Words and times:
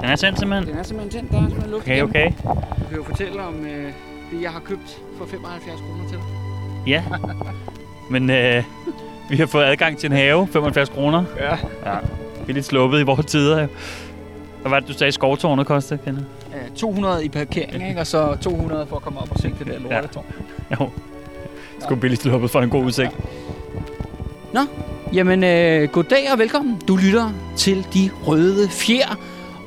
Den 0.00 0.04
er 0.04 0.16
tændt 0.16 0.38
simpelthen? 0.38 0.68
Den 0.68 0.78
er 0.78 0.82
simpelthen 0.82 1.20
tændt. 1.20 1.32
Der 1.32 1.36
er 1.38 1.42
simpelthen 1.42 1.70
luft 1.70 1.82
Okay, 1.84 1.96
igennem. 1.96 2.10
okay. 2.10 2.24
Jeg 2.78 2.86
kan 2.88 2.96
jo 2.96 3.02
fortælle 3.04 3.42
om 3.42 3.64
øh, 3.64 3.92
det, 4.32 4.42
jeg 4.42 4.50
har 4.50 4.60
købt 4.60 4.98
for 5.18 5.26
75 5.26 5.80
kroner 5.80 6.08
til. 6.08 6.18
Ja. 6.86 7.02
Men 8.10 8.30
øh, 8.30 8.64
vi 9.30 9.36
har 9.36 9.46
fået 9.46 9.64
adgang 9.64 9.98
til 9.98 10.10
en 10.10 10.16
have, 10.16 10.46
75 10.52 10.88
kroner. 10.88 11.24
Ja. 11.38 11.50
Ja. 11.90 11.96
Vi 12.46 12.52
er 12.52 12.54
lidt 12.54 12.64
sluppet 12.66 13.00
i 13.00 13.02
vores 13.02 13.26
tider. 13.26 13.66
Hvad 14.60 14.70
var 14.70 14.80
det, 14.80 14.88
du 14.88 14.92
sagde, 14.92 15.12
skovtårnet 15.12 15.66
kostede, 15.66 16.00
Kenneth? 16.04 16.26
Øh, 16.54 16.76
200 16.76 17.24
i 17.24 17.28
parkering, 17.28 17.88
ikke? 17.88 18.00
Og 18.00 18.06
så 18.06 18.36
200 18.40 18.86
for 18.86 18.96
at 18.96 19.02
komme 19.02 19.20
op 19.20 19.30
og 19.30 19.38
se 19.38 19.54
det 19.58 19.66
der 19.66 19.78
lortetårn. 19.78 20.24
Jo. 20.80 20.90
Sgu 21.80 21.94
billigt 21.94 22.22
sluppet 22.22 22.50
for 22.50 22.60
en 22.60 22.70
god 22.70 22.84
udsigt. 22.84 23.10
Jamen, 25.12 25.44
øh, 25.44 25.88
goddag 25.88 26.32
og 26.32 26.38
velkommen. 26.38 26.80
Du 26.88 26.96
lytter 26.96 27.30
til 27.56 27.86
De 27.94 28.10
Røde 28.26 28.68
Fjer. 28.68 29.18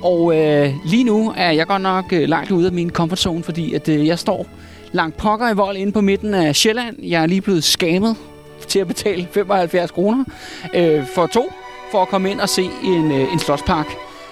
Og 0.04 0.38
øh, 0.38 0.74
lige 0.86 1.04
nu 1.04 1.34
er 1.38 1.52
jeg 1.52 1.68
godt 1.68 1.82
nok 1.82 2.14
øh, 2.14 2.30
langt 2.30 2.52
ude 2.52 2.68
af 2.68 2.74
min 2.74 2.90
comfort 2.90 3.20
zone, 3.20 3.44
fordi 3.44 3.74
at, 3.74 3.90
øh, 3.90 4.08
jeg 4.08 4.20
står 4.20 4.48
langt 4.92 5.18
pokker 5.18 5.50
i 5.50 5.54
vold 5.54 5.78
inde 5.78 5.92
på 5.92 6.02
midten 6.02 6.34
af 6.34 6.56
Sjælland. 6.56 6.96
Jeg 7.04 7.22
er 7.22 7.26
lige 7.26 7.42
blevet 7.42 7.64
skamet 7.64 8.16
til 8.68 8.80
at 8.80 8.88
betale 8.88 9.28
75 9.32 9.92
kroner 9.92 10.24
øh, 10.74 11.08
for 11.16 11.28
to, 11.28 11.54
for 11.92 12.02
at 12.02 12.08
komme 12.08 12.32
ind 12.32 12.40
og 12.40 12.50
se 12.50 12.70
en, 12.84 13.12
øh, 13.12 13.34
en 13.34 13.40
slotspark. 13.40 13.86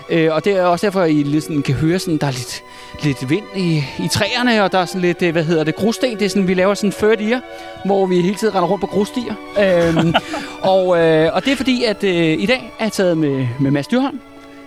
Øh, 0.09 0.35
og 0.35 0.45
det 0.45 0.53
er 0.53 0.63
også 0.63 0.85
derfor, 0.85 1.01
at 1.01 1.11
I 1.11 1.23
lidt 1.23 1.43
sådan, 1.43 1.61
kan 1.61 1.75
høre, 1.75 1.99
sådan, 1.99 2.17
der 2.17 2.27
er 2.27 2.31
lidt, 2.31 2.63
lidt 3.03 3.29
vind 3.29 3.45
i, 3.55 3.77
i 3.77 4.07
træerne, 4.11 4.63
og 4.63 4.71
der 4.71 4.79
er 4.79 4.85
sådan 4.85 5.01
lidt, 5.01 5.21
øh, 5.21 5.31
hvad 5.31 5.43
hedder 5.43 5.63
det, 5.63 5.75
grussten. 5.75 6.19
Det 6.19 6.25
er 6.25 6.29
sådan, 6.29 6.47
vi 6.47 6.53
laver 6.53 6.73
sådan 6.73 6.91
third 6.91 7.21
year, 7.21 7.41
hvor 7.85 8.05
vi 8.05 8.21
hele 8.21 8.35
tiden 8.35 8.55
render 8.55 8.69
rundt 8.69 8.81
på 8.81 8.87
grusstier. 8.87 9.35
øhm, 9.59 10.13
og, 10.73 10.99
øh, 10.99 11.35
og 11.35 11.45
det 11.45 11.51
er 11.51 11.55
fordi, 11.55 11.83
at 11.83 12.03
øh, 12.03 12.41
i 12.41 12.45
dag 12.45 12.73
er 12.79 12.83
jeg 12.85 12.91
taget 12.91 13.17
med, 13.17 13.47
med 13.59 13.71
Mads 13.71 13.87
Dyrholm 13.87 14.19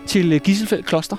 til 0.06 0.32
øh, 0.32 0.40
Gisselfeldt 0.40 0.86
Kloster. 0.86 1.16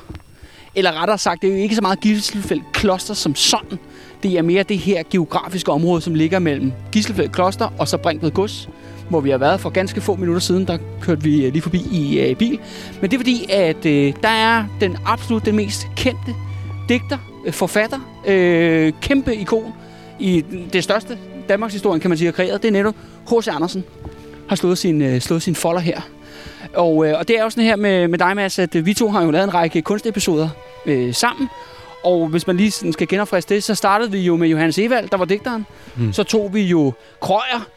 Eller 0.76 1.02
rettere 1.02 1.18
sagt, 1.18 1.42
det 1.42 1.50
er 1.50 1.54
jo 1.54 1.60
ikke 1.60 1.76
så 1.76 1.82
meget 1.82 2.00
Gisselfeldt 2.00 2.64
Kloster 2.74 3.14
som 3.14 3.36
sådan. 3.36 3.80
Det 4.24 4.38
er 4.38 4.42
mere 4.42 4.64
det 4.64 4.78
her 4.78 5.04
geografiske 5.12 5.72
område, 5.72 6.02
som 6.02 6.16
ligger 6.16 6.40
mellem 6.40 6.72
Gisselfeldt 6.92 7.32
Kloster 7.32 7.74
og 7.80 7.88
så 7.88 7.98
Brinkved 7.98 8.32
Gods, 8.32 8.70
hvor 9.10 9.22
vi 9.22 9.30
har 9.30 9.38
været 9.38 9.60
for 9.60 9.70
ganske 9.70 10.02
få 10.02 10.16
minutter 10.16 10.40
siden. 10.40 10.68
Der 10.68 10.78
kørte 11.02 11.24
vi 11.24 11.46
øh, 11.46 11.52
lige 11.54 11.62
forbi 11.62 11.82
i 11.92 12.20
øh, 12.20 12.36
bil. 12.36 12.60
Men 13.02 13.12
det 13.12 13.14
er 13.14 13.20
fordi, 13.20 13.46
at 13.50 13.86
øh, 13.86 14.14
der 14.24 14.30
er 14.30 14.66
den 14.82 14.98
absolut 15.06 15.46
den 15.46 15.56
mest 15.56 15.88
kendte 15.96 16.36
digter, 16.90 17.18
øh, 17.46 17.54
forfatter, 17.54 18.00
øh, 18.28 18.94
kæmpe 19.02 19.36
ikon 19.36 19.74
i 20.20 20.44
det 20.74 20.84
største 20.84 21.18
Danmarks 21.50 21.74
historie, 21.74 22.00
kan 22.00 22.10
man 22.10 22.18
sige, 22.18 22.28
har 22.28 22.32
kreeret. 22.32 22.62
Det 22.62 22.68
er 22.68 22.72
netop 22.72 22.96
H.C. 23.30 23.48
Andersen 23.48 23.84
har 24.50 24.56
slået 24.56 24.78
sin, 24.78 25.02
øh, 25.02 25.22
slået 25.22 25.42
sin 25.42 25.56
folder 25.56 25.82
her. 25.82 26.02
Og, 26.76 27.08
øh, 27.08 27.20
og 27.20 27.28
det 27.28 27.40
er 27.40 27.44
jo 27.44 27.50
sådan 27.50 27.64
her 27.64 27.76
med, 27.76 28.08
med 28.08 28.20
dig, 28.20 28.36
Mads, 28.36 28.60
at 28.60 28.76
øh, 28.76 28.86
vi 28.86 28.94
to 28.94 29.10
har 29.10 29.24
jo 29.24 29.32
lavet 29.32 29.44
en 29.44 29.54
række 29.54 29.82
kunstepisoder 29.82 30.50
øh, 30.86 31.14
sammen. 31.14 31.50
Og 32.04 32.28
hvis 32.28 32.48
man 32.48 32.58
lige 32.58 32.72
sådan 32.72 32.94
skal 32.94 33.08
genopfriske 33.08 33.56
det, 33.56 33.64
så 33.64 33.76
startede 33.76 34.12
vi 34.12 34.20
jo 34.20 34.36
med 34.36 34.48
Johannes 34.48 34.78
Evald, 34.78 35.10
der 35.10 35.18
var 35.18 35.26
digteren. 35.26 35.66
Mm. 35.96 36.14
Så 36.14 36.24
tog 36.24 36.54
vi 36.54 36.62
jo 36.62 36.94
Krøyer, 37.22 37.68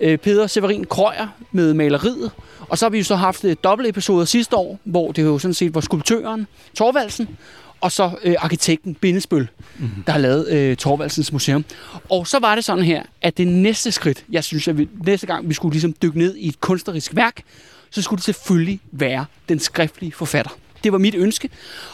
øh, 0.00 0.18
Peder 0.18 0.46
Severin 0.46 0.84
Krøyer 0.84 1.28
med 1.52 1.74
maleriet. 1.74 2.30
Og 2.60 2.78
så 2.78 2.84
har 2.84 2.90
vi 2.90 2.98
jo 2.98 3.04
så 3.04 3.16
haft 3.16 3.44
øh, 3.44 3.56
dobbeltepisoder 3.64 4.24
sidste 4.24 4.56
år, 4.56 4.78
hvor 4.84 5.12
det 5.12 5.22
jo 5.22 5.38
sådan 5.38 5.54
set 5.54 5.74
var 5.74 5.80
skulptøren 5.80 6.46
Torvaldsen, 6.74 7.28
og 7.80 7.92
så 7.92 8.10
øh, 8.24 8.34
arkitekten 8.38 8.94
Bindesbøl, 8.94 9.48
mm. 9.78 9.88
der 10.06 10.12
har 10.12 10.18
lavet 10.18 10.48
øh, 10.48 10.76
Torvaldsens 10.76 11.32
Museum. 11.32 11.64
Og 12.08 12.26
så 12.26 12.38
var 12.38 12.54
det 12.54 12.64
sådan 12.64 12.84
her, 12.84 13.02
at 13.22 13.38
det 13.38 13.48
næste 13.48 13.92
skridt, 13.92 14.24
jeg 14.32 14.44
synes, 14.44 14.68
at 14.68 14.78
vi, 14.78 14.88
næste 15.06 15.26
gang 15.26 15.48
vi 15.48 15.54
skulle 15.54 15.72
ligesom 15.72 15.94
dykke 16.02 16.18
ned 16.18 16.36
i 16.36 16.48
et 16.48 16.60
kunstnerisk 16.60 17.16
værk, 17.16 17.42
så 17.90 18.02
skulle 18.02 18.18
det 18.18 18.24
selvfølgelig 18.24 18.80
være 18.92 19.24
den 19.48 19.58
skriftlige 19.58 20.12
forfatter. 20.12 20.50
Det 20.84 20.92
var 20.92 20.98
mit 20.98 21.14
ønske, 21.14 21.50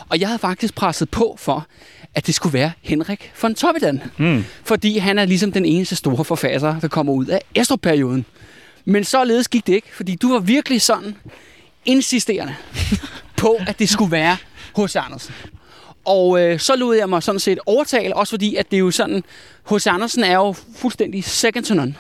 og 0.09 0.21
jeg 0.21 0.29
havde 0.29 0.39
faktisk 0.39 0.75
presset 0.75 1.11
på 1.11 1.37
for, 1.39 1.67
at 2.15 2.27
det 2.27 2.35
skulle 2.35 2.53
være 2.53 2.73
Henrik 2.83 3.33
von 3.43 3.55
Toppidan. 3.55 4.03
Mm. 4.19 4.45
Fordi 4.65 4.99
han 4.99 5.19
er 5.19 5.25
ligesom 5.25 5.53
den 5.53 5.65
eneste 5.65 5.97
store 5.97 6.25
forfatter, 6.25 6.81
der 6.81 6.89
kommer 6.89 7.13
ud 7.13 7.27
af 7.27 7.41
Estrup-perioden. 7.55 8.25
Men 8.85 9.05
således 9.05 9.49
gik 9.49 9.67
det 9.67 9.73
ikke, 9.73 9.89
fordi 9.93 10.15
du 10.15 10.33
var 10.33 10.39
virkelig 10.39 10.83
sådan 10.83 11.17
insisterende 11.85 12.55
på, 13.37 13.57
at 13.67 13.79
det 13.79 13.89
skulle 13.89 14.13
være 14.13 14.37
H.C. 14.77 14.97
Andersen. 14.97 15.35
Og 16.05 16.41
øh, 16.41 16.61
så 16.61 16.77
lod 16.77 16.97
jeg 16.97 17.09
mig 17.09 17.23
sådan 17.23 17.39
set 17.39 17.59
overtale, 17.67 18.17
også 18.17 18.31
fordi, 18.31 18.57
at 18.57 18.71
det 18.71 18.77
er 18.77 18.81
jo 18.81 18.91
sådan, 18.91 19.25
H.C. 19.71 19.87
Andersen 19.87 20.25
er 20.25 20.35
jo 20.35 20.55
fuldstændig 20.77 21.25
second 21.25 21.65
to 21.65 21.75
none, 21.75 21.95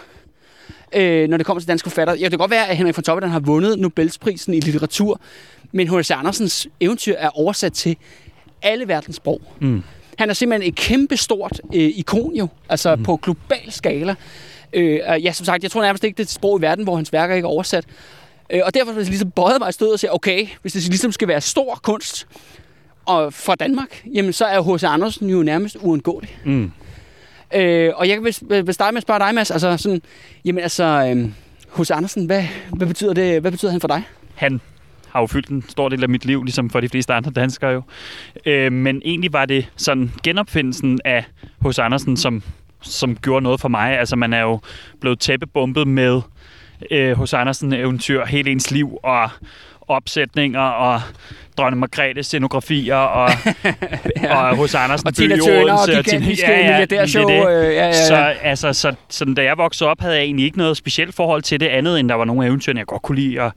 øh, 0.95 1.29
når 1.29 1.37
det 1.37 1.47
kommer 1.47 1.61
til 1.61 1.69
danske 1.69 1.91
forfatter. 1.91 2.15
Ja, 2.15 2.25
det 2.25 2.31
kan 2.31 2.39
godt 2.39 2.51
være, 2.51 2.69
at 2.69 2.77
Henrik 2.77 2.97
von 2.97 3.05
Toppidan 3.05 3.31
har 3.31 3.41
vundet 3.41 3.79
Nobelsprisen 3.79 4.55
i 4.55 4.61
litteratur, 4.61 5.21
men 5.73 5.89
H.C. 5.89 6.11
Andersens 6.11 6.69
eventyr 6.81 7.15
er 7.19 7.29
oversat 7.29 7.73
til 7.73 7.97
alle 8.63 8.89
verdens 8.89 9.17
sprog. 9.17 9.41
Mm. 9.61 9.83
Han 10.19 10.31
er 10.31 10.35
simpelthen 10.35 10.69
et 10.69 10.77
kæmpestort 10.77 11.61
øh, 11.75 11.83
ikon 11.83 12.35
jo, 12.35 12.49
altså 12.69 12.97
mm. 12.97 13.03
på 13.03 13.17
global 13.17 13.73
skala. 13.73 14.15
Øh, 14.73 15.01
og 15.07 15.21
ja, 15.21 15.33
som 15.33 15.47
sagt, 15.47 15.63
jeg 15.63 15.71
tror 15.71 15.83
nærmest 15.83 16.05
ikke, 16.05 16.17
det 16.17 16.23
er 16.23 16.27
et 16.27 16.31
sprog 16.31 16.59
i 16.59 16.63
verden, 16.63 16.85
hvor 16.85 16.97
hans 16.97 17.13
værker 17.13 17.35
ikke 17.35 17.47
er 17.47 17.51
oversat. 17.51 17.85
Øh, 18.51 18.61
og 18.65 18.75
derfor 18.75 18.93
har 18.93 19.01
jeg 19.01 19.09
ligesom 19.09 19.31
bøjet 19.31 19.61
mig 19.61 19.69
i 19.69 19.73
stød 19.73 19.93
og 19.93 19.99
sige, 19.99 20.15
okay, 20.15 20.47
hvis 20.63 20.73
det 20.73 20.83
ligesom 20.89 21.13
skal 21.13 21.29
være 21.29 21.41
stor 21.41 21.81
kunst 21.83 22.27
og 23.07 23.33
for 23.33 23.55
Danmark, 23.55 24.03
jamen 24.15 24.33
så 24.33 24.45
er 24.45 24.77
H.C. 24.77 24.85
Andersen 24.85 25.31
jo 25.31 25.43
nærmest 25.43 25.77
uundgåelig. 25.81 26.39
Mm. 26.45 26.73
Øh, 27.57 27.93
og 27.97 28.09
jeg 28.09 28.25
vil, 28.25 28.67
vil 28.67 28.75
starte 28.75 28.93
med 28.93 28.99
at 28.99 29.03
spørge 29.03 29.21
dig, 29.21 29.35
Mads, 29.35 29.51
altså 29.51 29.77
sådan, 29.77 30.03
jamen 30.45 30.63
altså, 30.63 30.85
øh, 30.85 31.31
H.C. 31.79 31.91
Andersen, 31.91 32.27
hvad, 32.27 32.45
hvad, 32.73 32.87
betyder 32.87 33.15
det, 33.15 33.41
hvad 33.41 33.51
betyder 33.51 33.73
han 33.73 33.81
for 33.81 33.89
dig? 33.89 34.03
Han 34.35 34.61
har 35.11 35.21
jo 35.21 35.27
fyldt 35.27 35.49
en 35.49 35.65
stor 35.69 35.89
del 35.89 36.03
af 36.03 36.09
mit 36.09 36.25
liv, 36.25 36.43
ligesom 36.43 36.71
for 36.71 36.81
de 36.81 36.89
fleste 36.89 37.15
andre 37.15 37.31
danskere 37.31 37.71
jo. 37.71 37.83
Øh, 38.47 38.73
men 38.73 39.03
egentlig 39.05 39.33
var 39.33 39.47
det 39.47 39.69
sådan 39.77 40.13
genopfindelsen 40.23 41.01
af 41.05 41.25
hos 41.61 41.79
Andersen, 41.79 42.17
som, 42.17 42.43
som 42.81 43.17
gjorde 43.17 43.43
noget 43.43 43.61
for 43.61 43.69
mig. 43.69 43.99
Altså 43.99 44.17
man 44.17 44.33
er 44.33 44.41
jo 44.41 44.61
blevet 45.01 45.21
tæppebumpet 45.21 45.89
med 45.89 46.21
øh, 46.91 47.23
H.C. 47.23 47.35
Andersen 47.35 47.73
eventyr 47.73 48.25
hele 48.25 48.51
ens 48.51 48.71
liv, 48.71 48.99
og 49.03 49.31
opsætninger, 49.89 50.61
og 50.61 51.01
dronning 51.59 51.81
Margrethe 51.81 52.23
scenografier, 52.23 52.95
og, 52.97 53.31
ja. 54.23 54.37
og 54.37 54.65
H.C. 54.67 54.75
Andersen 54.75 55.07
Og 55.07 55.15
Tina 55.15 55.37
Turner 55.37 55.73
og 55.73 55.87
gigantiske 56.05 56.47
Tina- 56.47 56.57
milliardærshow. 56.57 57.29
det 57.29 57.47
det. 57.47 57.69
Øh, 57.69 57.75
ja, 57.75 57.87
ja, 57.87 58.07
Så, 58.07 58.15
ja. 58.17 58.33
altså, 58.43 58.73
så, 58.73 58.95
sådan, 59.09 59.35
da 59.35 59.43
jeg 59.43 59.59
voksede 59.59 59.91
op, 59.91 60.01
havde 60.01 60.15
jeg 60.15 60.23
egentlig 60.25 60.45
ikke 60.47 60.59
noget 60.59 60.77
specielt 60.77 61.15
forhold 61.15 61.43
til 61.43 61.61
det 61.61 61.67
andet, 61.67 62.01
end 62.01 62.09
der 62.09 62.15
var 62.15 62.25
nogle 62.25 62.47
eventyr, 62.47 62.73
jeg 62.77 62.87
godt 62.87 63.03
kunne 63.03 63.19
lide 63.21 63.41
at, 63.43 63.53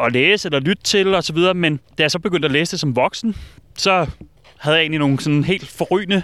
at 0.00 0.12
læse 0.12 0.48
eller 0.48 0.60
lytte 0.60 0.82
til 0.82 1.14
og 1.14 1.24
så 1.24 1.32
videre. 1.32 1.54
Men 1.54 1.80
da 1.98 2.02
jeg 2.02 2.10
så 2.10 2.18
begyndte 2.18 2.46
at 2.46 2.52
læse 2.52 2.70
det 2.72 2.80
som 2.80 2.96
voksen, 2.96 3.36
så 3.78 4.06
havde 4.58 4.76
jeg 4.76 4.82
egentlig 4.82 4.98
nogle 5.00 5.20
sådan 5.20 5.44
helt 5.44 5.68
forrygende 5.68 6.22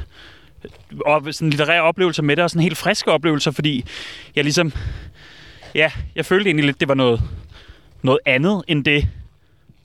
og 1.07 1.23
sådan 1.31 1.51
litterære 1.51 1.83
oplevelser 1.83 2.23
med 2.23 2.37
det, 2.37 2.45
og 2.45 2.51
sådan 2.51 2.63
helt 2.63 2.77
friske 2.79 3.13
oplevelser, 3.13 3.51
fordi 3.51 3.85
jeg 4.37 4.45
ligesom, 4.45 4.73
ja, 5.75 5.91
jeg 6.15 6.27
følte 6.27 6.49
egentlig 6.49 6.67
lidt, 6.67 6.81
det 6.81 6.89
var 6.89 6.95
noget, 6.95 7.21
noget 8.03 8.19
andet 8.27 8.63
end 8.69 8.85
det, 8.85 9.09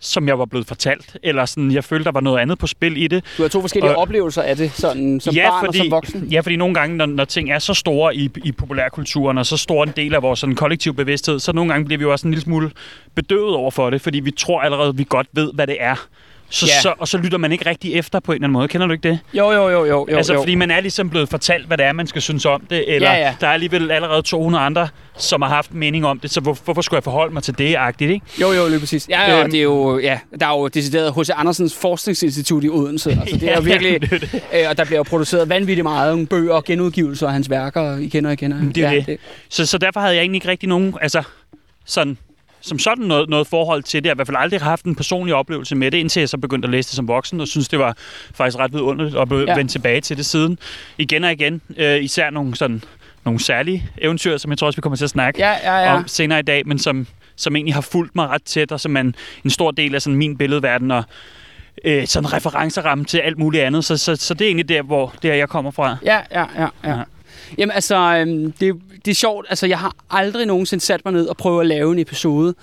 som 0.02 0.28
jeg 0.28 0.40
var 0.40 0.46
blevet 0.46 0.68
fortalt. 0.68 1.18
Eller 1.24 1.46
sådan, 1.46 1.72
jeg 1.72 1.84
følte, 1.84 2.04
der 2.06 2.12
var 2.12 2.20
noget 2.20 2.40
andet 2.40 2.58
på 2.60 2.68
spil 2.68 2.98
i 2.98 3.08
det. 3.08 3.24
Du 3.38 3.42
har 3.42 3.50
to 3.50 3.62
forskellige 3.62 3.92
Og- 3.92 4.02
oplevelser 4.02 4.42
af 4.42 4.58
det, 4.58 4.72
sådan, 4.72 5.20
som 5.20 5.36
Ja, 5.36 5.50
barn 5.50 5.66
fordi- 5.66 5.80
og 5.80 5.84
som 5.86 5.92
voksen. 5.92 6.24
Ja, 6.32 6.40
fordi 6.40 6.56
nogle 6.56 6.74
gange, 6.76 6.98
når, 6.98 7.06
når 7.06 7.26
ting 7.26 7.52
er 7.52 7.60
så 7.60 7.74
store 7.74 8.16
i, 8.16 8.30
i 8.44 8.52
populærkulturen, 8.52 9.38
og 9.38 9.46
så 9.46 9.58
stor 9.58 9.84
en 9.84 9.94
del 9.96 10.16
af 10.16 10.22
vores 10.22 10.40
sådan, 10.40 10.56
kollektiv 10.56 10.94
bevidsthed, 10.94 11.40
så 11.40 11.54
nogle 11.54 11.72
gange 11.72 11.86
bliver 11.86 11.98
vi 11.98 12.04
jo 12.04 12.12
også 12.12 12.28
en 12.28 12.32
lille 12.32 12.42
smule 12.44 12.72
bedøvet 13.16 13.56
over 13.56 13.72
for 13.72 13.90
det, 13.90 14.02
fordi 14.02 14.20
vi 14.20 14.32
tror 14.32 14.62
allerede, 14.62 14.96
vi 14.98 15.06
godt 15.10 15.28
ved, 15.34 15.52
hvad 15.54 15.68
det 15.68 15.78
er. 15.80 15.96
Så, 16.54 16.66
Ja. 16.66 16.82
så, 16.82 16.94
og 17.00 17.08
så 17.08 17.18
lytter 17.18 17.38
man 17.38 17.52
ikke 17.52 17.70
rigtig 17.70 17.94
efter 17.96 18.20
på 18.20 18.32
en 18.32 18.36
eller 18.36 18.44
anden 18.46 18.54
måde. 18.54 18.68
Kender 18.68 18.88
du 18.88 18.94
ikke 18.94 19.10
det? 19.10 19.20
Jo, 19.34 19.52
jo, 19.52 19.70
jo, 19.70 19.86
jo. 19.86 20.08
jo 20.12 20.18
altså, 20.18 20.34
jo. 20.34 20.40
fordi 20.40 20.56
man 20.56 20.72
er 20.72 20.80
ligesom 20.82 21.10
blevet 21.10 21.30
fortalt, 21.30 21.68
hvad 21.68 21.78
det 21.78 21.86
er, 21.86 21.94
man 21.94 22.08
skal 22.08 22.22
synes 22.22 22.46
om 22.46 22.62
det, 22.70 22.96
eller 22.96 23.12
Ja, 23.12 23.18
ja. 23.20 23.36
der 23.42 23.48
er 23.48 23.52
alligevel 23.52 23.92
allerede 23.92 24.22
200 24.22 24.64
andre, 24.64 24.88
som 25.18 25.42
har 25.42 25.50
haft 25.50 25.74
mening 25.74 26.06
om 26.06 26.20
det, 26.20 26.32
så 26.32 26.42
hvor, 26.42 26.58
hvorfor 26.66 26.82
skulle 26.82 26.98
jeg 26.98 27.04
forholde 27.04 27.34
mig 27.34 27.44
til 27.44 27.58
det, 27.58 27.76
agtigt, 27.76 28.12
ikke? 28.12 28.26
Jo, 28.42 28.52
jo, 28.52 28.68
lige 28.68 28.80
præcis. 28.80 29.10
Ja, 29.10 29.32
ja, 29.32 29.42
Øhm. 29.42 29.52
det 29.52 29.58
er 29.60 29.64
jo, 29.64 30.00
ja, 30.00 30.20
der 30.40 30.46
er 30.48 30.60
jo 30.60 30.68
decideret 30.68 31.14
H.C. 31.16 31.30
Andersens 31.36 31.76
Forskningsinstitut 31.78 32.64
i 32.64 32.70
Odense. 32.70 33.12
Altså, 33.22 33.38
det 33.38 33.44
er 33.50 33.56
jo 33.62 33.68
Ja, 33.68 33.78
virkelig, 33.78 34.02
det 34.02 34.14
er 34.14 34.18
det. 34.20 34.34
øh, 34.54 34.70
og 34.70 34.78
der 34.78 34.86
bliver 34.86 35.00
jo 35.00 35.04
produceret 35.04 35.50
vanvittigt 35.50 35.84
meget 35.84 36.30
bøger 36.30 36.54
og 36.54 36.64
genudgivelser 36.64 37.28
af 37.28 37.34
hans 37.34 37.50
værker 37.50 37.98
igen 37.98 38.26
og 38.26 38.34
igen. 38.34 38.52
Og, 38.54 38.60
Det 38.76 38.84
er 38.84 38.92
ja, 38.92 39.00
det. 39.08 39.18
Så, 39.50 39.66
så 39.66 39.78
derfor 39.78 40.00
havde 40.00 40.16
jeg 40.16 40.22
egentlig 40.22 40.38
ikke 40.38 40.48
rigtig 40.48 40.70
nogen, 40.70 40.94
altså 41.02 41.24
sådan, 41.86 42.18
som 42.62 42.80
sådan 42.80 43.06
noget, 43.06 43.30
noget 43.30 43.48
forhold 43.48 43.84
til 43.84 44.04
det. 44.04 44.06
Jeg 44.06 44.10
har 44.12 44.16
i 44.16 44.18
hvert 44.18 44.28
fald 44.28 44.38
aldrig 44.40 44.62
haft 44.62 44.86
en 44.86 44.96
personlig 44.96 45.36
oplevelse 45.36 45.76
med 45.76 45.92
det, 45.92 45.98
indtil 45.98 46.20
jeg 46.20 46.30
så 46.30 46.38
begyndte 46.38 46.66
at 46.66 46.70
læse 46.72 46.90
det 46.90 46.96
som 46.96 47.08
voksen, 47.08 47.42
og 47.42 47.48
synes 47.48 47.68
det 47.68 47.80
var 47.80 47.96
faktisk 48.36 48.60
ret 48.60 48.74
vidunderligt 48.74 49.18
at 49.18 49.48
Ja. 49.48 49.56
vende 49.56 49.72
tilbage 49.72 50.02
til 50.02 50.18
det 50.18 50.26
siden. 50.26 50.58
Igen 50.98 51.24
og 51.24 51.32
igen. 51.32 51.62
Øh, 51.78 52.04
især 52.04 52.30
nogle 52.30 52.56
sådan 52.56 52.84
nogle 53.26 53.40
særlige 53.40 53.86
eventyr, 53.98 54.38
som 54.38 54.52
jeg 54.52 54.58
tror 54.58 54.68
også, 54.68 54.78
vi 54.78 54.82
kommer 54.82 54.98
til 54.98 55.04
at 55.04 55.10
snakke 55.10 55.40
Ja, 55.40 55.52
ja, 55.64 55.78
ja. 55.78 55.96
om 55.96 56.08
senere 56.08 56.40
i 56.40 56.44
dag, 56.44 56.68
men 56.68 56.80
som, 56.80 57.08
som 57.36 57.56
egentlig 57.56 57.74
har 57.74 57.82
fulgt 57.82 58.16
mig 58.16 58.28
ret 58.30 58.44
tæt, 58.44 58.72
og 58.72 58.80
som 58.80 58.98
er 58.98 59.02
en, 59.02 59.16
en 59.44 59.50
stor 59.50 59.72
del 59.72 59.96
af 59.96 60.02
sådan 60.02 60.18
min 60.18 60.38
billedverden, 60.38 60.92
og 60.92 61.04
øh, 61.86 62.08
sådan 62.08 62.26
en 62.26 62.34
referenceramme 62.34 63.06
til 63.06 63.18
alt 63.18 63.38
muligt 63.38 63.64
andet. 63.64 63.86
Så, 63.86 63.98
så, 63.98 64.16
så 64.16 64.34
det 64.34 64.42
er 64.42 64.50
egentlig 64.50 64.70
der, 64.70 64.82
hvor 64.82 65.14
det 65.22 65.32
er, 65.32 65.36
jeg 65.36 65.50
kommer 65.50 65.72
fra. 65.72 65.98
Ja, 66.06 66.20
ja, 66.32 66.46
ja, 66.58 66.68
ja. 66.84 66.90
Ja. 66.98 67.04
Jamen 67.58 67.72
altså, 67.72 67.96
øhm, 67.96 68.52
det, 68.52 68.76
det 69.06 69.12
er 69.12 69.16
sjovt. 69.16 69.46
Altså, 69.50 69.68
jeg 69.68 69.80
har 69.80 69.96
aldrig 70.10 70.46
nogensinde 70.46 70.84
sat 70.84 71.06
mig 71.06 71.14
ned 71.14 71.28
og 71.28 71.38
prøvet 71.38 71.62
at 71.62 71.68
lave 71.68 71.92
en 71.92 72.00
episode 72.00 72.56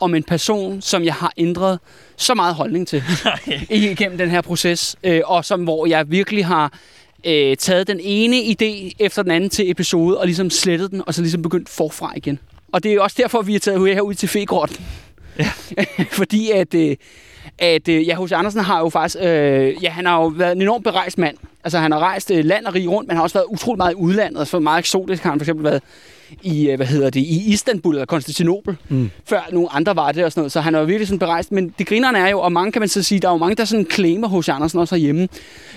om 0.00 0.14
en 0.14 0.22
person, 0.22 0.80
som 0.82 1.04
jeg 1.04 1.14
har 1.14 1.32
ændret 1.36 1.78
så 2.16 2.34
meget 2.34 2.54
holdning 2.54 2.88
til 2.88 3.02
igennem 3.70 4.18
den 4.18 4.30
her 4.30 4.40
proces, 4.40 4.96
øh, 5.04 5.20
og 5.24 5.44
som 5.44 5.64
hvor 5.64 5.86
jeg 5.86 6.10
virkelig 6.10 6.46
har 6.46 6.72
øh, 7.26 7.56
taget 7.56 7.86
den 7.86 8.00
ene 8.02 8.36
idé 8.36 8.96
efter 8.98 9.22
den 9.22 9.30
anden 9.30 9.50
til 9.50 9.70
episode, 9.70 10.18
og 10.18 10.26
ligesom 10.26 10.50
slettet 10.50 10.90
den, 10.90 11.02
og 11.06 11.14
så 11.14 11.22
ligesom 11.22 11.42
begyndt 11.42 11.68
forfra 11.68 12.12
igen. 12.16 12.38
Og 12.72 12.82
det 12.82 12.92
er 12.92 13.00
også 13.00 13.16
derfor, 13.18 13.42
vi 13.42 13.54
er 13.54 13.58
taget 13.58 13.94
herud 13.94 14.14
til 14.14 14.28
Fegrotten. 14.28 14.86
Ja. 15.38 15.50
Fordi 16.20 16.50
at, 16.50 16.74
øh, 16.74 16.96
at 17.58 17.88
øh, 17.88 18.08
ja, 18.08 18.24
H.C. 18.24 18.32
Andersen 18.32 18.60
har 18.60 18.80
jo 18.80 18.88
faktisk, 18.88 19.16
øh, 19.20 19.82
ja, 19.82 19.90
han 19.90 20.06
har 20.06 20.20
jo 20.22 20.26
været 20.26 20.52
en 20.52 20.62
enormt 20.62 20.84
berejst 20.84 21.18
mand. 21.18 21.36
Altså, 21.66 21.78
han 21.78 21.92
har 21.92 21.98
rejst 21.98 22.30
øh, 22.30 22.44
land 22.44 22.66
og 22.66 22.74
rig 22.74 22.90
rundt, 22.90 23.08
men 23.08 23.16
har 23.16 23.22
også 23.22 23.34
været 23.38 23.46
utrolig 23.48 23.78
meget 23.78 23.92
i 23.92 23.96
udlandet. 23.96 24.38
Altså, 24.38 24.58
meget 24.58 24.78
eksotisk 24.78 25.22
har 25.22 25.30
han 25.30 25.38
for 25.40 25.44
eksempel 25.44 25.64
været 25.64 25.82
i, 26.42 26.68
øh, 26.70 26.76
hvad 26.76 26.86
hedder 26.86 27.10
det, 27.10 27.20
i 27.20 27.52
Istanbul 27.52 27.94
eller 27.94 28.06
Konstantinopel, 28.06 28.76
mm. 28.88 29.10
før 29.24 29.40
nogle 29.52 29.72
andre 29.72 29.96
var 29.96 30.12
det 30.12 30.24
og 30.24 30.32
sådan 30.32 30.40
noget. 30.40 30.52
Så 30.52 30.60
han 30.60 30.74
er 30.74 30.78
jo 30.78 30.84
virkelig 30.84 31.08
sådan 31.08 31.18
berejst. 31.18 31.52
Men 31.52 31.74
det 31.78 31.86
grinerne 31.86 32.18
er 32.18 32.28
jo, 32.28 32.40
og 32.40 32.52
mange 32.52 32.72
kan 32.72 32.80
man 32.80 32.88
så 32.88 33.02
sige, 33.02 33.20
der 33.20 33.28
er 33.28 33.32
jo 33.32 33.38
mange, 33.38 33.54
der 33.54 33.64
sådan 33.64 33.86
claimer 33.90 34.28
hos 34.28 34.48
Andersen 34.48 34.78
også 34.78 34.94
herhjemme. 34.94 35.28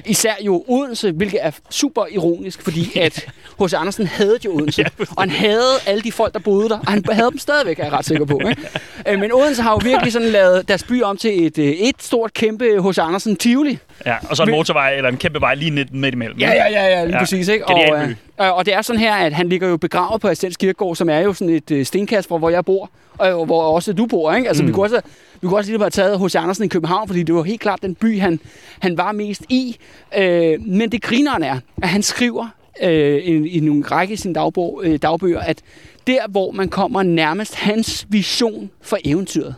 Især 0.06 0.34
jo 0.42 0.64
Odense, 0.68 1.12
hvilket 1.12 1.40
er 1.42 1.52
super 1.70 2.06
ironisk, 2.12 2.62
fordi 2.62 2.92
at 3.00 3.28
H.C. 3.62 3.74
Andersen 3.74 4.08
havde 4.08 4.38
jo 4.46 4.56
Odense. 4.56 4.86
og 5.00 5.24
han 5.24 5.30
havde 5.30 5.74
alle 5.86 6.02
de 6.02 6.12
folk, 6.12 6.34
der 6.34 6.40
boede 6.40 6.70
der, 6.70 6.80
og 6.80 6.92
han 6.92 7.06
havde 7.12 7.32
dem 7.32 7.38
stadigvæk, 7.38 7.80
er 7.80 7.84
jeg 7.84 7.94
ret 7.94 8.06
sikker 8.06 8.26
på. 8.26 8.42
Ikke? 8.50 8.70
Øh, 9.08 9.20
men 9.20 9.32
Odense 9.32 9.62
har 9.62 9.72
jo 9.72 9.80
virkelig 9.84 10.14
sådan 10.14 10.28
lavet 10.28 10.68
deres 10.68 10.84
by 10.84 11.02
om 11.04 11.18
til 11.18 11.46
et, 11.46 11.58
et 11.90 11.96
stort, 12.00 12.34
kæmpe 12.34 12.66
H.C. 12.90 12.98
Andersen 12.98 13.36
Tivoli. 13.36 13.80
Ja, 14.06 14.16
og 14.30 14.38
så 14.38 14.44
en 14.44 14.52
motorvej 14.52 14.96
eller 14.96 15.10
en 15.10 15.18
kæmpe 15.18 15.42
vej 15.42 15.56
lige 15.56 15.72
midt 15.72 16.14
imellem. 16.14 16.40
Ja, 16.40 16.52
ja, 16.52 16.70
ja, 16.70 16.88
ja 16.88 17.04
lige 17.06 17.16
ja. 17.16 17.20
præcis. 17.20 17.48
Ikke? 17.48 17.68
Og, 17.68 17.80
øh, 18.00 18.16
og 18.38 18.66
det 18.66 18.74
er 18.74 18.82
sådan 18.82 19.00
her, 19.00 19.14
at 19.14 19.34
han 19.34 19.50
ligger 19.50 19.68
jo 19.68 19.78
begravet 19.78 20.22
på 20.22 20.28
Astens 20.28 20.58
Kirkegård, 20.58 20.96
som 20.96 21.10
er 21.10 21.20
jo 21.20 21.34
sådan 21.34 21.54
et 21.54 21.72
øh, 21.72 21.86
stenkast, 21.86 22.28
hvor, 22.28 22.38
hvor 22.38 22.50
jeg 22.50 22.66
bor, 22.66 22.90
og 23.18 23.46
hvor 23.46 23.62
også 23.62 23.94
du 23.94 24.06
bor. 24.06 24.34
Ikke? 24.34 24.48
Altså, 24.48 24.64
mm. 24.64 24.68
vi 24.68 24.74
kunne 24.74 24.86
også, 24.86 25.02
vi 25.42 25.48
kunne 25.48 25.58
også 25.58 25.72
lige 25.72 25.80
have 25.80 25.90
taget 25.90 26.18
hos 26.18 26.36
Andersen 26.36 26.64
i 26.64 26.68
København, 26.68 27.08
fordi 27.08 27.24
det 27.24 27.36
var 27.36 27.44
helt 27.44 27.62
klart 27.62 27.82
den 27.82 27.96
by, 27.96 28.20
han, 28.20 28.40
han 28.80 28.98
var 28.98 29.12
mest 29.12 29.42
i. 29.50 29.78
Øh, 30.18 30.62
men 30.62 30.92
det 30.92 31.02
grineren 31.02 31.44
er, 31.44 31.60
at 31.82 31.90
han 31.90 32.04
skriver 32.04 32.48
øh, 32.82 33.16
i, 33.16 33.48
i 33.48 33.60
nogle 33.60 33.84
række 33.84 34.14
i 34.14 34.18
sine 34.18 34.34
dagbog, 34.34 34.82
øh, 34.84 34.98
dagbøger, 34.98 35.40
at 35.40 35.62
der, 36.08 36.28
hvor 36.30 36.52
man 36.52 36.70
kommer 36.70 37.04
nærmest 37.04 37.56
hans 37.56 38.08
vision 38.10 38.70
for 38.82 38.98
eventyret, 39.06 39.56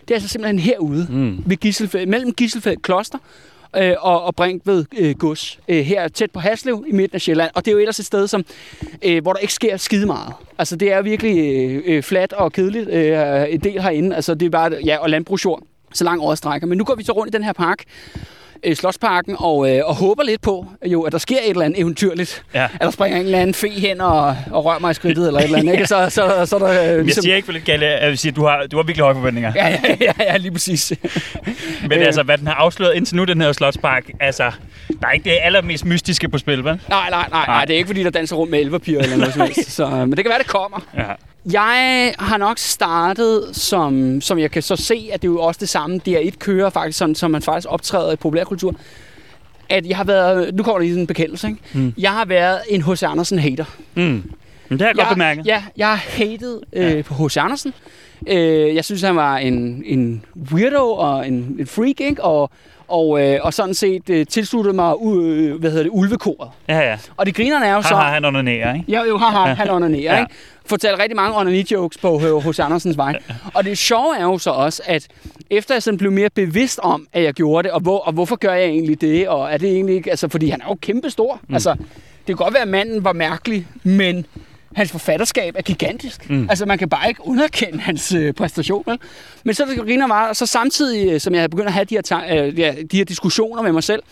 det 0.00 0.10
er 0.10 0.14
altså 0.14 0.28
simpelthen 0.28 0.58
herude, 0.58 1.06
mm. 1.10 1.42
ved 1.46 1.56
Gisselfeld, 1.56 2.06
mellem 2.06 2.32
Gisselfeldt 2.32 2.82
Kloster 2.82 3.18
øh, 3.76 3.94
og, 3.98 4.22
og 4.22 4.34
Brinkved 4.34 4.84
øh, 4.98 5.18
Gods, 5.18 5.58
øh, 5.68 5.84
her 5.84 6.08
tæt 6.08 6.30
på 6.30 6.40
Haslev 6.40 6.84
i 6.88 6.92
midten 6.92 7.14
af 7.14 7.20
Sjælland. 7.20 7.50
Og 7.54 7.64
det 7.64 7.70
er 7.70 7.72
jo 7.72 7.78
ellers 7.78 7.98
et 7.98 8.06
sted, 8.06 8.26
som, 8.26 8.44
øh, 9.02 9.22
hvor 9.22 9.32
der 9.32 9.40
ikke 9.40 9.54
sker 9.54 9.76
skide 9.76 10.06
meget. 10.06 10.32
Altså 10.58 10.76
det 10.76 10.92
er 10.92 11.02
virkelig 11.02 11.38
øh, 11.38 11.82
øh 11.86 12.02
fladt 12.02 12.32
og 12.32 12.52
kedeligt 12.52 12.88
øh, 12.88 13.46
en 13.48 13.60
del 13.60 13.82
herinde. 13.82 14.16
Altså 14.16 14.34
det 14.34 14.46
er 14.46 14.50
bare, 14.50 14.72
ja, 14.84 14.96
og 14.96 15.10
landbrugsjord 15.10 15.62
så 15.92 16.04
langt 16.04 16.24
over 16.24 16.34
strækker. 16.34 16.66
Men 16.66 16.78
nu 16.78 16.84
går 16.84 16.94
vi 16.94 17.04
så 17.04 17.12
rundt 17.12 17.34
i 17.34 17.36
den 17.36 17.44
her 17.44 17.52
park, 17.52 17.84
øh, 18.64 18.76
Slottsparken 18.76 19.36
og, 19.38 19.76
øh, 19.76 19.82
og 19.84 19.94
håber 19.94 20.22
lidt 20.22 20.40
på, 20.40 20.66
jo, 20.86 21.02
at 21.02 21.12
der 21.12 21.18
sker 21.18 21.36
et 21.44 21.50
eller 21.50 21.64
andet 21.64 21.80
eventyrligt. 21.80 22.44
Ja. 22.54 22.64
At 22.64 22.80
der 22.80 22.90
springer 22.90 23.18
en 23.18 23.24
eller 23.24 23.38
anden 23.38 23.54
fe 23.54 23.68
hen 23.68 24.00
og, 24.00 24.36
og 24.50 24.64
rører 24.64 24.78
mig 24.78 24.90
i 24.90 24.94
skridtet 24.94 25.26
eller 25.26 25.40
et 25.40 25.44
eller 25.44 25.58
andet. 25.58 25.72
Ikke? 25.72 25.86
Så, 25.86 26.10
så, 26.10 26.10
så, 26.10 26.46
så 26.46 26.58
der, 26.58 26.68
øh, 26.68 27.04
ligesom... 27.04 27.06
Jeg 27.06 27.14
siger 27.14 27.36
ikke 27.36 27.46
for 27.46 27.52
lidt 27.52 27.64
galt, 27.64 27.82
jeg 27.82 28.08
vil 28.08 28.18
sige, 28.18 28.30
at 28.30 28.36
du 28.36 28.44
har, 28.44 28.66
du 28.66 28.76
har 28.76 28.82
virkelig 28.82 29.02
høje 29.02 29.14
forventninger. 29.14 29.52
Ja, 29.56 29.68
ja, 29.68 29.96
ja, 30.00 30.12
ja 30.18 30.36
lige 30.36 30.52
præcis. 30.52 30.92
Men 31.88 31.92
øh. 31.92 32.06
altså, 32.06 32.22
hvad 32.22 32.38
den 32.38 32.46
har 32.46 32.54
afsløret 32.54 32.94
indtil 32.94 33.16
nu, 33.16 33.24
den 33.24 33.40
her 33.40 33.52
Slottspark, 33.52 34.10
altså, 34.20 34.50
der 35.00 35.06
er 35.08 35.12
ikke 35.12 35.30
det 35.30 35.38
allermest 35.42 35.84
mystiske 35.84 36.28
på 36.28 36.38
spil, 36.38 36.64
vel? 36.64 36.64
Nej, 36.64 36.80
nej, 36.88 37.10
nej, 37.10 37.26
nej. 37.30 37.46
nej 37.46 37.64
det 37.64 37.74
er 37.74 37.76
ikke, 37.76 37.86
fordi 37.86 38.02
der 38.02 38.10
danser 38.10 38.36
rundt 38.36 38.50
med 38.50 38.60
elverpiger 38.60 39.00
eller 39.00 39.16
noget 39.16 39.32
som 39.32 39.42
helst. 39.42 39.70
Så, 39.70 39.88
men 39.88 40.10
det 40.10 40.18
kan 40.18 40.28
være, 40.30 40.38
det 40.38 40.46
kommer. 40.46 40.80
Ja. 40.96 41.02
Jeg 41.52 42.14
har 42.18 42.36
nok 42.36 42.58
startet, 42.58 43.44
som, 43.52 44.20
som 44.20 44.38
jeg 44.38 44.50
kan 44.50 44.62
så 44.62 44.76
se, 44.76 45.10
at 45.12 45.22
det 45.22 45.28
er 45.28 45.32
jo 45.32 45.40
også 45.40 45.58
det 45.58 45.68
samme. 45.68 46.00
DR1 46.08 46.36
kører 46.38 46.70
faktisk 46.70 46.98
sådan, 46.98 47.14
som 47.14 47.30
man 47.30 47.42
faktisk 47.42 47.66
optræder 47.70 48.12
i 48.12 48.16
populærkultur. 48.16 48.74
At 49.68 49.86
jeg 49.86 49.96
har 49.96 50.04
været, 50.04 50.54
nu 50.54 50.62
kommer 50.62 50.78
der 50.78 50.82
lige 50.82 50.92
sådan 50.92 51.00
en 51.00 51.06
bekendelse, 51.06 51.48
ikke? 51.48 51.60
Mm. 51.72 51.94
Jeg 51.98 52.10
har 52.10 52.24
været 52.24 52.60
en 52.68 52.82
H.C. 52.82 53.02
Andersen 53.02 53.38
hater. 53.38 53.64
Mm. 53.94 54.02
Men 54.02 54.22
det 54.70 54.80
har 54.80 54.86
jeg, 54.88 54.96
jeg 54.96 55.04
godt 55.04 55.14
bemærket. 55.14 55.46
Ja, 55.46 55.64
jeg 55.76 55.88
har 55.88 55.96
hated 55.96 56.60
øh, 56.72 56.96
ja. 56.96 57.02
på 57.02 57.26
H.C. 57.26 57.36
Andersen. 57.36 57.74
Øh, 58.26 58.74
jeg 58.74 58.84
synes, 58.84 59.02
han 59.02 59.16
var 59.16 59.36
en, 59.36 59.82
en 59.86 60.24
weirdo 60.52 60.92
og 60.92 61.28
en, 61.28 61.56
en 61.58 61.66
freak, 61.66 62.00
ikke? 62.00 62.24
Og, 62.24 62.50
og, 62.88 63.22
øh, 63.22 63.38
og 63.42 63.54
sådan 63.54 63.74
set 63.74 64.10
øh, 64.10 64.26
tilsluttede 64.26 64.74
mig 64.74 64.94
øh, 65.04 65.60
hvad 65.60 65.70
hedder 65.70 65.82
det, 65.82 65.90
ulvekoret. 65.92 66.50
Ja, 66.68 66.78
ja. 66.78 66.98
Og 67.16 67.26
det 67.26 67.34
grinerne 67.34 67.66
er 67.66 67.74
jo 67.74 67.82
så... 67.82 67.94
Har 67.94 68.10
han 68.10 68.24
onanerer, 68.24 68.74
ikke? 68.74 68.92
Ja, 68.92 69.02
jo, 69.08 69.16
har 69.16 69.54
han 69.54 69.70
onanerer, 69.70 70.14
ja. 70.14 70.20
ikke? 70.20 70.32
Fortæller 70.66 70.98
rigtig 70.98 71.16
mange 71.16 71.36
onani-jokes 71.36 71.98
på 71.98 72.18
hos 72.18 72.58
Andersens 72.58 72.96
vej. 72.96 73.18
Og 73.54 73.64
det 73.64 73.78
sjove 73.78 74.16
er 74.18 74.22
jo 74.22 74.38
så 74.38 74.50
også, 74.50 74.82
at 74.86 75.08
efter 75.50 75.74
jeg 75.74 75.82
sådan 75.82 75.98
blev 75.98 76.12
mere 76.12 76.30
bevidst 76.34 76.80
om, 76.82 77.06
at 77.12 77.22
jeg 77.22 77.34
gjorde 77.34 77.62
det, 77.62 77.72
og, 77.72 77.80
hvor, 77.80 77.98
og 77.98 78.12
hvorfor 78.12 78.36
gør 78.36 78.52
jeg 78.52 78.68
egentlig 78.68 79.00
det, 79.00 79.28
og 79.28 79.52
er 79.52 79.56
det 79.56 79.70
egentlig 79.70 79.94
ikke... 79.94 80.10
Altså, 80.10 80.28
fordi 80.28 80.48
han 80.48 80.60
er 80.60 80.64
jo 80.68 80.74
kæmpestor. 80.82 81.40
Mm. 81.48 81.54
Altså, 81.54 81.70
det 81.70 82.26
kan 82.26 82.36
godt 82.36 82.54
være, 82.54 82.62
at 82.62 82.68
manden 82.68 83.04
var 83.04 83.12
mærkelig, 83.12 83.66
men 83.82 84.26
hans 84.76 84.90
forfatterskab 84.90 85.54
er 85.58 85.62
gigantisk. 85.62 86.30
Mm. 86.30 86.46
Altså, 86.50 86.66
man 86.66 86.78
kan 86.78 86.88
bare 86.88 87.08
ikke 87.08 87.26
underkende 87.26 87.80
hans 87.80 88.12
øh, 88.12 88.32
præstation. 88.32 88.82
Vel? 88.86 88.98
Men 89.44 89.54
så 89.54 89.64
det 89.64 89.78
griner 89.78 90.06
meget, 90.06 90.28
og 90.28 90.36
så 90.36 90.46
samtidig, 90.46 91.12
øh, 91.12 91.20
som 91.20 91.34
jeg 91.34 91.40
havde 91.40 91.48
begyndt 91.48 91.66
at 91.66 91.72
have 91.72 91.84
de 91.84 91.94
her, 91.94 92.44
øh, 92.44 92.58
ja, 92.58 92.74
de 92.90 92.96
her 92.96 93.04
diskussioner 93.04 93.62
med 93.62 93.72
mig 93.72 93.84
selv, 93.84 94.02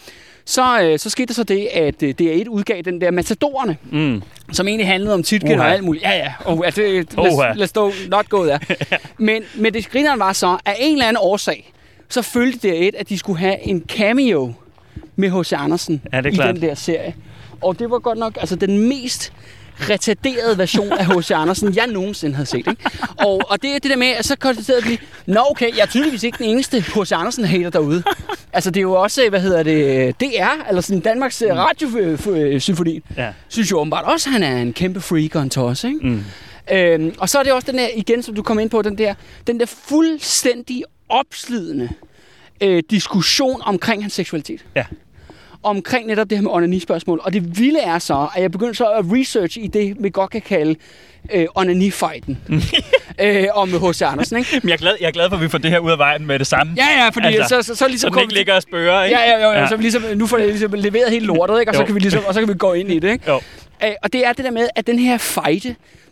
så, 0.44 0.82
øh, 0.82 0.99
så 0.99 1.10
skete 1.10 1.26
der 1.26 1.34
så 1.34 1.44
det, 1.44 1.66
at 1.66 2.02
øh, 2.02 2.14
DR1 2.20 2.49
udgav 2.49 2.82
den 2.82 3.00
der 3.00 3.10
Matadorerne, 3.10 3.76
mm. 3.93 4.22
som 4.52 4.69
egentlig 4.69 4.87
handlede 4.87 5.14
om 5.14 5.22
Titgen 5.22 5.52
uh-huh. 5.52 5.62
og 5.62 5.70
alt 5.70 5.84
muligt. 5.84 6.05
Ja, 6.05 6.16
ja, 6.16 6.32
oh, 6.44 6.61
altså, 6.64 7.04
uh-huh. 7.19 7.54
lad 7.54 7.62
os 7.62 7.70
stå 7.70 7.93
not 8.08 8.28
go 8.28 8.46
der. 8.46 8.58
men, 9.19 9.43
men 9.54 9.75
det 9.75 9.90
grineren 9.90 10.20
var 10.20 10.32
så, 10.32 10.58
at 10.64 10.76
en 10.78 10.93
eller 10.93 11.06
anden 11.06 11.20
årsag, 11.22 11.72
så 12.08 12.22
følte 12.22 12.88
DR1, 12.88 12.99
at 12.99 13.08
de 13.08 13.19
skulle 13.19 13.38
have 13.38 13.66
en 13.66 13.84
cameo 13.88 14.54
med 15.16 15.31
H.C. 15.31 15.52
Andersen 15.52 16.02
ja, 16.12 16.20
i 16.20 16.31
klart. 16.31 16.54
den 16.54 16.62
der 16.62 16.75
serie. 16.75 17.14
Og 17.61 17.78
det 17.78 17.90
var 17.90 17.99
godt 17.99 18.19
nok 18.19 18.37
altså 18.40 18.56
den 18.56 18.88
mest 18.88 19.32
retarderet 19.80 20.58
version 20.58 20.92
af 20.92 21.06
H.C. 21.06 21.30
Andersen, 21.30 21.75
jeg 21.75 21.86
nogensinde 21.86 22.34
havde 22.34 22.48
set. 22.48 22.56
Ikke? 22.56 22.76
Og, 23.19 23.40
og 23.48 23.62
det 23.62 23.70
er 23.70 23.78
det 23.78 23.90
der 23.90 23.96
med, 23.96 24.06
at 24.06 24.25
så 24.25 24.36
konstaterede 24.36 24.84
vi, 24.84 25.00
nå 25.26 25.40
okay, 25.50 25.76
jeg 25.76 25.82
er 25.82 25.86
tydeligvis 25.86 26.22
ikke 26.22 26.38
den 26.38 26.46
eneste 26.46 26.80
H.C. 26.80 27.12
Andersen-hater 27.12 27.70
derude. 27.70 28.02
Altså 28.52 28.70
det 28.70 28.80
er 28.80 28.82
jo 28.82 28.92
også, 28.92 29.28
hvad 29.28 29.40
hedder 29.40 29.62
det, 29.62 30.20
DR, 30.20 30.69
eller 30.69 30.80
sådan 30.80 31.00
Danmarks 31.00 31.42
mm. 31.50 31.56
radiosymfoni, 31.56 33.00
ja. 33.16 33.32
synes 33.48 33.70
jo 33.70 33.78
åbenbart 33.78 34.04
også, 34.04 34.28
at 34.28 34.32
han 34.32 34.42
er 34.42 34.56
en 34.56 34.72
kæmpe 34.72 35.00
freak 35.00 35.34
og 35.34 35.42
en 35.42 35.50
toss, 35.50 35.84
ikke? 35.84 35.98
Mm. 36.02 36.25
Øhm, 36.72 37.14
og 37.19 37.28
så 37.28 37.38
er 37.38 37.42
det 37.42 37.52
også 37.52 37.70
den 37.70 37.78
der, 37.78 37.88
igen, 37.96 38.22
som 38.22 38.34
du 38.34 38.42
kom 38.42 38.58
ind 38.58 38.70
på, 38.70 38.82
den 38.82 38.98
der, 38.98 39.14
den 39.46 39.60
der 39.60 39.66
fuldstændig 39.66 40.84
opslidende 41.08 41.88
øh, 42.62 42.82
diskussion 42.90 43.60
omkring 43.64 44.02
hans 44.02 44.12
seksualitet. 44.12 44.64
Ja 44.76 44.84
omkring 45.62 46.07
netop 46.07 46.31
det 46.31 46.38
her 46.38 46.43
med 46.43 46.50
onani-spørgsmål. 46.50 47.21
Og 47.25 47.33
det 47.33 47.59
vilde 47.59 47.81
er 47.81 47.99
så, 47.99 48.29
at 48.35 48.43
jeg 48.43 48.53
begyndte 48.53 48.75
så 48.75 48.91
at 48.91 49.05
research 49.09 49.59
i 49.59 49.67
det, 49.67 49.97
vi 50.00 50.11
godt 50.11 50.31
kan 50.31 50.41
kalde 50.41 50.75
øh, 51.33 51.47
onani-fighten 51.55 52.38
øh, 53.23 53.45
om 53.55 53.69
H.C. 53.69 54.03
Andersen. 54.03 54.38
Ikke? 54.38 54.61
Men 54.62 54.69
jeg 54.69 54.75
er, 54.75 54.79
glad, 54.79 54.97
jeg 55.00 55.07
er 55.07 55.11
glad 55.11 55.29
for, 55.29 55.37
at 55.37 55.43
vi 55.43 55.49
får 55.49 55.59
det 55.59 55.71
her 55.71 55.79
ud 55.79 55.91
af 55.91 55.99
vejen 55.99 56.27
med 56.27 56.38
det 56.38 56.47
samme. 56.47 56.75
Ja, 56.77 57.05
ja, 57.05 57.09
fordi 57.09 57.27
altså, 57.27 57.62
så, 57.62 57.62
så, 57.62 57.75
så 57.75 57.88
ligesom... 57.88 58.12
Så 58.12 58.21
ikke 58.21 58.35
ligger 58.35 58.55
og 58.55 58.62
spørger, 58.62 59.05
ikke? 59.05 59.19
Ja, 59.19 59.31
ja, 59.31 59.49
ja, 59.49 59.61
ja. 59.61 59.69
Så 59.69 59.77
vi 59.77 59.83
ligesom, 59.83 60.03
nu 60.15 60.27
får 60.27 60.37
det 60.37 60.49
ligesom 60.49 60.73
leveret 60.73 61.11
helt 61.11 61.27
lortet, 61.27 61.61
ikke? 61.61 61.73
Og, 61.73 61.77
så 61.77 61.85
kan 61.85 61.95
vi 61.95 62.00
ligesom, 62.00 62.23
og 62.27 62.35
så 62.35 62.41
kan 62.41 62.49
vi 62.49 62.55
gå 62.55 62.73
ind 62.73 62.91
i 62.93 62.99
det. 62.99 63.11
Ikke? 63.11 63.31
Jo. 63.31 63.41
Øh, 63.85 63.91
og 64.03 64.12
det 64.12 64.27
er 64.27 64.33
det 64.33 64.45
der 64.45 64.50
med, 64.50 64.69
at 64.77 64.87
den 64.87 64.99
her 64.99 65.19
fight, 65.19 65.67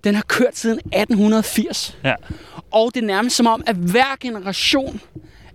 den 0.05 0.15
har 0.15 0.23
kørt 0.29 0.57
siden 0.57 0.79
1880. 0.79 1.99
Ja. 2.05 2.15
Og 2.71 2.91
det 2.95 3.03
er 3.03 3.07
nærmest 3.07 3.37
som 3.37 3.47
om, 3.47 3.63
at 3.67 3.77
hver 3.77 4.17
generation 4.21 5.01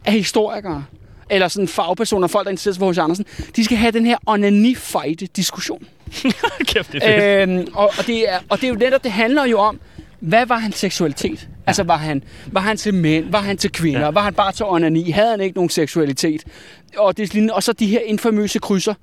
af 0.05 0.13
historikere 0.13 0.85
eller 1.31 1.47
sådan 1.47 1.67
fagpersoner, 1.67 2.27
folk, 2.27 2.45
der 2.45 2.51
interesserer 2.51 2.73
sig 2.73 2.79
for 2.79 2.91
H.C. 2.91 2.97
Andersen, 2.97 3.25
de 3.55 3.63
skal 3.65 3.77
have 3.77 3.91
den 3.91 4.05
her 4.05 4.17
onani-fight-diskussion. 4.25 5.87
Kæft, 6.67 6.91
det 6.91 7.01
er 7.03 7.43
øhm, 7.43 7.67
og, 7.73 7.91
og, 7.97 8.07
det 8.07 8.29
er, 8.29 8.39
og 8.49 8.57
det 8.57 8.63
er 8.63 8.69
jo 8.69 8.75
netop, 8.75 9.03
det 9.03 9.11
handler 9.11 9.45
jo 9.45 9.59
om, 9.59 9.79
hvad 10.19 10.45
var 10.45 10.57
hans 10.57 10.75
seksualitet? 10.75 11.39
Ja. 11.41 11.47
Altså, 11.67 11.83
var 11.83 11.97
han, 11.97 12.23
var 12.47 12.61
han 12.61 12.77
til 12.77 12.93
mænd? 12.93 13.31
Var 13.31 13.39
han 13.39 13.57
til 13.57 13.71
kvinder? 13.71 13.99
Ja. 13.99 14.09
Var 14.09 14.21
han 14.21 14.33
bare 14.33 14.51
til 14.51 14.65
onani? 14.65 15.11
Havde 15.11 15.29
han 15.29 15.41
ikke 15.41 15.55
nogen 15.57 15.69
seksualitet? 15.69 16.43
Og, 16.97 17.17
det, 17.17 17.51
og 17.51 17.63
så 17.63 17.73
de 17.73 17.87
her 17.87 17.99
infamøse 17.99 18.59
krydser. 18.59 18.93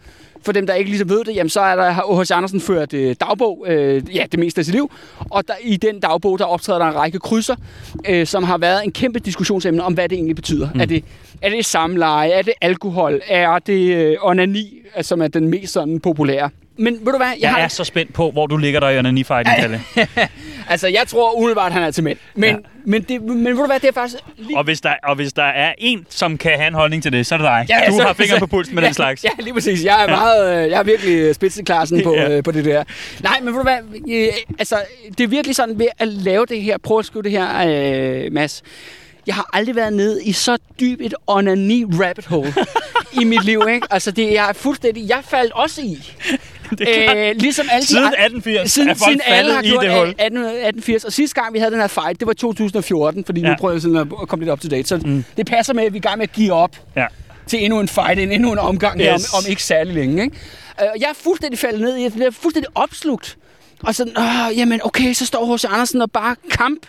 For 0.42 0.52
dem, 0.52 0.66
der 0.66 0.74
ikke 0.74 0.90
ligesom 0.90 1.08
ved 1.08 1.24
det, 1.24 1.36
jamen, 1.36 1.50
så 1.50 1.60
er 1.60 1.76
der 1.76 2.20
H.C. 2.20 2.30
Andersen 2.30 2.60
ført 2.60 2.92
øh, 2.92 3.16
dagbog, 3.20 3.64
øh, 3.68 4.16
ja, 4.16 4.24
det 4.32 4.40
meste 4.40 4.58
af 4.58 4.64
sit 4.64 4.74
liv. 4.74 4.90
Og 5.30 5.48
der, 5.48 5.54
i 5.62 5.76
den 5.76 6.00
dagbog, 6.00 6.38
der 6.38 6.44
optræder 6.44 6.78
der 6.78 6.86
en 6.86 6.94
række 6.94 7.18
krydser, 7.18 7.56
øh, 8.08 8.26
som 8.26 8.44
har 8.44 8.58
været 8.58 8.84
en 8.84 8.92
kæmpe 8.92 9.18
diskussionsemne 9.18 9.82
om, 9.82 9.94
hvad 9.94 10.08
det 10.08 10.16
egentlig 10.16 10.36
betyder. 10.36 10.68
Mm. 10.74 10.80
Er, 10.80 10.84
det, 10.84 11.04
er 11.42 11.50
det 11.50 11.64
samleje? 11.64 12.30
Er 12.30 12.42
det 12.42 12.52
alkohol? 12.60 13.20
Er 13.28 13.58
det 13.58 13.94
øh, 13.94 14.16
onani, 14.22 14.82
som 15.02 15.22
er 15.22 15.28
den 15.28 15.48
mest 15.48 15.72
sådan 15.72 16.00
populære? 16.00 16.50
Men 16.78 16.94
ved 17.04 17.12
du 17.12 17.16
hvad? 17.18 17.26
Jeg, 17.26 17.36
jeg 17.40 17.50
har... 17.50 17.58
er 17.58 17.68
så 17.68 17.84
spændt 17.84 18.12
på, 18.12 18.30
hvor 18.30 18.46
du 18.46 18.56
ligger 18.56 18.80
der 18.80 18.88
i 18.88 18.98
onani-fighten, 18.98 19.52
Kalle. 19.60 19.80
Altså, 20.68 20.88
jeg 20.88 21.02
tror 21.06 21.32
umiddelbart, 21.38 21.72
han 21.72 21.82
er 21.82 21.90
til 21.90 22.04
mænd. 22.04 22.18
Men, 22.34 22.44
Ja. 22.44 22.50
ja. 22.50 22.56
men, 22.84 23.02
det, 23.02 23.22
men 23.22 23.44
ved 23.44 23.54
du 23.54 23.66
hvad, 23.66 23.80
det 23.80 23.88
er 23.88 23.92
faktisk... 23.92 24.22
Lige, 24.36 24.56
Og 24.58 24.64
hvis, 24.64 24.80
der, 24.80 24.94
og 25.04 25.16
hvis 25.16 25.32
der 25.32 25.42
er 25.42 25.72
en, 25.78 26.06
som 26.08 26.38
kan 26.38 26.52
have 26.56 26.68
en 26.68 26.74
holdning 26.74 27.02
til 27.02 27.12
det, 27.12 27.26
så 27.26 27.34
er 27.34 27.38
det 27.38 27.44
dig. 27.44 27.66
Ja, 27.68 27.90
du 27.90 27.96
så- 27.96 28.02
har 28.02 28.12
fingeren 28.12 28.38
så- 28.40 28.46
på 28.46 28.50
pulsen 28.50 28.74
med 28.74 28.82
den 28.82 28.94
slags. 29.00 29.24
Ja, 29.24 29.28
lige 29.38 29.54
præcis. 29.54 29.84
Jeg 29.84 30.04
er, 30.04 30.08
meget, 30.08 30.64
øh, 30.64 30.70
jeg 30.70 30.78
er 30.78 30.82
virkelig 30.82 31.34
spidseklassen 31.34 32.02
på, 32.04 32.14
Ja. 32.14 32.36
øh, 32.36 32.42
på 32.42 32.50
det 32.52 32.64
der. 32.64 32.84
Nej, 33.22 33.40
men 33.40 33.46
ved 33.46 33.54
du 33.54 33.62
hvad, 33.62 33.78
øh, 34.10 34.28
altså, 34.58 34.76
det 35.18 35.24
er 35.24 35.28
virkelig 35.28 35.56
sådan 35.56 35.78
ved 35.78 35.86
at 35.98 36.08
lave 36.08 36.46
det 36.46 36.62
her, 36.62 36.78
prøve 36.78 36.98
at 36.98 37.04
skrive 37.06 37.22
det 37.22 37.30
her, 37.30 37.48
øh, 38.26 38.32
Mads. 38.32 38.62
Jeg 39.26 39.34
har 39.34 39.50
aldrig 39.52 39.76
været 39.76 39.92
nede 39.92 40.24
i 40.24 40.32
så 40.32 40.56
dyb 40.80 41.00
et 41.00 41.14
onani 41.26 41.84
rabbit 41.84 42.26
hole 42.26 42.54
i 43.20 43.24
mit 43.24 43.44
liv, 43.44 43.62
ikke? 43.70 43.86
Altså, 43.90 44.10
det 44.10 44.32
jeg 44.32 44.48
er 44.48 44.52
fuldstændig... 44.52 45.08
Jeg 45.08 45.18
faldt 45.30 45.52
også 45.52 45.80
i. 45.82 46.12
Øh, 46.80 47.36
ligesom 47.36 47.66
alle 47.72 47.82
de 47.82 47.86
Siden 47.86 48.04
andre- 48.04 48.24
1880 48.24 48.72
siden, 48.72 48.88
er 48.88 48.94
folk 48.94 49.04
siden 49.08 49.20
alle 49.26 49.52
faldet 49.52 49.54
har 49.54 49.62
i 49.62 49.66
gjort 49.68 49.82
det 49.84 49.90
hul. 49.92 50.08
18, 50.18 50.38
1880. 50.38 51.04
Og 51.04 51.12
sidste 51.12 51.40
gang, 51.40 51.54
vi 51.54 51.58
havde 51.58 51.70
den 51.72 51.80
her 51.80 51.86
fight, 51.88 52.20
det 52.20 52.26
var 52.26 52.32
2014, 52.32 53.24
fordi 53.24 53.40
ja. 53.40 53.48
Nu 53.48 53.54
prøver 53.60 53.74
jeg 53.74 53.82
sådan 53.82 53.96
at 53.96 54.28
komme 54.28 54.44
lidt 54.44 54.50
op 54.52 54.60
to 54.60 54.68
date. 54.68 54.88
Så 54.88 54.96
mm. 54.96 55.24
det 55.36 55.46
passer 55.46 55.74
med, 55.74 55.84
at 55.84 55.92
vi 55.92 55.98
er 55.98 56.00
i 56.00 56.08
gang 56.08 56.18
med 56.18 56.28
at 56.28 56.32
give 56.32 56.52
op 56.52 56.76
Ja. 56.96 57.06
til 57.46 57.64
endnu 57.64 57.80
en 57.80 57.88
fight, 57.88 58.18
en, 58.20 58.32
endnu 58.32 58.52
en 58.52 58.58
omgang 58.58 59.00
yes. 59.00 59.06
her 59.06 59.12
om, 59.12 59.20
om 59.44 59.50
ikke 59.50 59.62
særlig 59.62 59.94
længe. 59.94 60.22
Ikke? 60.22 60.36
Øh, 60.82 60.86
og 60.94 61.00
jeg 61.00 61.06
er 61.08 61.14
fuldstændig 61.14 61.58
faldet 61.58 61.80
ned 61.80 61.96
i, 61.96 62.04
det. 62.04 62.16
jeg 62.16 62.26
er 62.26 62.30
fuldstændig 62.30 62.70
opslugt. 62.74 63.36
Og 63.82 63.94
sådan, 63.94 64.18
Åh, 64.18 64.58
jamen 64.58 64.80
okay, 64.84 65.12
så 65.12 65.26
står 65.26 65.56
H.C. 65.56 65.64
Andersen 65.64 66.02
og 66.02 66.10
bare 66.10 66.36
kamp. 66.50 66.86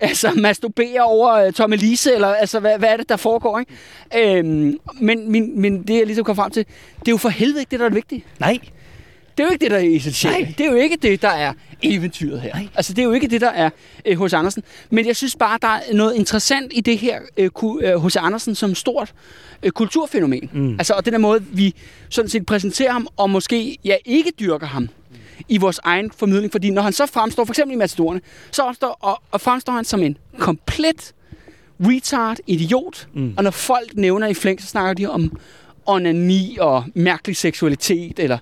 Altså 0.00 0.30
masturberer 0.36 1.02
over 1.02 1.46
uh, 1.46 1.52
Tommy 1.52 1.76
Lise, 1.76 2.14
eller 2.14 2.28
altså, 2.28 2.60
hvad, 2.60 2.78
hvad 2.78 2.88
er 2.88 2.96
det, 2.96 3.08
der 3.08 3.16
foregår, 3.16 3.58
ikke? 3.58 4.38
Øhm, 4.38 4.78
men, 5.00 5.32
men, 5.32 5.60
men 5.60 5.82
det, 5.82 5.94
jeg 5.98 6.06
ligesom 6.06 6.24
kom 6.24 6.36
frem 6.36 6.50
til, 6.50 6.66
det 7.00 7.08
er 7.08 7.12
jo 7.12 7.16
for 7.16 7.28
helvede 7.28 7.60
ikke 7.60 7.70
det, 7.70 7.78
der 7.80 7.84
er 7.84 7.88
det 7.88 7.96
vigtige. 7.96 8.24
Nej. 8.40 8.58
Det 9.38 9.44
er 9.44 9.48
jo 9.48 9.52
ikke 9.52 9.64
det, 9.64 9.70
der 9.70 9.76
er 9.76 9.96
essentielt. 9.96 10.36
Nej. 10.40 10.54
Det 10.58 10.66
er 10.66 10.70
jo 10.70 10.76
ikke 10.76 10.96
det, 11.02 11.22
der 11.22 11.28
er 11.28 11.52
eventyret 11.82 12.40
her. 12.40 12.54
Nej. 12.54 12.68
Altså, 12.74 12.92
det 12.92 13.02
er 13.02 13.06
jo 13.06 13.12
ikke 13.12 13.26
det, 13.28 13.40
der 13.40 13.48
er 13.50 13.70
øh, 14.04 14.24
H.C. 14.24 14.34
Andersen. 14.34 14.62
Men 14.90 15.06
jeg 15.06 15.16
synes 15.16 15.36
bare, 15.36 15.58
der 15.62 15.68
er 15.68 15.80
noget 15.94 16.14
interessant 16.14 16.72
i 16.74 16.80
det 16.80 16.98
her 16.98 17.18
øh, 17.36 17.50
ku- 17.50 17.80
øh. 17.80 18.10
Andersen 18.18 18.54
som 18.54 18.74
stort 18.74 19.12
øh, 19.62 19.70
kulturfænomen. 19.70 20.50
Mm. 20.52 20.72
Altså, 20.72 20.94
og 20.94 21.04
den 21.04 21.12
der 21.12 21.18
måde, 21.18 21.44
vi 21.52 21.74
sådan 22.08 22.28
set 22.28 22.46
præsenterer 22.46 22.92
ham, 22.92 23.08
og 23.16 23.30
måske 23.30 23.78
ja, 23.84 23.96
ikke 24.04 24.32
dyrker 24.40 24.66
ham 24.66 24.88
i 25.48 25.58
vores 25.58 25.80
egen 25.84 26.10
formidling. 26.16 26.52
Fordi 26.52 26.70
når 26.70 26.82
han 26.82 26.92
så 26.92 27.06
fremstår, 27.06 27.44
for 27.44 27.52
eksempel 27.52 27.74
i 27.74 27.78
Matadorerne, 27.78 28.20
så 28.50 28.62
opstår, 28.62 28.98
og, 29.00 29.22
og 29.30 29.40
fremstår 29.40 29.72
han 29.72 29.84
som 29.84 30.02
en 30.02 30.16
komplet 30.38 31.12
retard, 31.80 32.36
idiot. 32.46 33.08
Mm. 33.14 33.34
Og 33.36 33.44
når 33.44 33.50
folk 33.50 33.94
nævner 33.94 34.26
i 34.26 34.34
flæng, 34.34 34.60
så 34.60 34.66
snakker 34.66 34.92
de 34.94 35.06
om 35.10 35.32
onani 35.88 36.56
og 36.60 36.84
mærkelig 36.94 37.36
seksualitet, 37.36 38.18
eller, 38.18 38.38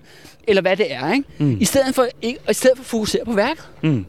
eller 0.46 0.62
hvad 0.62 0.76
det 0.76 0.92
er. 0.92 1.12
Ikke? 1.12 1.28
Mm. 1.38 1.56
I, 1.60 1.64
stedet 1.64 1.94
for, 1.94 2.06
ikke, 2.22 2.40
i 2.50 2.54
stedet 2.54 2.76
for 2.76 2.82
at 2.82 2.86
fokusere 2.86 3.24
på 3.24 3.32
værket. 3.32 3.68
Mm. 3.82 4.06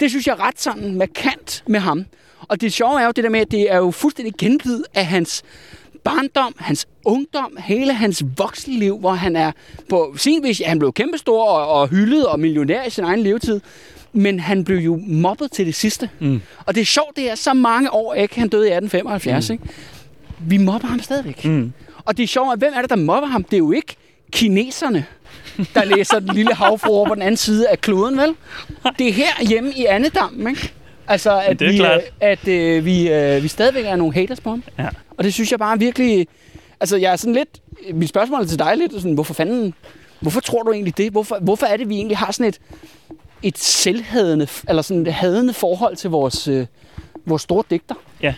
Det 0.00 0.10
synes 0.10 0.26
jeg 0.26 0.32
er 0.32 0.46
ret 0.46 0.60
sådan 0.60 0.94
markant 0.94 1.64
med 1.66 1.80
ham. 1.80 2.04
Og 2.48 2.60
det 2.60 2.72
sjove 2.72 3.00
er 3.00 3.04
jo 3.06 3.12
det 3.12 3.24
der 3.24 3.30
med, 3.30 3.40
at 3.40 3.50
det 3.50 3.72
er 3.72 3.76
jo 3.76 3.90
fuldstændig 3.90 4.34
gengivet 4.38 4.84
af 4.94 5.06
hans 5.06 5.42
barndom, 6.04 6.54
hans 6.58 6.86
ungdom, 7.04 7.56
hele 7.64 7.94
hans 7.94 8.24
voksenliv, 8.36 8.98
hvor 8.98 9.12
han 9.12 9.36
er 9.36 9.52
på 9.88 10.14
sin 10.16 10.42
vis, 10.42 10.60
ja, 10.60 10.68
han 10.68 10.78
blev 10.78 10.92
kæmpestor 10.92 11.44
og, 11.44 11.80
og 11.80 11.88
hyldet 11.88 12.26
og 12.26 12.40
millionær 12.40 12.84
i 12.84 12.90
sin 12.90 13.04
egen 13.04 13.20
levetid. 13.20 13.60
Men 14.12 14.40
han 14.40 14.64
blev 14.64 14.78
jo 14.78 15.00
mobbet 15.06 15.52
til 15.52 15.66
det 15.66 15.74
sidste. 15.74 16.10
Mm. 16.20 16.40
Og 16.66 16.74
det 16.74 16.80
er 16.80 16.84
sjovt, 16.84 17.16
det 17.16 17.30
er 17.30 17.34
så 17.34 17.54
mange 17.54 17.92
år, 17.92 18.14
ikke? 18.14 18.38
Han 18.38 18.48
døde 18.48 18.68
i 18.68 18.72
1875, 18.72 19.48
mm. 19.48 19.52
ikke? 19.52 19.64
Vi 20.40 20.56
mobber 20.56 20.88
ham 20.88 21.00
stadigvæk. 21.00 21.44
Mm. 21.44 21.72
Og 22.04 22.16
det 22.16 22.22
er 22.22 22.26
sjovt, 22.26 22.52
at 22.52 22.58
hvem 22.58 22.72
er 22.76 22.80
det, 22.80 22.90
der 22.90 22.96
mobber 22.96 23.28
ham? 23.28 23.44
Det 23.44 23.54
er 23.54 23.58
jo 23.58 23.72
ikke 23.72 23.96
kineserne, 24.32 25.06
der 25.74 25.84
læser 25.84 26.18
den 26.18 26.34
lille 26.34 26.54
havfru 26.54 26.92
over 26.92 27.08
på 27.08 27.14
den 27.14 27.22
anden 27.22 27.36
side 27.36 27.68
af 27.68 27.80
kloden, 27.80 28.18
vel? 28.18 28.34
Det 28.98 29.08
er 29.08 29.12
her 29.12 29.46
hjemme 29.48 29.72
i 29.72 29.84
Annedam, 29.84 30.46
ikke? 30.48 30.72
Altså, 31.06 31.40
at, 31.40 31.58
det 31.60 31.68
er 31.68 31.72
vi, 31.72 31.76
klart. 31.76 32.00
øh, 32.00 32.08
at 32.20 32.48
øh, 32.48 32.84
vi, 32.84 33.12
øh, 33.12 33.42
vi 33.42 33.48
stadigvæk 33.48 33.84
er 33.84 33.96
nogle 33.96 34.14
haters 34.14 34.40
på 34.40 34.50
ham. 34.50 34.62
Ja. 34.78 34.88
Og 35.18 35.24
det 35.24 35.34
synes 35.34 35.50
jeg 35.50 35.58
bare 35.58 35.78
virkelig... 35.78 36.26
Altså, 36.80 36.96
jeg 36.96 37.12
er 37.12 37.16
sådan 37.16 37.34
lidt... 37.34 37.48
Mit 37.94 38.08
spørgsmål 38.08 38.40
er 38.40 38.46
til 38.46 38.58
dig 38.58 38.76
lidt 38.76 38.92
sådan, 38.92 39.12
hvorfor 39.12 39.34
fanden... 39.34 39.74
Hvorfor 40.20 40.40
tror 40.40 40.62
du 40.62 40.72
egentlig 40.72 40.98
det? 40.98 41.12
Hvorfor, 41.12 41.38
hvorfor 41.40 41.66
er 41.66 41.76
det, 41.76 41.88
vi 41.88 41.94
egentlig 41.94 42.16
har 42.18 42.32
sådan 42.32 42.46
et, 42.46 42.58
et 43.42 43.58
selvhadende, 43.58 44.48
eller 44.68 44.82
sådan 44.82 45.06
et 45.06 45.12
hadende 45.12 45.52
forhold 45.52 45.96
til 45.96 46.10
vores, 46.10 46.48
øh, 46.48 46.66
vores 47.26 47.42
store 47.42 47.64
digter? 47.70 47.94
Ja. 48.22 48.34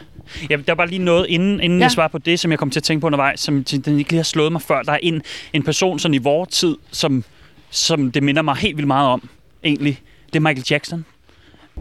Ja, 0.50 0.56
der 0.56 0.62
var 0.66 0.74
bare 0.74 0.88
lige 0.88 0.98
noget, 1.04 1.26
inden, 1.28 1.60
inden 1.60 1.78
Ja. 1.78 1.84
jeg 1.84 1.90
svarer 1.90 2.08
på 2.08 2.18
det, 2.18 2.40
som 2.40 2.50
jeg 2.50 2.58
kom 2.58 2.70
til 2.70 2.80
at 2.80 2.84
tænke 2.84 3.00
på 3.00 3.06
undervejs, 3.06 3.40
som 3.40 3.64
den 3.64 3.98
ikke 3.98 4.10
lige 4.10 4.18
har 4.18 4.22
slået 4.24 4.52
mig 4.52 4.62
før. 4.62 4.82
Der 4.82 4.92
er 4.92 4.98
en, 5.02 5.22
en 5.52 5.62
person 5.62 5.98
sådan 5.98 6.14
i 6.14 6.18
vores 6.18 6.48
tid, 6.48 6.76
som, 6.90 7.24
som 7.70 8.12
det 8.12 8.22
minder 8.22 8.42
mig 8.42 8.56
helt 8.56 8.76
vildt 8.76 8.86
meget 8.86 9.08
om, 9.08 9.28
egentlig. 9.64 10.00
Det 10.26 10.36
er 10.36 10.40
Michael 10.40 10.64
Jackson. 10.70 11.04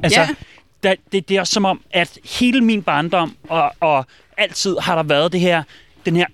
Altså, 0.04 0.20
Ja. 0.22 0.28
der, 0.84 0.96
det, 1.12 1.30
det 1.30 1.38
er 1.38 1.40
også 1.42 1.54
som 1.54 1.66
om, 1.66 1.82
at 1.92 2.18
hele 2.40 2.62
min 2.62 2.82
barndom 2.84 3.36
og, 3.50 3.72
og 3.80 4.06
altid 4.38 4.76
har 4.82 4.96
der 4.96 5.04
været 5.04 5.32
det 5.32 5.40
her, 5.40 5.64
den 6.06 6.16
her 6.16 6.26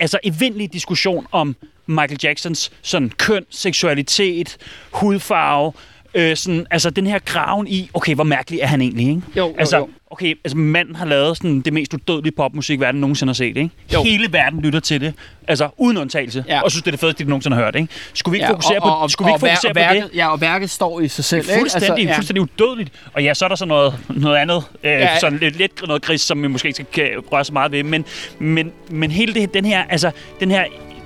altså 0.00 0.18
evindelige 0.24 0.68
diskussion 0.68 1.26
om 1.32 1.56
Michael 1.86 2.18
Jacksons 2.22 2.72
sådan 2.82 3.10
køn, 3.18 3.44
seksualitet, 3.50 4.56
hudfarve, 4.92 5.72
øh, 6.14 6.36
sådan, 6.36 6.66
altså 6.70 6.90
den 6.90 7.06
her 7.06 7.18
graven 7.18 7.66
i, 7.68 7.90
okay, 7.94 8.14
hvor 8.14 8.24
mærkelig 8.24 8.60
er 8.60 8.66
han 8.66 8.80
egentlig, 8.80 9.08
ikke? 9.08 9.22
Jo, 9.36 9.46
jo, 9.48 9.54
altså, 9.58 9.76
jo. 9.76 9.88
Okay, 10.14 10.34
altså 10.44 10.56
manden 10.56 10.96
har 10.96 11.06
lavet 11.06 11.36
sådan 11.36 11.60
det 11.60 11.72
mest 11.72 11.94
udødelige 11.94 12.32
popmusik, 12.36 12.80
verden 12.80 13.00
nogensinde 13.00 13.30
har 13.30 13.34
set, 13.34 13.56
ikke? 13.56 13.70
Jo. 13.92 14.02
Hele 14.02 14.32
verden 14.32 14.60
lytter 14.60 14.80
til 14.80 15.00
det, 15.00 15.14
altså 15.48 15.68
uden 15.76 15.96
undtagelse, 15.96 16.44
Ja. 16.48 16.60
og 16.60 16.70
synes, 16.70 16.82
det 16.82 16.86
er 16.88 16.90
det 16.92 17.00
fedeste, 17.00 17.24
de 17.24 17.28
nogensinde 17.28 17.56
har 17.56 17.64
hørt, 17.64 17.74
ikke? 17.76 17.88
Skulle 18.14 18.32
vi 18.32 18.36
ikke 18.38 18.48
fokusere 18.50 18.78
og, 18.78 18.98
og, 18.98 19.04
på, 19.04 19.08
skulle 19.08 19.26
vi 19.26 19.30
ikke 19.30 19.36
og, 19.36 19.40
fokusere 19.40 19.70
og 19.70 19.74
på 19.74 19.80
værket, 19.80 20.02
det? 20.12 20.16
Ja, 20.16 20.28
og 20.32 20.40
værket 20.40 20.70
står 20.70 21.00
i 21.00 21.08
sig 21.08 21.24
selv. 21.24 21.40
ikke? 21.48 21.58
Fuldstændig, 21.58 21.90
Altså, 21.90 22.08
ja. 22.08 22.16
fuldstændig 22.16 22.42
udødeligt. 22.42 22.90
Og 23.12 23.22
ja, 23.24 23.34
så 23.34 23.44
er 23.44 23.48
der 23.48 23.56
så 23.56 23.66
noget, 23.66 23.94
noget 24.08 24.36
andet, 24.36 24.56
øh, 24.84 24.90
Ja. 24.90 24.98
ja. 25.00 25.18
sådan 25.18 25.38
lidt, 25.38 25.56
lidt 25.58 25.86
noget 25.86 26.02
gris, 26.02 26.20
som 26.20 26.42
vi 26.42 26.48
måske 26.48 26.68
ikke 26.68 26.84
skal 26.92 27.18
røre 27.18 27.44
så 27.44 27.52
meget 27.52 27.72
ved. 27.72 27.82
Men, 27.82 28.04
men, 28.38 28.72
men 28.90 29.10
hele 29.10 29.34
det, 29.34 29.54
den 29.54 29.64
her, 29.64 29.82
altså, 29.88 30.10
den 30.40 30.50
her 30.50 30.64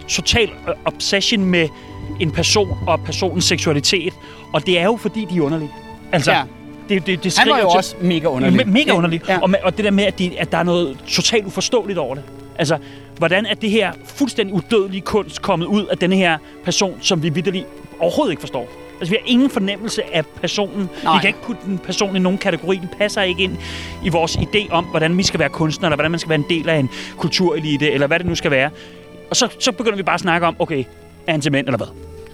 total 0.09 0.49
obsession 0.85 1.45
med 1.45 1.69
en 2.21 2.31
person 2.31 2.79
og 2.87 3.00
personens 3.05 3.45
seksualitet. 3.45 4.12
Og 4.53 4.67
det 4.67 4.79
er 4.79 4.85
jo 4.85 4.97
fordi, 5.03 5.27
de 5.31 5.37
er 5.37 5.41
underlige. 5.41 5.71
Altså, 6.12 6.33
Ja. 6.33 6.43
Det, 6.88 7.07
det, 7.07 7.25
det 7.25 7.38
Han 7.38 7.49
var 7.50 7.59
jo 7.59 7.71
til- 7.71 7.76
også 7.76 7.97
mega 8.00 8.26
underlig. 8.26 8.61
Me- 8.61 8.64
mega 8.64 8.92
underlig. 8.92 9.23
Ja. 9.28 9.38
Og, 9.42 9.50
og 9.62 9.76
det 9.76 9.85
der 9.85 9.90
med, 9.90 10.04
at, 10.04 10.18
de, 10.18 10.38
at 10.38 10.52
der 10.52 10.59
er 10.59 10.62
noget 10.62 10.99
totalt 11.09 11.47
uforståeligt 11.47 11.99
over 11.99 12.14
det. 12.14 12.25
Altså, 12.59 12.78
hvordan 13.16 13.47
er 13.47 13.54
det 13.54 13.71
her 13.71 13.92
fuldstændig 14.04 14.54
udødelige 14.54 15.00
kunst 15.00 15.42
kommet 15.42 15.66
ud 15.66 15.87
af 15.87 15.99
denne 15.99 16.16
her 16.16 16.38
person, 16.64 16.99
som 17.00 17.23
vi 17.23 17.28
vidderligt 17.28 17.66
overhovedet 17.99 18.33
ikke 18.33 18.40
forstår? 18.40 18.68
Altså, 19.00 19.11
vi 19.14 19.18
har 19.25 19.33
ingen 19.33 19.50
fornemmelse 19.50 20.02
af 20.14 20.26
personen. 20.26 20.88
Nej. 21.04 21.14
Vi 21.16 21.21
kan 21.21 21.28
ikke 21.28 21.42
putte 21.42 21.62
den 21.66 21.78
person 21.78 22.16
i 22.16 22.18
nogen 22.18 22.38
kategori. 22.38 22.76
Den 22.76 22.88
passer 22.99 23.23
ikke 23.23 23.42
ind 23.42 23.57
i 24.04 24.09
vores 24.09 24.37
idé 24.37 24.71
om, 24.71 24.85
hvordan 24.85 25.18
vi 25.18 25.23
skal 25.23 25.40
være 25.40 25.49
kunstnere, 25.49 25.88
eller 25.88 25.97
hvordan 25.97 26.11
man 26.11 26.21
skal 26.21 26.28
være 26.28 26.38
en 26.38 26.45
del 26.49 26.68
af 26.68 26.76
en 26.78 26.90
kulturelite, 27.16 27.90
eller 27.90 28.07
hvad 28.07 28.18
det 28.18 28.26
nu 28.26 28.35
skal 28.35 28.50
være. 28.50 28.71
Og 29.30 29.37
så, 29.37 29.49
så 29.59 29.73
begynder 29.73 29.97
vi 29.97 30.02
bare 30.02 30.14
at 30.14 30.21
snakke 30.21 30.47
om, 30.47 30.57
okay, 30.59 30.85
er 31.26 31.33
han 31.33 31.40
til 31.40 31.52
mænd, 31.52 31.66
eller 31.66 31.76
hvad? 31.76 31.87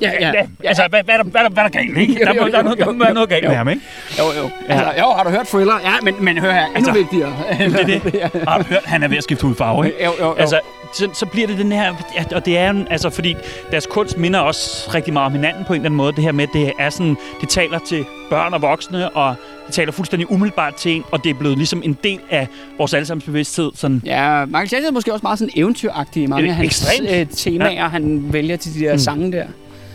Ja, 0.04 0.28
ja. 0.28 0.32
Ja, 0.34 0.68
altså, 0.68 0.82
hvad, 0.90 1.02
hvad, 1.04 1.14
er 1.14 1.22
der, 1.22 1.30
hvad, 1.30 1.40
er 1.40 1.44
der, 1.48 1.54
hvad 1.54 1.64
er 1.64 1.68
der 1.68 1.78
galt, 1.78 1.98
ikke? 1.98 2.12
Jo, 2.12 2.18
Der, 2.26 2.32
må- 2.34 2.46
jo, 2.46 2.52
der, 2.52 2.58
er 2.58 2.62
noget- 2.62 2.78
jo, 2.80 2.84
der 2.84 2.92
må 2.92 2.98
være 2.98 3.08
jo, 3.08 3.14
noget 3.14 3.28
galt 3.28 3.44
jo. 3.44 3.48
med 3.48 3.56
ham, 3.56 3.68
ikke? 3.68 3.82
Jo, 4.18 4.24
jo. 4.42 4.50
Altså, 4.68 4.92
jo, 5.00 5.06
har 5.16 5.24
du 5.24 5.30
hørt 5.30 5.46
Thriller? 5.46 5.74
Ja, 5.84 5.92
men, 6.02 6.14
men 6.20 6.38
hør 6.38 6.52
her, 6.52 6.64
endnu 6.66 6.74
Altså, 6.76 6.92
vigtigere. 6.92 7.32
Det 7.86 7.94
er 7.94 8.28
det. 8.28 8.48
Har 8.48 8.58
du 8.58 8.64
hørt, 8.64 8.84
han 8.84 9.02
er 9.02 9.08
ved 9.08 9.16
at 9.16 9.22
skifte 9.24 9.46
hudfarve, 9.46 9.86
ikke? 9.86 10.04
Jo, 10.04 10.12
jo, 10.20 10.26
jo. 10.26 10.34
Altså, 10.34 10.60
så, 10.94 11.08
så 11.14 11.26
bliver 11.26 11.46
det 11.46 11.58
den 11.58 11.72
her... 11.72 11.94
ja, 12.16 12.36
Og 12.36 12.46
det 12.46 12.58
er 12.58 12.84
altså, 12.90 13.10
fordi 13.10 13.36
deres 13.70 13.86
kunst 13.86 14.18
minder 14.18 14.40
også 14.40 14.90
rigtig 14.94 15.12
meget 15.12 15.26
om 15.26 15.32
hinanden 15.32 15.64
på 15.64 15.72
en 15.72 15.76
eller 15.80 15.86
anden 15.88 15.96
måde. 15.96 16.12
Det 16.12 16.24
her 16.24 16.32
med, 16.32 16.46
det 16.52 16.72
er 16.78 16.90
sådan... 16.90 17.16
Det 17.40 17.48
taler 17.48 17.78
til 17.78 18.04
børn 18.30 18.54
og 18.54 18.62
voksne, 18.62 19.08
og 19.10 19.34
det 19.66 19.74
taler 19.74 19.92
fuldstændig 19.92 20.30
umiddelbart 20.32 20.74
til 20.74 20.92
en, 20.96 21.04
og 21.10 21.24
det 21.24 21.30
er 21.30 21.34
blevet 21.34 21.56
ligesom 21.56 21.82
en 21.84 21.98
del 22.04 22.20
af 22.30 22.48
vores 22.78 22.94
allesammens 22.94 23.24
bevidsthed. 23.24 23.70
Sådan, 23.74 24.02
Ja, 24.04 24.44
Michael 24.44 24.68
Jackson 24.72 24.84
er 24.84 24.90
måske 24.92 25.12
også 25.12 25.22
meget 25.22 25.38
sådan 25.38 25.52
eventyragtig 25.56 26.22
i 26.22 26.26
mange 26.26 26.48
af 26.48 26.54
hans 26.54 26.66
ekstremt. 26.66 27.10
øh, 27.10 27.26
temaer, 27.36 27.70
ja. 27.72 27.88
han 27.88 28.32
vælger 28.32 28.56
til 28.56 28.74
de 28.74 28.80
der 28.80 28.92
mm. 28.92 28.98
sange 28.98 29.32
der. 29.32 29.44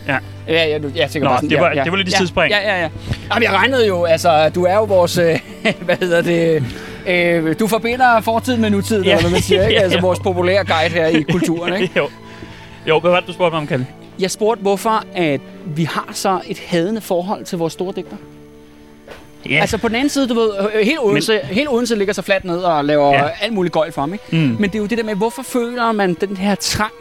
Ja. 0.08 0.18
Ja, 0.48 0.64
ja, 0.68 0.78
du, 0.78 0.88
ja, 0.96 1.08
sikkert 1.08 1.22
Nå, 1.26 1.28
bare 1.30 1.38
sådan, 1.38 1.50
det 1.50 1.60
var- 1.60 1.68
ja, 1.70 1.76
ja. 1.78 1.84
det 1.84 1.92
var 1.92 1.98
lidt 1.98 2.12
ja, 2.12 2.16
sidespring. 2.16 2.50
Ja, 2.52 2.58
ja, 2.76 2.80
ja. 2.82 2.88
Jamen, 3.34 3.42
jeg 3.42 3.52
regnede 3.52 3.86
jo, 3.86 4.04
altså, 4.04 4.48
du 4.48 4.64
er 4.64 4.74
jo 4.74 4.84
vores, 4.84 5.18
øh, 5.18 5.40
hvad 5.84 5.96
hedder 5.96 6.22
det, 6.22 6.64
øh, 7.08 7.54
du 7.60 7.66
forbinder 7.66 8.20
fortiden 8.20 8.60
med 8.60 8.70
nutiden, 8.70 9.04
Ja. 9.04 9.10
eller 9.10 9.22
hvad 9.22 9.30
man 9.30 9.40
siger, 9.42 9.66
ikke? 9.68 9.80
Altså 9.84 10.00
vores 10.00 10.18
populære 10.18 10.64
guide 10.64 10.90
her 10.94 11.06
i 11.06 11.22
kulturen, 11.32 11.82
ikke? 11.82 11.94
jo. 11.96 12.08
Jo, 12.86 13.00
hvad 13.00 13.10
var 13.10 13.18
det, 13.20 13.26
du 13.28 13.32
spurgte 13.32 13.52
mig 13.54 13.60
om, 13.60 13.66
Kalle? 13.66 13.86
Jeg 14.18 14.30
spurgte, 14.30 14.62
hvorfor 14.62 15.04
at 15.14 15.40
vi 15.66 15.84
har 15.84 16.08
så 16.12 16.40
et 16.46 16.58
hadende 16.66 17.00
forhold 17.00 17.44
til 17.44 17.58
vores 17.58 17.72
store 17.72 17.92
digter. 17.96 18.16
Ja, 19.50 19.60
Altså 19.60 19.78
på 19.78 19.88
den 19.88 19.96
anden 19.96 20.08
side, 20.08 20.28
du 20.28 20.34
ved, 20.34 20.50
øh, 20.74 20.84
helt 20.86 20.98
Odense, 21.02 21.32
Men... 21.32 21.54
helt 21.56 21.68
Odense 21.68 21.96
ligger 21.96 22.14
så 22.14 22.22
fladt 22.22 22.44
ned 22.44 22.58
og 22.58 22.84
laver. 22.84 23.12
Ja. 23.14 23.28
alt 23.42 23.52
muligt 23.52 23.72
gøjl 23.74 23.92
for 23.92 24.00
ham, 24.02 24.12
ikke? 24.12 24.24
Mm. 24.32 24.38
Men 24.38 24.62
det 24.70 24.74
er 24.74 24.78
jo 24.78 24.86
det 24.86 24.98
der 24.98 25.04
med, 25.04 25.14
hvorfor 25.14 25.42
føler 25.42 25.92
man 25.92 26.14
den 26.20 26.36
her 26.36 26.54
trang 26.54 26.92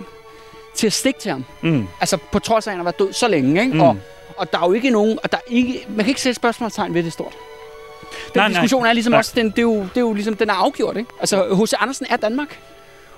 til 0.76 0.88
at 0.88 0.94
stikke 0.94 1.20
til 1.20 1.32
ham? 1.32 1.46
mm. 1.62 1.88
Altså 2.02 2.18
på 2.32 2.40
trods 2.40 2.68
af, 2.68 2.72
at 2.72 2.74
han 2.74 2.80
har 2.80 2.84
været 2.84 3.00
død 3.00 3.14
så 3.14 3.28
længe, 3.28 3.62
ikke? 3.62 3.74
Mm. 3.74 3.82
Og, 3.82 3.98
og 4.38 4.52
der 4.54 4.60
er 4.60 4.66
jo 4.68 4.74
ikke 4.74 4.90
nogen, 4.90 5.20
og 5.24 5.32
der 5.32 5.38
er 5.38 5.52
ikke, 5.52 5.86
man 5.90 5.98
kan 5.98 6.08
ikke 6.08 6.22
sætte 6.22 6.36
spørgsmålstegn 6.36 6.94
ved 6.94 7.04
det 7.04 7.14
stort. 7.14 7.34
Den 7.34 8.18
Nej, 8.36 8.48
nej. 8.48 8.50
diskussion 8.50 8.86
er 8.86 8.94
ligesom 8.94 9.12
Nej. 9.12 9.18
også, 9.18 9.32
den, 9.36 9.50
det, 9.50 9.58
er 9.58 9.62
jo, 9.62 9.82
det 9.82 9.98
er 9.98 10.02
jo 10.02 10.14
ligesom, 10.14 10.36
den 10.36 10.50
er 10.50 10.54
afgjort, 10.54 10.98
ikke? 10.98 11.10
Altså 11.20 11.56
H.C. 11.64 11.74
Andersen 11.80 12.06
er 12.10 12.18
Danmark. 12.18 12.60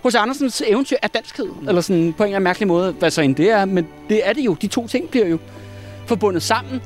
H.C. 0.05 0.15
Andersens 0.15 0.63
eventyr 0.67 0.95
er 1.01 1.07
danskhed, 1.07 1.45
mm. 1.45 1.67
eller 1.67 1.81
sådan 1.81 2.13
på 2.17 2.23
en 2.23 2.27
eller 2.27 2.35
anden 2.35 2.43
mærkelig 2.43 2.67
måde, 2.67 2.91
hvad 2.91 3.11
så 3.11 3.21
end 3.21 3.35
det 3.35 3.49
er, 3.49 3.65
men 3.65 3.87
det 4.09 4.27
er 4.27 4.33
det 4.33 4.41
jo. 4.41 4.53
De 4.53 4.67
to 4.67 4.87
ting 4.87 5.09
bliver 5.09 5.27
jo 5.27 5.37
forbundet 6.07 6.43
sammen. 6.43 6.81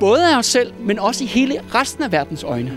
både 0.00 0.32
af 0.32 0.38
os 0.38 0.46
selv, 0.46 0.72
men 0.80 0.98
også 0.98 1.24
i 1.24 1.26
hele 1.26 1.60
resten 1.74 2.04
af 2.04 2.12
verdens 2.12 2.42
øjne. 2.44 2.72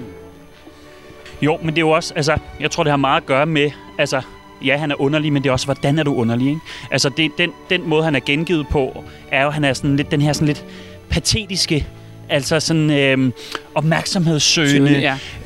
Jo, 1.42 1.58
men 1.58 1.68
det 1.70 1.78
er 1.78 1.82
jo 1.86 1.90
også, 1.90 2.14
altså, 2.16 2.38
jeg 2.60 2.72
tror, 2.72 2.84
det 2.84 2.90
har 2.92 2.98
meget 2.98 3.22
at 3.22 3.26
gøre 3.28 3.46
med, 3.46 3.72
altså, 3.98 4.22
ja, 4.66 4.78
han 4.78 4.92
er 4.92 5.02
underlig, 5.02 5.34
men 5.34 5.44
det 5.44 5.50
er 5.50 5.54
også, 5.54 5.66
hvordan 5.66 6.00
er 6.00 6.04
du 6.04 6.16
underlig, 6.16 6.48
ikke? 6.48 6.62
Altså, 6.92 7.10
det, 7.10 7.32
den, 7.38 7.52
den 7.70 7.90
måde, 7.90 8.04
han 8.04 8.16
er 8.16 8.20
gengivet 8.26 8.68
på, 8.68 9.04
er 9.32 9.44
jo, 9.44 9.50
han 9.50 9.64
er 9.64 9.74
sådan 9.74 9.96
lidt, 9.96 10.12
den 10.12 10.22
her 10.22 10.34
sådan 10.34 10.48
lidt 10.48 10.66
patetiske, 11.10 11.88
altså 12.30 12.60
sådan 12.60 12.90
øhm, 12.90 13.34
opmærksomhedssøgende, 13.76 15.00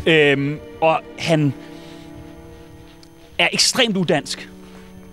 Ja. 0.05 0.31
øhm, 0.31 0.57
og 0.81 1.01
han 1.19 1.53
er 3.37 3.47
ekstremt 3.53 3.97
udansk 3.97 4.49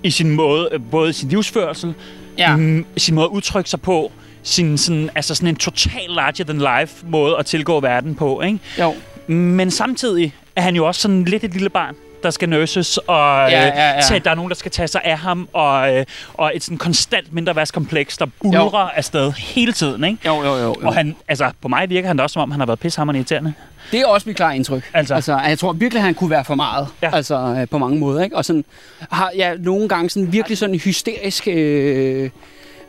i 0.02 0.10
sin 0.10 0.30
måde, 0.30 0.68
øh, 0.72 0.80
både 0.90 1.12
sin 1.12 1.28
livsførsel, 1.28 1.94
Ja. 2.38 2.56
mm, 2.56 2.86
sin 2.96 3.14
måde 3.14 3.24
at 3.24 3.30
udtrykke 3.30 3.70
sig 3.70 3.80
på, 3.80 4.12
sin 4.42 4.78
sådan, 4.78 5.10
altså 5.14 5.34
sådan 5.34 5.48
en 5.48 5.56
total 5.56 6.08
larger-than-life 6.08 7.06
måde 7.10 7.36
at 7.38 7.46
tilgå 7.46 7.80
verden 7.80 8.14
på, 8.14 8.40
ikke? 8.40 8.58
Jo. 8.78 8.94
Men 9.34 9.70
samtidig 9.70 10.34
er 10.56 10.60
han 10.62 10.76
jo 10.76 10.86
også 10.86 11.00
sådan 11.00 11.24
lidt 11.24 11.44
et 11.44 11.52
lille 11.52 11.68
barn, 11.70 11.94
der 12.22 12.30
skal 12.30 12.48
nurses, 12.48 12.98
og 12.98 13.16
Ja, 13.16 13.46
ja, 13.50 13.66
ja, 13.66 13.90
ja. 13.90 14.00
ja. 14.10 14.18
der 14.18 14.30
er 14.30 14.34
nogen, 14.34 14.50
der 14.50 14.56
skal 14.56 14.70
tage 14.70 14.88
sig 14.88 15.00
af 15.04 15.18
ham, 15.18 15.48
og, 15.52 15.96
øh, 15.96 16.04
og 16.34 16.52
et 16.54 16.62
sådan 16.62 16.78
konstant 16.78 17.32
mindreværdskompleks, 17.32 18.16
der 18.16 18.26
bulrer 18.40 18.90
afsted 18.96 19.32
hele 19.32 19.72
tiden. 19.72 20.04
Ikke? 20.04 20.18
Jo, 20.26 20.42
jo, 20.42 20.56
jo. 20.56 20.56
jo. 20.56 20.74
Og 20.82 20.94
han, 20.94 21.16
altså, 21.28 21.50
på 21.62 21.68
mig 21.68 21.90
virker 21.90 22.08
han 22.08 22.16
da 22.16 22.22
også, 22.22 22.32
som 22.34 22.42
om 22.42 22.50
han 22.50 22.60
har 22.60 22.66
været 22.66 22.78
pishammerende 22.78 23.18
irriterende. 23.18 23.52
Det 23.90 24.00
er 24.00 24.06
også 24.06 24.28
mit 24.28 24.36
klare 24.36 24.56
indtryk. 24.56 24.90
Altså. 24.94 25.14
altså 25.14 25.38
jeg 25.38 25.58
tror 25.58 25.72
virkelig, 25.72 25.98
at 26.00 26.04
han 26.04 26.14
kunne 26.14 26.30
være 26.30 26.44
for 26.44 26.54
meget. 26.54 26.88
Ja. 27.02 27.10
Altså 27.14 27.56
øh, 27.60 27.68
på 27.68 27.78
mange 27.78 27.98
måder. 27.98 28.24
Ikke? 28.24 28.36
Og 28.36 28.44
sådan, 28.44 28.64
har 29.10 29.30
ja, 29.36 29.54
nogle 29.58 29.88
gange 29.88 30.10
sådan 30.10 30.32
virkelig 30.32 30.58
sådan 30.58 30.74
hysterisk... 30.74 31.48
Øh, 31.48 32.30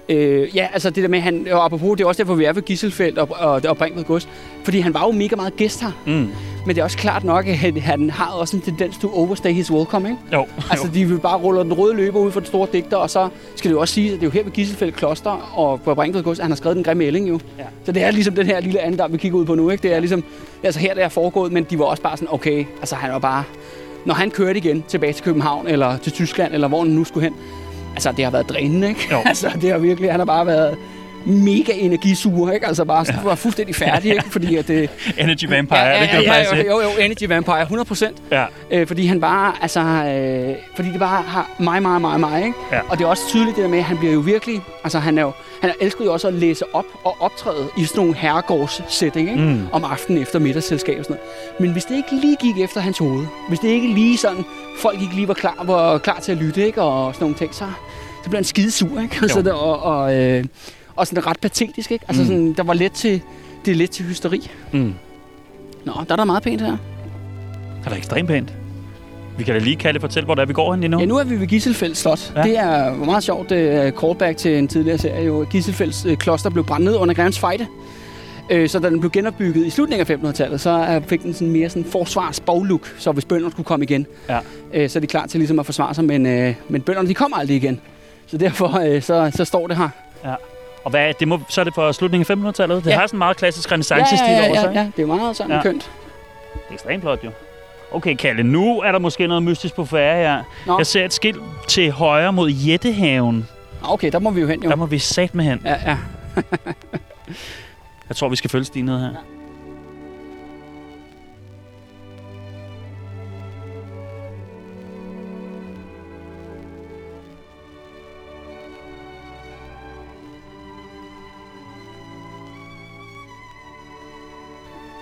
øh, 0.10 0.56
ja, 0.56 0.68
altså 0.74 0.90
det 0.90 1.04
der 1.04 1.10
med, 1.10 1.20
han, 1.20 1.48
og 1.52 1.66
apropos, 1.66 1.98
det 1.98 2.04
er 2.04 2.08
også 2.08 2.24
derfor, 2.24 2.36
vi 2.36 2.46
er 2.46 2.54
ved 2.54 2.62
Gisselfeldt 2.62 3.18
og, 3.18 3.28
og, 3.32 3.62
og 3.68 3.78
Brinkved 3.78 4.04
Gods. 4.04 4.28
Fordi 4.64 4.80
han 4.80 4.94
var 4.94 5.06
jo 5.06 5.12
mega 5.12 5.36
meget 5.36 5.56
gæst 5.56 5.82
her. 5.82 5.92
Mm. 6.06 6.30
Men 6.66 6.76
det 6.76 6.78
er 6.78 6.84
også 6.84 6.98
klart 6.98 7.24
nok, 7.24 7.48
at 7.48 7.58
han, 7.58 8.10
har 8.10 8.32
også 8.32 8.58
en 8.58 8.62
tendens 8.62 8.98
til 8.98 9.08
at 9.08 9.14
overstay 9.14 9.52
his 9.54 9.72
welcome, 9.72 10.10
ikke? 10.10 10.22
Jo, 10.34 10.46
Altså, 10.72 10.88
jo. 10.88 10.94
de 10.94 11.06
vil 11.06 11.20
bare 11.20 11.38
rulle 11.38 11.60
den 11.64 11.74
røde 11.74 11.96
løber 11.96 12.20
ud 12.20 12.32
for 12.32 12.40
den 12.40 12.48
store 12.48 12.68
digter, 12.74 12.98
og 12.98 13.10
så 13.10 13.30
skal 13.56 13.70
det 13.70 13.76
jo 13.76 13.82
også 13.82 13.94
sige, 13.94 14.08
at 14.08 14.14
det 14.14 14.22
er 14.22 14.28
jo 14.28 14.32
her 14.32 14.44
ved 14.44 14.52
Gisselfeldt 14.52 14.96
Kloster 14.96 15.52
og 15.56 15.82
på 15.82 15.96
Brinkved 15.96 16.24
Gods, 16.24 16.40
at 16.40 16.44
han 16.44 16.52
har 16.52 16.56
skrevet 16.56 16.76
den 16.76 16.84
grimme 16.84 17.04
ælling 17.04 17.30
jo. 17.30 17.40
Ja. 17.60 17.64
Så 17.86 17.92
det 17.92 18.04
er 18.04 18.12
ligesom 18.12 18.36
den 18.36 18.46
her 18.46 18.60
lille 18.60 18.80
andedam, 18.80 19.12
vi 19.14 19.18
kigger 19.18 19.38
ud 19.40 19.46
på 19.46 19.56
nu, 19.56 19.70
ikke? 19.70 19.84
Det 19.84 19.94
er 19.94 20.00
ligesom, 20.00 20.24
altså 20.64 20.80
her 20.80 20.94
det 20.94 21.04
er 21.04 21.10
foregået, 21.10 21.52
men 21.52 21.64
de 21.64 21.80
var 21.80 21.86
også 21.86 22.04
bare 22.04 22.18
sådan, 22.18 22.34
okay, 22.34 22.66
altså 22.80 22.96
han 22.96 23.12
var 23.12 23.20
bare, 23.20 23.44
når 24.06 24.14
han 24.14 24.32
kørte 24.32 24.58
igen 24.60 24.84
tilbage 24.88 25.14
til 25.14 25.24
København, 25.24 25.68
eller 25.68 25.98
til 25.98 26.12
Tyskland, 26.12 26.54
eller 26.54 26.68
hvor 26.68 26.80
han 26.82 26.88
nu 26.92 27.04
skulle 27.04 27.24
hen, 27.24 27.36
altså 27.94 28.12
det 28.12 28.24
har 28.24 28.32
været 28.32 28.50
drænende, 28.50 28.88
ikke? 28.88 29.08
Jo. 29.12 29.18
altså 29.26 29.52
det 29.62 29.72
har 29.72 29.78
virkelig, 29.78 30.12
han 30.12 30.20
har 30.20 30.26
bare 30.26 30.46
været 30.46 30.78
mega 31.26 31.72
energisuger, 31.74 32.52
ikke? 32.52 32.68
Altså 32.68 32.86
bare 32.86 33.06
ja. 33.10 33.16
var 33.24 33.36
fuldstændig 33.36 33.76
færdig, 33.76 34.12
ikke? 34.12 34.32
Fordi 34.32 34.56
at 34.56 34.68
det... 34.68 34.90
Energy 35.18 35.46
Vampire, 35.50 35.80
ja, 35.80 36.02
det 36.02 36.10
kan 36.10 36.24
ja, 36.24 36.38
ja, 36.38 36.44
sige. 36.44 36.68
jo, 36.68 36.82
jo, 36.82 36.90
Energy 37.00 37.28
Vampire, 37.28 37.62
100 37.62 37.88
procent. 37.88 38.18
Ja. 38.32 38.46
Øh, 38.72 38.88
fordi 38.88 39.06
han 39.06 39.22
bare, 39.22 39.54
altså, 39.62 39.80
øh, 39.80 40.56
fordi 40.76 40.90
det 40.90 41.00
bare 41.00 41.24
har 41.24 41.52
mig, 41.60 41.82
mig, 41.82 42.02
mig, 42.02 42.20
mig, 42.20 42.46
ikke? 42.46 42.58
Ja. 42.72 42.80
Og 42.90 42.98
det 42.98 43.04
er 43.04 43.08
også 43.08 43.28
tydeligt 43.28 43.56
det 43.56 43.64
der 43.64 43.70
med, 43.70 43.78
at 43.78 43.84
han 43.84 43.98
bliver 43.98 44.14
jo 44.14 44.20
virkelig, 44.20 44.62
altså 44.84 45.00
han 45.00 45.18
er 45.18 45.22
jo, 45.22 45.32
han 45.62 45.72
elsker 45.82 46.06
jo 46.06 46.14
også 46.14 46.28
at 46.28 46.34
læse 46.34 46.66
op 46.74 46.86
og 47.04 47.18
optræde 47.20 47.68
i 47.78 47.86
sådan 47.86 48.00
nogle 48.00 48.16
herregårds-setting, 48.16 49.30
ikke? 49.30 49.42
Mm. 49.42 49.68
Om 49.72 49.84
aftenen 49.84 50.22
efter 50.22 50.40
middagsselskab 50.40 51.00
og 51.00 51.06
sådan 51.06 51.18
noget. 51.18 51.60
Men 51.60 51.72
hvis 51.72 51.86
det 51.86 51.96
ikke 51.96 52.26
lige 52.26 52.36
gik 52.36 52.64
efter 52.64 52.82
hans 52.82 52.98
hoved, 52.98 53.26
hvis 53.48 53.60
det 53.60 53.68
ikke 53.68 53.88
lige 53.88 54.18
sådan, 54.18 54.46
folk 54.82 55.02
ikke 55.02 55.16
lige 55.16 55.28
var 55.28 55.34
klar, 55.34 55.64
var 55.66 55.98
klar 55.98 56.20
til 56.20 56.32
at 56.32 56.38
lytte, 56.38 56.66
ikke? 56.66 56.82
Og 56.82 57.14
sådan 57.16 57.24
nogle 57.24 57.36
ting, 57.38 57.54
så, 57.56 57.66
så 58.24 58.30
bliver 58.30 58.38
han 58.38 58.44
skidesur, 58.44 59.02
ikke? 59.02 59.18
Altså, 59.22 59.42
det, 59.42 59.52
og, 59.52 59.84
og, 59.84 60.16
øh, 60.16 60.44
og 60.96 61.08
sådan 61.08 61.28
ret 61.28 61.40
patetisk, 61.40 61.92
ikke? 61.92 62.06
Altså 62.08 62.22
Mm. 62.24 62.28
sådan, 62.28 62.54
der 62.54 62.64
var 62.64 62.74
let 62.74 62.92
til, 62.92 63.22
det 63.66 63.72
er 63.72 63.76
let 63.76 63.90
til 63.90 64.06
hysteri. 64.06 64.52
Mm. 64.72 64.94
Nå, 65.86 65.94
der 66.08 66.12
er 66.12 66.16
der 66.16 66.24
meget 66.26 66.44
pænt 66.44 66.62
her. 66.62 66.68
Det 67.80 67.86
er 67.86 67.90
da 67.90 67.96
ekstremt 67.96 68.28
pænt. 68.28 68.54
Vi 69.38 69.44
kan 69.44 69.54
da 69.54 69.60
lige 69.60 69.76
kalde 69.76 70.00
fortælle, 70.00 70.26
hvor 70.26 70.36
det 70.36 70.42
er, 70.42 70.46
vi 70.46 70.54
går 70.54 70.74
hen 70.76 70.92
nu. 70.92 71.00
Ja, 71.00 71.06
nu 71.06 71.18
er 71.18 71.24
vi 71.24 71.40
ved 71.40 71.48
Gisselfeldt 71.48 71.98
Slot. 71.98 72.34
Ja. 72.36 72.42
Det 72.44 72.58
er 72.58 72.94
meget 72.96 73.24
sjovt. 73.24 73.52
Er 73.52 73.92
callback 73.92 74.38
til 74.38 74.58
en 74.58 74.68
tidligere 74.68 74.98
serie. 74.98 75.26
Jo. 75.26 75.46
Gisselfelds 75.50 76.06
øh, 76.06 76.18
kloster 76.18 76.50
blev 76.50 76.64
brændt 76.66 76.86
ned 76.86 76.96
under 76.96 77.16
Grevens 77.16 77.40
Fejde. 77.40 77.68
Øh, 78.50 78.70
så 78.70 78.80
da 78.80 78.90
den 78.90 79.00
blev 79.00 79.12
genopbygget 79.12 79.66
i 79.66 79.70
slutningen 79.70 80.08
af 80.12 80.18
1500-tallet, 80.32 80.62
så 80.62 81.02
fik 81.08 81.24
den 81.24 81.34
sådan 81.34 81.52
mere 81.52 81.70
sådan 81.70 81.86
forsvarsboglook, 81.86 82.94
så 82.98 83.12
hvis 83.12 83.26
bønderne 83.26 83.52
skulle 83.52 83.66
komme 83.66 83.86
igen, 83.86 84.08
Ja. 84.30 84.40
øh, 84.74 84.90
så 84.90 85.00
er 85.00 85.02
de 85.02 85.08
klar 85.08 85.26
til 85.26 85.40
ligesom 85.40 85.60
at 85.60 85.66
forsvare 85.66 85.94
sig, 85.96 86.04
men, 86.06 86.26
øh, 86.26 86.56
men 86.70 86.82
bønderne 86.82 87.08
de 87.08 87.14
kommer 87.14 87.38
aldrig 87.38 87.56
igen. 87.58 87.82
Så 88.28 88.38
derfor 88.38 88.80
øh, 88.96 89.02
så, 89.02 89.32
så 89.36 89.46
står 89.46 89.68
det 89.68 89.78
her. 89.78 89.90
Og 90.84 90.90
hvad, 90.92 91.14
det 91.20 91.28
må, 91.28 91.40
så 91.50 91.62
er 91.62 91.66
det 91.66 91.74
fra 91.76 91.94
slutningen 91.94 92.46
af 92.46 92.52
1500-tallet? 92.52 92.84
Det 92.84 92.90
Ja. 92.90 92.96
har 93.00 93.08
sådan 93.08 93.16
en 93.16 93.20
meget 93.20 93.38
klassisk 93.38 93.70
Ja, 93.70 93.74
renaissance-stil 93.74 94.32
ja, 94.32 94.40
over 94.46 94.56
ja, 94.56 94.62
sig. 94.62 94.72
ja, 94.74 94.80
ja, 94.82 94.88
det 94.98 95.02
er 95.04 95.08
meget 95.08 95.36
sådan 95.36 95.52
Ja. 95.52 95.58
ja. 95.58 95.64
kønt. 95.64 95.92
Det 96.54 96.60
er 96.70 96.74
ekstremt 96.74 97.02
flot, 97.02 97.20
jo. 97.26 97.30
Okay, 97.92 98.16
Kalle, 98.16 98.44
nu 98.44 98.80
er 98.82 98.92
der 98.92 99.00
måske 99.00 99.28
noget 99.28 99.44
mystisk 99.44 99.76
på 99.76 99.86
færre 99.86 100.16
her. 100.18 100.44
Nå. 100.68 100.78
Jeg 100.78 100.88
ser 100.88 101.06
et 101.06 101.14
skilt 101.14 101.42
til 101.68 101.92
højre 101.92 102.34
mod 102.34 102.50
Jættehaven. 102.50 103.48
Okay, 103.84 104.12
der 104.12 104.20
må 104.20 104.30
vi 104.32 104.42
jo 104.42 104.48
hen 104.48 104.64
jo. 104.64 104.70
Der 104.70 104.76
må 104.76 104.86
vi 104.86 105.00
sat 105.00 105.36
med 105.36 105.46
hen. 105.46 105.62
Ja, 105.66 105.76
ja. 105.86 105.98
Jeg 108.10 108.16
tror, 108.16 108.30
vi 108.30 108.36
skal 108.36 108.50
følge 108.50 108.66
Stine 108.66 108.86
ned 108.86 109.00
her. 109.00 109.16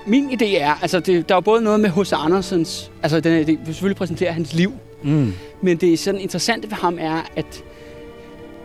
Min 0.05 0.29
idé 0.29 0.57
er, 0.57 0.73
altså 0.81 0.99
det, 0.99 1.29
der 1.29 1.35
er 1.35 1.39
både 1.39 1.61
noget 1.61 1.79
med 1.79 1.89
H.C. 1.89 2.13
Andersens, 2.13 2.91
altså 3.03 3.19
den, 3.19 3.47
det 3.47 3.47
vil 3.47 3.65
selvfølgelig 3.65 3.97
præsentere 3.97 4.33
hans 4.33 4.53
liv, 4.53 4.73
Mm. 5.03 5.33
Men 5.61 5.77
det 5.77 5.93
er 5.93 5.97
sådan 5.97 6.21
interessante 6.21 6.69
ved 6.71 6.77
ham 6.77 6.97
er, 6.99 7.21
at 7.35 7.63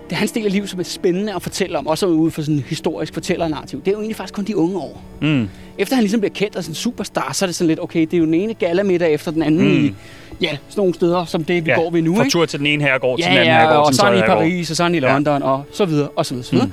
det 0.07 0.13
er 0.13 0.17
hans 0.17 0.33
del 0.33 0.47
af 0.47 0.53
livet, 0.53 0.69
som 0.71 0.81
er 0.81 0.85
spændende 0.85 1.35
at 1.35 1.43
fortælle 1.43 1.79
om, 1.79 1.87
også 1.87 2.07
ud 2.07 2.31
fra 2.31 2.43
sådan 2.43 2.55
en 2.55 2.65
historisk 2.69 3.15
fortællernarrativ. 3.15 3.79
Det 3.81 3.89
er 3.89 3.93
jo 3.93 3.99
egentlig 3.99 4.17
faktisk 4.17 4.35
kun 4.35 4.45
de 4.45 4.57
unge 4.57 4.79
år. 4.79 5.03
Mm. 5.21 5.49
Efter 5.79 5.95
han 5.95 6.03
ligesom 6.03 6.21
bliver 6.21 6.33
kendt 6.35 6.57
og 6.57 6.63
sådan 6.65 6.71
en 6.71 6.75
superstar, 6.75 7.33
så 7.33 7.45
er 7.45 7.47
det 7.47 7.55
sådan 7.57 7.69
lidt, 7.69 7.81
okay, 7.81 8.01
det 8.01 8.15
er 8.15 8.19
jo 8.19 8.25
den 8.25 8.35
ene 8.35 8.55
galamiddag 8.55 9.13
efter 9.13 9.31
den 9.31 9.43
anden 9.43 9.69
Mm. 9.79 9.85
i, 9.85 9.95
ja, 10.41 10.49
sådan 10.49 10.59
nogle 10.77 10.95
steder, 10.95 11.25
som 11.25 11.45
det 11.45 11.65
vi 11.67 11.71
Ja, 11.71 11.77
går 11.77 11.91
ved 11.91 12.03
nu, 12.03 12.15
Fra 12.17 12.23
ikke? 12.23 12.33
tur 12.33 12.47
til 12.47 12.59
den 12.59 12.67
ene 12.67 12.83
herregård 12.85 13.19
til 13.19 13.25
den 13.25 13.33
Ja, 13.35 13.39
anden 13.41 13.55
ja, 13.55 13.61
herregård 13.61 13.87
og 13.87 13.93
til 13.93 13.97
så 13.97 14.03
er 14.07 14.11
han 14.11 14.19
i. 14.19 14.23
Paris, 14.23 14.71
og 14.71 14.77
så 14.77 14.83
er 14.83 14.85
han 14.85 14.95
i 14.95 14.99
Ja. 14.99 15.13
London, 15.13 15.43
og 15.43 15.63
så 15.73 15.85
videre, 15.85 16.09
og 16.17 16.27
så 16.27 16.35
videre, 16.35 16.45
så 16.47 16.53
videre. 16.53 16.71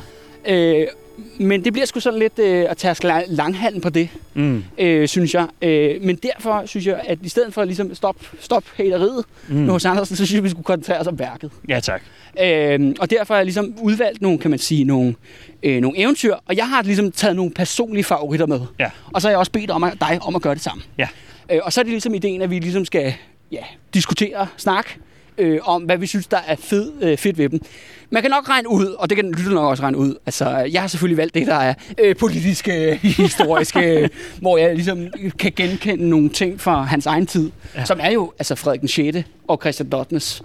Mm. 0.48 0.54
Øh, 0.54 0.88
men 1.38 1.64
det 1.64 1.74
bliver 1.74 1.86
sgu 1.86 2.00
sådan 2.00 2.20
lidt 2.20 2.40
øh, 2.40 2.66
at 2.70 2.78
tage 2.78 2.96
la- 3.20 3.26
langhalen 3.28 3.82
på 3.82 3.90
det, 3.90 4.10
Mm. 4.34 4.64
øh, 4.78 5.08
synes 5.08 5.34
jeg. 5.34 5.48
Øh, 5.62 5.96
men 6.02 6.16
derfor 6.16 6.64
synes 6.66 6.88
jeg, 6.88 7.02
at 7.08 7.18
i 7.22 7.30
stedet 7.30 7.54
for 7.54 7.64
ligesom 7.64 7.96
stop, 7.96 8.16
stop 8.40 8.64
hateriet 8.76 9.26
mm. 9.48 9.56
med 9.56 9.72
hos 9.72 9.86
Andersen, 9.86 10.16
så 10.16 10.26
synes 10.26 10.36
jeg, 10.36 10.44
vi 10.44 10.50
skulle 10.50 10.64
koncentrere 10.64 11.00
os 11.00 11.08
om 11.08 11.20
værket. 11.20 11.52
Ja, 11.70 11.80
tak. 11.80 12.02
Øh, 12.42 12.96
og 13.00 13.10
derfor 13.10 13.34
har 13.34 13.40
jeg 13.40 13.46
ligesom 13.46 13.74
udvalgt 13.82 14.22
nogle, 14.22 14.38
kan 14.40 14.50
man 14.50 14.60
sige, 14.60 14.84
nogle, 14.84 15.16
øh, 15.64 15.82
nogle 15.82 16.00
eventyr, 16.00 16.36
og 16.46 16.58
jeg 16.58 16.70
har 16.70 16.82
ligesom 16.84 17.12
taget 17.12 17.36
nogle 17.36 17.52
personlige 17.52 18.04
favoritter 18.04 18.46
med. 18.46 18.60
Ja. 18.80 18.90
Og 19.14 19.22
så 19.22 19.28
har 19.28 19.32
jeg 19.32 19.40
også 19.40 19.52
bedt 19.52 19.72
om 19.72 19.84
at, 19.84 19.94
dig 20.00 20.20
om 20.22 20.36
at 20.36 20.42
gøre 20.42 20.54
det 20.54 20.62
samme. 20.64 20.84
Ja. 20.98 21.08
Øh, 21.52 21.60
og 21.64 21.74
så 21.74 21.82
er 21.82 21.84
det 21.84 21.92
ligesom 21.92 22.14
ideen, 22.14 22.42
at 22.42 22.50
vi 22.50 22.60
ligesom 22.60 22.86
skal 22.86 23.14
ja, 23.52 23.64
diskutere, 23.94 24.48
snakke 24.58 24.90
øh, 25.38 25.60
om, 25.64 25.84
hvad 25.84 25.98
vi 25.98 26.08
synes, 26.08 26.28
der 26.28 26.40
er 26.48 26.56
fed, 26.56 26.92
øh, 27.02 27.18
fedt 27.18 27.38
ved 27.38 27.50
dem. 27.50 27.62
Man 28.10 28.22
kan 28.22 28.32
nok 28.32 28.50
regne 28.50 28.70
ud, 28.70 28.86
og 28.86 29.10
det 29.10 29.16
kan 29.16 29.32
lytte 29.32 29.54
nok 29.54 29.70
også 29.70 29.84
regne 29.84 29.98
ud, 29.98 30.16
altså 30.26 30.50
jeg 30.50 30.82
har 30.82 30.88
selvfølgelig 30.88 31.18
valgt 31.18 31.34
det, 31.34 31.48
der 31.48 31.56
er 31.56 31.74
øh, 32.00 32.16
politiske, 32.16 32.96
historiske, 33.24 34.10
hvor 34.42 34.58
jeg 34.58 34.76
ligesom 34.76 35.08
kan 35.40 35.52
genkende 35.56 36.10
nogle 36.10 36.30
ting 36.30 36.62
fra 36.62 36.84
hans 36.84 37.06
egen 37.06 37.26
tid, 37.26 37.52
Ja. 37.76 37.80
ja. 37.80 37.86
som 37.86 38.00
er 38.02 38.12
jo 38.12 38.34
altså 38.40 38.56
Frederik 38.56 38.80
den 38.80 38.88
6. 38.88 39.18
og 39.48 39.60
Christian 39.62 39.90
Dottnes 39.90 40.44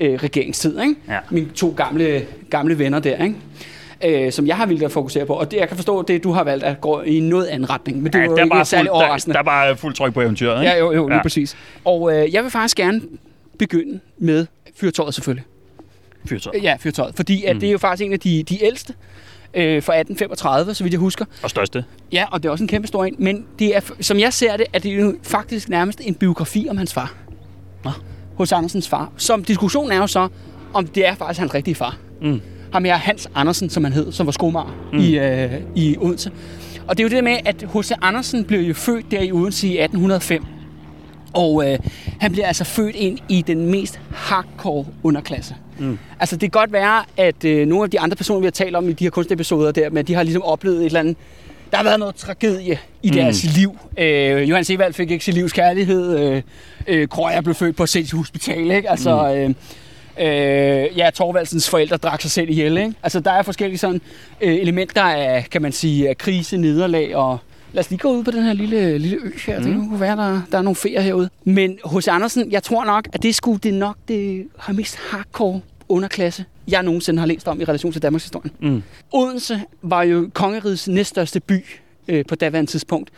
øh, 0.00 0.14
regeringstid, 0.22 0.80
ikke? 0.80 0.94
Ja. 1.08 1.18
Mine 1.30 1.48
to 1.54 1.74
gamle, 1.76 2.26
gamle 2.50 2.78
venner 2.78 2.98
der, 2.98 3.24
ikke? 3.24 4.26
Øh, 4.26 4.32
som 4.32 4.46
jeg 4.46 4.56
har 4.56 4.66
vildt 4.66 4.82
at 4.82 4.92
fokusere 4.92 5.26
på. 5.26 5.32
Og 5.32 5.50
det, 5.50 5.56
jeg 5.56 5.68
kan 5.68 5.76
forstå, 5.76 6.02
det 6.02 6.24
du 6.24 6.32
har 6.32 6.44
valgt 6.44 6.64
at 6.64 6.80
gå 6.80 7.00
i 7.02 7.20
noget 7.20 7.46
anden 7.46 7.70
retning. 7.70 8.02
Men 8.02 8.12
det 8.12 8.18
Ja, 8.18 8.24
er 8.24 8.28
jo 8.28 8.36
er 8.36 8.42
ikke 8.42 8.50
bare 8.54 8.64
særlig 8.64 8.90
fuld, 8.90 9.00
der, 9.00 9.06
overraskende. 9.06 9.34
der 9.34 9.40
er 9.40 9.44
bare 9.44 9.76
fuld 9.76 9.94
tryk 9.94 10.14
på 10.14 10.20
eventyret, 10.20 10.60
ikke? 10.62 10.72
Ja, 10.72 10.78
jo, 10.78 10.92
jo, 10.92 11.02
lige 11.06 11.12
Ja. 11.12 11.16
ja. 11.16 11.22
præcis. 11.22 11.56
Og 11.84 12.12
øh, 12.16 12.34
jeg 12.34 12.42
vil 12.42 12.50
faktisk 12.50 12.76
gerne 12.76 13.00
begynde 13.58 14.00
med 14.18 14.46
fyrtøjet 14.76 15.14
selvfølgelig. 15.14 15.44
Fyrtøjet. 16.26 16.62
Ja, 16.62 16.76
fyrtøjet. 16.80 17.14
Fordi 17.16 17.44
at 17.44 17.56
Mm. 17.56 17.60
det 17.60 17.66
er 17.66 17.72
jo 17.72 17.78
faktisk 17.78 18.06
en 18.06 18.12
af 18.12 18.20
de, 18.20 18.42
de 18.42 18.64
ældste 18.64 18.94
øh, 19.54 19.82
fra 19.82 19.92
1835, 20.00 20.74
så 20.74 20.84
vidt 20.84 20.92
jeg 20.92 21.00
husker. 21.00 21.24
Og 21.42 21.50
største. 21.50 21.84
Ja, 22.12 22.24
og 22.32 22.42
det 22.42 22.48
er 22.48 22.52
også 22.52 22.64
en 22.64 22.68
kæmpe 22.68 22.88
stor 22.88 23.04
en. 23.04 23.14
Men 23.18 23.46
det 23.58 23.76
er, 23.76 23.80
som 24.00 24.18
jeg 24.18 24.32
ser 24.32 24.56
det, 24.56 24.66
er 24.72 24.78
det 24.78 24.90
jo 25.00 25.14
faktisk 25.22 25.68
nærmest 25.68 26.00
en 26.04 26.14
biografi 26.14 26.66
om 26.70 26.76
hans 26.76 26.94
far. 26.94 27.14
Nå. 27.84 27.90
Hos 28.40 28.52
Andersens 28.52 28.88
far. 28.88 29.12
Som 29.16 29.44
diskussionen 29.44 29.92
er 29.92 29.96
jo 29.96 30.06
så, 30.06 30.28
om 30.74 30.86
det 30.86 31.06
er 31.08 31.14
faktisk 31.14 31.40
hans 31.40 31.54
rigtige 31.54 31.74
far. 31.74 31.96
Mm. 32.22 32.40
Ham 32.72 32.84
her 32.84 32.96
Hans 32.96 33.28
Andersen, 33.34 33.70
som 33.70 33.84
han 33.84 33.92
hed, 33.92 34.12
som 34.12 34.26
var 34.26 34.32
skomager 34.32 34.74
Mm. 34.92 34.98
i, 34.98 35.18
øh, 35.18 35.52
i 35.74 35.96
Odense. 36.00 36.30
Og 36.86 36.98
det 36.98 37.04
er 37.04 37.08
jo 37.08 37.16
det 37.16 37.24
med, 37.24 37.36
at 37.44 37.64
H.C. 37.74 37.90
Andersen 38.02 38.44
blev 38.44 38.60
jo 38.60 38.74
født 38.74 39.10
der 39.10 39.20
i 39.20 39.32
Odense 39.32 39.68
i 39.68 39.78
1805. 39.78 40.44
Og 41.32 41.72
øh, 41.72 41.78
han 42.20 42.32
bliver 42.32 42.46
altså 42.46 42.64
født 42.64 42.96
ind 42.96 43.18
i 43.28 43.42
den 43.46 43.66
mest 43.70 44.00
hardcore 44.14 44.84
underklasse. 45.02 45.54
Mm. 45.78 45.98
Altså 46.20 46.36
det 46.36 46.52
kan 46.52 46.60
godt 46.60 46.72
være, 46.72 47.02
at 47.16 47.44
øh, 47.44 47.66
nogle 47.66 47.84
af 47.84 47.90
de 47.90 48.00
andre 48.00 48.16
personer, 48.16 48.40
vi 48.40 48.46
har 48.46 48.50
talt 48.50 48.76
om 48.76 48.88
i 48.88 48.92
de 48.92 49.04
her 49.04 49.10
kunstepisoder 49.10 49.72
der, 49.72 49.90
men 49.90 50.04
de 50.06 50.14
har 50.14 50.22
ligesom 50.22 50.42
oplevet 50.42 50.78
et 50.80 50.86
eller 50.86 51.00
andet 51.00 51.16
der 51.70 51.76
har 51.76 51.84
været 51.84 51.98
noget 51.98 52.14
tragedie 52.14 52.78
i 53.02 53.10
mm. 53.10 53.16
deres 53.16 53.56
liv. 53.56 53.78
Øh, 53.98 54.50
Johan 54.50 54.64
Sevald 54.64 54.92
fik 54.94 55.10
ikke 55.10 55.24
sin 55.24 55.34
livs 55.34 55.52
kærlighed. 55.52 56.18
Øh, 56.18 56.42
øh, 56.86 57.08
Krøyer 57.08 57.40
blev 57.40 57.54
født 57.54 57.76
på 57.76 57.82
et 57.82 58.10
hospital, 58.12 58.70
ikke? 58.70 58.90
Altså, 58.90 59.22
mm. 59.22 59.54
øh, 60.20 60.84
øh, 60.84 60.98
ja, 60.98 61.10
Torvaldsens 61.10 61.70
forældre 61.70 61.96
drak 61.96 62.22
sig 62.22 62.30
selv 62.30 62.50
ihjel, 62.50 62.78
ikke? 62.78 62.94
Altså, 63.02 63.20
der 63.20 63.30
er 63.30 63.42
forskellige 63.42 63.78
sådan 63.78 64.00
øh, 64.40 64.54
elementer 64.54 65.02
af, 65.02 65.46
kan 65.50 65.62
man 65.62 65.72
sige, 65.72 66.08
af 66.08 66.18
krise, 66.18 66.56
nederlag 66.56 67.16
og... 67.16 67.38
Lad 67.72 67.84
os 67.84 67.90
lige 67.90 67.98
gå 67.98 68.12
ud 68.12 68.24
på 68.24 68.30
den 68.30 68.42
her 68.42 68.52
lille, 68.52 68.98
lille 68.98 69.16
ø 69.16 69.30
her. 69.46 69.58
Mm. 69.58 69.64
Det 69.64 69.74
kunne 69.74 70.00
være, 70.00 70.16
der, 70.16 70.42
der 70.52 70.58
er 70.58 70.62
nogle 70.62 70.76
feer 70.76 71.00
herude. 71.00 71.30
Men 71.44 71.78
hos 71.84 72.08
Andersen, 72.08 72.52
jeg 72.52 72.62
tror 72.62 72.84
nok, 72.84 73.08
at 73.12 73.22
det 73.22 73.34
skulle 73.34 73.58
det 73.58 73.74
nok 73.74 73.96
det 74.08 74.46
har 74.58 74.72
mest 74.72 74.98
hardcore 75.10 75.60
underklasse, 75.90 76.44
jeg 76.68 76.82
nogensinde 76.82 77.20
har 77.20 77.26
læst 77.26 77.48
om 77.48 77.60
i 77.60 77.64
relation 77.64 77.92
til 77.92 78.02
Danmarks 78.02 78.24
historie. 78.24 78.50
Mm. 78.60 78.82
Odense 79.12 79.62
var 79.82 80.02
jo 80.02 80.30
kongerigets 80.34 80.88
næststørste 80.88 81.40
by 81.40 81.64
øh, 82.08 82.24
på 82.26 82.34
daværende 82.34 82.70
tidspunkt. 82.70 83.10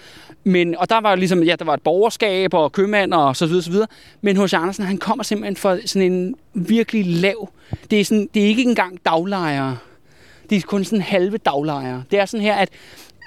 Men, 0.45 0.77
og 0.79 0.91
der 0.91 1.01
var 1.01 1.15
ligesom, 1.15 1.43
ja, 1.43 1.57
der 1.59 1.65
var 1.65 1.75
et 1.75 1.83
borgerskab 1.83 2.55
og 2.55 2.73
købmand 2.73 3.15
og 3.15 3.37
så 3.37 3.47
videre, 3.47 3.63
så 3.63 3.71
videre. 3.71 3.87
Men 4.21 4.37
hos 4.37 4.53
Andersen, 4.53 4.85
han 4.85 4.99
kommer 4.99 5.25
simpelthen 5.25 5.57
fra 5.57 5.79
sådan 5.87 6.13
en 6.13 6.35
virkelig 6.55 7.07
lav... 7.07 7.49
Det 7.91 8.01
er, 8.01 8.05
sådan, 8.05 8.29
det 8.35 8.43
er 8.43 8.47
ikke 8.47 8.63
engang 8.63 8.99
daglejere. 9.07 9.79
Det 10.51 10.57
er 10.57 10.63
kun 10.63 10.85
sådan 10.85 11.01
halve 11.01 11.39
daglejere. 11.39 12.05
Det 12.11 12.19
er 12.19 12.27
sådan 12.27 12.45
her, 12.45 12.55
at 12.55 12.69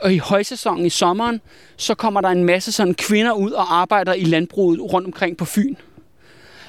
og 0.02 0.14
i 0.14 0.18
højsæsonen 0.18 0.86
i 0.86 0.90
sommeren, 0.90 1.42
så 1.78 1.96
kommer 1.96 2.22
der 2.22 2.30
en 2.30 2.44
masse 2.44 2.72
sådan 2.72 2.94
kvinder 2.94 3.32
ud 3.32 3.52
og 3.52 3.76
arbejder 3.76 4.14
i 4.14 4.24
landbruget 4.24 4.94
rundt 4.94 5.06
omkring 5.06 5.38
på 5.38 5.46
Fyn. 5.46 5.76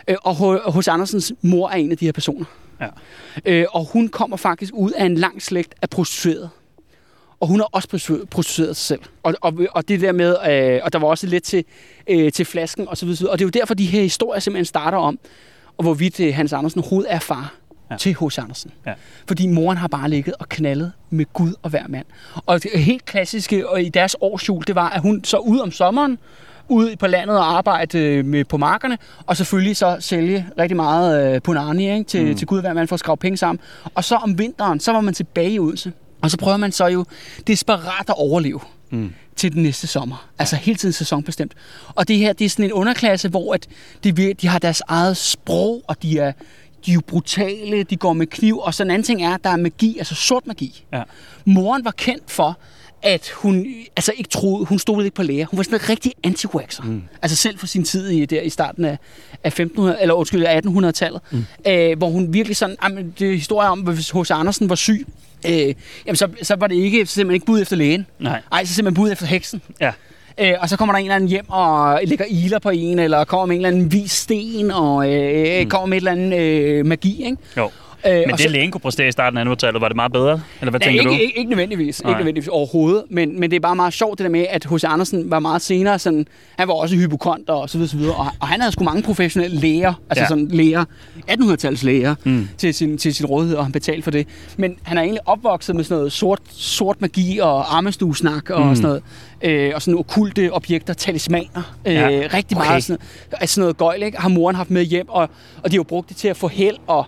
Øh, 0.09 0.17
og 0.23 0.35
hos 0.73 0.89
Andersens 0.89 1.33
mor 1.43 1.69
er 1.69 1.75
en 1.75 1.91
af 1.91 1.99
de 1.99 2.05
her 2.05 2.13
personer. 2.13 2.45
Ja. 2.81 2.89
Øh, 3.45 3.67
og 3.71 3.85
hun 3.93 4.09
kommer 4.09 4.37
faktisk 4.37 4.73
ud 4.75 4.91
af 4.91 5.05
en 5.05 5.15
lang 5.15 5.43
slægt 5.43 5.75
af 5.83 5.91
prostituerede. 5.91 6.49
Og 7.41 7.49
hun 7.49 7.61
har 7.61 7.69
også 7.73 7.89
prostitueret 8.31 8.77
sig 8.77 8.87
selv. 8.87 9.01
Og, 9.23 9.35
og, 9.41 9.55
og 9.71 9.89
det 9.89 10.01
der 10.01 10.13
med, 10.13 10.37
øh, 10.51 10.81
og 10.85 10.93
der 10.93 10.99
var 10.99 11.07
også 11.07 11.27
lidt 11.27 11.45
til, 11.45 11.65
øh, 12.07 12.33
til 12.33 12.45
flasken 12.45 12.89
og 12.89 12.97
så 12.97 13.07
videre. 13.07 13.31
Og 13.31 13.39
det 13.39 13.45
er 13.45 13.47
jo 13.47 13.61
derfor, 13.61 13.75
de 13.75 13.87
her 13.87 14.03
historier 14.03 14.41
simpelthen 14.41 14.65
starter 14.65 14.99
om, 14.99 15.19
og 15.79 15.83
hvorvidt 15.83 16.21
øh, 16.21 16.35
Hans 16.35 16.53
Andersen 16.53 16.81
overhovedet 16.81 17.13
er 17.13 17.19
far 17.19 17.55
ja. 17.91 17.97
til 17.97 18.17
H.C. 18.21 18.39
Andersen. 18.39 18.71
Ja. 18.87 18.93
Fordi 19.29 19.47
moren 19.47 19.79
har 19.79 19.89
bare 19.89 20.11
ligget 20.11 20.35
og 20.39 20.49
knaldet 20.49 20.93
med 21.11 21.25
Gud 21.33 21.55
og 21.63 21.71
hver 21.71 21.89
mand. 21.89 22.07
Og 22.47 22.63
det 22.63 22.71
helt 22.75 23.05
klassiske 23.05 23.69
og 23.69 23.83
i 23.83 23.89
deres 23.89 24.17
årsjul, 24.21 24.65
det 24.67 24.75
var, 24.75 24.91
at 24.91 25.01
hun 25.01 25.25
så 25.25 25.37
ud 25.37 25.59
om 25.59 25.71
sommeren, 25.71 26.19
ud 26.69 26.97
på 26.97 27.07
landet 27.07 27.39
og 27.39 27.57
arbejde 27.57 27.99
øh, 27.99 28.25
med, 28.25 28.45
på 28.45 28.57
markerne, 28.57 28.99
og 29.27 29.37
selvfølgelig 29.37 29.77
så 29.77 29.97
sælge 30.01 30.47
rigtig 30.59 30.77
meget 30.77 31.35
øh, 31.35 31.43
punani 31.43 31.93
ikke? 31.93 32.05
Til, 32.05 32.27
mm. 32.27 32.37
til 32.37 32.47
Gud 32.47 32.61
hver 32.61 32.73
mand 32.73 32.89
for 32.89 32.95
at 32.95 33.01
skrave 33.01 33.17
penge 33.17 33.37
sammen. 33.37 33.61
Og 33.95 34.05
så 34.05 34.15
om 34.15 34.39
vinteren, 34.39 34.81
så 34.81 34.93
var 34.93 35.01
man 35.01 35.15
tilbage 35.15 35.51
i 35.51 35.59
Odense. 35.59 35.93
Og 36.23 36.31
så 36.31 36.37
prøver 36.37 36.57
man 36.57 36.73
så 36.73 36.87
jo 36.87 37.05
desperat 37.47 38.09
at 38.09 38.15
overleve 38.19 38.61
mm. 38.91 39.13
til 39.37 39.53
den 39.53 39.63
næste 39.63 39.87
sommer. 39.87 40.29
Altså 40.39 40.57
hele 40.57 40.77
tiden 40.77 40.93
sæsonbestemt. 40.93 41.55
Og 41.95 42.09
det 42.09 42.17
her, 42.17 42.33
det 42.33 42.45
er 42.45 42.49
sådan 42.49 42.65
en 42.65 42.73
underklasse, 42.73 43.29
hvor 43.29 43.55
at 43.55 43.67
de, 44.05 44.35
de 44.35 44.49
har 44.49 44.59
deres 44.59 44.83
eget 44.89 45.17
sprog, 45.17 45.83
og 45.87 46.03
de 46.03 46.19
er, 46.19 46.33
de 46.87 46.91
er 46.91 46.95
jo 46.95 47.01
brutale, 47.07 47.83
de 47.83 47.97
går 47.97 48.13
med 48.13 48.27
kniv, 48.27 48.59
og 48.59 48.75
så 48.75 48.83
en 48.83 48.91
anden 48.91 49.05
ting 49.05 49.23
er, 49.23 49.35
at 49.35 49.45
der 49.45 49.51
er 49.51 49.57
magi, 49.57 49.99
altså 49.99 50.15
sort 50.15 50.47
magi. 50.47 50.85
Ja. 50.93 51.03
Moren 51.45 51.85
var 51.85 51.91
kendt 51.91 52.31
for, 52.31 52.59
at 53.07 53.31
hun 53.35 53.67
altså 53.97 54.13
ikke 54.17 54.31
troede, 54.31 54.65
hun 54.65 54.79
stod 54.79 55.05
ikke 55.05 55.15
på 55.15 55.23
læger. 55.23 55.47
Hun 55.47 55.57
var 55.57 55.65
sådan 55.65 55.81
en 55.81 55.89
rigtig 55.89 56.13
anti 56.25 56.47
mm. 56.85 57.03
Altså 57.23 57.37
selv 57.37 57.59
for 57.59 57.67
sin 57.67 57.85
tid 57.85 58.09
i, 58.09 58.25
der 58.25 58.41
i 58.41 58.51
starten 58.51 58.85
af, 58.85 58.99
af 59.45 59.49
1500, 59.49 59.99
eller 60.01 60.15
undskyld, 60.15 60.47
1800-tallet. 60.47 61.21
Mm. 61.31 61.45
Øh, 61.67 61.99
hvor 61.99 62.09
hun 62.09 62.33
virkelig 62.33 62.57
sådan, 62.57 62.77
jamen, 62.83 63.15
det 63.19 63.29
er 63.29 63.33
historie 63.35 63.69
om, 63.69 63.81
hvis 63.81 64.11
H.C. 64.11 64.31
Andersen 64.31 64.69
var 64.69 64.75
syg, 64.75 65.07
øh, 65.47 65.75
jamen 66.07 66.17
så, 66.17 66.29
så 66.43 66.57
var 66.57 66.67
det 66.67 66.75
ikke 66.75 67.07
simpelthen 67.07 67.35
ikke 67.35 67.47
bud 67.47 67.61
efter 67.61 67.77
lægen. 67.77 68.07
Nej. 68.19 68.41
Ej, 68.53 68.65
så 68.65 68.75
simpelthen 68.75 69.03
bud 69.03 69.13
efter 69.13 69.27
heksen. 69.27 69.63
Ja. 69.81 69.93
Øh, 70.39 70.53
og 70.61 70.69
så 70.69 70.77
kommer 70.77 70.93
der 70.93 70.99
en 70.99 71.05
eller 71.05 71.15
anden 71.15 71.29
hjem 71.29 71.51
og 71.51 72.01
lægger 72.05 72.25
iler 72.29 72.59
på 72.59 72.71
en, 72.71 72.99
eller 72.99 73.25
kommer 73.25 73.47
med 73.47 73.57
en 73.57 73.67
eller 73.67 73.77
anden 73.77 73.93
vis 73.93 74.13
sten, 74.13 74.71
og 74.71 75.13
øh, 75.13 75.63
mm. 75.63 75.71
kommer 75.71 75.87
med 75.87 75.97
et 75.97 76.01
eller 76.01 76.13
andet 76.13 76.41
øh, 76.41 76.87
magi, 76.87 77.25
ikke? 77.25 77.37
Jo. 77.57 77.71
Øh, 78.09 78.19
men 78.19 78.31
det, 78.31 78.41
så, 78.41 78.49
lægen 78.49 78.71
kunne 78.71 78.81
præstere 78.81 79.09
i 79.09 79.13
starten 79.13 79.39
af 79.39 79.45
1800-tallet, 79.45 79.81
var 79.81 79.89
det 79.89 79.97
meget 79.97 80.13
bedre? 80.13 80.41
Eller 80.61 80.71
hvad 80.71 80.81
nej, 80.81 80.89
tænker 80.89 81.01
ikke, 81.01 81.11
du? 81.11 81.15
Ikke, 81.15 81.39
ikke, 81.39 81.51
nødvendigvis, 81.51 82.01
ikke 82.01 82.13
nødvendigvis 82.13 82.49
overhovedet, 82.49 83.05
men, 83.11 83.41
men 83.41 83.51
det 83.51 83.57
er 83.57 83.61
bare 83.61 83.77
meget 83.77 83.93
sjovt 83.93 84.19
det 84.19 84.25
der 84.25 84.31
med, 84.31 84.47
at 84.51 84.67
H.C. 84.71 84.85
Andersen 84.85 85.31
var 85.31 85.39
meget 85.39 85.63
senere 85.63 85.99
sådan, 85.99 86.27
han 86.59 86.69
var 86.69 86.75
også 86.75 86.97
hypokonter 86.97 87.53
og 87.53 87.71
så 87.71 87.79
videre, 87.79 87.89
så 87.89 87.97
videre 87.97 88.15
og, 88.15 88.27
og 88.41 88.49
han 88.49 88.61
havde 88.61 88.73
sgu 88.73 88.85
mange 88.85 89.03
professionelle 89.03 89.61
læger, 89.61 89.95
altså 90.11 90.23
ja. 90.23 90.29
sådan 90.29 90.49
læger, 90.49 90.85
1800-tals 91.31 91.85
læger, 91.85 92.15
mm. 92.25 92.49
til, 92.59 92.75
sin, 92.75 92.99
til 92.99 93.15
sin 93.15 93.27
rådighed, 93.27 93.57
og 93.57 93.65
han 93.65 93.73
betalte 93.73 94.03
for 94.03 94.11
det. 94.11 94.29
Men 94.57 94.77
han 94.83 94.99
er 94.99 95.03
egentlig 95.03 95.29
opvokset 95.29 95.77
med 95.77 95.85
sådan 95.85 95.97
noget 95.97 96.13
sort, 96.13 96.41
sort 96.51 97.01
magi 97.01 97.39
og 97.39 97.77
armestuesnak 97.77 98.51
og 98.51 98.67
mm. 98.67 98.75
sådan 98.75 98.89
noget 98.89 99.03
øh, 99.43 99.73
og 99.75 99.83
sådan 99.83 99.99
okulte 99.99 100.53
objekter, 100.53 100.95
talismaner, 100.95 101.77
øh, 101.87 101.95
ja. 101.95 102.09
rigtig 102.09 102.57
okay. 102.57 102.69
meget 102.69 102.85
sådan, 102.85 102.99
sådan 103.47 103.61
noget 103.61 103.77
gøjl, 103.77 104.03
ikke? 104.03 104.19
har 104.19 104.29
moren 104.29 104.57
haft 104.57 104.71
med 104.71 104.83
hjem, 104.83 105.09
og, 105.09 105.23
og 105.63 105.71
de 105.71 105.71
har 105.71 105.77
jo 105.77 105.83
brugt 105.83 106.09
det 106.09 106.17
til 106.17 106.29
at 106.29 106.37
få 106.37 106.49
held 106.49 106.77
og 106.87 107.07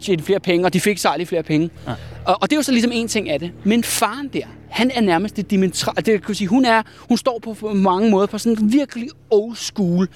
tjene 0.00 0.22
flere 0.22 0.40
penge, 0.40 0.66
og 0.66 0.72
de 0.72 0.80
fik 0.80 0.98
så 0.98 1.08
aldrig 1.08 1.28
flere 1.28 1.42
penge. 1.42 1.70
Ja. 1.86 1.92
Og, 2.24 2.38
og 2.42 2.50
det 2.50 2.52
er 2.52 2.56
jo 2.58 2.62
så 2.62 2.72
ligesom 2.72 2.92
en 2.94 3.08
ting 3.08 3.30
af 3.30 3.40
det. 3.40 3.52
Men 3.64 3.84
faren 3.84 4.28
der, 4.28 4.44
han 4.68 4.90
er 4.94 5.00
nærmest 5.00 5.36
det 5.36 5.50
dimensionale. 5.50 6.02
Det 6.02 6.26
kan 6.26 6.34
sige, 6.34 6.48
hun, 6.48 6.64
er, 6.64 6.82
hun 7.08 7.18
står 7.18 7.38
på 7.38 7.72
mange 7.74 8.10
måder 8.10 8.26
på 8.26 8.38
sådan 8.38 8.62
en 8.62 8.72
virkelig 8.72 9.08
old 9.30 9.56
school 9.56 10.08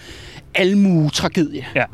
almue-tragedie. 0.54 1.66
Ja 1.74 1.84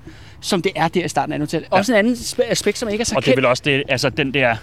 som 0.41 0.63
det 0.63 0.73
er 0.77 0.89
der 0.89 1.05
i 1.05 1.09
starten 1.09 1.33
af 1.33 1.39
notatet. 1.41 1.69
Ja. 1.73 1.77
Også 1.77 1.93
en 1.93 1.99
anden 1.99 2.17
aspekt, 2.49 2.79
som 2.79 2.89
ikke 2.89 3.03
er 3.03 3.05
så 3.05 3.17
Og 3.17 3.25
det 3.25 3.31
er 3.31 3.35
vel 3.35 3.45
også 3.45 3.63
det, 3.67 3.83
altså 3.89 4.11
den 4.11 4.35
der 4.35 4.57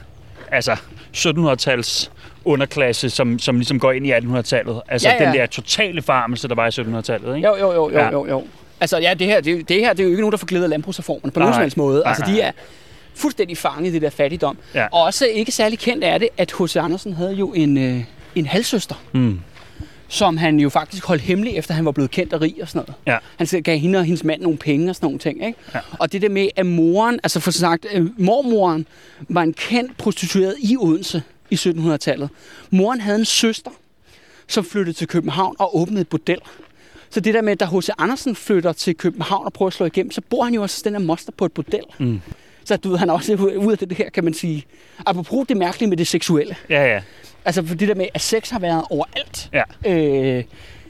altså 0.51 0.71
1700-tals 1.15 2.11
underklasse, 2.45 3.09
som, 3.09 3.39
som 3.39 3.55
ligesom 3.55 3.79
går 3.79 3.91
ind 3.91 4.07
i 4.07 4.11
1800-tallet. 4.11 4.81
Altså 4.87 5.09
ja, 5.09 5.23
ja. 5.23 5.25
den 5.25 5.39
der 5.39 5.45
totale 5.45 6.01
farmelse, 6.01 6.47
der 6.47 6.55
var 6.55 6.67
i 6.67 6.69
1700-tallet, 6.69 7.35
ikke? 7.35 7.47
Jo, 7.47 7.55
jo, 7.55 7.73
jo, 7.73 7.89
jo, 7.89 7.97
ja. 7.97 8.11
jo, 8.11 8.27
jo. 8.27 8.43
Altså 8.79 8.97
ja, 8.97 9.13
det 9.13 9.27
her, 9.27 9.41
det, 9.41 9.69
det 9.69 9.79
her 9.79 9.93
det 9.93 9.99
er 9.99 10.03
jo 10.03 10.09
ikke 10.09 10.21
nogen, 10.21 10.31
der 10.31 10.37
forglæder 10.37 10.67
landbrugsreformen 10.67 11.31
på 11.31 11.39
nogen 11.39 11.53
som 11.53 11.61
helst 11.61 11.77
måde. 11.77 12.03
Altså 12.05 12.23
de 12.27 12.41
er 12.41 12.51
fuldstændig 13.17 13.57
fanget 13.57 13.89
i 13.89 13.93
det 13.93 14.01
der 14.01 14.09
fattigdom. 14.09 14.57
Ja. 14.73 14.87
Og 14.91 15.03
også 15.03 15.25
ikke 15.25 15.51
særlig 15.51 15.79
kendt 15.79 16.03
er 16.03 16.17
det, 16.17 16.29
at 16.37 16.53
H.C. 16.59 16.75
Andersen 16.75 17.13
havde 17.13 17.33
jo 17.33 17.53
en, 17.53 17.77
øh, 17.77 18.03
en 18.35 18.45
halvsøster. 18.45 18.95
Mm 19.11 19.39
som 20.07 20.37
han 20.37 20.59
jo 20.59 20.69
faktisk 20.69 21.05
holdt 21.05 21.21
hemmelig, 21.21 21.57
efter 21.57 21.73
han 21.73 21.85
var 21.85 21.91
blevet 21.91 22.11
kendt 22.11 22.33
og 22.33 22.41
rig 22.41 22.55
og 22.61 22.67
sådan 22.67 22.79
noget. 23.05 23.21
Ja. 23.39 23.45
Han 23.53 23.63
gav 23.63 23.77
hende 23.77 23.99
og 23.99 24.05
hendes 24.05 24.23
mand 24.23 24.41
nogle 24.41 24.57
penge 24.57 24.89
og 24.89 24.95
sådan 24.95 25.05
nogle 25.05 25.19
ting. 25.19 25.45
Ikke? 25.45 25.59
Ja. 25.73 25.79
Og 25.99 26.11
det 26.11 26.21
der 26.21 26.29
med, 26.29 26.49
at 26.55 26.65
moren, 26.65 27.19
altså 27.23 27.39
for 27.39 27.51
sagt, 27.51 27.85
øh, 27.93 28.05
mormoren 28.17 28.87
var 29.29 29.41
en 29.41 29.53
kendt 29.53 29.97
prostitueret 29.97 30.55
i 30.59 30.77
Odense 30.79 31.23
i 31.49 31.55
1700-tallet. 31.55 32.29
Moren 32.69 33.01
havde 33.01 33.19
en 33.19 33.25
søster, 33.25 33.71
som 34.47 34.65
flyttede 34.65 34.97
til 34.97 35.07
København 35.07 35.55
og 35.59 35.77
åbnede 35.77 36.01
et 36.01 36.07
bordel. 36.07 36.39
Så 37.09 37.19
det 37.19 37.33
der 37.33 37.41
med, 37.41 37.51
at 37.51 37.59
da 37.59 37.65
H.C. 37.65 37.89
Andersen 37.97 38.35
flytter 38.35 38.73
til 38.73 38.95
København 38.95 39.45
og 39.45 39.53
prøver 39.53 39.67
at 39.67 39.73
slå 39.73 39.85
igennem, 39.85 40.11
så 40.11 40.21
bor 40.29 40.43
han 40.43 40.53
jo 40.53 40.61
også 40.61 40.81
den 40.83 40.93
her 40.93 40.99
moster 40.99 41.31
på 41.37 41.45
et 41.45 41.51
bordel. 41.51 41.83
Mm. 41.99 42.21
Så 42.67 42.77
du 42.77 42.89
ved, 42.89 42.97
han 42.97 43.09
er 43.09 43.13
også 43.13 43.35
ud 43.35 43.71
af 43.71 43.77
det 43.77 43.97
her, 43.97 44.09
kan 44.09 44.23
man 44.23 44.33
sige. 44.33 44.65
Apropos 45.05 45.47
det 45.47 45.57
mærkelige 45.57 45.89
med 45.89 45.97
det 45.97 46.07
seksuelle. 46.07 46.55
Ja, 46.69 46.85
ja. 46.93 47.01
Altså 47.45 47.65
for 47.65 47.75
det 47.75 47.87
der 47.87 47.95
med, 47.95 48.07
at 48.13 48.21
sex 48.21 48.49
har 48.49 48.59
været 48.59 48.83
overalt. 48.89 49.49
Ja. 49.53 49.63
Øh, 49.85 50.43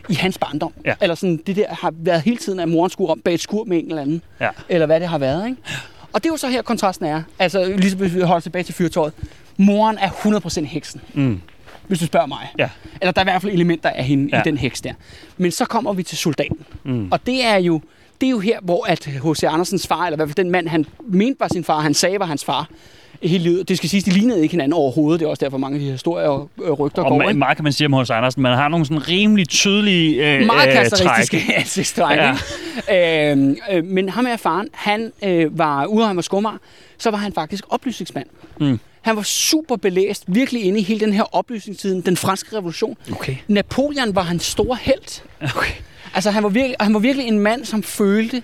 i 0.09 0.13
hans 0.13 0.37
barndom. 0.37 0.73
Ja. 0.85 0.93
Eller 1.01 1.15
sådan, 1.15 1.37
det 1.47 1.55
der 1.55 1.75
har 1.75 1.93
været 1.97 2.21
hele 2.21 2.37
tiden, 2.37 2.59
at 2.59 2.69
moren 2.69 2.89
skulle 2.89 3.11
om 3.11 3.19
bag 3.19 3.33
et 3.33 3.39
skur 3.39 3.63
med 3.63 3.77
en 3.77 3.89
eller 3.89 4.01
anden. 4.01 4.21
Ja. 4.39 4.49
Eller 4.69 4.85
hvad 4.85 4.99
det 4.99 5.07
har 5.07 5.17
været, 5.17 5.49
ikke? 5.49 5.61
Og 6.13 6.23
det 6.23 6.29
er 6.29 6.33
jo 6.33 6.37
så 6.37 6.47
her, 6.47 6.61
kontrasten 6.61 7.05
er. 7.05 7.23
Altså, 7.39 7.75
lige 7.77 7.99
vi 7.99 8.21
holder 8.21 8.39
tilbage 8.39 8.63
til 8.63 8.73
fyrtåret. 8.73 9.13
Moren 9.57 9.97
er 9.97 10.09
100% 10.09 10.63
heksen. 10.63 11.01
Mm. 11.13 11.41
Hvis 11.87 11.99
du 11.99 12.05
spørger 12.05 12.27
mig. 12.27 12.53
Ja. 12.57 12.69
Eller 13.01 13.11
der 13.11 13.21
er 13.21 13.23
i 13.23 13.29
hvert 13.29 13.41
fald 13.41 13.53
elementer 13.53 13.89
af 13.89 14.03
hende 14.03 14.29
ja. 14.33 14.39
i 14.39 14.43
den 14.45 14.57
heks 14.57 14.81
der. 14.81 14.93
Men 15.37 15.51
så 15.51 15.65
kommer 15.65 15.93
vi 15.93 16.03
til 16.03 16.17
soldaten. 16.17 16.65
Mm. 16.83 17.11
Og 17.11 17.25
det 17.25 17.45
er 17.45 17.57
jo 17.57 17.81
det 18.21 18.27
er 18.27 18.31
jo 18.31 18.39
her, 18.39 18.59
hvor 18.61 18.85
at 18.85 19.05
H.C. 19.05 19.43
Andersens 19.43 19.87
far, 19.87 20.05
eller 20.05 20.15
i 20.15 20.17
hvert 20.17 20.29
fald 20.29 20.35
den 20.35 20.51
mand, 20.51 20.67
han 20.67 20.85
mente 21.07 21.39
var 21.39 21.47
sin 21.47 21.63
far, 21.63 21.79
han 21.79 21.93
sagde 21.93 22.19
var 22.19 22.25
hans 22.25 22.45
far, 22.45 22.69
hele 23.23 23.43
livet. 23.43 23.69
Det 23.69 23.77
skal 23.77 23.89
siges, 23.89 24.03
de 24.03 24.11
lignede 24.11 24.41
ikke 24.41 24.53
hinanden 24.53 24.73
overhovedet. 24.73 25.19
Det 25.19 25.25
er 25.25 25.29
også 25.29 25.45
derfor, 25.45 25.57
mange 25.57 25.75
af 25.75 25.79
de 25.79 25.91
historier 25.91 26.27
og 26.27 26.79
rygter 26.79 27.03
og 27.03 27.09
går. 27.09 27.27
Og 27.27 27.35
meget 27.35 27.57
kan 27.57 27.63
man 27.63 27.73
sige 27.73 27.85
om 27.85 27.93
H.C. 27.93 28.09
Andersen. 28.09 28.41
Man 28.41 28.57
har 28.57 28.67
nogle 28.67 28.85
sådan 28.85 29.07
rimelig 29.07 29.49
tydelige 29.49 30.33
øh, 30.33 30.45
Meget 30.45 30.73
karakteristiske 30.73 31.55
ansigtstræk. 31.55 32.17
Ja. 32.89 33.31
Øh, 33.31 33.55
øh, 33.71 33.85
men 33.85 34.09
ham 34.09 34.25
er 34.25 34.35
faren, 34.35 34.67
han 34.73 35.11
øh, 35.23 35.57
var 35.57 35.85
ude 35.85 36.03
af 36.03 36.07
ham 36.07 36.17
og 36.17 36.23
skummer, 36.23 36.57
så 36.97 37.11
var 37.11 37.17
han 37.17 37.33
faktisk 37.33 37.63
oplysningsmand. 37.69 38.27
Mm. 38.59 38.79
Han 39.01 39.15
var 39.15 39.21
super 39.21 39.75
belæst, 39.75 40.23
virkelig 40.27 40.63
inde 40.63 40.79
i 40.79 40.83
hele 40.83 40.99
den 40.99 41.13
her 41.13 41.35
oplysningstiden, 41.35 42.01
den 42.01 42.17
franske 42.17 42.57
revolution. 42.57 42.97
Okay. 43.11 43.35
Napoleon 43.47 44.15
var 44.15 44.21
hans 44.21 44.43
store 44.43 44.77
held. 44.81 45.21
Okay. 45.55 45.71
Altså, 46.17 46.31
han 46.31 46.43
var, 46.43 46.49
virkelig, 46.49 46.75
han 46.79 46.93
var 46.93 46.99
virkelig 46.99 47.27
en 47.27 47.39
mand, 47.39 47.65
som 47.65 47.83
følte, 47.83 48.43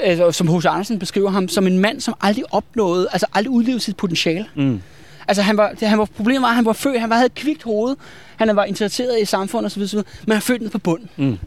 altså, 0.00 0.32
som 0.32 0.48
H.C. 0.48 0.66
Andersen 0.66 0.98
beskriver 0.98 1.30
ham, 1.30 1.48
som 1.48 1.66
en 1.66 1.78
mand, 1.78 2.00
som 2.00 2.14
aldrig 2.20 2.44
opnåede, 2.50 3.08
altså 3.12 3.26
aldrig 3.34 3.50
udlevede 3.50 3.80
sit 3.80 3.96
potentiale. 3.96 4.46
Mm. 4.54 4.80
Altså, 5.28 5.42
han 5.42 5.56
var, 5.56 5.72
det, 5.80 5.88
han 5.88 5.98
var, 5.98 6.04
problemet 6.04 6.42
var, 6.42 6.48
at 6.48 6.54
han 6.54 6.64
var 6.64 6.72
født, 6.72 7.00
han 7.00 7.10
var, 7.10 7.16
havde 7.16 7.26
et 7.26 7.34
kvikt 7.34 7.62
hoved, 7.62 7.96
han 8.36 8.56
var 8.56 8.64
interesseret 8.64 9.20
i 9.20 9.24
samfundet 9.24 9.76
osv., 9.76 9.98
men 10.26 10.32
han 10.32 10.42
født 10.42 10.62
ned 10.62 10.70
på 10.70 10.78
bunden. 10.78 11.08
Mm. 11.16 11.38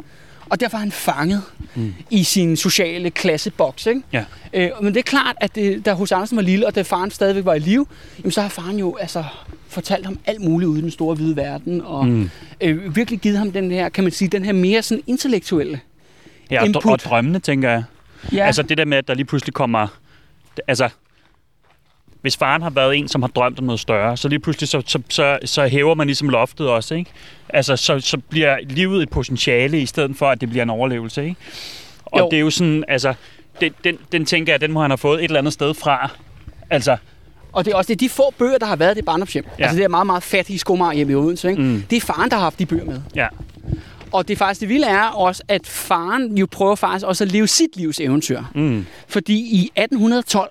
Og 0.51 0.59
derfor 0.59 0.77
er 0.77 0.79
han 0.79 0.91
fanget 0.91 1.41
mm. 1.75 1.93
i 2.09 2.23
sin 2.23 2.57
sociale 2.57 3.09
klasseboks. 3.11 3.85
Ikke? 3.85 4.01
Ja. 4.13 4.25
Øh, 4.53 4.69
men 4.81 4.93
det 4.93 4.99
er 4.99 5.03
klart, 5.03 5.35
at 5.41 5.55
det, 5.55 5.85
da 5.85 5.93
hos 5.93 6.11
Andersen 6.11 6.37
var 6.37 6.43
lille, 6.43 6.67
og 6.67 6.75
da 6.75 6.81
faren 6.81 7.11
stadigvæk 7.11 7.45
var 7.45 7.53
i 7.53 7.59
live, 7.59 7.85
jamen, 8.19 8.31
så 8.31 8.41
har 8.41 8.49
faren 8.49 8.79
jo 8.79 8.95
altså, 8.95 9.23
fortalt 9.67 10.05
ham 10.05 10.19
alt 10.25 10.41
muligt 10.41 10.67
ude 10.67 10.79
i 10.79 10.81
den 10.81 10.91
store 10.91 11.15
hvide 11.15 11.35
verden, 11.35 11.81
og 11.81 12.07
mm. 12.07 12.29
øh, 12.61 12.95
virkelig 12.95 13.19
givet 13.19 13.37
ham 13.37 13.51
den 13.51 13.71
her, 13.71 13.89
kan 13.89 14.03
man 14.03 14.11
sige, 14.13 14.27
den 14.27 14.45
her 14.45 14.53
mere 14.53 14.81
sådan 14.81 15.03
intellektuelle 15.07 15.79
Ja, 16.51 16.59
og, 16.59 16.65
Input. 16.65 16.85
og 16.85 16.99
drømmene, 16.99 17.39
tænker 17.39 17.69
jeg. 17.69 17.83
Ja, 18.31 18.45
Altså 18.45 18.63
det 18.63 18.77
der 18.77 18.85
med, 18.85 18.97
at 18.97 19.07
der 19.07 19.13
lige 19.13 19.25
pludselig 19.25 19.53
kommer... 19.53 19.87
Altså, 20.67 20.89
hvis 22.21 22.37
faren 22.37 22.61
har 22.61 22.69
været 22.69 22.95
en, 22.97 23.07
som 23.07 23.21
har 23.21 23.29
drømt 23.29 23.59
om 23.59 23.65
noget 23.65 23.79
større, 23.79 24.17
så 24.17 24.27
lige 24.27 24.39
pludselig 24.39 24.69
så, 24.69 24.81
så, 24.85 24.99
så, 25.09 25.39
så 25.45 25.67
hæver 25.67 25.95
man 25.95 26.07
ligesom 26.07 26.29
loftet 26.29 26.67
også, 26.69 26.95
ikke? 26.95 27.11
Altså, 27.49 27.75
så, 27.75 27.99
så 27.99 28.17
bliver 28.29 28.57
livet 28.69 29.03
et 29.03 29.09
potentiale, 29.09 29.81
i 29.81 29.85
stedet 29.85 30.15
for, 30.17 30.29
at 30.29 30.41
det 30.41 30.49
bliver 30.49 30.63
en 30.63 30.69
overlevelse, 30.69 31.23
ikke? 31.23 31.35
Og 32.05 32.19
Jo. 32.19 32.27
det 32.31 32.37
er 32.37 32.41
jo 32.41 32.49
sådan, 32.49 32.83
altså, 32.87 33.13
den, 33.61 33.73
den, 33.83 33.97
den 34.11 34.25
tænker 34.25 34.53
jeg, 34.53 34.61
den 34.61 34.71
må 34.71 34.81
han 34.81 34.91
have 34.91 34.97
fået 34.97 35.19
et 35.19 35.23
eller 35.23 35.39
andet 35.39 35.53
sted 35.53 35.73
fra. 35.73 36.09
Altså, 36.69 36.97
og 37.53 37.65
det 37.65 37.71
er 37.73 37.77
også 37.77 37.87
det 37.87 37.93
er 37.93 37.97
de 37.97 38.09
få 38.09 38.33
bøger, 38.37 38.57
der 38.57 38.65
har 38.65 38.75
været 38.75 38.95
det 38.95 39.05
barndomshjem. 39.05 39.45
Ja. 39.59 39.63
Altså 39.63 39.77
det 39.77 39.83
er 39.83 39.87
meget, 39.89 40.05
meget 40.07 40.23
fattige 40.23 40.59
skomar 40.59 40.93
hjemme 40.93 41.13
i 41.13 41.15
Odense. 41.15 41.49
Ikke? 41.49 41.61
Mm. 41.61 41.83
Det 41.89 41.95
er 41.95 42.01
faren, 42.01 42.29
der 42.29 42.35
har 42.37 42.43
haft 42.43 42.59
de 42.59 42.65
bøger 42.65 42.85
med. 42.85 43.01
ja. 43.15 43.27
Og 44.11 44.27
det 44.27 44.33
er 44.33 44.37
faktisk 44.37 44.61
det 44.61 44.69
vilde 44.69 44.87
er 44.87 45.03
også, 45.03 45.43
at 45.47 45.67
faren 45.67 46.37
jo 46.37 46.47
prøver 46.51 46.75
faktisk 46.75 47.05
også 47.05 47.23
at 47.23 47.31
leve 47.31 47.47
sit 47.47 47.75
livs 47.75 47.99
eventyr. 47.99 48.41
Mm. 48.55 48.85
Fordi 49.07 49.33
i 49.33 49.59
1812, 49.75 50.49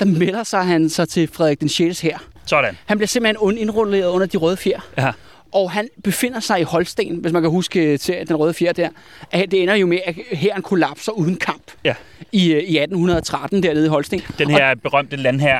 der 0.00 0.06
melder 0.06 0.42
sig 0.44 0.64
han 0.64 0.88
sig 0.88 1.08
til 1.08 1.28
Frederik 1.32 1.60
den 1.60 1.68
6. 1.68 2.00
her. 2.00 2.18
Sådan. 2.46 2.76
Han 2.86 2.98
bliver 2.98 3.08
simpelthen 3.08 3.58
indrulleret 3.58 4.08
under 4.08 4.26
de 4.26 4.36
røde 4.36 4.56
fjer. 4.56 4.80
Ja. 4.98 5.10
Og 5.52 5.70
han 5.70 5.88
befinder 6.04 6.40
sig 6.40 6.60
i 6.60 6.62
Holsten, 6.62 7.16
hvis 7.16 7.32
man 7.32 7.42
kan 7.42 7.50
huske 7.50 7.98
til 7.98 8.14
den 8.28 8.36
røde 8.36 8.54
fjer 8.54 8.72
der. 8.72 8.88
At 9.30 9.50
Det 9.50 9.62
ender 9.62 9.74
jo 9.74 9.86
med, 9.86 9.98
at 10.06 10.14
hæren 10.32 10.62
kollapser 10.62 11.12
uden 11.12 11.36
kamp 11.36 11.62
Ja. 11.84 11.94
i, 12.32 12.52
øh, 12.52 12.62
i 12.62 12.78
1813 12.78 13.62
dernede 13.62 13.84
i 13.86 13.88
Holsten. 13.88 14.20
Den 14.38 14.50
her 14.50 14.74
berømte 14.74 15.16
land 15.16 15.40
her. 15.40 15.58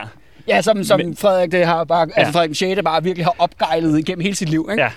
Ja, 0.49 0.63
som, 0.63 0.85
som 0.85 1.01
Men- 1.01 1.17
Frederik, 1.17 1.53
det 1.53 1.67
har 1.67 1.85
bare, 1.85 2.09
ja. 2.17 2.21
altså 2.21 2.21
Ja. 2.21 2.35
Frederik 2.35 2.49
den 2.49 2.55
6. 2.55 2.83
bare 2.85 3.03
virkelig 3.05 3.27
har 3.27 3.35
opgejlet 3.39 3.99
igennem 3.99 4.23
hele 4.23 4.35
sit 4.35 4.49
liv. 4.49 4.69
Ikke? 4.71 4.83
Ja. 4.83 4.91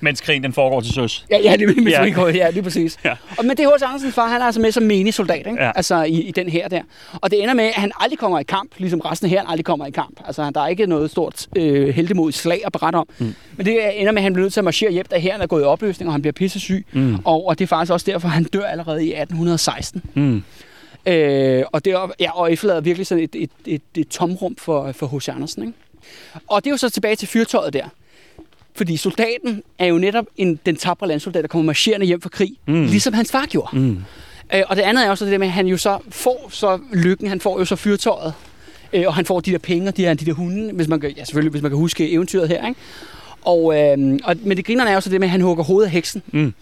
Mens 0.00 0.20
krigen 0.20 0.42
den 0.42 0.52
foregår 0.52 0.80
til 0.80 0.92
søs. 0.94 1.26
Ja, 1.30 1.38
ja, 1.38 1.52
det 1.56 1.62
er 1.62 1.66
med 1.82 1.92
Ja. 1.92 2.04
ja. 2.04 2.30
ja, 2.30 2.50
lige 2.50 2.62
præcis. 2.62 2.98
Ja. 3.04 3.14
Og, 3.38 3.44
men 3.44 3.56
det 3.56 3.60
er 3.64 3.76
H.C. 3.76 3.82
Andersens 3.82 4.14
far, 4.14 4.28
han 4.28 4.40
er 4.40 4.44
altså 4.46 4.60
med 4.60 4.72
som 4.72 4.82
menig 4.82 5.14
soldat, 5.14 5.46
ikke? 5.46 5.62
Ja. 5.62 5.72
altså 5.74 6.02
i, 6.02 6.20
i 6.20 6.30
den 6.30 6.48
her 6.48 6.68
der. 6.68 6.82
Og 7.12 7.30
det 7.30 7.42
ender 7.42 7.54
med, 7.54 7.64
at 7.64 7.74
han 7.74 7.92
aldrig 8.00 8.18
kommer 8.18 8.38
i 8.38 8.42
kamp, 8.42 8.72
ligesom 8.78 9.00
resten 9.00 9.26
af 9.26 9.30
herren 9.30 9.46
aldrig 9.48 9.64
kommer 9.64 9.86
i 9.86 9.90
kamp. 9.90 10.20
Altså 10.26 10.50
der 10.54 10.60
er 10.60 10.66
ikke 10.68 10.86
noget 10.86 11.10
stort 11.10 11.46
øh, 11.56 11.88
heldemodigt 11.94 12.36
slag 12.36 12.60
at 12.66 12.72
berette 12.72 12.96
om. 12.96 13.08
Mm. 13.18 13.34
Men 13.56 13.66
det 13.66 14.00
ender 14.00 14.12
med, 14.12 14.18
at 14.20 14.22
han 14.22 14.32
bliver 14.32 14.44
nødt 14.44 14.52
til 14.52 14.60
at 14.60 14.64
marchere 14.64 14.90
hjem, 14.92 15.06
da 15.10 15.18
herren 15.18 15.40
er 15.40 15.46
gået 15.46 15.62
i 15.62 15.64
opløsning, 15.64 16.08
og 16.08 16.14
han 16.14 16.22
bliver 16.22 16.32
pissesyg. 16.32 16.86
Mm. 16.92 17.16
Og, 17.24 17.46
og 17.46 17.58
det 17.58 17.64
er 17.64 17.68
faktisk 17.68 17.92
også 17.92 18.06
derfor, 18.10 18.28
han 18.28 18.44
dør 18.44 18.64
allerede 18.64 19.04
i 19.06 19.08
1816. 19.08 20.02
Mm. 20.14 20.42
Øh, 21.06 21.64
og 21.72 21.84
det 21.84 21.92
er, 21.92 22.10
ja, 22.20 22.30
og 22.38 22.52
efterlader 22.52 22.80
virkelig 22.80 23.06
sådan 23.06 23.24
et, 23.24 23.34
et, 23.34 23.50
et, 23.66 23.82
et 23.96 24.08
tomrum 24.08 24.56
for, 24.56 24.92
for 24.92 25.18
H.C. 25.18 25.28
Andersen. 25.28 25.62
Ikke? 25.62 25.74
Og 26.48 26.64
det 26.64 26.70
er 26.70 26.72
jo 26.72 26.76
så 26.76 26.90
tilbage 26.90 27.16
til 27.16 27.28
fyrtøjet 27.28 27.72
der. 27.72 27.84
Fordi 28.78 28.96
soldaten 28.96 29.62
er 29.78 29.86
jo 29.86 29.98
netop 29.98 30.24
en, 30.36 30.60
den 30.66 30.76
tabre 30.76 31.08
landsoldat, 31.08 31.42
der 31.42 31.48
kommer 31.48 31.64
marcherende 31.64 32.06
hjem 32.06 32.20
fra 32.20 32.28
krig, 32.28 32.56
mm. 32.66 32.84
ligesom 32.84 33.14
hans 33.14 33.30
far 33.30 33.46
gjorde. 33.46 33.78
Mm. 33.78 33.98
Øh, 34.54 34.62
og 34.68 34.76
det 34.76 34.82
andet 34.82 35.06
er 35.06 35.10
også 35.10 35.24
det 35.24 35.32
der 35.32 35.38
med, 35.38 35.46
at 35.46 35.52
han 35.52 35.66
jo 35.66 35.76
så 35.76 35.98
får 36.08 36.48
så 36.50 36.78
lykken, 36.92 37.28
han 37.28 37.40
får 37.40 37.58
jo 37.58 37.64
så 37.64 37.76
fyrtøjet, 37.76 38.34
øh, 38.92 39.04
og 39.06 39.14
han 39.14 39.24
får 39.24 39.40
de 39.40 39.52
der 39.52 39.58
penge 39.58 39.88
og 39.88 39.96
de, 39.96 40.02
her, 40.02 40.14
de 40.14 40.24
der 40.24 40.32
hunde, 40.32 40.72
hvis 40.72 40.88
man 40.88 41.00
kan, 41.00 41.10
ja, 41.10 41.24
selvfølgelig, 41.24 41.50
hvis 41.50 41.62
man 41.62 41.70
kan 41.70 41.78
huske 41.78 42.10
eventyret 42.10 42.48
her. 42.48 42.68
Ikke? 42.68 42.80
Og, 43.42 43.78
øh, 43.78 44.18
og, 44.24 44.36
men 44.42 44.56
det 44.56 44.64
grinerne 44.64 44.90
er 44.90 44.94
jo 44.94 45.00
så 45.00 45.10
det 45.10 45.20
med, 45.20 45.28
at 45.28 45.32
han 45.32 45.40
hugger 45.40 45.64
hovedet 45.64 45.86
af 45.86 45.92
heksen. 45.92 46.22
Mm. 46.32 46.54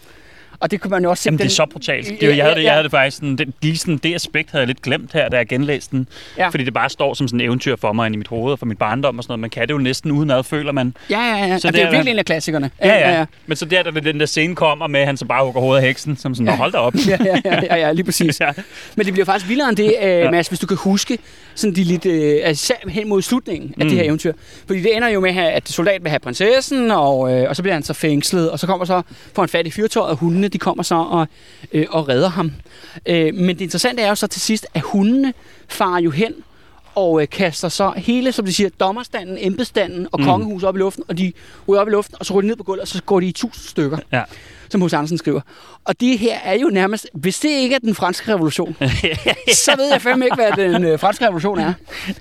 Og 0.59 0.71
det 0.71 0.81
kunne 0.81 0.91
man 0.91 1.03
jo 1.03 1.09
også 1.09 1.23
se. 1.23 1.27
Jamen, 1.27 1.37
det 1.37 1.43
er 1.43 1.47
den- 1.47 1.55
så 1.55 1.65
brutalt. 1.71 2.21
Det, 2.21 2.37
jeg, 2.37 2.45
havde 2.45 2.55
det, 2.55 2.63
jeg 2.63 2.71
havde 2.71 2.83
det 2.83 2.91
faktisk 2.91 3.17
sådan, 3.17 3.35
det, 3.35 3.53
lige 3.61 3.77
sådan, 3.77 3.97
det 3.97 4.15
aspekt 4.15 4.51
havde 4.51 4.61
jeg 4.61 4.67
lidt 4.67 4.81
glemt 4.81 5.13
her, 5.13 5.29
da 5.29 5.37
jeg 5.37 5.47
genlæste 5.47 5.97
den. 5.97 6.07
Ja. 6.37 6.47
Fordi 6.49 6.63
det 6.63 6.73
bare 6.73 6.89
står 6.89 7.13
som 7.13 7.27
sådan 7.27 7.39
et 7.41 7.45
eventyr 7.45 7.75
for 7.75 7.93
mig 7.93 8.05
ind 8.05 8.15
i 8.15 8.17
mit 8.17 8.27
hoved 8.27 8.51
og 8.51 8.59
for 8.59 8.65
mit 8.65 8.77
barndom 8.77 9.17
og 9.17 9.23
sådan 9.23 9.31
noget. 9.31 9.39
Man 9.39 9.49
kan 9.49 9.67
det 9.67 9.73
jo 9.73 9.77
næsten 9.77 10.11
udenad, 10.11 10.43
føler 10.43 10.71
man. 10.71 10.93
Ja, 11.09 11.19
ja, 11.19 11.45
ja. 11.45 11.55
Så 11.57 11.61
Så 11.61 11.67
det, 11.67 11.73
det 11.75 11.83
er 11.83 11.91
virkelig 11.91 12.11
en 12.11 12.19
af 12.19 12.25
klassikerne. 12.25 12.71
Ja, 12.83 13.17
ja. 13.17 13.25
Men 13.47 13.55
så 13.57 13.65
der, 13.65 13.83
da 13.83 13.89
den 13.99 14.19
der 14.19 14.25
scene 14.25 14.55
kommer 14.55 14.87
med, 14.87 14.99
at 14.99 15.05
han 15.05 15.17
så 15.17 15.25
bare 15.25 15.43
hugger 15.45 15.61
hovedet 15.61 15.81
af 15.81 15.87
heksen, 15.87 16.17
som 16.17 16.35
sådan, 16.35 16.47
ja. 16.47 16.55
hold 16.55 16.71
da 16.71 16.77
op. 16.77 16.93
ja, 17.07 17.17
ja, 17.25 17.41
ja, 17.45 17.59
ja, 17.63 17.75
ja, 17.75 17.91
lige 17.91 18.03
præcis. 18.05 18.39
Ja. 18.47 18.51
Men 18.95 19.05
det 19.05 19.13
bliver 19.13 19.25
faktisk 19.25 19.49
vildere 19.49 19.69
end 19.69 19.77
det, 19.77 19.93
øh, 20.03 20.09
ja. 20.09 20.31
Mads, 20.31 20.47
hvis 20.47 20.59
du 20.59 20.67
kan 20.67 20.77
huske 20.77 21.17
sådan 21.55 21.75
de 21.75 21.83
lidt, 21.83 22.05
øh, 22.05 22.39
altså 22.43 22.73
hen 22.89 23.09
mod 23.09 23.21
slutningen 23.21 23.73
af 23.79 23.85
mm. 23.85 23.89
det 23.89 23.97
her 23.97 24.05
eventyr. 24.05 24.33
Fordi 24.67 24.79
det 24.81 24.95
ender 24.95 25.07
jo 25.07 25.19
med, 25.19 25.35
at 25.37 25.69
soldaten 25.69 26.03
vil 26.03 26.09
have 26.09 26.19
prinsessen, 26.19 26.91
og, 26.91 27.33
øh, 27.33 27.49
og 27.49 27.55
så 27.55 27.61
bliver 27.61 27.73
han 27.73 27.83
så 27.83 27.93
fængslet, 27.93 28.51
og 28.51 28.59
så 28.59 28.67
kommer 28.67 28.85
så, 28.85 29.01
får 29.35 29.41
han 29.41 29.49
fat 29.49 29.67
i 29.67 29.71
fyrtøjet, 29.71 30.09
og 30.09 30.17
hundene, 30.17 30.46
de 30.53 30.57
kommer 30.57 30.83
så 30.83 30.95
og, 30.95 31.27
øh, 31.71 31.85
og 31.89 32.09
redder 32.09 32.29
ham. 32.29 32.51
Øh, 33.05 33.33
men 33.33 33.55
det 33.55 33.61
interessante 33.61 34.01
er 34.01 34.09
jo 34.09 34.15
så 34.15 34.27
til 34.27 34.41
sidst, 34.41 34.67
at 34.73 34.81
hundene 34.81 35.33
farer 35.67 35.99
jo 35.99 36.11
hen 36.11 36.33
og 36.97 37.21
øh, 37.21 37.27
kaster 37.29 37.69
så 37.69 37.93
hele, 37.97 38.31
som 38.31 38.45
de 38.45 38.53
siger, 38.53 38.69
dommerstanden, 38.79 39.37
embedsstanden 39.39 40.07
og 40.11 40.19
Mm. 40.19 40.25
kongehuset 40.25 40.69
op 40.69 40.75
i 40.75 40.79
luften, 40.79 41.03
og 41.07 41.17
de 41.17 41.31
ryger 41.67 41.81
op 41.81 41.87
i 41.87 41.91
luften, 41.91 42.15
og 42.19 42.25
så 42.25 42.33
ryger 42.33 42.41
de 42.41 42.47
ned 42.47 42.55
på 42.55 42.63
gulvet, 42.63 42.81
og 42.81 42.87
så 42.87 43.01
går 43.03 43.19
de 43.19 43.25
i 43.27 43.31
tusind 43.31 43.69
stykker 43.69 43.97
Ja. 44.13 44.21
som 44.69 44.81
hos 44.81 44.93
Andersen 44.93 45.17
skriver. 45.17 45.41
Og 45.85 45.99
det 45.99 46.19
her 46.19 46.35
er 46.43 46.53
jo 46.53 46.67
nærmest, 46.67 47.07
hvis 47.13 47.39
det 47.39 47.49
ikke 47.49 47.75
er 47.75 47.79
den 47.79 47.95
franske 47.95 48.33
revolution, 48.33 48.75
så 49.65 49.71
ved 49.77 49.91
jeg 49.91 50.01
fandme 50.01 50.25
ikke, 50.25 50.35
hvad 50.35 50.51
den 50.71 50.83
øh, 50.83 50.99
franske 50.99 51.25
revolution 51.25 51.59
er. 51.59 51.73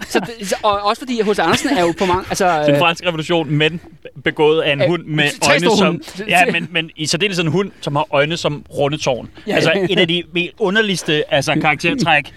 Så 0.09 0.21
det, 0.21 0.53
og 0.63 0.81
også 0.83 1.01
fordi 1.01 1.21
hos 1.21 1.39
Andersen 1.39 1.69
er 1.77 1.81
jo 1.81 1.95
på 1.99 2.05
mange... 2.07 2.25
Altså, 2.29 2.63
Den 2.67 2.75
øh, 2.75 2.79
franske 2.81 3.07
revolution, 3.09 3.51
men 3.51 3.81
begået 4.25 4.63
af 4.63 4.73
en 4.73 4.83
Øh, 4.83 4.89
hund 4.89 5.05
med 5.05 5.25
øjne 5.49 5.77
som... 5.77 5.87
hunde. 5.87 6.05
Ja, 6.29 6.53
men, 6.53 6.69
men 6.71 6.91
i 6.97 7.07
særdeles 7.07 7.39
en 7.39 7.47
hund, 7.47 7.71
som 7.81 7.97
har 7.97 8.07
øjne 8.11 8.37
som 8.37 8.65
runde 8.71 8.97
tårn. 8.99 9.29
Ja, 9.47 9.55
altså 9.55 9.87
et 9.91 9.99
af 9.99 10.09
de 10.09 10.23
underligste 10.59 11.35
altså, 11.35 11.55
karaktertræk 11.63 12.33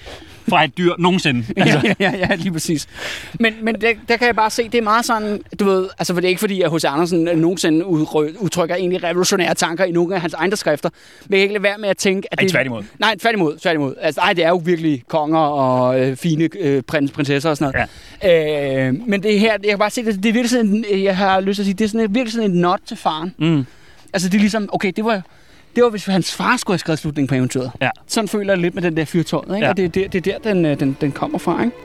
fra 0.49 0.63
et 0.63 0.77
dyr 0.77 0.93
nogensinde. 0.99 1.45
Altså, 1.57 1.79
ja, 1.99 2.12
ja, 2.12 2.27
ja, 2.29 2.35
lige 2.35 2.51
præcis. 2.51 2.88
Men, 3.39 3.53
men 3.62 3.81
der, 3.81 3.93
der 4.07 4.17
kan 4.17 4.27
jeg 4.27 4.35
bare 4.35 4.49
se, 4.49 4.69
det 4.69 4.77
er 4.77 4.81
meget 4.81 5.05
sådan, 5.05 5.41
du 5.59 5.65
ved, 5.65 5.89
altså 5.99 6.13
for 6.13 6.21
det 6.21 6.27
er 6.27 6.29
ikke 6.29 6.39
fordi, 6.39 6.62
at 6.62 6.71
H.C. 6.71 6.85
Andersen 6.85 7.23
nogensinde 7.23 7.85
udtrykker 7.85 8.75
egentlig 8.75 9.03
revolutionære 9.03 9.53
tanker 9.53 9.83
i 9.85 9.91
nogle 9.91 10.15
af 10.15 10.21
hans 10.21 10.33
egne 10.33 10.55
skrifter, 10.55 10.89
men 11.27 11.31
jeg 11.31 11.39
kan 11.39 11.43
ikke 11.43 11.53
lade 11.53 11.63
være 11.63 11.77
med 11.77 11.89
at 11.89 11.97
tænke, 11.97 12.27
at 12.31 12.39
Ej, 12.39 12.43
det... 12.43 12.51
tværtimod. 12.51 12.83
Nej, 12.99 13.15
tværtimod, 13.15 13.57
tværtimod. 13.57 13.95
Altså, 14.01 14.21
ej, 14.21 14.33
det 14.33 14.43
er 14.43 14.49
jo 14.49 14.62
virkelig 14.65 15.03
konger 15.07 15.39
og 15.39 16.01
øh, 16.01 16.15
fine 16.15 16.49
øh, 16.59 16.81
prins, 16.81 17.12
prinsesser 17.12 17.49
og 17.49 17.57
sådan 17.57 17.73
noget. 17.73 17.89
Ja. 18.23 18.88
Øh, 18.88 18.93
men 19.07 19.23
det 19.23 19.39
her, 19.39 19.51
jeg 19.51 19.69
kan 19.69 19.79
bare 19.79 19.89
se, 19.89 20.05
det, 20.05 20.23
det 20.23 20.29
er 20.29 20.33
virkelig 20.33 20.49
sådan, 20.49 20.85
jeg 20.91 21.17
har 21.17 21.41
lyst 21.41 21.57
til 21.57 21.62
at 21.62 21.65
sige, 21.65 21.73
det 21.73 21.85
er 21.85 21.89
sådan, 21.89 22.15
virkelig 22.15 22.33
sådan 22.33 22.51
en 22.51 22.57
not 22.62 22.79
til 22.85 22.97
faren. 22.97 23.35
Mm. 23.38 23.65
Altså, 24.13 24.29
det 24.29 24.35
er 24.35 24.39
ligesom, 24.39 24.69
okay, 24.73 24.91
det 24.95 25.05
var, 25.05 25.21
det 25.75 25.84
var 25.84 25.89
hvis 25.89 26.05
hans 26.05 26.34
far 26.36 26.58
skulle 26.58 26.73
have 26.75 26.79
skrevet 26.79 26.99
slutningen 26.99 27.27
på 27.27 27.36
eventyret. 27.36 27.71
Ja. 27.82 27.89
Sådan 28.08 28.27
føler 28.27 28.53
jeg 28.53 28.62
lidt 28.62 28.75
med 28.75 28.84
den 28.84 28.97
der 28.97 29.05
fyrtøjet, 29.05 29.55
ikke? 29.55 29.65
Ja. 29.65 29.69
Og 29.69 29.77
det, 29.77 29.86
er 29.86 29.89
der- 29.89 30.08
det 30.08 30.27
er 30.27 30.39
der, 30.39 30.53
den, 30.53 30.65
øh, 30.65 30.79
den, 30.79 30.97
den 31.01 31.12
kommer 31.12 31.38
fra, 31.38 31.63
ikke? 31.63 31.75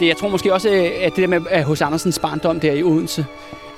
Jeg 0.00 0.16
tror 0.16 0.28
måske 0.28 0.52
også, 0.54 0.70
øh, 0.70 0.90
at 1.00 1.16
det 1.16 1.22
der 1.22 1.26
med 1.26 1.62
hos 1.64 1.80
Andersens 1.82 2.18
barndom 2.18 2.60
der 2.60 2.72
i 2.72 2.82
Odense, 2.82 3.24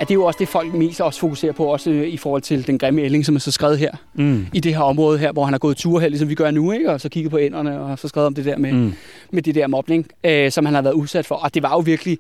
at 0.01 0.09
det 0.09 0.15
er 0.15 0.15
jo 0.15 0.25
også 0.25 0.37
det, 0.41 0.49
folk 0.49 0.75
mest 0.75 1.01
også 1.01 1.21
fokuserer 1.21 1.53
på, 1.53 1.65
også 1.65 1.91
øh, 1.91 2.09
i 2.09 2.17
forhold 2.17 2.43
til 2.43 2.67
den 2.67 2.79
grimme 2.79 3.03
ælling, 3.03 3.27
som 3.27 3.35
er 3.35 3.39
så 3.39 3.51
skrevet 3.51 3.79
her, 3.79 3.93
Mm. 4.15 4.47
i 4.53 4.61
det 4.61 4.75
her 4.75 4.83
område 4.83 5.19
her, 5.19 5.33
hvor 5.33 5.45
han 5.45 5.55
har 5.55 5.59
gået 5.59 5.77
ture 5.77 6.01
her, 6.01 6.09
ligesom 6.09 6.29
vi 6.29 6.35
gør 6.35 6.51
nu, 6.51 6.73
ikke? 6.73 6.91
og 6.93 7.01
så 7.01 7.09
kigget 7.09 7.31
på 7.31 7.39
ænderne, 7.39 7.81
og 7.81 7.99
så 7.99 8.09
skrevet 8.09 8.27
om 8.27 8.35
det 8.35 8.45
der 8.45 8.59
med. 8.59 8.73
Mm. 8.73 8.93
med 9.31 9.43
det 9.43 9.55
der 9.55 9.67
mobning, 9.67 10.07
øh, 10.25 10.51
som 10.53 10.65
han 10.67 10.75
har 10.75 10.83
været 10.83 10.95
udsat 10.95 11.27
for. 11.27 11.35
Og 11.35 11.55
det 11.55 11.63
var 11.63 11.71
jo 11.71 11.79
virkelig, 11.79 12.19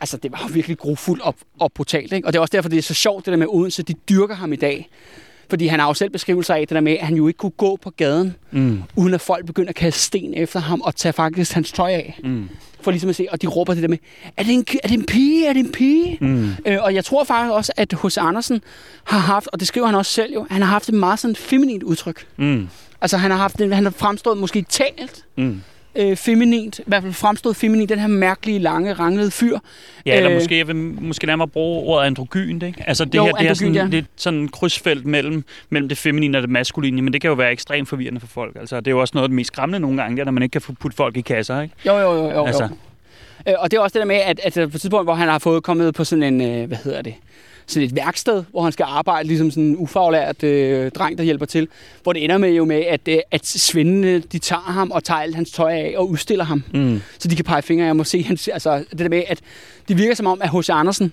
altså 0.00 0.16
det 0.16 0.32
var 0.32 0.44
jo 0.48 0.52
virkelig 0.54 0.78
grofuldt 0.78 1.22
og, 1.22 1.34
og 1.60 1.72
brutalt. 1.72 2.12
Ikke? 2.12 2.26
Og 2.28 2.32
det 2.32 2.36
er 2.38 2.40
også 2.40 2.52
derfor, 2.52 2.68
det 2.68 2.78
er 2.78 2.82
så 2.82 2.94
sjovt, 2.94 3.26
det 3.26 3.32
der 3.32 3.38
med 3.38 3.46
Odense, 3.48 3.82
de 3.82 3.94
dyrker 4.08 4.34
ham 4.34 4.52
i 4.52 4.56
dag. 4.56 4.88
Fordi 5.50 5.66
han 5.66 5.80
har 5.80 5.86
jo 5.86 5.94
selv 5.94 6.10
beskrivelser 6.10 6.54
af 6.54 6.60
det 6.68 6.74
der 6.74 6.80
med, 6.80 6.92
at 6.92 7.06
han 7.06 7.16
jo 7.16 7.26
ikke 7.28 7.36
kunne 7.38 7.50
gå 7.50 7.76
på 7.82 7.90
gaden, 7.90 8.34
Mm. 8.50 8.82
uden 8.96 9.14
at 9.14 9.20
folk 9.20 9.46
begynder 9.46 9.68
at 9.68 9.74
kaste 9.76 10.00
sten 10.00 10.34
efter 10.34 10.60
ham 10.60 10.80
og 10.80 10.96
tage 10.96 11.12
faktisk 11.12 11.52
hans 11.52 11.72
tøj 11.72 11.90
af. 11.92 12.18
Mm. 12.24 12.48
For 12.80 12.90
ligesom 12.90 13.10
at 13.10 13.16
se, 13.16 13.26
og 13.30 13.42
de 13.42 13.46
råber 13.46 13.74
det 13.74 13.82
der 13.82 13.88
med, 13.88 13.98
er 14.36 14.42
det 14.42 14.54
en, 14.54 14.64
er 14.84 14.88
det 14.88 14.94
en 14.98 15.06
pige? 15.06 15.46
Er 15.46 15.52
det 15.52 15.60
en 15.60 15.72
pige? 15.72 16.18
Mm. 16.20 16.50
Øh, 16.66 16.78
og 16.82 16.94
jeg 16.94 17.04
tror 17.04 17.24
faktisk 17.24 17.52
også, 17.52 17.72
at 17.76 17.92
hos 17.92 18.18
Andersen 18.18 18.60
har 19.04 19.18
haft, 19.18 19.48
og 19.52 19.60
det 19.60 19.68
skriver 19.68 19.86
han 19.86 19.94
også 19.96 20.12
selv 20.12 20.32
jo, 20.34 20.46
han 20.50 20.62
har 20.62 20.68
haft 20.68 20.88
et 20.88 20.94
meget 20.94 21.18
sådan 21.18 21.36
feminint 21.36 21.82
udtryk. 21.82 22.26
Mm. 22.36 22.68
Altså 23.00 23.16
han 23.16 23.30
har 23.30 23.38
haft, 23.38 23.58
han 23.60 23.72
har 23.72 23.90
fremstået 23.90 24.38
måske 24.38 24.62
talt 24.68 25.24
Mm. 25.36 25.60
Øh, 25.94 26.16
feminint, 26.16 26.78
i 26.78 26.82
hvert 26.86 27.02
fald 27.02 27.12
fremstået 27.12 27.56
feminint, 27.56 27.88
den 27.88 27.98
her 27.98 28.06
mærkelige, 28.06 28.58
lange, 28.58 28.92
ranglede 28.92 29.30
fyr. 29.30 29.58
Ja, 30.06 30.16
eller 30.16 30.30
Øh, 30.30 30.36
måske, 30.36 30.58
jeg 30.58 30.66
vil 30.66 30.76
måske 30.76 31.26
nærmere 31.26 31.48
bruge 31.48 31.86
ordet 31.86 32.06
androgyn, 32.06 32.62
ikke? 32.62 32.84
Altså 32.86 33.04
det 33.04 33.14
Jo, 33.14 33.24
her, 33.24 33.32
det 33.32 33.48
er 33.48 33.54
sådan 33.54 33.74
ja. 33.74 33.86
lidt 33.86 34.06
sådan 34.16 34.48
krydsfelt 34.48 35.06
mellem, 35.06 35.44
mellem 35.70 35.88
det 35.88 35.98
feminine 35.98 36.38
og 36.38 36.42
det 36.42 36.50
maskuline, 36.50 37.02
men 37.02 37.12
det 37.12 37.20
kan 37.20 37.28
jo 37.28 37.34
være 37.34 37.52
ekstremt 37.52 37.88
forvirrende 37.88 38.20
for 38.20 38.26
folk. 38.26 38.56
Altså 38.60 38.76
det 38.76 38.86
er 38.86 38.90
jo 38.90 39.00
også 39.00 39.12
noget 39.14 39.24
af 39.24 39.28
det 39.28 39.36
mest 39.36 39.48
skræmmende 39.48 39.80
nogle 39.80 40.02
gange, 40.02 40.16
det 40.16 40.20
er, 40.20 40.24
når 40.24 40.32
man 40.32 40.42
ikke 40.42 40.60
kan 40.60 40.76
putte 40.80 40.96
folk 40.96 41.16
i 41.16 41.20
kasser, 41.20 41.60
ikke? 41.60 41.74
Jo, 41.86 41.98
jo, 41.98 42.12
jo, 42.12 42.30
jo. 42.30 42.46
Altså. 42.46 42.62
altså. 42.62 42.74
jo. 43.46 43.52
Øh, 43.52 43.54
og 43.58 43.70
det 43.70 43.76
er 43.76 43.80
også 43.80 43.94
det 43.94 44.00
der 44.00 44.06
med, 44.06 44.16
at, 44.16 44.40
at 44.44 44.52
på 44.54 44.76
et 44.76 44.80
tidspunkt, 44.80 45.06
hvor 45.06 45.14
han 45.14 45.28
har 45.28 45.38
fået 45.38 45.62
kommet 45.62 45.94
på 45.94 46.04
sådan 46.04 46.22
en, 46.22 46.40
øh, 46.40 46.68
hvad 46.68 46.78
hedder 46.84 47.02
det, 47.02 47.14
sådan 47.70 47.88
et 47.88 47.96
værksted, 47.96 48.44
hvor 48.50 48.62
han 48.62 48.72
skal 48.72 48.86
arbejde 48.88 49.28
ligesom 49.28 49.50
sådan 49.50 49.62
en 49.62 49.76
ufaglært 49.76 50.42
øh, 50.42 50.90
dreng, 50.90 51.18
der 51.18 51.24
hjælper 51.24 51.46
til. 51.46 51.68
Hvor 52.02 52.12
det 52.12 52.24
ender 52.24 52.38
med 52.38 52.50
jo 52.50 52.64
med, 52.64 52.84
at, 52.88 53.00
øh, 53.08 53.18
at 53.30 53.46
svendene, 53.46 54.18
de 54.18 54.38
tager 54.38 54.60
ham 54.60 54.90
og 54.90 55.04
tager 55.04 55.20
alt 55.20 55.34
hans 55.34 55.50
tøj 55.50 55.72
af 55.72 55.94
og 55.96 56.10
udstiller 56.10 56.44
ham. 56.44 56.62
Mm. 56.74 57.00
Så 57.18 57.28
de 57.28 57.36
kan 57.36 57.44
pege 57.44 57.62
fingre 57.62 57.84
af 57.84 57.88
ham 57.88 58.00
og 58.00 58.06
se 58.06 58.22
hans, 58.22 58.48
altså 58.48 58.84
det 58.90 58.98
der 58.98 59.08
med, 59.08 59.22
at 59.28 59.40
det 59.88 59.98
virker 59.98 60.14
som 60.14 60.26
om, 60.26 60.42
at 60.42 60.50
H.C. 60.50 60.70
Andersen 60.70 61.12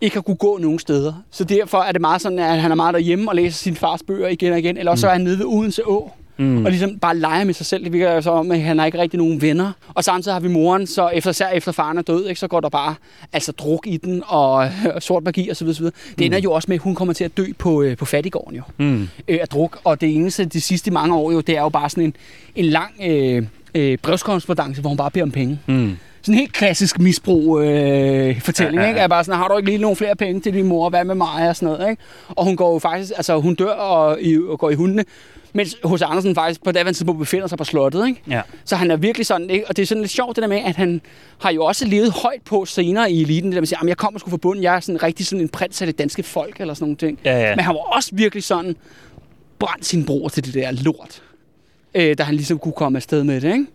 ikke 0.00 0.16
har 0.16 0.22
kunne 0.22 0.36
gå 0.36 0.58
nogen 0.58 0.78
steder. 0.78 1.12
Så 1.30 1.44
derfor 1.44 1.78
er 1.78 1.92
det 1.92 2.00
meget 2.00 2.22
sådan, 2.22 2.38
at 2.38 2.60
han 2.60 2.70
er 2.70 2.74
meget 2.74 2.94
derhjemme 2.94 3.30
og 3.30 3.36
læser 3.36 3.56
sin 3.56 3.76
fars 3.76 4.02
bøger 4.02 4.28
igen 4.28 4.52
og 4.52 4.58
igen. 4.58 4.76
Eller 4.76 4.90
også 4.90 5.00
så 5.00 5.06
er 5.08 5.12
han 5.12 5.20
nede 5.20 5.38
ved 5.38 5.46
Odense 5.46 5.86
Å. 5.86 6.12
Mm. 6.36 6.64
Og 6.64 6.70
ligesom 6.70 6.98
bare 6.98 7.16
leger 7.16 7.44
med 7.44 7.54
sig 7.54 7.66
selv. 7.66 7.84
Det 7.84 7.92
virker 7.92 8.12
jo 8.12 8.22
som 8.22 8.34
om, 8.34 8.50
at 8.50 8.60
han 8.60 8.78
har 8.78 8.86
ikke 8.86 8.98
rigtig 8.98 9.18
nogen 9.18 9.42
venner. 9.42 9.72
Og 9.94 10.04
samtidig 10.04 10.34
har 10.34 10.40
vi 10.40 10.48
moren, 10.48 10.86
så 10.86 11.08
efter, 11.08 11.30
især 11.30 11.48
efter 11.48 11.72
faren 11.72 11.98
er 11.98 12.02
død, 12.02 12.26
ikke, 12.26 12.40
så 12.40 12.48
går 12.48 12.60
der 12.60 12.68
bare 12.68 12.94
altså, 13.32 13.52
druk 13.52 13.86
i 13.86 13.96
den, 13.96 14.22
og, 14.26 14.68
sort 15.00 15.22
magi 15.24 15.50
osv. 15.50 15.68
osv. 15.68 15.84
Det 16.18 16.26
ender 16.26 16.38
jo 16.38 16.52
også 16.52 16.66
med, 16.68 16.76
at 16.76 16.82
hun 16.82 16.94
kommer 16.94 17.14
til 17.14 17.24
at 17.24 17.36
dø 17.36 17.44
på, 17.58 17.82
øh, 17.82 17.96
på 17.96 18.04
fattigården 18.04 18.56
jo, 18.56 18.62
Mm. 18.78 19.08
øh, 19.28 19.38
af 19.40 19.48
druk. 19.48 19.78
Og 19.84 20.00
det 20.00 20.16
eneste 20.16 20.44
de 20.44 20.60
sidste 20.60 20.90
mange 20.90 21.14
år 21.16 21.32
jo, 21.32 21.40
det 21.40 21.56
er 21.56 21.60
jo 21.62 21.68
bare 21.68 21.90
sådan 21.90 22.04
en, 22.04 22.14
en 22.56 22.64
lang 22.64 22.92
øh, 23.04 23.46
øh, 23.74 23.98
brevskorrespondance, 24.02 24.80
hvor 24.80 24.88
hun 24.88 24.96
bare 24.96 25.10
beder 25.10 25.24
om 25.24 25.30
penge. 25.30 25.58
Mm. 25.66 25.96
Sådan 26.22 26.34
en 26.34 26.38
helt 26.38 26.52
klassisk 26.52 26.98
misbrug 26.98 27.60
øh, 27.60 28.40
fortælling, 28.40 28.74
Ja, 28.74 28.80
ja, 28.80 28.86
ja, 28.86 28.88
ikke? 28.88 29.00
Er 29.00 29.08
bare 29.08 29.24
sådan, 29.24 29.38
har 29.40 29.48
du 29.48 29.56
ikke 29.56 29.68
lige 29.70 29.78
nogle 29.78 29.96
flere 29.96 30.16
penge 30.16 30.40
til 30.40 30.54
din 30.54 30.66
mor, 30.66 30.88
hvad 30.90 31.04
med 31.04 31.14
mig 31.14 31.48
og 31.48 31.56
sådan 31.56 31.74
noget, 31.74 31.90
ikke? 31.90 32.02
Og 32.28 32.44
hun 32.44 32.56
går 32.56 32.72
jo 32.72 32.78
faktisk, 32.78 33.12
altså 33.16 33.40
hun 33.40 33.54
dør 33.54 33.72
og, 33.72 34.22
i, 34.22 34.38
og 34.48 34.58
går 34.58 34.70
i 34.70 34.74
hundene, 34.74 35.04
mens 35.52 35.76
H.C. 35.84 36.02
Andersen 36.02 36.34
faktisk 36.34 36.64
på 36.64 36.72
daværende 36.72 36.98
tidspunkt 36.98 37.18
befinder 37.18 37.46
sig 37.46 37.58
på 37.58 37.64
slottet, 37.64 38.06
ikke? 38.06 38.20
Ja. 38.30 38.40
Så 38.64 38.76
han 38.76 38.90
er 38.90 38.96
virkelig 38.96 39.26
sådan, 39.26 39.50
ikke? 39.50 39.68
og 39.68 39.76
det 39.76 39.82
er 39.82 39.86
sådan 39.86 40.00
lidt 40.02 40.12
sjovt 40.12 40.36
det 40.36 40.42
der 40.42 40.48
med, 40.48 40.60
at 40.64 40.76
han 40.76 41.00
har 41.38 41.50
jo 41.52 41.64
også 41.64 41.86
levet 41.86 42.10
højt 42.12 42.42
på 42.44 42.64
senere 42.64 43.12
i 43.12 43.22
eliten, 43.22 43.50
det 43.50 43.54
der 43.54 43.60
med 43.60 43.62
at 43.62 43.68
sige, 43.68 43.78
"Jamen, 43.80 43.88
jeg 43.88 43.96
kommer 43.96 44.20
sgu 44.20 44.30
fra 44.30 44.36
bunden, 44.36 44.62
jeg 44.62 44.76
er 44.76 44.80
sådan 44.80 45.02
rigtig 45.02 45.26
sådan 45.26 45.40
en 45.40 45.48
prins 45.48 45.82
af 45.82 45.86
det 45.86 45.98
danske 45.98 46.22
folk, 46.22 46.60
eller 46.60 46.74
sådan 46.74 46.84
nogle 46.84 46.96
ting. 46.96 47.18
Ja, 47.24 47.40
ja. 47.40 47.56
Men 47.56 47.64
han 47.64 47.74
var 47.74 47.94
også 47.96 48.10
virkelig 48.12 48.44
sådan, 48.44 48.76
brændt 49.58 49.84
sin 49.84 50.04
bror 50.06 50.28
til 50.28 50.44
det 50.44 50.54
der 50.54 50.70
lort, 50.70 51.22
øh, 51.94 52.18
da 52.18 52.22
han 52.22 52.34
ligesom 52.34 52.58
kunne 52.58 52.72
komme 52.72 52.98
afsted 52.98 53.24
med 53.24 53.40
det, 53.40 53.52
ikke? 53.52 53.66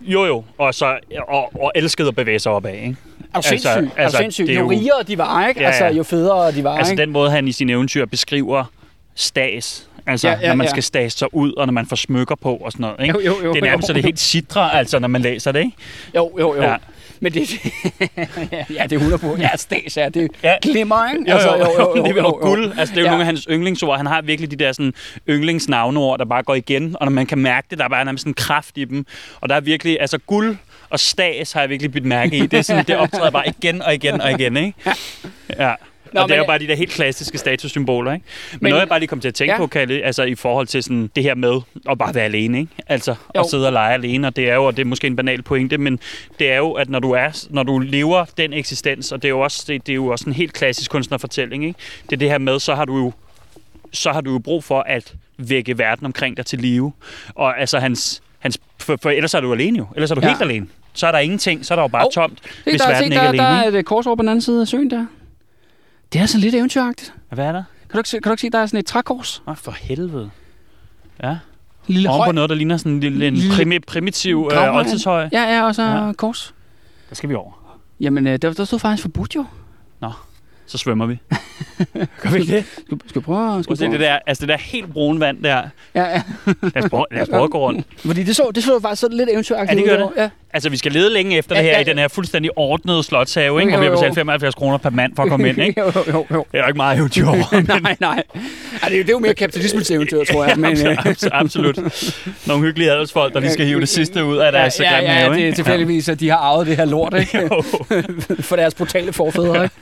Jo, 0.00 0.24
jo. 0.24 0.44
Og, 0.58 0.74
så, 0.74 0.98
og, 1.28 1.62
og 1.62 1.72
elskede 1.74 2.08
at 2.08 2.14
bevæge 2.16 2.38
sig 2.38 2.52
opad, 2.52 2.72
ikke? 2.74 2.86
Er 2.86 2.92
du 2.92 2.96
Altså, 3.34 3.48
sindssyg? 3.48 3.68
Altså, 3.70 3.90
er 3.96 4.02
altså, 4.02 4.18
du 4.18 4.22
sindssyg? 4.22 4.46
det 4.46 4.54
er 4.54 4.58
Jo 4.58 4.64
jo- 4.64 4.70
rigere 4.70 5.02
de 5.08 5.18
var, 5.18 5.46
ikke? 5.48 5.60
Ja, 5.60 5.66
Altså, 5.66 5.84
jo 5.86 6.02
federe 6.02 6.52
de 6.52 6.64
var, 6.64 6.76
Altså 6.78 6.92
ikke? 6.92 7.00
den 7.00 7.10
måde, 7.10 7.30
han 7.30 7.48
i 7.48 7.52
sine 7.52 7.72
eventyr 7.72 8.06
beskriver 8.06 8.64
stas. 9.14 9.86
Altså, 10.06 10.28
Ja, 10.28 10.38
ja, 10.40 10.48
når 10.48 10.54
man 10.54 10.64
ja. 10.66 10.70
skal 10.70 10.82
stage 10.82 11.10
sig 11.10 11.34
ud, 11.34 11.52
og 11.52 11.66
når 11.66 11.72
man 11.72 11.86
får 11.86 11.96
smykker 11.96 12.34
på 12.34 12.54
og 12.56 12.72
sådan 12.72 12.82
noget. 12.82 12.96
Ikke? 13.02 13.14
Jo, 13.24 13.34
jo, 13.34 13.44
jo, 13.44 13.52
det 13.52 13.58
er 13.58 13.62
nærmest 13.66 13.84
jo. 13.84 13.86
så 13.86 13.92
det 13.92 14.04
helt 14.04 14.18
sidre, 14.18 14.74
altså, 14.74 14.98
når 14.98 15.08
man 15.08 15.20
læser 15.22 15.52
det. 15.52 15.60
Ikke? 15.60 15.76
Jo, 16.16 16.30
jo, 16.38 16.54
jo. 16.56 16.62
Ja. 16.62 16.76
Men 17.22 17.32
det, 17.34 17.50
ja, 18.76 18.82
det 18.82 18.92
er 18.92 18.96
100 18.96 19.18
på. 19.18 19.36
Ja, 19.38 19.56
stas, 19.56 19.96
ja, 19.96 20.08
det 20.08 20.30
Ja. 20.42 20.54
glimmer, 20.62 21.10
ikke? 21.12 21.30
Jo, 21.30 21.36
jo, 21.38 21.42
jo, 21.42 21.58
jo, 21.58 21.96
jo, 21.96 22.04
det 22.04 22.10
er 22.10 22.22
jo, 22.22 22.38
guld. 22.40 22.72
Altså, 22.78 22.94
det 22.94 23.00
er 23.00 23.02
jo 23.02 23.04
Ja. 23.04 23.10
nogle 23.10 23.22
af 23.22 23.26
hans 23.26 23.46
yndlingsord. 23.50 23.96
Han 23.96 24.06
har 24.06 24.22
virkelig 24.22 24.50
de 24.50 24.56
der 24.56 24.72
sådan, 24.72 24.94
yndlingsnavneord, 25.28 26.18
der 26.18 26.24
bare 26.24 26.42
går 26.42 26.54
igen. 26.54 26.96
Og 27.00 27.06
når 27.06 27.10
man 27.12 27.26
kan 27.26 27.38
mærke 27.38 27.66
det, 27.70 27.78
der 27.78 27.84
er 27.84 27.88
bare 27.88 28.04
nærmest 28.04 28.22
sådan 28.22 28.30
en 28.30 28.34
kraft 28.34 28.78
i 28.78 28.84
dem. 28.84 29.06
Og 29.40 29.48
der 29.48 29.54
er 29.54 29.60
virkelig, 29.60 30.00
altså 30.00 30.18
guld 30.18 30.56
og 30.90 31.00
stas 31.00 31.52
har 31.52 31.60
jeg 31.60 31.70
virkelig 31.70 31.92
bidt 31.92 32.04
mærke 32.04 32.36
i. 32.36 32.40
Det, 32.46 32.58
er 32.58 32.62
sådan, 32.62 32.84
det 32.84 32.96
optræder 32.96 33.30
bare 33.30 33.48
igen 33.48 33.82
og 33.82 33.94
igen 33.94 34.20
og 34.20 34.30
igen, 34.30 34.56
ikke? 34.56 34.74
Ja. 35.58 35.74
Nå, 36.12 36.20
og 36.20 36.28
det 36.28 36.34
er 36.34 36.38
jo 36.38 36.44
bare 36.46 36.58
de 36.58 36.66
der 36.66 36.74
helt 36.74 36.90
klassiske 36.90 37.38
statussymboler, 37.38 38.12
ikke? 38.12 38.24
Men, 38.52 38.58
Men- 38.62 38.70
noget, 38.70 38.80
jeg 38.80 38.88
bare 38.88 38.98
lige 38.98 39.08
kom 39.08 39.20
til 39.20 39.28
at 39.28 39.34
tænke 39.34 39.52
Ja. 39.52 39.58
på, 39.58 39.66
Kalle, 39.66 40.02
altså 40.02 40.22
i 40.22 40.34
forhold 40.34 40.66
til 40.66 40.82
sådan 40.82 41.10
det 41.16 41.22
her 41.22 41.34
med 41.34 41.60
at 41.90 41.98
bare 41.98 42.14
være 42.14 42.24
alene, 42.24 42.58
ikke? 42.60 42.72
Altså 42.86 43.14
Jo. 43.36 43.40
at 43.40 43.46
sidde 43.50 43.66
og 43.66 43.72
lege 43.72 43.94
alene, 43.94 44.26
og 44.26 44.36
det 44.36 44.50
er 44.50 44.54
jo, 44.54 44.64
og 44.64 44.76
det 44.76 44.82
er 44.82 44.86
måske 44.86 45.06
en 45.06 45.16
banal 45.16 45.42
pointe, 45.42 45.78
men 45.78 45.98
det 46.38 46.50
er 46.52 46.56
jo, 46.56 46.72
at 46.72 46.88
når 46.90 46.98
du 46.98 47.10
er, 47.10 47.46
når 47.50 47.62
du 47.62 47.78
lever 47.78 48.24
den 48.36 48.52
eksistens, 48.52 49.12
og 49.12 49.22
det 49.22 49.28
er 49.28 49.32
jo 49.32 49.40
også, 49.40 49.64
det, 49.68 49.86
det 49.86 49.92
er 49.92 49.96
jo 49.96 50.06
også 50.06 50.24
en 50.26 50.32
helt 50.32 50.52
klassisk 50.52 50.90
kunstnerfortælling, 50.90 51.64
ikke? 51.64 51.78
Det 52.04 52.12
er 52.12 52.16
det 52.16 52.30
her 52.30 52.38
med, 52.38 52.60
så 52.60 52.74
har 52.74 52.84
du 52.84 52.96
jo, 52.96 53.12
så 53.92 54.12
har 54.12 54.20
du 54.20 54.32
jo 54.32 54.38
brug 54.38 54.64
for 54.64 54.80
at 54.80 55.14
vække 55.38 55.78
verden 55.78 56.06
omkring 56.06 56.36
dig 56.36 56.46
til 56.46 56.58
live. 56.58 56.92
Og 57.34 57.60
altså 57.60 57.78
hans, 57.78 58.22
hans 58.38 58.58
for, 58.78 58.98
for 59.02 59.10
ellers 59.10 59.34
er 59.34 59.40
du 59.40 59.52
alene 59.52 59.78
jo. 59.78 59.86
Ellers 59.96 60.10
er 60.10 60.14
du 60.14 60.20
Ja. 60.20 60.28
helt 60.28 60.42
alene. 60.42 60.66
Så 60.92 61.06
er 61.06 61.12
der 61.12 61.18
ingenting. 61.18 61.66
Så 61.66 61.74
er 61.74 61.76
der 61.76 61.82
jo 61.82 61.88
bare 61.88 62.06
oh, 62.06 62.12
tomt, 62.12 62.38
hvis 62.64 62.80
der, 62.80 62.86
verden 62.88 62.98
se, 62.98 63.04
ikke 63.04 63.16
der, 63.16 63.22
er 63.22 63.28
alene. 63.28 63.42
der 63.42 63.48
er 63.50 63.66
ikke? 63.66 63.78
et 63.78 63.84
kors 63.84 64.06
over 64.06 64.16
på 64.16 64.22
den 64.22 64.28
anden 64.28 64.42
side 64.42 64.60
af 64.60 64.68
søen 64.68 64.90
der. 64.90 65.06
Det 66.12 66.20
er 66.20 66.26
sådan 66.26 66.40
lidt 66.40 66.54
eventyragtigt. 66.54 67.14
Hvad 67.32 67.46
er 67.46 67.52
der? 67.52 67.62
Kan 67.80 67.92
du 67.92 67.98
ikke 67.98 68.08
se, 68.08 68.20
kan 68.20 68.30
du 68.30 68.32
ikke 68.32 68.40
se 68.40 68.50
der 68.50 68.58
er 68.58 68.66
sådan 68.66 68.80
et 68.80 68.86
trækors? 68.86 69.42
Åh, 69.46 69.56
for 69.56 69.72
helvede. 69.72 70.30
Ja. 71.22 71.36
Lille 71.86 72.08
Oven 72.10 72.18
på 72.18 72.24
høj. 72.24 72.32
noget, 72.32 72.50
der 72.50 72.56
ligner 72.56 72.76
sådan 72.76 72.92
en, 72.92 73.00
lille, 73.00 73.28
en 73.28 73.34
Lille- 73.34 73.54
primi, 73.54 73.78
primitiv 73.78 74.48
øh, 74.52 74.74
oldtidshøj. 74.76 75.28
Ja, 75.32 75.42
ja, 75.56 75.66
og 75.66 75.74
så 75.74 75.82
ja. 75.82 76.12
kors. 76.12 76.54
Der 77.08 77.14
skal 77.14 77.28
vi 77.28 77.34
over. 77.34 77.52
Jamen, 78.00 78.26
øh, 78.26 78.38
der, 78.42 78.52
der 78.52 78.64
stod 78.64 78.78
faktisk 78.78 79.02
forbudt 79.02 79.34
jo. 79.34 79.44
Så 80.70 80.78
svømmer 80.78 81.06
vi. 81.06 81.18
Gør 82.22 82.30
vi 82.30 82.40
ikke 82.40 82.52
det? 82.56 82.64
Skal, 82.86 82.98
skal 83.08 83.22
prøve? 83.22 83.50
Prøv 83.52 83.62
Skal 83.62 83.76
vi 83.76 83.92
det 83.92 83.98
prøve? 83.98 84.02
der, 84.10 84.18
altså 84.26 84.40
det 84.40 84.48
der 84.48 84.56
helt 84.58 84.92
brune 84.92 85.20
vand 85.20 85.42
der. 85.44 85.62
Ja, 85.94 86.02
ja. 86.02 86.22
Lad 86.62 86.84
os 86.84 86.90
prøve, 86.90 87.04
lad 87.12 87.22
os 87.22 87.28
prøve 87.28 87.44
at 87.44 87.50
gå 87.50 87.58
rundt. 87.58 87.86
Fordi 88.06 88.22
det 88.22 88.36
så, 88.36 88.50
det 88.54 88.64
så 88.64 88.80
faktisk 88.82 89.00
sådan 89.00 89.16
lidt 89.16 89.28
eventyragtigt 89.32 89.80
Ja, 89.86 89.90
det 89.90 89.98
gør 89.98 90.06
ud. 90.06 90.10
Ja. 90.16 90.28
Altså, 90.52 90.70
vi 90.70 90.76
skal 90.76 90.92
lede 90.92 91.12
længe 91.12 91.38
efter 91.38 91.54
Ja, 91.56 91.60
det 91.62 91.70
her 91.70 91.76
ja. 91.76 91.80
i 91.80 91.84
den 91.84 91.98
her 91.98 92.08
fuldstændig 92.08 92.50
ordnede 92.58 93.02
slotshave, 93.02 93.60
ikke? 93.60 93.72
Jo, 93.72 93.76
Og 93.76 93.80
vi 93.82 93.86
har 93.86 93.92
jo. 93.92 93.98
betalt 93.98 94.14
75 94.14 94.54
kroner 94.54 94.78
per 94.78 94.90
mand 94.90 95.16
for 95.16 95.22
at 95.22 95.28
komme 95.28 95.48
ind, 95.48 95.58
ikke? 95.68 95.80
jo, 95.80 95.92
jo, 96.12 96.26
jo. 96.30 96.46
Det 96.52 96.58
er 96.58 96.62
jo 96.62 96.66
ikke 96.66 96.76
meget 96.76 96.98
eventyr 96.98 97.26
over. 97.26 97.62
nej, 97.82 97.96
nej. 98.00 98.22
Ej, 98.82 98.88
det, 98.88 98.94
er, 98.94 98.98
jo- 98.98 99.02
det 99.02 99.08
er 99.08 99.12
jo 99.12 99.18
mere 99.18 99.34
kapitalismens 99.34 99.90
eventyr, 99.90 100.24
tror 100.24 100.44
jeg. 100.44 100.56
Men, 100.58 100.86
øh, 100.86 100.98
Abs- 100.98 101.28
absolut. 101.32 101.78
Nogle 102.46 102.62
hyggelige 102.66 102.90
adelsfolk, 102.92 103.34
der 103.34 103.40
lige 103.40 103.52
skal 103.52 103.66
hive 103.66 103.80
det 103.80 103.88
sidste 103.88 104.24
ud 104.24 104.36
af 104.36 104.52
deres 104.52 104.80
ja, 104.80 104.84
ja, 104.84 104.90
grimme 104.96 105.10
ja, 105.12 105.18
have, 105.18 105.34
det 105.34 105.48
er 105.48 105.54
tilfældigvis, 105.54 106.08
at 106.08 106.20
de 106.20 106.28
har 106.28 106.36
arvet 106.36 106.66
det 106.66 106.76
her 106.76 106.84
lort, 106.84 107.14
ikke? 107.20 107.38
Jo. 107.52 107.62
For 108.40 108.56
deres 108.56 108.74
brutale 108.74 109.12
forfædre, 109.12 109.62
ikke? 109.64 109.74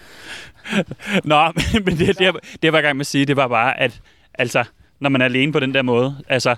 Nå, 1.24 1.52
men 1.85 1.98
det, 1.98 2.07
det, 2.07 2.20
jeg, 2.20 2.35
det 2.35 2.59
jeg 2.62 2.72
var 2.72 2.78
i 2.78 2.83
gang 2.83 2.96
med 2.96 3.02
at 3.02 3.07
sige, 3.07 3.24
det 3.24 3.37
var 3.37 3.48
bare, 3.48 3.81
at 3.81 4.00
altså, 4.35 4.64
når 5.00 5.11
man 5.11 5.20
er 5.20 5.24
alene 5.24 5.52
på 5.52 5.61
den 5.61 5.74
der 5.74 5.83
måde, 5.83 6.16
altså, 6.28 6.57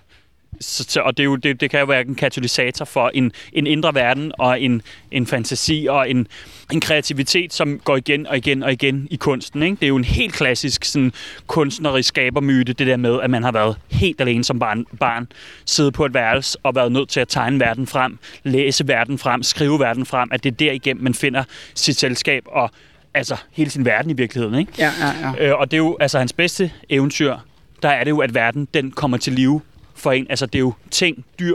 så, 0.60 1.00
og 1.00 1.16
det, 1.16 1.22
er 1.22 1.24
jo, 1.24 1.36
det, 1.36 1.60
det 1.60 1.70
kan 1.70 1.80
jo 1.80 1.86
være 1.86 2.00
en 2.00 2.14
katalysator 2.14 2.84
for 2.84 3.10
en, 3.14 3.32
en 3.52 3.66
indre 3.66 3.94
verden 3.94 4.32
og 4.38 4.60
en, 4.60 4.82
en 5.10 5.26
fantasi 5.26 5.86
og 5.90 6.10
en, 6.10 6.26
en 6.72 6.80
kreativitet, 6.80 7.52
som 7.52 7.78
går 7.78 7.96
igen 7.96 8.26
og 8.26 8.36
igen 8.36 8.62
og 8.62 8.72
igen 8.72 9.08
i 9.10 9.16
kunsten. 9.16 9.62
Ikke? 9.62 9.76
Det 9.76 9.82
er 9.82 9.88
jo 9.88 9.96
en 9.96 10.04
helt 10.04 10.34
klassisk 10.34 10.84
sådan, 10.84 11.12
kunstnerisk 11.46 12.08
skabermyte, 12.08 12.72
det 12.72 12.86
der 12.86 12.96
med, 12.96 13.20
at 13.20 13.30
man 13.30 13.42
har 13.42 13.52
været 13.52 13.76
helt 13.90 14.20
alene 14.20 14.44
som 14.44 14.58
barn, 14.58 14.86
barn 15.00 15.28
siddet 15.64 15.94
på 15.94 16.04
et 16.04 16.14
værelse 16.14 16.58
og 16.62 16.74
været 16.74 16.92
nødt 16.92 17.08
til 17.08 17.20
at 17.20 17.28
tegne 17.28 17.60
verden 17.60 17.86
frem, 17.86 18.18
læse 18.44 18.88
verden 18.88 19.18
frem, 19.18 19.42
skrive 19.42 19.80
verden 19.80 20.06
frem, 20.06 20.28
at 20.32 20.44
det 20.44 20.52
er 20.52 20.56
derigennem, 20.56 21.04
man 21.04 21.14
finder 21.14 21.44
sit 21.74 21.96
selskab 21.96 22.42
og 22.46 22.70
altså 23.14 23.36
hele 23.52 23.70
sin 23.70 23.84
verden 23.84 24.10
i 24.10 24.14
virkeligheden. 24.14 24.58
Ikke? 24.58 24.72
Ja, 24.78 24.92
ja, 25.00 25.32
ja. 25.36 25.48
Øh, 25.48 25.58
og 25.58 25.70
det 25.70 25.76
er 25.76 25.78
jo 25.78 25.96
altså 26.00 26.18
hans 26.18 26.32
bedste 26.32 26.72
eventyr, 26.88 27.36
der 27.82 27.88
er 27.88 28.04
det 28.04 28.10
jo, 28.10 28.18
at 28.18 28.34
verden 28.34 28.68
den 28.74 28.90
kommer 28.90 29.16
til 29.16 29.32
live 29.32 29.60
for 29.94 30.12
en. 30.12 30.26
Altså 30.30 30.46
det 30.46 30.54
er 30.54 30.60
jo 30.60 30.72
ting, 30.90 31.24
dyr, 31.38 31.54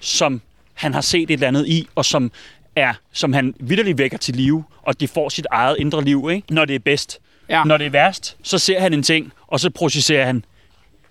som 0.00 0.40
han 0.74 0.94
har 0.94 1.00
set 1.00 1.22
et 1.22 1.30
eller 1.30 1.48
andet 1.48 1.66
i, 1.66 1.88
og 1.94 2.04
som 2.04 2.32
er, 2.76 2.94
som 3.12 3.32
han 3.32 3.54
vidderligt 3.60 3.98
vækker 3.98 4.18
til 4.18 4.36
live, 4.36 4.64
og 4.82 5.00
de 5.00 5.08
får 5.08 5.28
sit 5.28 5.46
eget 5.50 5.76
indre 5.78 6.04
liv, 6.04 6.28
ikke? 6.32 6.54
når 6.54 6.64
det 6.64 6.74
er 6.74 6.78
bedst. 6.78 7.18
Ja. 7.48 7.64
Når 7.64 7.76
det 7.76 7.86
er 7.86 7.90
værst, 7.90 8.36
så 8.42 8.58
ser 8.58 8.80
han 8.80 8.92
en 8.92 9.02
ting, 9.02 9.32
og 9.46 9.60
så 9.60 9.70
processerer 9.70 10.26
han 10.26 10.44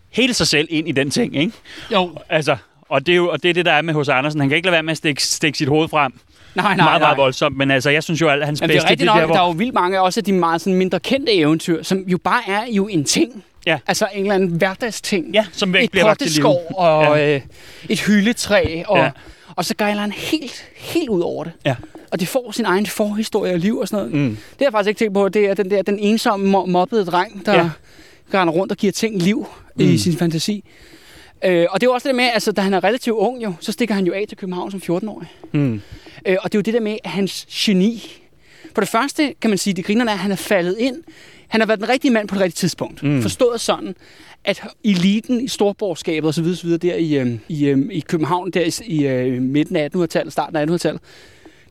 hele 0.09 0.33
sig 0.33 0.47
selv 0.47 0.67
ind 0.71 0.87
i 0.87 0.91
den 0.91 1.09
ting. 1.09 1.35
Ikke? 1.35 1.51
Jo. 1.91 2.17
Altså, 2.29 2.57
og 2.81 3.05
det, 3.05 3.11
er 3.11 3.15
jo, 3.15 3.29
og 3.29 3.43
det 3.43 3.49
er 3.49 3.53
det, 3.53 3.65
der 3.65 3.71
er 3.71 3.81
med 3.81 3.93
hos 3.93 4.09
Andersen. 4.09 4.39
Han 4.39 4.49
kan 4.49 4.55
ikke 4.55 4.65
lade 4.65 4.73
være 4.73 4.83
med 4.83 4.91
at 4.91 4.97
stikke, 4.97 5.23
stikke 5.23 5.57
sit 5.57 5.67
hoved 5.67 5.89
frem. 5.89 6.13
Nej, 6.55 6.75
nej, 6.75 6.85
meget, 6.85 7.01
meget 7.01 7.17
voldsomt. 7.17 7.57
Men 7.57 7.71
altså, 7.71 7.89
jeg 7.89 8.03
synes 8.03 8.21
jo, 8.21 8.29
at 8.29 8.45
hans 8.45 8.61
Men 8.61 8.69
det 8.69 8.75
er 8.75 8.77
bedste... 8.79 8.89
rigtigt 8.89 9.05
nok, 9.05 9.17
der, 9.19 9.25
hvor- 9.25 9.35
der 9.35 9.41
er 9.41 9.45
jo 9.47 9.51
vildt 9.51 9.73
mange 9.73 10.01
også 10.01 10.19
af 10.19 10.23
de 10.23 10.33
meget 10.33 10.61
sådan, 10.61 10.73
mindre 10.77 10.99
kendte 10.99 11.33
eventyr, 11.33 11.83
som 11.83 11.97
jo 12.07 12.17
bare 12.17 12.41
er 12.47 12.63
jo 12.71 12.87
en 12.87 13.03
ting. 13.03 13.43
Ja. 13.65 13.77
Altså 13.87 14.07
en 14.13 14.21
eller 14.21 14.35
anden 14.35 14.49
hverdagsting. 14.49 15.25
Ja, 15.33 15.45
som 15.51 15.73
væk 15.73 15.83
et 15.83 15.91
bliver 15.91 16.05
lagt 16.05 16.19
til 16.19 16.25
potteskov 16.25 16.65
og 16.77 17.17
Ja. 17.17 17.35
øh, 17.35 17.41
et 17.89 17.99
hyldetræ, 18.01 18.83
og, 18.87 18.97
Ja. 18.97 19.09
og 19.55 19.65
så 19.65 19.75
gejler 19.77 20.01
han 20.01 20.11
helt, 20.11 20.65
helt 20.77 21.09
ud 21.09 21.21
over 21.21 21.43
det. 21.43 21.53
Ja. 21.65 21.75
Og 22.11 22.19
det 22.19 22.27
får 22.27 22.51
sin 22.51 22.65
egen 22.65 22.85
forhistorie 22.85 23.53
og 23.53 23.59
liv 23.59 23.77
og 23.77 23.87
sådan 23.87 24.05
noget. 24.09 24.23
Mm. 24.23 24.29
Det 24.29 24.39
har 24.59 24.65
jeg 24.65 24.71
faktisk 24.71 24.87
ikke 24.89 24.99
tænkt 24.99 25.13
på, 25.13 25.29
det 25.29 25.45
er 25.49 25.53
den 25.53 25.71
der 25.71 25.81
den 25.81 25.99
ensomme 25.99 26.57
mo- 26.59 26.65
mobbede 26.65 27.05
dreng, 27.05 27.45
der 27.45 27.53
Ja. 27.53 27.69
render 28.39 28.53
rundt 28.53 28.71
og 28.71 28.77
giver 28.77 28.93
ting 28.93 29.21
liv. 29.21 29.47
Mm. 29.75 29.81
i 29.85 29.97
sin 29.97 30.17
fantasi. 30.17 30.63
Øh, 31.45 31.65
og 31.69 31.81
det 31.81 31.87
er 31.87 31.89
jo 31.89 31.93
også 31.93 32.07
det 32.07 32.15
med, 32.15 32.29
altså 32.33 32.51
da 32.51 32.61
han 32.61 32.73
er 32.73 32.83
relativt 32.83 33.15
ung 33.15 33.43
jo, 33.43 33.53
så 33.59 33.71
stikker 33.71 33.95
han 33.95 34.05
jo 34.05 34.13
af 34.13 34.25
til 34.29 34.37
København 34.37 34.71
som 34.71 34.81
14-årig. 34.97 35.27
Mm. 35.51 35.81
Øh, 36.25 36.37
og 36.41 36.51
det 36.51 36.57
er 36.57 36.59
jo 36.59 36.61
det 36.61 36.73
der 36.73 36.79
med 36.79 36.97
hans 37.05 37.45
geni. 37.49 38.19
For 38.75 38.81
det 38.81 38.89
første 38.89 39.33
kan 39.41 39.49
man 39.51 39.57
sige, 39.57 39.73
det 39.73 39.85
grinerne 39.85 40.11
er, 40.11 40.13
at 40.13 40.19
han 40.19 40.31
er 40.31 40.35
faldet 40.35 40.77
ind. 40.79 41.03
han 41.47 41.61
har 41.61 41.67
været 41.67 41.79
den 41.79 41.89
rigtige 41.89 42.11
mand 42.11 42.27
på 42.27 42.35
det 42.35 42.41
rigtige 42.41 42.59
tidspunkt. 42.59 43.03
Mm. 43.03 43.21
Forstået 43.21 43.61
sådan, 43.61 43.95
at 44.43 44.63
eliten 44.83 45.41
i 45.41 45.47
storborgerskabet 45.47 46.29
osv. 46.29 46.45
osv. 46.45 46.69
der 46.69 46.95
i, 46.95 47.15
øh, 47.15 47.37
i, 47.47 47.65
øh, 47.65 47.79
i 47.91 47.99
København, 47.99 48.51
der 48.51 48.61
i, 48.61 48.71
i 48.85 49.07
øh, 49.07 49.41
midten 49.41 49.75
af 49.75 49.89
1800-tallet, 49.95 50.33
starten 50.33 50.55
af 50.55 50.65
1800-tallet, 50.65 51.01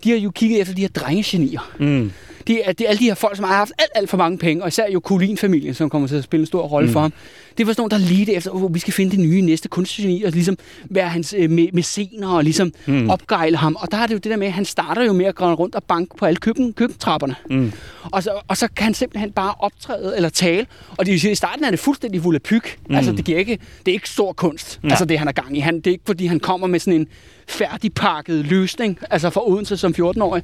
de 0.05 0.11
har 0.11 0.18
jo 0.18 0.30
kigget 0.30 0.61
efter 0.61 0.74
de 0.74 0.80
her 0.80 0.88
drengegenier. 0.88 1.70
Mm. 1.78 2.12
Det 2.46 2.61
er, 2.64 2.72
det 2.72 2.84
er 2.84 2.88
alle 2.88 2.98
de 2.98 3.05
her 3.05 3.14
folk, 3.14 3.36
som 3.36 3.44
har 3.44 3.57
haft 3.57 3.72
alt, 3.78 3.90
alt 3.94 4.11
for 4.11 4.16
mange 4.16 4.38
penge, 4.38 4.62
og 4.62 4.68
især 4.68 4.90
jo 4.92 5.00
Kulin-familien, 5.00 5.74
som 5.74 5.90
kommer 5.90 6.09
til 6.09 6.16
at 6.16 6.24
spille 6.24 6.42
en 6.42 6.46
stor 6.46 6.62
rolle 6.62 6.86
mm. 6.86 6.92
for 6.92 7.00
ham. 7.00 7.12
Det 7.59 7.66
var 7.66 7.72
sådan 7.72 7.80
nogen, 7.80 7.90
der 7.90 8.09
lige 8.09 8.34
efter, 8.34 8.50
oh, 8.50 8.74
vi 8.74 8.78
skal 8.78 8.92
finde 8.92 9.11
det 9.11 9.20
nye 9.20 9.40
næste 9.40 9.68
kunstgeni, 9.68 10.22
og 10.22 10.32
ligesom 10.32 10.59
være 10.84 11.09
hans 11.09 11.34
øh, 11.38 11.50
mecener, 11.50 12.28
og 12.28 12.44
ligesom 12.44 12.72
mm. 12.86 13.11
opgejle 13.11 13.57
ham. 13.57 13.76
Og 13.80 13.90
der 13.90 13.98
er 13.98 14.07
det 14.07 14.14
jo 14.14 14.18
det 14.18 14.30
der 14.30 14.36
med, 14.36 14.46
at 14.46 14.53
han 14.53 14.64
starter 14.64 15.05
jo 15.05 15.12
med 15.12 15.26
at 15.26 15.34
gå 15.34 15.55
rundt 15.55 15.74
og 15.74 15.84
banke 15.84 16.16
på 16.16 16.26
alle 16.26 16.36
køkken, 16.36 16.72
køkkentrapperne. 16.72 17.34
Mm. 17.50 17.72
Og, 18.03 18.22
så, 18.22 18.40
og 18.48 18.57
så 18.57 18.68
kan 18.76 18.84
han 18.84 18.94
simpelthen 18.94 19.32
bare 19.32 19.55
optræde 19.59 20.16
eller 20.16 20.28
tale. 20.28 20.66
Og 20.96 21.07
det 21.07 21.12
vil 21.12 21.20
sige, 21.20 21.32
i 21.32 21.34
starten 21.34 21.64
er 21.64 21.70
det 21.70 21.78
fuldstændig 21.78 22.22
fuld 22.22 22.34
af 22.34 22.42
pyg. 22.42 22.62
Mm. 22.88 22.94
Altså, 22.94 23.12
det, 23.12 23.24
giver 23.24 23.38
ikke, 23.38 23.59
det 23.86 23.92
er 23.92 23.94
ikke 23.94 24.09
stor 24.09 24.32
kunst, 24.32 24.80
ja. 24.84 24.88
altså 24.88 25.05
det 25.05 25.18
han 25.18 25.28
er 25.28 25.32
gang 25.32 25.57
i. 25.57 25.61
Han, 25.61 25.76
det 25.76 25.86
er 25.86 25.90
ikke, 25.90 26.05
fordi 26.07 26.26
han 26.26 26.40
kommer 26.40 26.66
med 26.66 26.80
sådan 26.80 27.00
en 27.00 27.07
færdigpakket 27.53 28.46
løsning, 28.46 28.98
altså 29.11 29.30
for 29.30 29.48
Odense 29.48 29.76
som 29.76 29.94
14-årig. 29.98 30.42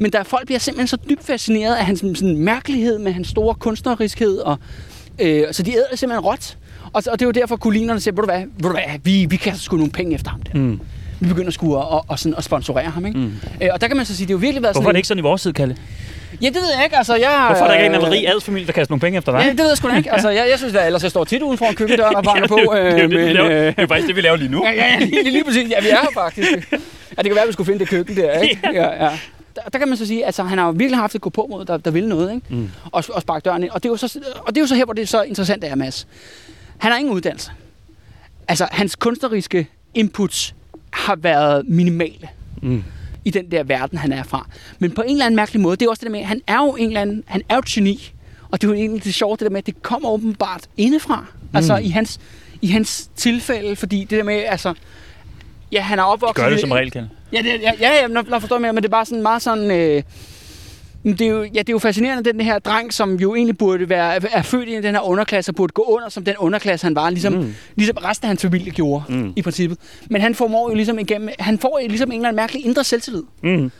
Men 0.00 0.12
der 0.12 0.22
folk 0.22 0.46
bliver 0.46 0.58
simpelthen 0.58 0.86
så 0.88 0.98
dybt 1.10 1.24
fascineret 1.24 1.74
af 1.76 1.86
hans 1.86 2.00
sådan, 2.00 2.36
mærkelighed 2.36 2.98
med 2.98 3.12
hans 3.12 3.28
store 3.28 3.54
kunstneriskhed, 3.54 4.38
og 4.38 4.58
øh, 5.18 5.44
så 5.52 5.62
de 5.62 5.72
æder 5.72 5.84
det 5.90 5.98
simpelthen 5.98 6.24
råt. 6.24 6.58
Og, 6.92 7.02
og 7.06 7.18
det 7.18 7.22
er 7.22 7.26
jo 7.26 7.30
derfor, 7.30 7.56
kulinerne 7.56 8.00
siger, 8.00 8.14
ved 8.14 8.22
du 8.22 8.26
hvad, 8.26 8.40
ved 8.40 8.62
du 8.62 8.70
hvad 8.70 8.98
vi, 9.04 9.26
vi 9.30 9.36
kan 9.36 9.56
sgu 9.56 9.76
nogle 9.76 9.92
penge 9.92 10.14
efter 10.14 10.30
ham 10.30 10.42
der. 10.42 10.58
Mm. 10.58 10.80
Vi 11.20 11.28
begynder 11.28 11.50
sgu 11.50 11.76
at, 11.76 11.88
og, 11.88 12.04
og, 12.08 12.18
sådan, 12.18 12.34
at 12.38 12.44
sponsorere 12.44 12.90
ham, 12.90 13.06
ikke? 13.06 13.18
Mm. 13.18 13.32
Øh, 13.62 13.68
og 13.72 13.80
der 13.80 13.88
kan 13.88 13.96
man 13.96 14.06
så 14.06 14.16
sige, 14.16 14.26
det 14.26 14.34
har 14.34 14.38
jo 14.38 14.40
virkelig 14.40 14.62
været 14.62 14.74
Hvorfor 14.74 14.82
sådan... 14.82 14.88
er 14.88 14.92
det 14.92 14.98
ikke 14.98 15.08
sådan 15.08 15.18
i 15.18 15.22
vores 15.22 15.42
tid, 15.42 15.52
Kalle? 15.52 15.76
Ja, 16.42 16.46
det 16.46 16.54
ved 16.54 16.72
jeg 16.76 16.84
ikke. 16.84 16.96
Altså, 16.96 17.14
jeg, 17.14 17.44
Hvorfor 17.46 17.64
er 17.64 17.68
der 17.68 17.74
ikke 17.74 17.86
en 17.86 17.92
eller 17.94 18.06
anden 18.06 18.18
rig 18.18 18.28
adelsfamilie, 18.28 18.66
der 18.66 18.72
kaster 18.72 18.92
nogle 18.92 19.00
penge 19.00 19.18
efter 19.18 19.32
dig? 19.32 19.40
Ja, 19.44 19.50
det 19.50 19.58
ved 19.58 19.68
jeg 19.68 19.76
sgu 19.76 19.88
da 19.90 19.96
ikke. 19.96 20.12
Altså, 20.12 20.28
jeg, 20.30 20.46
jeg 20.50 20.58
synes 20.58 20.72
da, 20.72 20.86
ellers 20.86 21.02
jeg 21.02 21.10
står 21.10 21.24
tit 21.24 21.42
uden 21.42 21.58
for 21.58 21.66
en 21.66 21.74
køkkendør 21.74 22.04
og 22.04 22.24
banker 22.24 22.48
på. 22.48 22.56
det, 22.56 22.80
er 22.80 22.90
jo 22.90 22.96
det, 22.98 23.10
men, 23.10 23.18
vi 23.18 23.32
laver. 23.32 23.50
øh, 23.50 23.66
det 23.66 23.74
er 23.76 23.86
faktisk 23.86 24.06
det, 24.08 24.16
vi 24.16 24.20
laver 24.20 24.36
lige 24.36 24.50
nu. 24.50 24.64
Ja, 24.66 24.72
ja, 24.72 24.86
ja 24.92 24.98
lige, 24.98 25.10
lige, 25.22 25.30
lige 25.30 25.44
præcis. 25.44 25.70
Ja, 25.70 25.80
vi 25.80 25.88
er 25.88 25.96
her 26.00 26.08
faktisk. 26.14 26.48
Ja, 27.16 27.22
det 27.22 27.24
kan 27.30 27.34
være, 27.34 27.42
at 27.42 27.48
vi 27.48 27.52
skulle 27.52 27.66
finde 27.66 27.78
det 27.78 27.88
køkken 27.88 28.16
der, 28.16 28.38
ikke? 28.38 28.60
Ja, 28.72 29.04
ja. 29.04 29.10
Der, 29.56 29.62
der 29.72 29.78
kan 29.78 29.88
man 29.88 29.96
så 29.96 30.06
sige, 30.06 30.20
at 30.20 30.26
altså, 30.26 30.42
han 30.42 30.58
har 30.58 30.66
jo 30.66 30.70
virkelig 30.76 30.98
haft 30.98 31.14
et 31.14 31.20
gå 31.20 31.30
på 31.30 31.46
mod, 31.50 31.64
der, 31.64 31.76
der 31.76 31.90
vil 31.90 32.08
noget, 32.08 32.34
ikke? 32.34 32.46
Mm. 32.50 32.70
Og, 32.92 33.04
og 33.12 33.22
sparke 33.22 33.44
døren 33.44 33.62
ind. 33.62 33.70
Og 33.70 33.82
det, 33.82 33.88
er 33.88 33.92
jo 33.92 33.96
så, 33.96 34.18
og 34.46 34.54
det 34.54 34.56
er 34.56 34.60
jo 34.60 34.66
så 34.66 34.74
her, 34.74 34.84
hvor 34.84 34.94
det 34.94 35.02
er 35.02 35.06
så 35.06 35.22
interessant 35.22 35.64
er, 35.64 35.74
Mads. 35.74 36.06
Han 36.78 36.90
har 36.92 36.98
ingen 36.98 37.14
uddannelse. 37.14 37.50
Altså, 38.48 38.68
hans 38.70 38.96
kunstneriske 38.96 39.68
inputs 39.94 40.54
har 40.92 41.16
været 41.16 41.68
minimale. 41.68 42.28
Mm. 42.62 42.84
I 43.24 43.30
den 43.30 43.50
der 43.50 43.62
verden, 43.62 43.98
han 43.98 44.12
er 44.12 44.22
fra. 44.22 44.48
Men 44.78 44.90
på 44.90 45.02
en 45.02 45.10
eller 45.10 45.26
anden 45.26 45.36
mærkelig 45.36 45.60
måde, 45.60 45.76
det 45.76 45.86
er 45.86 45.90
også 45.90 46.00
det 46.00 46.06
der 46.06 46.12
med, 46.12 46.20
at 46.20 46.26
han 46.26 46.40
er 46.46 46.56
jo 46.56 46.76
en 46.76 46.86
eller 46.86 47.00
anden, 47.00 47.24
han 47.26 47.42
er 47.48 47.54
jo 47.54 47.58
et 47.58 47.64
geni. 47.64 48.12
Og 48.50 48.60
det 48.60 48.66
er 48.66 48.72
jo 48.72 48.78
egentlig 48.78 49.04
det 49.04 49.14
sjove, 49.14 49.36
det 49.36 49.40
der 49.40 49.50
med, 49.50 49.58
at 49.58 49.66
det 49.66 49.82
kommer 49.82 50.08
åbenbart 50.08 50.66
indefra. 50.76 51.20
Mm. 51.20 51.56
Altså 51.56 51.76
i 51.76 51.88
hans, 51.88 52.20
i 52.62 52.66
hans 52.66 53.10
tilfælde, 53.16 53.76
fordi 53.76 54.00
det 54.00 54.10
der 54.10 54.22
med, 54.22 54.34
altså, 54.34 54.74
ja, 55.72 55.80
han 55.80 55.98
er 55.98 56.02
opvokset... 56.02 56.44
Gør 56.44 56.50
det 56.50 56.60
som 56.60 56.72
regel, 56.72 56.90
Kalle. 56.90 57.10
Ja, 57.32 57.38
det, 57.38 57.60
ja, 57.62 57.72
ja, 57.80 57.92
ja 58.00 58.06
når 58.06 58.38
forstår 58.38 58.64
jeg 58.64 58.74
men 58.74 58.76
det 58.76 58.84
er 58.84 58.90
bare 58.90 59.04
sådan 59.04 59.22
meget 59.22 59.42
sådan... 59.42 59.70
Øh, 59.70 60.02
men 61.02 61.12
det 61.18 61.26
er, 61.26 61.30
jo, 61.30 61.42
ja, 61.42 61.48
det 61.48 61.68
er 61.68 61.72
jo 61.72 61.78
fascinerende, 61.78 62.32
den 62.32 62.40
her 62.40 62.58
dreng, 62.58 62.92
som 62.92 63.14
jo 63.16 63.34
egentlig 63.34 63.58
burde 63.58 63.88
være 63.88 64.34
er 64.36 64.42
født 64.42 64.68
i 64.68 64.74
den 64.80 64.94
her 64.94 65.00
underklasse, 65.00 65.50
og 65.50 65.54
burde 65.54 65.72
gå 65.72 65.82
under 65.82 66.08
som 66.08 66.24
den 66.24 66.34
underklasse, 66.38 66.86
han 66.86 66.94
var, 66.94 67.10
ligesom, 67.10 67.32
mm. 67.32 67.54
ligesom 67.76 67.96
resten 67.96 68.24
af 68.24 68.28
hans 68.28 68.42
familie 68.42 68.72
gjorde, 68.72 69.04
mm. 69.08 69.32
i 69.36 69.42
princippet. 69.42 69.78
Men 70.10 70.20
han 70.22 70.34
formår 70.34 70.70
jo 70.70 70.74
ligesom 70.74 70.98
igennem, 70.98 71.28
han 71.38 71.58
får 71.58 71.80
ligesom 71.88 72.10
en 72.10 72.16
eller 72.16 72.28
anden 72.28 72.36
mærkelig 72.36 72.66
indre 72.66 72.84
selvtillid. 72.84 73.22
Mm. 73.42 73.70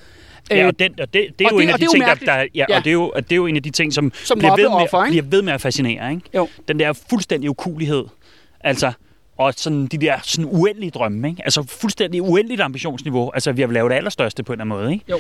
Ja, 0.51 0.67
og, 0.67 0.79
den, 0.79 1.01
og 1.01 1.15
det, 1.15 1.27
det 1.39 1.45
er 1.45 1.49
og 1.49 1.53
jo 1.53 1.59
det- 1.59 1.63
en 1.65 1.71
af 1.71 1.79
de 1.79 1.85
jo 1.85 1.91
ting, 1.93 2.05
der, 2.05 2.15
der 2.15 2.35
ja, 2.55 2.65
Ja. 2.69 2.77
og 2.79 2.85
det 2.85 2.91
er, 2.91 2.95
jo, 2.95 3.09
og 3.15 3.23
det 3.25 3.33
er 3.33 3.37
jo 3.37 3.47
en 3.47 3.57
af 3.57 3.63
de 3.63 3.71
ting, 3.71 3.93
som, 3.93 4.13
Som 4.25 4.39
bliver, 4.39 4.57
ved 4.57 4.69
med, 4.69 4.81
ikke? 5.07 5.11
bliver 5.11 5.25
ved 5.37 5.43
med 5.43 5.53
at 5.53 5.61
fascinere. 5.61 6.11
Ikke? 6.11 6.23
Jo. 6.35 6.49
Den 6.69 6.79
der 6.79 6.93
fuldstændig 7.11 7.51
ukulighed. 7.51 8.05
Altså, 8.61 8.93
og 9.39 9.55
sådan 9.57 9.87
de 9.87 9.99
der 9.99 10.15
sådan 10.23 10.45
uendelige 10.53 10.91
drømme. 10.91 11.29
Ikke? 11.29 11.43
Altså 11.45 11.63
fuldstændig 11.63 12.23
uendeligt 12.23 12.61
ambitionsniveau. 12.61 13.31
Altså, 13.35 13.53
vi 13.53 13.61
har 13.63 13.69
lavet 13.69 13.91
det 13.91 13.97
allerstørste 13.97 14.43
på 14.43 14.53
en 14.53 14.61
eller 14.61 14.75
anden 14.75 14.83
måde. 14.85 14.93
Ikke? 14.93 15.05
Jo. 15.11 15.19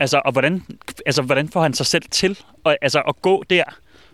Altså, 0.00 0.22
og 0.24 0.32
hvordan, 0.32 0.62
altså, 1.06 1.22
hvordan 1.22 1.48
får 1.48 1.62
han 1.62 1.74
sig 1.74 1.86
selv 1.86 2.02
til 2.10 2.38
at, 2.66 2.76
altså, 2.82 3.00
at 3.08 3.22
gå 3.22 3.42
der 3.50 3.62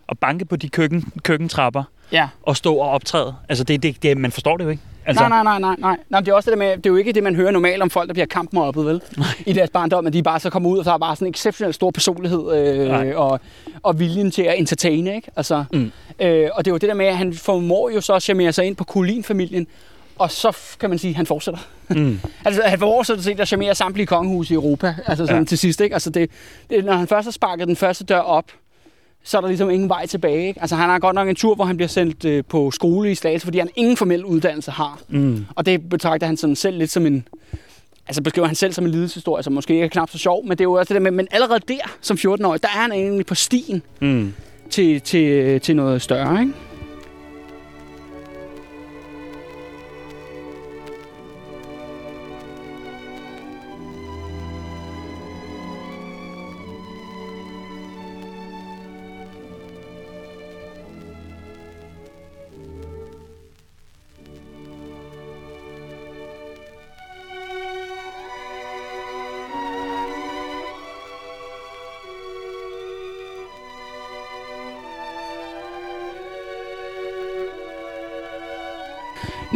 og 0.07 0.19
banke 0.19 0.45
på 0.45 0.57
de 0.57 0.69
køkken, 0.69 1.13
køkkentrapper 1.23 1.83
Ja. 2.13 2.29
og 2.43 2.57
stå 2.57 2.75
og 2.75 2.91
optræde? 2.91 3.35
Altså, 3.49 3.65
det, 3.65 3.83
det, 3.83 4.03
det, 4.03 4.17
man 4.17 4.33
forstår 4.33 4.57
det 4.57 4.65
jo 4.65 4.69
ikke. 4.71 4.83
Altså, 5.07 5.29
Nej, 5.29 5.43
nej, 5.43 5.59
nej, 5.59 5.59
nej, 5.59 5.77
nej. 5.79 5.97
nej 6.09 6.21
det 6.21 6.29
er 6.29 6.33
også 6.35 6.51
det 6.51 6.59
med, 6.59 6.77
det 6.77 6.87
er 6.87 6.91
jo 6.91 6.97
ikke 6.97 7.13
det, 7.13 7.23
man 7.23 7.35
hører 7.37 7.51
normalt 7.51 7.83
om 7.83 7.91
folk, 7.91 8.09
der 8.09 8.13
bliver 8.13 8.27
kampmobbet, 8.27 8.87
vel? 8.87 9.03
I 9.47 9.53
deres 9.53 9.71
barndom, 9.71 10.07
at 10.07 10.13
de 10.13 10.23
bare 10.23 10.41
så 10.41 10.51
kommer 10.51 10.71
ud 10.71 10.79
og 10.79 10.85
så 10.85 10.91
har 10.91 10.99
bare 10.99 11.17
sådan 11.17 11.27
en 11.27 11.31
exceptionelt 11.31 11.75
stor 11.75 11.91
personlighed 11.91 12.43
Nej. 12.89 13.07
øh, 13.09 13.19
og, 13.21 13.41
og 13.83 13.99
viljen 14.01 14.31
til 14.31 14.43
at 14.43 14.59
entertaine, 14.59 15.15
ikke? 15.15 15.31
Altså, 15.37 15.65
Mm. 15.73 15.93
øh, 16.21 16.49
og 16.55 16.65
det 16.65 16.71
er 16.71 16.75
jo 16.75 16.79
det 16.79 16.89
der 16.89 16.95
med, 16.95 17.07
at 17.07 17.17
han 17.17 17.35
formår 17.35 17.91
jo 17.91 18.01
så 18.01 18.15
at 18.15 18.23
charmere 18.23 18.53
sig 18.53 18.65
ind 18.67 18.77
på 18.77 18.85
Kulin-familien, 18.85 19.67
og 20.19 20.31
så 20.31 20.57
kan 20.81 20.91
man 20.91 20.99
sige, 20.99 21.11
at 21.11 21.17
han 21.17 21.27
fortsætter. 21.27 21.61
Mm. 21.89 22.21
Altså, 22.45 22.63
han 22.65 22.81
sådan 23.05 23.23
set 23.23 23.41
at 23.41 23.49
charmere 23.49 23.75
samtlige 23.75 24.07
kongehuse 24.07 24.53
i 24.53 24.55
Europa, 24.55 24.95
altså 25.07 25.25
sådan 25.27 25.35
Ja. 25.37 25.39
ja. 25.41 25.45
til 25.45 25.59
sidst, 25.59 25.81
ikke? 25.81 25.95
Altså, 25.95 26.11
det, 26.11 26.31
det, 26.71 26.85
når 26.85 26.93
han 26.93 27.09
først 27.09 27.27
har 27.27 27.33
sparket 27.33 27.69
den 27.69 27.77
første 27.77 28.05
dør 28.05 28.19
op, 28.19 28.45
så 29.25 29.37
er 29.37 29.41
der 29.41 29.49
ligesom 29.49 29.71
ingen 29.71 29.89
vej 29.89 30.07
tilbage. 30.07 30.49
Ikke? 30.49 30.61
Altså, 30.61 30.77
han 30.77 30.89
har 30.91 30.99
godt 30.99 31.15
nok 31.15 31.29
en 31.29 31.35
tur, 31.37 31.55
hvor 31.55 31.65
han 31.65 31.77
bliver 31.77 31.89
sendt 31.89 32.25
øh, 32.25 32.45
på 32.49 32.71
skole 32.71 33.11
i 33.11 33.15
Slagelse, 33.15 33.47
fordi 33.47 33.59
han 33.59 33.69
ingen 33.77 33.97
formel 33.97 34.25
uddannelse 34.25 34.71
har. 34.71 35.01
Mm. 35.09 35.47
Og 35.55 35.67
det 35.67 35.89
betragter 35.89 36.27
han 36.27 36.37
sådan 36.37 36.57
selv 36.57 36.79
lidt 36.79 36.91
som 36.91 37.07
en... 37.07 37.29
Altså 38.07 38.23
beskriver 38.23 38.47
han 38.47 38.55
selv 38.57 38.73
som 38.73 38.85
en 38.85 38.91
lidelseshistorie, 38.91 39.43
som 39.43 39.53
måske 39.53 39.75
ikke 39.75 39.85
er 39.85 39.89
knap 39.89 40.11
så 40.11 40.19
sjov, 40.19 40.43
men 40.45 40.51
det 40.51 40.61
er 40.61 40.65
jo 40.65 40.73
også 40.73 40.89
det 40.89 41.01
der 41.01 41.01
med, 41.01 41.11
men 41.11 41.29
allerede 41.31 41.61
der, 41.69 41.97
som 42.01 42.17
14-årig, 42.17 42.63
der 42.63 42.69
er 42.69 42.81
han 42.81 42.93
egentlig 42.93 43.27
på 43.27 43.35
stien 43.35 43.83
Mm. 44.01 44.35
til, 44.71 45.01
til, 45.01 45.61
til 45.61 45.77
noget 45.77 46.03
større, 46.03 46.41
ikke? 46.41 46.53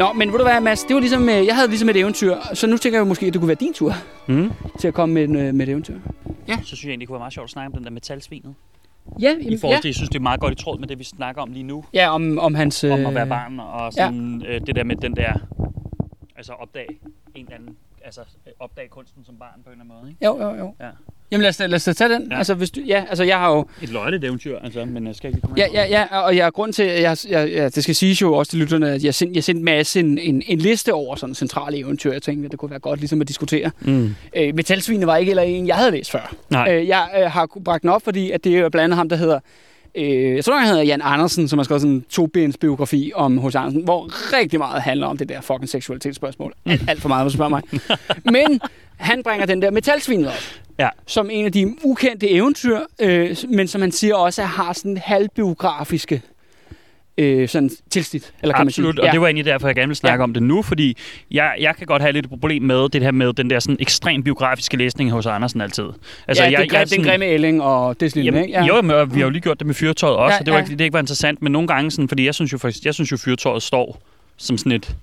Nå, 0.03 0.13
men 0.13 0.33
ved 0.33 0.39
du 0.39 0.45
hvad, 0.45 0.61
Mads, 0.61 0.85
det 0.85 0.95
var 0.95 1.01
ligesom, 1.01 1.29
øh, 1.29 1.47
jeg 1.47 1.55
havde 1.55 1.69
ligesom 1.69 1.89
et 1.89 1.97
eventyr, 1.97 2.37
så 2.55 2.67
nu 2.67 2.77
tænker 2.77 2.99
jeg 2.99 3.01
jo 3.05 3.09
måske, 3.09 3.27
at 3.27 3.33
det 3.33 3.41
kunne 3.41 3.49
være 3.49 3.57
din 3.61 3.75
tur 3.75 3.93
Mm. 4.29 4.53
til 4.79 4.89
at 4.89 4.95
komme 4.95 5.15
med, 5.15 5.25
en, 5.25 5.37
øh, 5.37 5.55
med 5.55 5.67
et 5.67 5.71
eventyr. 5.71 5.99
Så 6.47 6.63
synes 6.65 6.85
jeg 6.85 6.91
egentlig, 6.91 7.01
det 7.01 7.09
kunne 7.09 7.15
være 7.15 7.19
meget 7.21 7.33
sjovt 7.33 7.45
at 7.47 7.51
snakke 7.51 7.67
om 7.67 7.73
den 7.73 7.85
der 7.85 7.91
metalsvinet. 7.91 8.55
Ja, 9.21 9.37
I 9.39 9.43
jamen, 9.45 9.59
forhold 9.61 9.77
ja. 9.77 9.81
til, 9.81 9.89
jeg 9.89 9.95
synes, 9.95 10.09
det 10.09 10.19
er 10.19 10.23
meget 10.23 10.41
godt 10.41 10.53
i 10.53 10.63
tråd 10.65 10.79
med 10.79 10.89
det, 10.89 10.99
vi 10.99 11.05
snakker 11.05 11.43
om 11.43 11.53
lige 11.53 11.63
nu. 11.63 11.85
ja 11.95 12.15
om, 12.15 12.39
om 12.39 12.55
hans... 12.55 12.85
Om 12.85 12.91
at 12.93 13.07
øh, 13.07 13.15
være 13.15 13.27
barn, 13.27 13.61
og 13.61 13.93
sådan, 13.93 14.43
øh, 14.49 14.61
det 14.67 14.77
der 14.77 14.85
med 14.85 14.97
den 14.97 15.17
der, 15.17 15.33
altså 16.37 16.53
opdage 16.53 16.87
en 17.35 17.45
eller 17.45 17.55
anden, 17.55 17.77
altså 18.05 18.21
opdage 18.61 18.89
kunsten 18.89 19.25
som 19.25 19.37
barn 19.37 19.61
på 19.65 19.71
en 19.71 19.81
eller 19.81 19.85
anden 19.85 20.01
måde. 20.01 20.11
Ikke? 20.11 20.25
Jo, 20.25 20.43
jo, 20.43 20.55
jo. 20.55 20.75
Ja. 20.81 20.91
Jamen 21.33 21.43
lad 21.43 21.49
os, 21.49 21.59
lad 21.59 21.75
os 21.75 21.97
tage 21.97 22.15
den. 22.15 22.29
Ja. 22.31 22.39
Altså, 22.39 22.55
hvis 22.55 22.71
du, 22.71 22.81
ja, 22.87 23.05
altså 23.09 23.25
jeg 23.25 23.39
har 23.39 23.51
jo... 23.51 23.67
Et 23.83 23.89
løjeligt 23.89 24.25
eventyr, 24.25 24.59
altså, 24.59 24.85
men 24.85 25.07
jeg 25.07 25.15
skal 25.15 25.29
ikke 25.29 25.41
komme 25.41 25.57
Ja, 25.59 25.67
ja, 25.73 25.87
ja, 25.89 26.19
og 26.21 26.37
jeg 26.37 26.47
er 26.47 26.51
grund 26.51 26.73
til, 26.73 26.83
at 26.83 27.03
jeg, 27.03 27.17
jeg, 27.29 27.51
ja, 27.51 27.69
det 27.69 27.83
skal 27.83 27.95
siges 27.95 28.23
jo 28.23 28.35
også 28.35 28.51
til 28.51 28.59
lytterne, 28.59 28.91
at 28.91 29.05
jeg 29.05 29.15
sendte, 29.15 29.37
jeg 29.37 29.45
sendte 29.45 29.65
Mads 29.65 29.97
en, 29.97 30.19
en, 30.19 30.43
en 30.47 30.59
liste 30.59 30.95
over 30.95 31.17
sådan 31.17 31.35
centrale 31.35 31.79
eventyr. 31.79 32.13
Jeg 32.13 32.23
tænkte, 32.23 32.45
at 32.45 32.51
det 32.51 32.59
kunne 32.59 32.71
være 32.71 32.81
godt 32.81 33.01
ligesom 33.01 33.21
at 33.21 33.29
diskutere. 33.29 33.71
Mm. 33.81 34.15
Øh, 34.37 34.55
Metalsvinet 34.55 35.07
var 35.07 35.17
ikke 35.17 35.31
eller 35.31 35.43
en, 35.43 35.67
jeg 35.67 35.77
havde 35.77 35.91
læst 35.91 36.11
før. 36.11 36.35
Nej. 36.51 36.75
Øh, 36.75 36.89
jeg 36.89 37.09
øh, 37.19 37.31
har 37.31 37.49
bragt 37.65 37.83
den 37.83 37.91
op, 37.91 38.03
fordi 38.03 38.31
at 38.31 38.45
det 38.45 38.59
er 38.59 38.69
blandt 38.69 38.85
andet 38.85 38.97
ham, 38.97 39.09
der 39.09 39.17
hedder... 39.17 39.41
Øh, 39.95 40.37
jeg 40.37 40.45
tror, 40.45 40.59
han 40.59 40.69
hedder 40.69 40.83
Jan 40.83 41.01
Andersen, 41.05 41.49
som 41.49 41.59
har 41.59 41.65
skrevet 41.65 41.81
sådan 41.81 41.95
en 41.95 42.05
to-bens 42.11 42.57
biografi 42.57 43.13
om 43.15 43.39
H.C. 43.39 43.55
Andersen, 43.55 43.85
hvor 43.85 44.33
rigtig 44.39 44.59
meget 44.59 44.83
handler 44.83 45.07
om 45.07 45.17
det 45.17 45.29
der 45.29 45.41
fucking 45.41 45.69
seksualitetsspørgsmål. 45.69 46.53
Alt, 46.67 46.83
alt 46.89 47.01
for 47.01 47.09
meget, 47.09 47.25
hvis 47.25 47.33
du 47.33 47.37
spørger 47.37 47.49
mig. 47.49 47.63
Men 48.25 48.61
han 49.03 49.23
bringer 49.23 49.47
den 49.47 49.63
der 49.63 49.71
metalsvinet 49.71 50.27
op, 50.29 50.35
Ja. 50.79 50.89
som 51.07 51.31
en 51.31 51.45
af 51.45 51.53
de 51.53 51.75
ukendte 51.85 52.31
eventyr, 52.31 52.79
øh, 53.01 53.37
men 53.49 53.69
som 53.69 53.81
han 53.81 53.93
siger 53.93 54.15
også 54.15 54.43
har 54.43 54.73
sådan 54.73 54.97
halvbiografiske 54.97 56.23
øh, 57.19 57.49
sådan 57.49 57.71
tilsnit, 57.91 58.33
eller 58.43 58.55
kan 58.55 58.67
Absolut, 58.67 58.87
man 58.87 58.95
sige. 59.03 59.09
og 59.09 59.13
det 59.13 59.21
var 59.21 59.27
egentlig 59.27 59.45
derfor, 59.45 59.69
jeg 59.69 59.75
gerne 59.75 59.89
vil 59.89 59.97
snakke 59.97 60.21
Ja. 60.21 60.25
om 60.25 60.35
det 60.35 60.43
nu, 60.43 60.63
fordi 60.63 60.97
jeg, 61.31 61.55
jeg 61.61 61.77
kan 61.77 61.87
godt 61.87 62.03
have 62.03 62.13
lidt 62.13 62.29
problem 62.29 62.63
med 62.63 62.89
det 62.89 63.03
her 63.03 63.11
med 63.11 63.33
den 63.33 63.51
der 63.51 63.61
sådan 63.61 63.77
ekstrem 63.81 64.23
biografiske 64.23 64.77
læsning 64.77 65.11
hos 65.11 65.27
Andersen 65.27 65.61
altid. 65.61 65.85
Altså, 66.29 66.45
ja, 66.45 66.51
jeg, 66.51 66.61
det, 66.61 66.71
grim, 66.71 66.89
den 66.89 67.03
grimme 67.05 67.27
ælling 67.27 67.63
og 67.63 68.01
det 68.01 68.11
slidende, 68.13 68.27
Jamen, 68.39 68.49
ikke? 68.49 68.59
Ja. 68.59 68.65
Jo, 68.77 68.83
men 68.83 69.15
vi 69.15 69.21
har 69.21 69.27
jo 69.27 69.31
lige 69.31 69.43
gjort 69.43 69.59
det 69.59 69.67
med 69.67 69.75
fyrtøjet 69.75 70.17
også, 70.17 70.33
Ja, 70.33 70.35
ja, 70.35 70.41
og 70.41 70.47
det 70.47 70.53
var 70.53 70.59
ja. 70.59 70.65
ikke, 70.65 70.73
det 70.79 70.85
ikke 70.85 70.93
var 70.95 71.01
interessant, 71.01 71.43
men 71.43 71.53
nogle 71.53 71.69
gange 71.69 71.91
sådan, 71.91 72.09
fordi 72.09 72.27
jeg 72.27 72.35
synes 72.35 72.53
jo 72.53 72.59
faktisk, 72.59 72.85
jeg 72.85 72.95
synes 72.95 73.13
jo 73.13 73.17
fyrtøjet 73.17 73.63
står 73.63 74.03
som 74.37 74.59
sådan 74.59 74.73
et, 74.73 74.97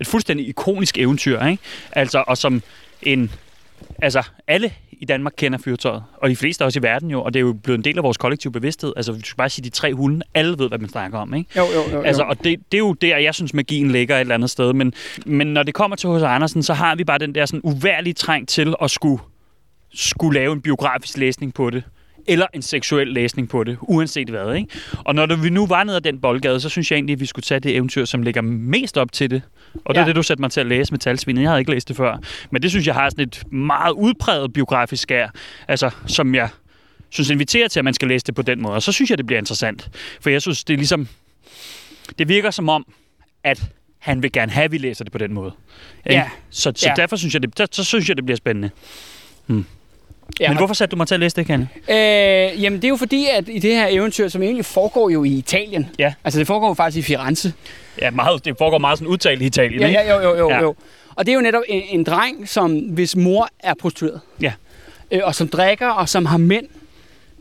et 0.00 0.06
fuldstændig 0.06 0.48
ikonisk 0.48 0.98
eventyr, 0.98 1.44
ikke? 1.44 1.62
Altså, 1.92 2.24
og 2.26 2.38
som 2.38 2.62
en, 3.02 3.30
altså 4.02 4.22
alle 4.46 4.72
i 4.92 5.04
Danmark 5.04 5.32
kender 5.36 5.58
fyrtøjet, 5.58 6.02
og 6.16 6.30
de 6.30 6.36
fleste 6.36 6.64
også 6.64 6.78
i 6.78 6.82
verden 6.82 7.10
jo, 7.10 7.22
og 7.22 7.34
det 7.34 7.40
er 7.40 7.44
jo 7.44 7.52
blevet 7.52 7.78
en 7.78 7.84
del 7.84 7.98
af 7.98 8.04
vores 8.04 8.16
kollektive 8.16 8.52
bevidsthed. 8.52 8.92
Altså, 8.96 9.12
vi 9.12 9.20
skal 9.20 9.36
bare 9.36 9.48
sige 9.48 9.64
de 9.64 9.70
tre 9.70 9.94
hunde, 9.94 10.22
alle 10.34 10.58
ved, 10.58 10.68
hvad 10.68 10.78
man 10.78 10.88
snakker 10.88 11.18
om, 11.18 11.34
ikke? 11.34 11.50
Jo, 11.56 11.64
jo, 11.64 11.90
jo. 11.92 12.02
Altså, 12.02 12.22
og 12.22 12.44
det, 12.44 12.60
det 12.72 12.78
er 12.78 12.78
jo 12.78 12.92
der, 12.92 13.16
jeg 13.16 13.34
synes, 13.34 13.54
magien 13.54 13.90
ligger 13.90 14.16
et 14.16 14.20
eller 14.20 14.34
andet 14.34 14.50
sted. 14.50 14.72
Men, 14.72 14.92
men 15.26 15.46
når 15.46 15.62
det 15.62 15.74
kommer 15.74 15.96
til 15.96 16.10
H.C. 16.10 16.22
Andersen, 16.22 16.62
så 16.62 16.74
har 16.74 16.94
vi 16.94 17.04
bare 17.04 17.18
den 17.18 17.34
der 17.34 17.46
sådan 17.46 17.60
uværlige 17.64 18.14
træng 18.14 18.48
til 18.48 18.74
at 18.82 18.90
skulle, 18.90 19.22
skulle 19.94 20.40
lave 20.40 20.52
en 20.52 20.60
biografisk 20.60 21.16
læsning 21.16 21.54
på 21.54 21.70
det 21.70 21.82
eller 22.28 22.46
en 22.54 22.62
seksuel 22.62 23.08
læsning 23.08 23.48
på 23.48 23.64
det, 23.64 23.76
uanset 23.80 24.28
hvad. 24.28 24.54
Ikke? 24.54 24.68
Og 25.04 25.14
når 25.14 25.36
vi 25.36 25.50
nu 25.50 25.66
var 25.66 25.84
nede 25.84 25.96
ad 25.96 26.00
den 26.00 26.20
boldgade, 26.20 26.60
så 26.60 26.68
synes 26.68 26.90
jeg 26.90 26.96
egentlig, 26.96 27.14
at 27.14 27.20
vi 27.20 27.26
skulle 27.26 27.42
tage 27.44 27.60
det 27.60 27.74
eventyr, 27.76 28.04
som 28.04 28.22
ligger 28.22 28.40
mest 28.42 28.98
op 28.98 29.12
til 29.12 29.30
det. 29.30 29.42
Og 29.84 29.94
det 29.94 30.00
Ja. 30.00 30.02
er 30.02 30.06
det, 30.06 30.16
du 30.16 30.22
satte 30.22 30.40
mig 30.40 30.50
til 30.50 30.60
at 30.60 30.66
læse 30.66 30.92
med 30.92 30.98
talsvinet. 30.98 31.42
Jeg 31.42 31.50
havde 31.50 31.60
ikke 31.60 31.70
læst 31.70 31.88
det 31.88 31.96
før. 31.96 32.16
Men 32.50 32.62
det 32.62 32.70
synes 32.70 32.86
jeg 32.86 32.94
har 32.94 33.10
sådan 33.10 33.22
et 33.28 33.52
meget 33.52 33.92
udpræget 33.92 34.52
biografisk 34.52 35.02
skær, 35.02 35.28
altså, 35.68 35.90
som 36.06 36.34
jeg 36.34 36.48
synes 37.10 37.30
inviterer 37.30 37.68
til, 37.68 37.80
at 37.80 37.84
man 37.84 37.94
skal 37.94 38.08
læse 38.08 38.26
det 38.26 38.34
på 38.34 38.42
den 38.42 38.62
måde. 38.62 38.74
Og 38.74 38.82
så 38.82 38.92
synes 38.92 39.10
jeg, 39.10 39.18
det 39.18 39.26
bliver 39.26 39.38
interessant. 39.38 39.90
For 40.20 40.30
jeg 40.30 40.42
synes, 40.42 40.64
det 40.64 40.74
er 40.74 40.78
ligesom... 40.78 41.08
Det 42.18 42.28
virker 42.28 42.50
som 42.50 42.68
om, 42.68 42.86
at 43.44 43.62
han 43.98 44.22
vil 44.22 44.32
gerne 44.32 44.52
have, 44.52 44.64
at 44.64 44.72
vi 44.72 44.78
læser 44.78 45.04
det 45.04 45.12
på 45.12 45.18
den 45.18 45.34
måde. 45.34 45.52
Ikke? 46.06 46.16
Ja. 46.18 46.30
Så, 46.50 46.72
så 46.76 46.88
Ja. 46.88 46.94
derfor 46.96 47.16
synes 47.16 47.34
jeg, 47.34 47.42
det, 47.42 47.58
der, 47.58 47.66
så 47.72 47.84
synes 47.84 48.08
jeg, 48.08 48.16
det 48.16 48.24
bliver 48.24 48.36
spændende. 48.36 48.70
Ja, 50.40 50.48
Men 50.48 50.58
hvorfor 50.58 50.74
satte 50.74 50.90
du 50.90 50.96
mig 50.96 51.06
til 51.06 51.14
at 51.14 51.20
læse 51.20 51.36
det, 51.36 51.46
Kanne? 51.46 51.68
Øh, 51.90 52.62
jamen, 52.62 52.76
det 52.76 52.84
er 52.84 52.88
jo 52.88 52.96
fordi, 52.96 53.26
at 53.32 53.48
i 53.48 53.58
det 53.58 53.74
her 53.74 53.86
eventyr, 53.90 54.28
som 54.28 54.42
egentlig 54.42 54.64
foregår 54.64 55.10
jo 55.10 55.24
i 55.24 55.28
Italien. 55.30 55.86
Ja. 55.98 56.14
Altså, 56.24 56.38
det 56.40 56.46
foregår 56.46 56.68
jo 56.68 56.74
faktisk 56.74 56.98
i 56.98 57.02
Firenze. 57.02 57.52
Ja, 58.00 58.10
meget, 58.10 58.44
det 58.44 58.54
foregår 58.58 58.78
meget 58.78 58.98
sådan 58.98 59.08
udtalt 59.12 59.42
i 59.42 59.44
Italien, 59.46 59.80
Ja, 59.80 59.86
ikke? 59.86 60.00
ja, 60.00 60.14
jo, 60.16 60.22
jo, 60.30 60.36
jo, 60.36 60.50
Ja. 60.50 60.60
jo. 60.60 60.74
Og 61.14 61.26
det 61.26 61.32
er 61.32 61.36
jo 61.36 61.40
netop 61.42 61.62
en, 61.68 61.82
en 61.90 62.04
dreng, 62.04 62.48
som 62.48 62.78
hvis 62.78 63.16
mor 63.16 63.48
er 63.60 63.74
prostitueret. 63.80 64.20
Ja. 64.40 64.52
Øh, 65.10 65.20
og 65.24 65.34
som 65.34 65.48
drikker, 65.48 65.88
og 65.88 66.08
som 66.08 66.26
har 66.26 66.38
mænd 66.38 66.66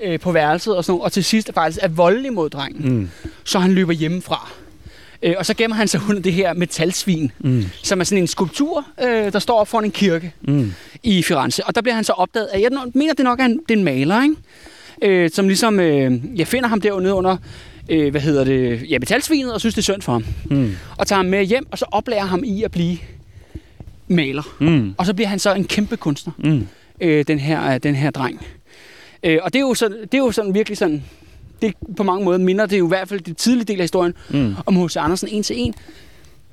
øh, 0.03 0.19
på 0.19 0.31
værelset 0.31 0.77
og 0.77 0.85
sådan 0.85 0.91
noget, 0.97 1.03
og 1.05 1.11
til 1.11 1.23
sidst 1.23 1.51
faktisk 1.53 1.79
er 1.83 1.88
voldelig 1.88 2.33
mod 2.33 2.49
drengen. 2.49 2.93
Mm. 2.97 3.09
Så 3.43 3.59
han 3.59 3.71
løber 3.71 3.93
hjemmefra. 3.93 4.51
Øh, 5.24 5.34
og 5.38 5.45
så 5.45 5.53
gemmer 5.53 5.76
han 5.76 5.88
sig 5.88 6.01
under 6.09 6.22
det 6.22 6.34
her 6.34 6.53
metalsvin, 6.53 7.32
Mm. 7.39 7.63
som 7.84 7.99
er 7.99 8.03
sådan 8.03 8.24
en 8.24 8.28
skulptur, 8.28 8.86
øh, 9.03 9.34
der 9.34 9.39
står 9.39 9.59
op 9.59 9.68
foran 9.68 9.86
en 9.86 9.91
kirke 9.91 10.34
Mm. 10.41 10.74
i 11.03 11.24
Firenze. 11.24 11.65
Og 11.65 11.76
der 11.76 11.82
bliver 11.82 11.95
han 11.95 12.03
så 12.03 12.13
opdaget 12.13 12.45
af, 12.47 12.59
jeg 12.61 12.70
mener 12.93 13.13
det 13.13 13.24
nok 13.24 13.39
er 13.39 13.45
en, 13.45 13.59
det 13.70 13.74
er 13.74 13.78
en 13.78 13.84
maler, 13.84 14.24
ikke? 14.24 14.36
Øh, 15.01 15.30
som 15.34 15.47
ligesom, 15.47 15.80
øh, 15.80 16.20
jeg 16.36 16.47
finder 16.47 16.70
ham 16.70 16.82
derude 16.82 17.13
under, 17.13 17.38
øh, 17.89 18.11
hvad 18.11 18.22
hedder 18.22 18.43
det, 18.43 18.86
ja, 18.89 18.99
metalsvinet, 18.99 19.53
og 19.53 19.59
synes 19.59 19.76
det 19.76 19.82
er 19.82 19.84
synd 19.93 20.01
for 20.01 20.11
ham. 20.11 20.26
Mm. 20.45 20.76
Og 20.97 21.07
tager 21.07 21.18
ham 21.18 21.26
med 21.26 21.43
hjem, 21.45 21.68
og 21.72 21.78
så 21.78 21.86
oplærer 21.91 22.26
ham 22.26 22.43
i 22.45 22.63
at 22.63 22.72
blive 22.72 22.97
maler. 24.07 24.55
Mm. 24.59 24.93
Og 24.97 25.05
så 25.05 25.13
bliver 25.13 25.28
han 25.28 25.39
så 25.39 25.53
en 25.53 25.63
kæmpe 25.65 25.97
kunstner, 25.97 26.34
Mm. 26.38 26.68
øh, 27.01 27.26
den, 27.28 27.39
her, 27.39 27.74
øh, 27.74 27.80
den 27.84 27.95
her 27.95 28.11
dreng. 28.11 28.45
Øh, 29.24 29.38
og 29.41 29.53
det 29.53 29.59
er, 29.59 29.63
jo 29.63 29.74
sådan, 29.74 29.97
det 30.01 30.13
er 30.13 30.18
jo 30.18 30.32
sådan 30.32 30.53
virkelig 30.53 30.78
sådan, 30.78 31.03
det 31.61 31.73
på 31.97 32.03
mange 32.03 32.25
måder 32.25 32.37
minder 32.37 32.65
det 32.65 32.79
jo 32.79 32.85
i 32.85 32.87
hvert 32.87 33.09
fald 33.09 33.19
det 33.19 33.37
tidlige 33.37 33.65
del 33.65 33.79
af 33.79 33.83
historien 33.83 34.13
Mm. 34.29 34.55
om 34.65 34.85
H.C. 34.85 34.95
Andersen 34.97 35.27
en 35.29 35.43
til 35.43 35.59
en. 35.59 35.73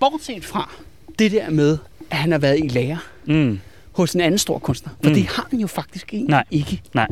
Bortset 0.01 0.45
fra 0.45 0.71
det 1.19 1.33
der 1.33 1.51
med, 1.51 1.79
at 2.11 2.17
han 2.17 2.31
har 2.33 2.39
været 2.39 2.59
i 2.65 2.69
lære 2.69 2.99
Mm. 3.27 3.61
hos 3.93 4.13
en 4.15 4.21
anden 4.21 4.39
stor 4.39 4.59
kunstner. 4.59 4.93
For 5.03 5.09
Mm. 5.11 5.15
det 5.15 5.27
har 5.27 5.47
han 5.51 5.61
jo 5.61 5.67
faktisk 5.67 6.15
egentlig 6.15 6.31
Nej. 6.31 6.45
ikke. 6.51 6.83
Nej. 6.95 7.09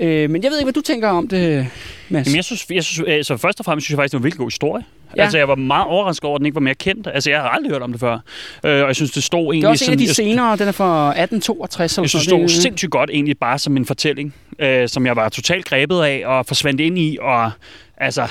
Øh, 0.00 0.30
men 0.30 0.42
jeg 0.42 0.50
ved 0.50 0.58
ikke, 0.58 0.64
hvad 0.66 0.72
du 0.72 0.80
tænker 0.80 1.08
om 1.08 1.28
det, 1.28 1.66
Mads. 2.08 2.26
Jamen, 2.26 2.36
jeg 2.36 2.44
synes, 2.44 2.66
jeg 2.70 2.84
synes, 2.84 3.08
altså, 3.08 3.36
først 3.36 3.58
og 3.60 3.64
fremmest 3.64 3.84
synes 3.84 3.90
jeg 3.92 3.98
faktisk, 3.98 4.12
det 4.12 4.18
var 4.18 4.20
en 4.20 4.24
virkelig 4.24 4.38
god 4.38 4.46
historie. 4.50 4.84
Ja. 5.16 5.22
Altså, 5.22 5.38
jeg 5.38 5.48
var 5.48 5.54
meget 5.54 5.86
overrasket 5.86 6.24
over, 6.24 6.34
at 6.34 6.38
den 6.38 6.46
ikke 6.46 6.54
var 6.54 6.60
mere 6.60 6.74
kendt. 6.74 7.08
Altså, 7.14 7.30
jeg 7.30 7.40
har 7.40 7.48
aldrig 7.48 7.72
hørt 7.72 7.82
om 7.82 7.92
det 7.92 8.00
før. 8.00 8.12
Øh, 8.12 8.20
og 8.62 8.86
jeg 8.86 8.96
synes, 8.96 9.10
det 9.10 9.22
stod 9.22 9.40
egentlig... 9.40 9.62
det 9.62 9.66
er 9.66 9.70
også 9.70 9.84
en 9.84 9.92
af 9.92 9.98
de 9.98 10.14
senere, 10.14 10.56
den 10.56 10.68
er 10.68 10.72
fra 10.72 11.08
1862. 11.08 11.92
Eller 11.96 12.02
Jeg 12.04 12.10
synes, 12.10 12.26
det 12.26 12.30
stod 12.30 12.48
sindssygt 12.62 12.90
godt 12.90 13.10
egentlig 13.10 13.38
bare 13.38 13.58
som 13.58 13.76
en 13.76 13.86
fortælling, 13.86 14.34
øh, 14.58 14.88
som 14.88 15.06
jeg 15.06 15.16
var 15.16 15.28
totalt 15.28 15.64
grebet 15.64 16.02
af 16.02 16.22
og 16.26 16.46
forsvandt 16.46 16.80
ind 16.80 16.98
i. 16.98 17.18
Og 17.20 17.50
altså, 17.96 18.28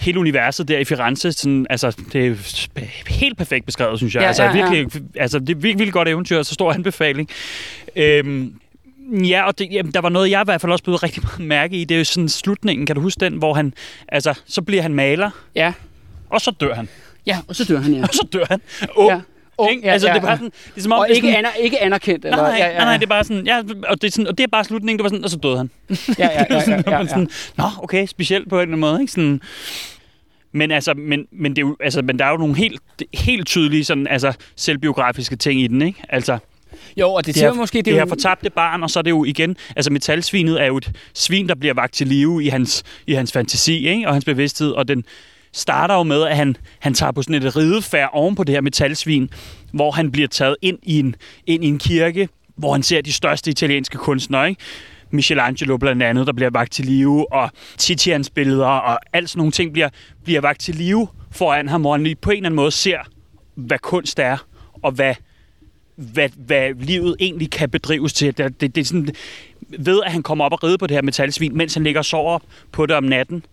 hele 0.00 0.20
universet 0.20 0.68
der 0.68 0.78
i 0.78 0.84
Firenze, 0.84 1.32
sådan, 1.32 1.66
altså, 1.70 1.96
det 2.12 2.26
er 2.26 2.34
helt 3.08 3.38
perfekt 3.38 3.66
beskrevet, 3.66 3.98
synes 3.98 4.14
jeg. 4.14 4.20
Ja, 4.20 4.26
altså, 4.26 4.42
ja, 4.42 4.56
ja. 4.56 4.70
virkelig, 4.70 5.02
altså, 5.16 5.38
det 5.38 5.50
er 5.50 5.54
virkelig, 5.54 5.78
virkelig 5.78 5.92
godt 5.92 6.08
eventyr, 6.08 6.42
så 6.42 6.54
stor 6.54 6.72
anbefaling. 6.72 7.28
Øhm, 7.96 8.52
Ja, 9.12 9.46
og 9.46 9.58
det, 9.58 9.68
jamen, 9.70 9.92
der 9.92 10.00
var 10.00 10.08
noget, 10.08 10.30
jeg 10.30 10.40
i 10.40 10.44
hvert 10.44 10.60
fald 10.60 10.72
også 10.72 10.84
blev 10.84 10.96
rigtig 10.96 11.22
meget 11.22 11.48
mærke 11.48 11.76
i. 11.76 11.84
Det 11.84 11.94
er 11.94 11.98
jo 11.98 12.04
sådan 12.04 12.28
slutningen, 12.28 12.86
kan 12.86 12.96
du 12.96 13.02
huske 13.02 13.20
den, 13.20 13.34
hvor 13.34 13.54
han, 13.54 13.72
altså, 14.08 14.34
så 14.46 14.62
bliver 14.62 14.82
han 14.82 14.94
maler, 14.94 15.30
Ja. 15.54 15.72
Og 16.30 16.40
så 16.40 16.50
dør 16.60 16.74
han. 16.74 16.88
ja, 17.26 17.38
og 17.48 17.56
så 17.56 17.64
dør 17.64 17.78
han, 17.80 17.92
ja. 17.94 18.02
Og 18.02 18.08
så 18.12 18.26
dør 18.32 18.44
han. 18.50 18.60
Ung, 18.96 19.10
ja. 19.10 19.20
Ung, 19.58 19.70
ikke? 19.70 19.90
altså, 19.90 20.08
det 20.08 20.16
er 20.16 20.20
bare 20.20 20.36
sådan, 20.36 20.50
det 20.66 20.76
er 20.76 20.80
som 20.82 20.92
om, 20.92 20.98
og 20.98 21.04
det 21.08 21.12
er 21.12 21.16
ikke, 21.16 21.28
sådan, 21.28 21.38
aner, 21.44 21.52
ikke 21.52 21.82
anerkendt. 21.82 22.24
Eller? 22.24 22.36
Nej, 22.36 22.50
nej, 22.50 22.58
ja, 22.58 22.66
ja, 22.68 22.74
nej, 22.76 22.84
nej, 22.84 22.96
det 22.96 23.02
er 23.04 23.08
bare 23.08 23.24
sådan, 23.24 23.46
ja, 23.46 23.58
og 23.88 24.02
det 24.02 24.08
er, 24.08 24.12
sådan, 24.12 24.26
og 24.26 24.38
det 24.38 24.44
er 24.44 24.48
bare 24.48 24.64
slutningen, 24.64 24.98
det 24.98 25.02
var 25.02 25.08
sådan, 25.08 25.24
og 25.24 25.30
så 25.30 25.36
døde 25.36 25.56
han. 25.56 25.70
ja, 25.90 25.94
ja, 26.18 26.28
ja, 26.50 26.54
ja, 26.54 26.60
sådan, 26.60 26.84
ja, 26.86 26.90
man 26.90 27.02
ja. 27.02 27.08
sådan, 27.08 27.28
Nå, 27.56 27.64
okay, 27.82 28.06
specielt 28.06 28.48
på 28.48 28.54
en 28.56 28.60
eller 28.62 28.68
anden 28.68 28.80
måde, 28.80 29.00
ikke? 29.00 29.12
Sådan, 29.12 29.40
men, 30.52 30.70
altså, 30.70 30.94
men, 30.94 31.26
men, 31.32 31.52
det 31.56 31.62
er 31.62 31.66
jo, 31.66 31.76
altså, 31.80 32.02
men 32.02 32.18
der 32.18 32.24
er 32.24 32.30
jo 32.30 32.36
nogle 32.36 32.56
helt, 32.56 32.82
helt 33.14 33.46
tydelige 33.46 33.84
sådan, 33.84 34.06
altså, 34.06 34.32
selvbiografiske 34.56 35.36
ting 35.36 35.60
i 35.60 35.66
den, 35.66 35.82
ikke? 35.82 36.02
Altså, 36.08 36.38
Jo, 36.96 37.12
og 37.12 37.26
det, 37.26 37.34
det 37.34 37.42
her, 37.42 37.52
måske... 37.52 37.78
det, 37.78 37.84
Det, 37.84 37.90
er 37.90 37.94
her 37.94 38.00
jo- 38.02 38.08
fortabte 38.08 38.50
barn, 38.50 38.82
og 38.82 38.90
så 38.90 38.98
er 38.98 39.02
det 39.02 39.10
jo 39.10 39.24
igen, 39.24 39.56
altså 39.76 39.92
metalsvinet 39.92 40.62
er 40.62 40.66
jo 40.66 40.76
et 40.76 40.90
svin, 41.14 41.48
der 41.48 41.54
bliver 41.54 41.74
vagt 41.74 41.94
til 41.94 42.06
live 42.06 42.44
i 42.44 42.48
hans, 42.48 42.82
i 43.06 43.12
hans 43.14 43.32
fantasi, 43.32 43.88
ikke? 43.88 44.08
Og 44.08 44.12
hans 44.14 44.24
bevidsthed, 44.24 44.70
og 44.70 44.88
den 44.88 45.04
starter 45.56 45.94
jo 45.94 46.02
med, 46.02 46.22
at 46.22 46.36
han, 46.36 46.56
han 46.78 46.94
tager 46.94 47.12
på 47.12 47.22
sådan 47.22 47.42
et 47.42 47.56
ridefærd 47.56 48.10
oven 48.12 48.34
på 48.34 48.44
det 48.44 48.54
her 48.54 48.60
metalsvin, 48.60 49.30
hvor 49.72 49.90
han 49.90 50.12
bliver 50.12 50.28
taget 50.28 50.56
ind 50.62 50.78
i 50.82 50.98
en, 50.98 51.16
ind 51.46 51.64
i 51.64 51.68
en 51.68 51.78
kirke, 51.78 52.28
hvor 52.56 52.72
han 52.72 52.82
ser 52.82 53.00
de 53.00 53.12
største 53.12 53.50
italienske 53.50 53.98
kunstnere, 53.98 54.48
ikke? 54.48 54.62
Michelangelo 55.10 55.76
blandt 55.76 56.02
andet, 56.02 56.26
der 56.26 56.32
bliver 56.32 56.50
vagt 56.50 56.72
til 56.72 56.84
live, 56.84 57.32
og 57.32 57.50
Titians 57.78 58.30
billeder, 58.30 58.66
og 58.66 58.98
alt 59.12 59.30
sådan 59.30 59.38
nogle 59.38 59.52
ting 59.52 59.72
bliver, 59.72 59.88
bliver 60.24 60.40
vagt 60.40 60.60
til 60.60 60.74
live 60.74 61.08
foran 61.30 61.68
ham, 61.68 61.80
hvor 61.80 61.92
han 61.92 62.02
lige 62.02 62.14
på 62.16 62.30
en 62.30 62.36
eller 62.36 62.48
anden 62.48 62.56
måde 62.56 62.70
ser, 62.70 62.98
hvad 63.54 63.78
kunst 63.78 64.18
er, 64.18 64.36
og 64.82 64.92
hvad, 64.92 65.14
hvad, 65.96 66.28
hvad 66.36 66.74
livet 66.74 67.16
egentlig 67.20 67.50
kan 67.50 67.70
bedrives 67.70 68.12
til. 68.12 68.38
Det, 68.38 68.60
det, 68.60 68.74
det 68.74 68.80
er 68.80 68.84
sådan, 68.84 69.08
ved 69.78 70.00
at 70.06 70.12
han 70.12 70.22
kommer 70.22 70.44
op 70.44 70.52
og 70.52 70.64
ride 70.64 70.78
på 70.78 70.86
det 70.86 70.94
her 70.94 71.02
metalsvin, 71.02 71.56
mens 71.56 71.74
han 71.74 71.84
ligger 71.84 72.00
og 72.00 72.04
sover 72.04 72.38
på 72.72 72.86
det 72.86 72.96
om 72.96 73.04
natten 73.04 73.44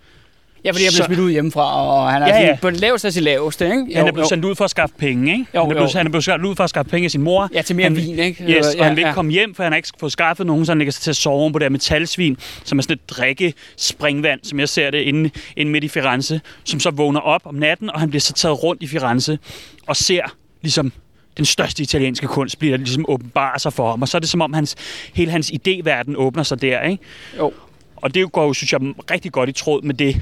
ja, 0.65 0.71
fordi 0.71 0.83
jeg 0.83 0.89
blev 0.91 0.97
så- 0.97 1.03
smidt 1.05 1.19
ud 1.19 1.31
hjemmefra, 1.31 1.85
og 1.87 2.11
han 2.11 2.21
er 2.21 2.27
Ja, 2.27 2.41
ja, 2.41 2.57
på 2.61 2.69
den 2.69 2.79
laveste 2.79 3.07
af 3.07 3.13
sit 3.13 3.23
laveste, 3.23 3.65
ikke? 3.65 3.77
Jo, 3.77 3.97
han 3.97 4.07
er 4.07 4.11
blevet 4.11 4.29
sendt 4.29 4.45
ud 4.45 4.55
for 4.55 4.63
at 4.65 4.69
skaffe 4.71 4.95
penge, 4.97 5.31
ikke? 5.31 5.45
Jo, 5.55 5.59
han, 5.61 5.69
er 5.69 5.73
blevet, 5.73 5.93
jo. 5.93 5.97
han 5.97 6.05
er 6.07 6.09
blevet 6.11 6.23
sendt 6.23 6.45
ud 6.45 6.55
for 6.55 6.63
at 6.63 6.69
skaffe 6.69 6.91
penge 6.91 7.05
af 7.05 7.11
sin 7.11 7.21
mor. 7.21 7.49
Ja, 7.53 7.61
til 7.61 7.75
mere 7.75 7.83
han, 7.83 7.95
vin, 7.95 8.19
ikke? 8.19 8.43
Yes, 8.43 8.49
ja, 8.49 8.79
og 8.79 8.85
han 8.85 8.95
vil 8.95 8.99
ikke 8.99 9.07
ja. 9.09 9.13
komme 9.13 9.31
hjem, 9.31 9.55
for 9.55 9.63
han 9.63 9.71
har 9.71 9.77
ikke 9.77 9.89
fået 9.99 10.11
skaffet 10.11 10.45
nogen, 10.47 10.65
så 10.65 10.71
han 10.71 10.77
ligger 10.77 10.91
sig 10.91 11.01
til 11.03 11.09
at 11.09 11.15
sove 11.15 11.51
på 11.51 11.59
det 11.59 11.65
her 11.65 11.69
metalsvin, 11.69 12.37
som 12.63 12.77
er 12.77 12.81
sådan 12.81 12.93
et 12.93 13.09
drikke 13.09 13.53
springvand, 13.77 14.39
som 14.43 14.59
jeg 14.59 14.69
ser 14.69 14.89
det 14.91 15.01
inde, 15.01 15.29
inde 15.57 15.71
midt 15.71 15.83
i 15.83 15.87
Firenze, 15.87 16.41
som 16.63 16.79
så 16.79 16.89
vågner 16.89 17.19
op 17.19 17.41
om 17.45 17.55
natten, 17.55 17.89
og 17.91 17.99
han 17.99 18.09
bliver 18.09 18.21
så 18.21 18.33
taget 18.33 18.63
rundt 18.63 18.83
i 18.83 18.87
Firenze 18.87 19.39
og 19.87 19.95
ser 19.95 20.21
ligesom 20.61 20.91
den 21.37 21.45
største 21.45 21.83
italienske 21.83 22.27
kunst 22.27 22.59
bliver 22.59 22.77
ligesom 22.77 23.05
åbenbarer 23.07 23.57
sig 23.57 23.73
for 23.73 23.89
ham, 23.89 24.01
og 24.01 24.07
så 24.07 24.17
er 24.17 24.19
det 24.19 24.29
som 24.29 24.41
om 24.41 24.53
hans, 24.53 24.75
hele 25.13 25.31
hans 25.31 25.51
idéverden 25.51 26.15
åbner 26.15 26.43
sig 26.43 26.61
der, 26.61 26.81
ikke? 26.81 27.03
Jo. 27.37 27.53
Og 27.95 28.15
det 28.15 28.31
går 28.31 28.43
jo, 28.45 28.53
synes 28.53 28.73
jeg, 28.73 28.81
rigtig 29.11 29.31
godt 29.31 29.49
i 29.49 29.51
tråd 29.51 29.81
med 29.81 29.93
det, 29.93 30.21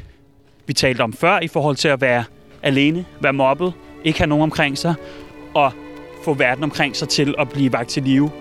vi 0.67 0.73
talte 0.73 1.01
om 1.01 1.13
før, 1.13 1.39
i 1.39 1.47
forhold 1.47 1.75
til 1.75 1.87
at 1.87 2.01
være 2.01 2.23
alene, 2.63 3.05
være 3.21 3.33
mobbet, 3.33 3.73
ikke 4.03 4.19
have 4.19 4.27
nogen 4.27 4.43
omkring 4.43 4.77
sig, 4.77 4.93
og 5.53 5.71
få 6.23 6.33
verden 6.33 6.63
omkring 6.63 6.95
sig 6.95 7.09
til 7.09 7.35
at 7.39 7.49
blive 7.49 7.73
vagt 7.73 7.89
til 7.89 8.03
live. 8.03 8.31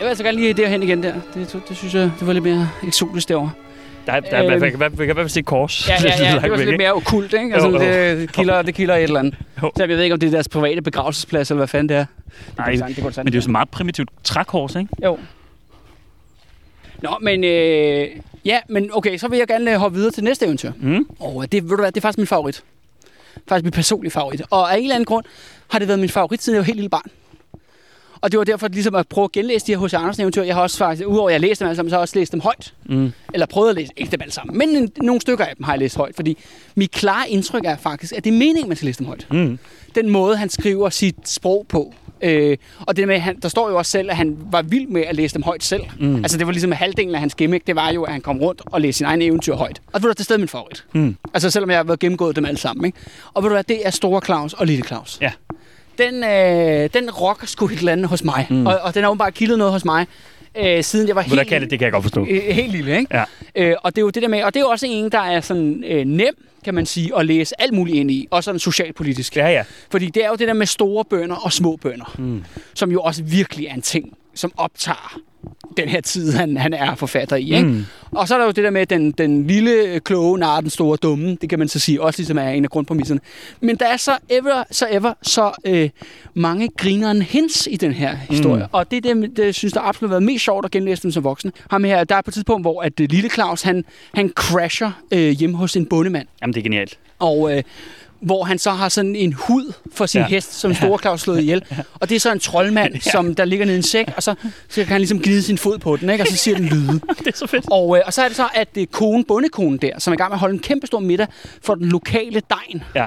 Jeg 0.00 0.04
vil 0.04 0.08
altså 0.08 0.24
gerne 0.24 0.38
lige 0.38 0.52
derhen 0.52 0.82
igen 0.82 1.02
der. 1.02 1.14
Det, 1.34 1.62
det 1.68 1.76
synes 1.76 1.94
jeg, 1.94 2.10
det 2.18 2.26
var 2.26 2.32
lidt 2.32 2.44
mere 2.44 2.68
eksotisk 2.86 3.28
derovre. 3.28 3.50
Der, 4.06 4.20
der, 4.20 4.42
øh, 4.42 4.46
hvad, 4.46 4.58
hvad, 4.58 4.90
hvad, 4.90 4.90
hvad, 4.90 5.14
hvad 5.14 5.28
se 5.28 5.42
kors? 5.42 5.88
Ja, 5.88 5.94
ja, 6.04 6.24
ja. 6.34 6.40
Det 6.42 6.50
var 6.50 6.56
lidt 6.56 6.76
mere 6.76 6.92
okult, 6.92 7.32
ikke? 7.32 7.54
Altså, 7.54 7.68
Jo, 7.68 7.74
jo. 7.74 7.80
det, 7.80 8.32
kilder, 8.32 8.62
det 8.62 8.74
kilder 8.74 8.96
et 8.96 9.02
eller 9.02 9.18
andet. 9.18 9.34
Jo. 9.62 9.72
Så 9.76 9.82
jeg 9.82 9.88
ved 9.88 10.02
ikke, 10.02 10.12
om 10.12 10.20
det 10.20 10.26
er 10.26 10.30
deres 10.30 10.48
private 10.48 10.82
begravelsesplads, 10.82 11.50
eller 11.50 11.58
hvad 11.58 11.68
fanden 11.68 11.88
det 11.88 11.96
er. 11.96 12.04
Det 12.46 12.58
Nej, 12.58 12.70
det 12.70 12.78
sagtens 12.78 13.16
Men 13.16 13.26
det 13.26 13.32
er 13.32 13.36
jo 13.36 13.40
sådan 13.40 13.52
meget 13.52 13.68
primitivt 13.68 14.10
trækors, 14.24 14.74
ikke? 14.76 14.88
Jo. 15.04 15.18
Nå, 17.02 17.10
men 17.20 17.44
øh, 17.44 18.08
ja, 18.44 18.58
men 18.68 18.90
okay, 18.92 19.18
så 19.18 19.28
vil 19.28 19.38
jeg 19.38 19.46
gerne 19.46 19.72
øh, 19.72 19.78
hoppe 19.78 19.96
videre 19.98 20.12
til 20.12 20.24
næste 20.24 20.46
eventyr. 20.46 20.72
Mm. 20.80 21.06
Og 21.20 21.52
det, 21.52 21.62
ved 21.62 21.70
du 21.70 21.76
hvad, 21.76 21.92
det 21.92 21.96
er 21.96 22.00
faktisk 22.00 22.18
min 22.18 22.26
favorit. 22.26 22.62
Faktisk 23.48 23.64
min 23.64 23.72
personlige 23.72 24.10
favorit. 24.10 24.42
Og 24.50 24.72
af 24.72 24.76
en 24.76 24.82
eller 24.82 24.94
anden 24.94 25.06
grund 25.06 25.24
har 25.68 25.78
det 25.78 25.88
været 25.88 26.00
min 26.00 26.08
favorit, 26.08 26.42
siden 26.42 26.54
jeg 26.54 26.60
var 26.60 26.64
helt 26.64 26.76
lille 26.76 26.90
barn. 26.90 27.10
Og 28.20 28.32
det 28.32 28.38
var 28.38 28.44
derfor 28.44 28.68
ligesom 28.68 28.94
at 28.94 29.08
prøve 29.08 29.24
at 29.24 29.32
genlæse 29.32 29.66
de 29.66 29.76
her 29.76 29.86
H.C. 29.86 29.94
Andersen 29.94 30.22
eventyr. 30.22 30.42
Jeg 30.42 30.54
har 30.54 30.62
også 30.62 30.78
faktisk, 30.78 31.08
udover 31.08 31.28
at 31.28 31.32
jeg 31.32 31.40
læste 31.40 31.64
dem 31.64 31.68
alle 31.68 31.76
sammen, 31.76 31.90
så 31.90 31.94
har 31.94 31.98
jeg 31.98 32.02
også 32.02 32.18
læst 32.18 32.32
dem 32.32 32.40
højt. 32.40 32.74
Mm. 32.86 33.12
Eller 33.34 33.46
prøvet 33.46 33.70
at 33.70 33.76
læse, 33.76 33.92
ikke 33.96 34.12
dem 34.12 34.20
alle 34.22 34.32
sammen, 34.32 34.58
men 34.58 34.68
en, 34.68 34.92
nogle 35.02 35.20
stykker 35.20 35.44
af 35.44 35.56
dem 35.56 35.64
har 35.64 35.72
jeg 35.72 35.78
læst 35.78 35.96
højt. 35.96 36.14
Fordi 36.16 36.38
mit 36.74 36.90
klare 36.90 37.30
indtryk 37.30 37.64
er 37.64 37.76
faktisk, 37.76 38.12
at 38.16 38.24
det 38.24 38.30
er 38.30 38.38
meningen, 38.38 38.68
man 38.68 38.76
skal 38.76 38.86
læse 38.86 38.98
dem 38.98 39.06
højt. 39.06 39.26
Mm. 39.30 39.58
Den 39.94 40.10
måde, 40.10 40.36
han 40.36 40.48
skriver 40.48 40.90
sit 40.90 41.16
sprog 41.24 41.66
på. 41.68 41.94
Øh, 42.22 42.56
og 42.80 42.96
det 42.96 43.08
med, 43.08 43.18
han, 43.18 43.38
der 43.40 43.48
står 43.48 43.70
jo 43.70 43.78
også 43.78 43.90
selv, 43.90 44.10
at 44.10 44.16
han 44.16 44.36
var 44.50 44.62
vild 44.62 44.86
med 44.86 45.02
at 45.02 45.16
læse 45.16 45.34
dem 45.34 45.42
højt 45.42 45.64
selv. 45.64 45.82
Mm. 46.00 46.16
Altså 46.16 46.38
det 46.38 46.46
var 46.46 46.52
ligesom 46.52 46.72
halvdelen 46.72 47.14
af 47.14 47.20
hans 47.20 47.34
gimmick, 47.34 47.66
det 47.66 47.76
var 47.76 47.90
jo, 47.90 48.02
at 48.02 48.12
han 48.12 48.20
kom 48.20 48.38
rundt 48.38 48.62
og 48.66 48.80
læste 48.80 48.98
sin 48.98 49.06
egen 49.06 49.22
eventyr 49.22 49.54
højt. 49.54 49.80
Og 49.92 50.00
det 50.00 50.08
var 50.08 50.14
det 50.14 50.24
sted 50.24 50.38
min 50.38 50.48
favorit. 50.48 50.84
Mm. 50.92 51.16
Altså 51.34 51.50
selvom 51.50 51.70
jeg 51.70 51.78
har 51.78 51.84
været 51.84 52.00
gennemgået 52.00 52.36
dem 52.36 52.44
alle 52.44 52.58
sammen. 52.58 52.84
Ikke? 52.84 52.98
Og 53.34 53.42
ved 53.42 53.50
du 53.50 53.54
hvad, 53.54 53.64
det 53.64 53.86
er 53.86 53.90
Store 53.90 54.20
Claus 54.24 54.52
og 54.52 54.66
Lille 54.66 54.84
Claus. 54.84 55.18
Ja. 55.20 55.30
Den, 56.00 56.24
øh, 56.24 56.90
den 56.94 57.10
rocker 57.10 57.46
sgu 57.46 57.66
et 57.66 57.78
eller 57.78 57.92
andet 57.92 58.08
hos 58.08 58.24
mig. 58.24 58.46
Mm. 58.50 58.66
Og, 58.66 58.78
og 58.82 58.94
den 58.94 59.02
har 59.02 59.10
åbenbart 59.10 59.34
kildet 59.34 59.58
noget 59.58 59.72
hos 59.72 59.84
mig, 59.84 60.06
øh, 60.58 60.84
siden 60.84 61.08
jeg 61.08 61.16
var 61.16 61.22
helt, 61.22 61.48
kan 61.48 61.60
det? 61.60 61.70
Det 61.70 61.78
kan 61.78 61.86
jeg 61.86 61.92
godt 61.92 62.04
forstå. 62.04 62.26
øh, 62.30 62.42
helt 62.42 62.72
lille. 62.72 62.98
Ikke? 62.98 63.16
Ja. 63.16 63.24
Øh, 63.54 63.76
og 63.82 63.96
det 63.96 64.00
er 64.00 64.02
jo 64.02 64.10
det 64.10 64.22
der 64.22 64.28
med, 64.28 64.42
og 64.42 64.54
det 64.54 64.60
er 64.60 64.64
jo 64.64 64.68
også 64.68 64.86
en, 64.88 65.12
der 65.12 65.20
er 65.20 65.40
sådan 65.40 65.84
øh, 65.86 66.04
nem, 66.04 66.34
kan 66.64 66.74
man 66.74 66.86
sige, 66.86 67.18
at 67.18 67.26
læse 67.26 67.60
alt 67.62 67.72
muligt 67.72 67.96
ind 67.96 68.10
i. 68.10 68.28
Også 68.30 68.44
sådan 68.44 68.58
socialpolitisk. 68.58 69.36
Ja, 69.36 69.48
ja. 69.48 69.64
Fordi 69.90 70.06
det 70.06 70.24
er 70.24 70.28
jo 70.28 70.34
det 70.34 70.48
der 70.48 70.54
med 70.54 70.66
store 70.66 71.04
bønder 71.04 71.36
og 71.36 71.52
små 71.52 71.76
bønder, 71.76 72.14
mm. 72.18 72.44
som 72.74 72.92
jo 72.92 73.00
også 73.00 73.22
virkelig 73.22 73.66
er 73.66 73.74
en 73.74 73.82
ting, 73.82 74.16
som 74.34 74.52
optager 74.56 75.20
den 75.76 75.88
her 75.88 76.00
tid, 76.00 76.32
han, 76.32 76.56
han 76.56 76.74
er 76.74 76.94
forfatter 76.94 77.36
i. 77.36 77.54
Ikke? 77.54 77.68
Mm. 77.68 77.84
Og 78.10 78.28
så 78.28 78.34
er 78.34 78.38
der 78.38 78.44
jo 78.44 78.50
det 78.50 78.64
der 78.64 78.70
med 78.70 78.86
den, 78.86 79.10
den 79.10 79.46
lille, 79.46 80.00
kloge, 80.00 80.38
nar, 80.38 80.60
den 80.60 80.70
store, 80.70 80.96
dumme. 80.96 81.34
Det 81.40 81.48
kan 81.48 81.58
man 81.58 81.68
så 81.68 81.78
sige 81.78 82.02
også 82.02 82.18
ligesom 82.18 82.38
er 82.38 82.48
en 82.48 82.64
af 82.64 82.70
grundpræmisserne. 82.70 83.20
Men 83.60 83.76
der 83.76 83.86
er 83.86 83.96
så 83.96 84.18
ever, 84.28 84.64
så 84.70 84.86
ever, 84.90 85.14
så 85.22 85.52
øh, 85.66 85.90
mange 86.34 86.68
grineren 86.78 87.22
hens 87.22 87.68
i 87.70 87.76
den 87.76 87.92
her 87.92 88.14
historie. 88.14 88.62
Mm. 88.62 88.68
Og 88.72 88.90
det 88.90 89.06
er 89.06 89.14
det, 89.14 89.38
jeg 89.38 89.54
synes, 89.54 89.72
der 89.72 89.80
absolut 89.80 90.10
har 90.10 90.14
været 90.14 90.22
mest 90.22 90.44
sjovt 90.44 90.64
at 90.64 90.70
genlæse 90.70 91.02
dem 91.02 91.10
som 91.10 91.24
voksen. 91.24 91.52
Ham 91.70 91.84
her, 91.84 92.04
der 92.04 92.16
er 92.16 92.20
på 92.20 92.30
et 92.30 92.34
tidspunkt, 92.34 92.64
hvor 92.64 92.82
at, 92.82 93.00
øh, 93.00 93.08
lille 93.10 93.30
Claus, 93.30 93.62
han, 93.62 93.84
han 94.14 94.28
crasher 94.28 94.90
øh, 95.12 95.30
hjemme 95.30 95.56
hos 95.56 95.76
en 95.76 95.86
bondemand. 95.86 96.26
Jamen, 96.42 96.54
det 96.54 96.60
er 96.60 96.64
genialt. 96.64 96.98
Og 97.18 97.56
øh, 97.56 97.62
hvor 98.20 98.44
han 98.44 98.58
så 98.58 98.70
har 98.70 98.88
sådan 98.88 99.16
en 99.16 99.32
hud 99.32 99.72
for 99.94 100.06
sin 100.06 100.20
Ja. 100.20 100.26
hest, 100.26 100.54
som 100.60 100.74
Store 100.74 100.98
Claus 100.98 101.20
slået 101.20 101.40
ihjel. 101.40 101.64
Og 101.94 102.08
det 102.08 102.16
er 102.16 102.20
så 102.20 102.32
en 102.32 102.40
troldmand, 102.40 102.94
ja. 103.06 103.10
som 103.10 103.34
der 103.34 103.44
ligger 103.44 103.66
nede 103.66 103.76
i 103.76 103.78
en 103.78 103.82
sæk, 103.82 104.12
og 104.16 104.22
så, 104.22 104.34
så 104.68 104.74
kan 104.80 104.86
han 104.86 105.00
ligesom 105.00 105.20
gnide 105.22 105.42
sin 105.42 105.58
fod 105.58 105.78
på 105.78 105.96
den, 105.96 106.10
ikke? 106.10 106.24
og 106.24 106.28
så 106.28 106.36
siger 106.36 106.56
den 106.56 106.64
lyde. 106.66 107.00
Det 107.18 107.26
er 107.26 107.32
så 107.36 107.46
fedt. 107.46 107.64
Og, 107.70 107.96
øh, 107.96 108.02
og 108.06 108.12
så 108.12 108.22
er 108.22 108.28
det 108.28 108.36
så, 108.36 108.48
at 108.54 108.74
det 108.74 108.82
er 108.82 108.86
konen, 108.92 109.24
bondekonen 109.24 109.78
der, 109.78 109.98
som 109.98 110.12
er 110.12 110.14
i 110.14 110.18
gang 110.18 110.30
med 110.30 110.34
at 110.36 110.40
holde 110.40 110.52
en 110.54 110.60
kæmpe 110.60 110.86
stor 110.86 110.98
middag 111.00 111.26
for 111.64 111.74
den 111.74 111.86
lokale 111.86 112.42
degn. 112.50 112.82
Ja. 112.94 113.06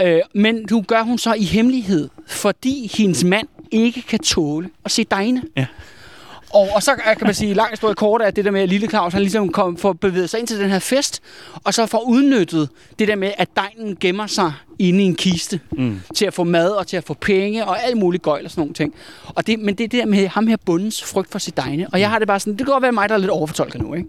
Øh, 0.00 0.20
men 0.34 0.66
nu 0.70 0.82
gør 0.82 1.02
hun 1.02 1.18
så 1.18 1.32
i 1.34 1.44
hemmelighed, 1.44 2.08
fordi 2.26 2.90
hendes 2.98 3.24
mand 3.24 3.48
ikke 3.70 4.02
kan 4.02 4.18
tåle 4.18 4.70
at 4.84 4.90
se 4.90 5.04
degne. 5.04 5.42
Ja. 5.56 5.66
Og, 6.54 6.68
og 6.74 6.82
så 6.82 6.90
er- 7.04 7.14
kan 7.14 7.26
man 7.26 7.34
sige, 7.34 7.54
langt 7.54 7.70
historie 7.70 7.94
kort 7.94 8.22
er 8.22 8.30
det 8.30 8.44
der 8.44 8.50
med, 8.50 8.60
at 8.60 8.68
Lille 8.68 8.88
Claus 8.88 9.12
han 9.12 9.22
ligesom 9.22 9.52
kom, 9.52 9.76
får 9.76 9.92
bevæget 9.92 10.30
sig 10.30 10.40
ind 10.40 10.46
til 10.48 10.58
den 10.60 10.70
her 10.70 10.78
fest, 10.78 11.22
og 11.64 11.74
så 11.74 11.86
får 11.86 12.00
udnyttet 12.08 12.68
det 12.98 13.08
der 13.08 13.16
med, 13.16 13.30
at 13.38 13.48
degnen 13.56 13.96
gemmer 14.00 14.26
sig 14.26 14.52
inde 14.78 15.02
i 15.02 15.06
en 15.06 15.14
kiste 15.14 15.60
Mm. 15.70 16.00
til 16.14 16.24
at 16.26 16.34
få 16.34 16.44
mad 16.44 16.70
og 16.70 16.86
til 16.86 16.96
at 16.96 17.04
få 17.04 17.14
penge 17.14 17.66
og 17.66 17.82
alt 17.84 17.96
muligt 17.96 18.22
gøjl 18.22 18.44
og 18.44 18.50
sådan 18.50 18.60
nogle 18.60 18.74
ting. 18.74 18.94
Og 19.28 19.46
det, 19.46 19.58
men 19.58 19.74
det 19.74 19.84
er 19.84 19.88
det 19.88 19.98
der 20.00 20.06
med 20.06 20.28
ham 20.28 20.46
her 20.46 20.56
bundens 20.66 21.02
frygt 21.04 21.30
for 21.32 21.38
sit 21.38 21.56
degne. 21.56 21.86
Og 21.92 22.00
jeg 22.00 22.10
har 22.10 22.18
det 22.18 22.28
bare 22.28 22.40
sådan, 22.40 22.52
det 22.52 22.66
kan 22.66 22.72
godt 22.72 22.82
være 22.82 22.92
mig, 22.92 23.08
der 23.08 23.14
er 23.14 23.18
lidt 23.18 23.30
overfortolket 23.30 23.80
nu, 23.82 23.94
ikke? 23.94 24.08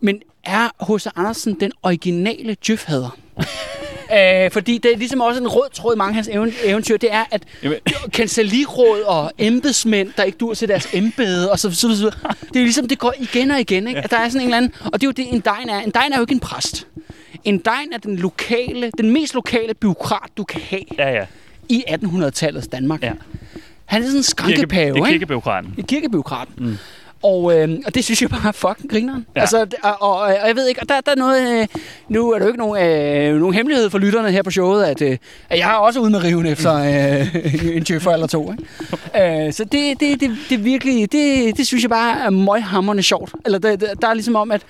Men 0.00 0.20
er 0.44 0.94
H.C. 0.96 1.06
Andersen 1.16 1.60
den 1.60 1.72
originale 1.82 2.56
djøfhader? 2.66 3.16
Øh, 4.14 4.50
fordi 4.50 4.78
det 4.78 4.92
er 4.92 4.96
ligesom 4.96 5.20
også 5.20 5.40
en 5.40 5.48
rød 5.48 5.70
tråd 5.74 5.94
i 5.94 5.98
mange 5.98 6.08
af 6.10 6.14
hans 6.14 6.28
even- 6.28 6.54
eventyr, 6.64 6.96
det 6.96 7.12
er, 7.12 7.24
at 7.30 7.42
kancelliråd 8.12 9.00
og 9.00 9.32
embedsmænd, 9.38 10.10
der 10.16 10.22
ikke 10.22 10.38
dur 10.38 10.54
til 10.54 10.68
deres 10.68 10.88
embede, 10.92 11.50
og 11.52 11.58
så, 11.58 11.70
så, 11.74 11.80
så, 11.80 11.96
så 11.96 12.10
Det 12.48 12.56
er 12.56 12.62
ligesom, 12.64 12.88
det 12.88 12.98
går 12.98 13.14
igen 13.20 13.50
og 13.50 13.60
igen, 13.60 13.88
ikke? 13.88 14.00
At 14.00 14.10
der 14.10 14.16
er 14.18 14.28
sådan 14.28 14.40
en 14.40 14.46
eller 14.46 14.56
anden, 14.56 14.72
og 14.84 14.92
det 14.92 15.02
er 15.02 15.08
jo 15.08 15.12
det, 15.12 15.34
en 15.34 15.40
degn 15.40 15.68
er. 15.68 15.80
En 15.80 15.90
degn 15.90 16.12
er 16.12 16.16
jo 16.16 16.22
ikke 16.22 16.32
en 16.34 16.40
præst. 16.40 16.86
En 17.44 17.58
degn 17.58 17.92
er 17.92 17.98
den 17.98 18.16
lokale, 18.16 18.90
den 18.98 19.10
mest 19.10 19.34
lokale 19.34 19.74
byråkrat, 19.74 20.30
du 20.36 20.44
kan 20.44 20.60
have 20.70 20.82
Ja, 20.98 21.10
ja. 21.10 21.26
i 21.68 21.84
1800-tallets 21.88 22.66
Danmark. 22.72 23.02
Ja. 23.02 23.12
Han 23.84 24.02
er 24.02 24.06
sådan 24.06 24.16
en 24.18 24.22
skrankepave, 24.22 24.90
er 24.90 24.94
ikke? 24.96 25.06
kirkebyråkraten. 25.08 25.74
Et 25.78 25.86
kirkebyråkrat. 25.86 26.48
Mm. 26.58 26.76
Og, 27.26 27.58
øh, 27.58 27.68
og 27.86 27.94
det 27.94 28.04
synes 28.04 28.22
jeg 28.22 28.30
bare 28.30 28.48
er 28.48 28.52
fucking 28.52 28.90
grineren. 28.90 29.26
Ja. 29.36 29.40
Altså, 29.40 29.66
og, 29.82 30.02
og, 30.02 30.18
og 30.20 30.48
jeg 30.48 30.56
ved 30.56 30.68
ikke, 30.68 30.80
og 30.80 30.88
der, 30.88 31.00
der 31.00 31.10
er 31.12 31.16
noget... 31.16 31.60
Øh, 31.60 31.66
nu 32.08 32.32
er 32.32 32.38
der 32.38 32.44
jo 32.44 32.48
ikke 32.48 32.58
nogen, 32.58 32.82
øh, 32.82 33.40
nogen 33.40 33.54
hemmelighed 33.54 33.90
for 33.90 33.98
lytterne 33.98 34.30
her 34.30 34.42
på 34.42 34.50
showet, 34.50 34.84
at, 34.84 35.02
øh, 35.02 35.16
at 35.50 35.58
jeg 35.58 35.70
er 35.70 35.74
også 35.74 36.00
ude 36.00 36.10
med 36.10 36.24
riven 36.24 36.46
efter 36.46 36.74
øh, 36.86 37.76
en 37.76 37.84
tjøffer 37.84 38.10
eller 38.10 38.26
to. 38.26 38.52
Ikke? 38.52 39.46
Øh, 39.46 39.52
så 39.52 39.64
det, 39.64 40.00
det, 40.00 40.20
det, 40.20 40.30
det 40.50 40.64
virkelig... 40.64 41.12
Det, 41.12 41.56
det 41.56 41.66
synes 41.66 41.82
jeg 41.82 41.90
bare 41.90 42.26
er 42.26 42.30
møghamrende 42.30 43.02
sjovt. 43.02 43.34
Eller 43.44 43.58
der, 43.58 43.76
der, 43.76 43.94
der 43.94 44.08
er 44.08 44.14
ligesom 44.14 44.36
om, 44.36 44.50
at 44.50 44.62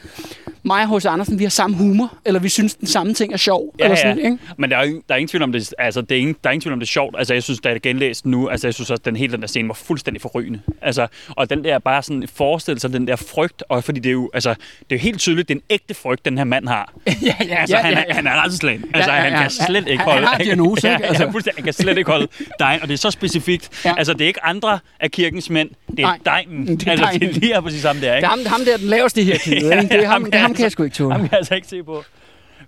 mig 0.67 0.83
og 0.91 0.97
H.C. 0.99 1.07
Andersen, 1.07 1.39
vi 1.39 1.45
har 1.45 1.51
samme 1.51 1.77
humor, 1.77 2.15
eller 2.25 2.41
vi 2.41 2.49
synes, 2.49 2.75
den 2.75 2.87
samme 2.89 3.15
ting 3.15 3.33
er 3.33 3.37
sjov. 3.37 3.75
Ja, 3.79 3.85
eller 3.85 3.97
ja. 3.97 4.03
sådan, 4.03 4.19
ikke? 4.19 4.39
Men 4.59 4.71
der 4.71 4.77
er, 4.77 4.85
der 4.85 5.01
er 5.09 5.15
ingen 5.17 5.29
tvivl 5.29 5.43
om 5.43 5.53
det. 5.53 5.75
Altså, 5.79 6.01
det 6.01 6.13
er 6.13 6.19
ingen, 6.21 6.37
der 6.45 6.51
er 6.51 6.53
ingen 6.53 6.61
tvivl 6.63 6.73
om 6.73 6.81
det 6.81 6.87
er 6.87 6.91
sjovt. 6.91 7.15
Altså, 7.19 7.35
jeg 7.35 7.43
synes, 7.43 7.61
da 7.61 7.69
jeg 7.69 7.81
genlæste 7.81 8.23
den 8.25 8.31
nu, 8.31 8.49
altså, 8.49 8.67
jeg 8.67 8.75
synes 8.75 8.91
også, 8.91 9.01
at 9.01 9.05
den 9.05 9.17
hele 9.17 9.33
den 9.33 9.41
der 9.41 9.47
scene 9.47 9.69
var 9.69 9.75
fuldstændig 9.75 10.23
forrygende. 10.23 10.61
Altså, 10.83 11.07
og 11.29 11.51
den 11.51 11.65
der 11.65 11.79
bare 11.79 12.03
sådan 12.03 12.29
forestille 12.35 12.81
sig 12.81 12.93
den 12.93 13.07
der 13.09 13.17
frygt, 13.17 13.63
og 13.69 13.85
fordi 13.85 14.01
det 14.01 14.09
er 14.09 14.13
jo, 14.13 14.31
altså, 14.35 14.51
det 14.51 14.57
er 14.91 14.97
jo 14.97 14.99
helt 14.99 15.19
tydeligt, 15.19 15.49
det 15.49 15.55
er 15.55 15.59
en 15.59 15.65
ægte 15.71 15.95
frygt, 15.95 16.25
den 16.25 16.39
her 16.39 16.45
mand 16.45 16.69
har. 16.69 16.93
ja, 17.07 17.13
ja, 17.49 17.55
Altså, 17.55 17.77
han, 17.77 17.95
er, 17.95 18.15
han 18.15 18.27
er 18.27 18.31
rædselslagen. 18.31 18.85
Altså, 18.95 19.11
Ja, 19.11 19.17
ja, 19.17 19.23
han 19.23 19.33
ja. 19.33 19.41
kan 19.43 19.51
slet 19.51 19.89
ikke 19.89 20.03
Han- 20.03 20.13
holde... 20.13 20.19
han 20.27 20.29
har 20.29 20.39
en 20.39 20.45
diagnose, 20.45 20.87
ja, 20.89 20.93
ikke? 20.95 21.03
ja, 21.05 21.09
Altså. 21.09 21.25
ja, 21.25 21.31
fuldstændig. 21.31 21.57
Han 21.59 21.65
kan 21.65 21.73
slet 21.73 21.99
ikke 21.99 22.11
holde 22.11 22.29
dig, 22.59 22.79
og 22.83 22.89
det 22.89 22.95
er 22.95 22.99
så 22.99 23.11
specifikt. 23.11 23.71
Ja. 23.85 23.95
Altså, 23.99 24.13
det 24.13 24.21
er 24.21 24.27
ikke 24.27 24.45
andre 24.45 24.79
af 25.01 25.11
kirkens 25.11 25.51
mænd, 25.51 25.71
det 25.91 25.99
er 25.99 26.03
Nej, 26.03 26.19
degnen. 26.25 26.67
det 26.67 26.87
er 26.89 26.91
altså, 26.91 27.07
det 27.13 27.29
er 27.29 27.33
lige 27.33 27.47
her 27.53 27.61
præcis 27.61 27.83
sammen 27.83 28.03
der, 28.05 28.11
Det 28.11 28.17
ikke? 28.19 28.25
er 28.27 28.31
ham, 28.31 28.39
ham 28.47 28.61
der, 28.65 28.77
den 28.77 28.87
laveste 28.87 29.23
her 29.23 29.39
tid. 29.39 29.53
Ja, 29.53 29.81
ikke? 29.81 29.95
Det 29.95 30.05
er 30.05 30.09
ham, 30.09 30.23
ham 30.23 30.25
det 30.25 30.35
er 30.35 30.39
ham 30.39 30.55
kan 30.57 30.63
jeg 30.63 30.73
sgu 30.73 30.83
ikke 30.83 30.95
tåle. 30.95 31.13
Ham 31.13 31.21
kan 31.21 31.31
jeg 31.31 31.39
altså 31.39 31.55
ikke 31.55 31.67
se 31.67 31.83
på. 31.83 32.05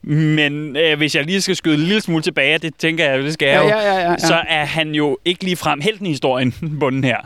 Men 0.02 0.76
øh, 0.76 0.96
hvis 0.98 1.14
jeg 1.14 1.24
lige 1.24 1.40
skal 1.40 1.56
skyde 1.56 1.74
en 1.74 1.80
lille 1.80 2.00
smule 2.00 2.22
tilbage, 2.22 2.58
det 2.58 2.74
tænker 2.78 3.10
jeg 3.10 3.18
det 3.18 3.32
skal 3.32 3.48
jeg 3.48 3.64
Ja, 3.64 3.78
ja, 3.78 3.94
ja, 3.94 4.00
ja, 4.00 4.10
ja. 4.10 4.18
så 4.18 4.42
er 4.48 4.64
han 4.64 4.94
jo 4.94 5.18
ikke 5.24 5.44
lige 5.44 5.56
frem 5.56 5.80
helten 5.80 6.06
i 6.06 6.08
historien, 6.08 6.54
bunden 6.80 7.04
her. 7.04 7.16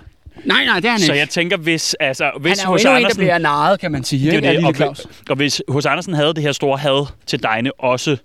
Nej, 0.44 0.64
nej, 0.64 0.76
det 0.80 0.84
er 0.84 0.90
han 0.90 1.00
Så 1.00 1.12
ikke. 1.12 1.20
jeg 1.20 1.28
tænker, 1.28 1.56
hvis, 1.56 1.94
altså, 2.00 2.24
Han 2.24 2.42
hvis 2.42 2.58
er 2.58 2.62
jo 2.64 2.70
hos 2.70 2.80
endnu 2.80 2.90
en, 2.90 2.94
der 2.94 3.06
Andersen... 3.06 3.18
bliver 3.20 3.38
narret, 3.38 3.80
kan 3.80 3.92
man 3.92 4.04
sige, 4.04 4.30
det 4.30 4.44
er 4.44 4.50
ikke? 4.50 4.60
det, 4.60 4.66
og, 4.66 4.74
Claus. 4.74 5.06
og 5.30 5.36
hvis 5.36 5.62
hos 5.68 5.86
Andersen 5.86 6.14
havde 6.14 6.34
det 6.34 6.42
her 6.42 6.52
store 6.52 6.78
had 6.78 7.06
til 7.26 7.42
Degne 7.42 7.80
også, 7.80 8.16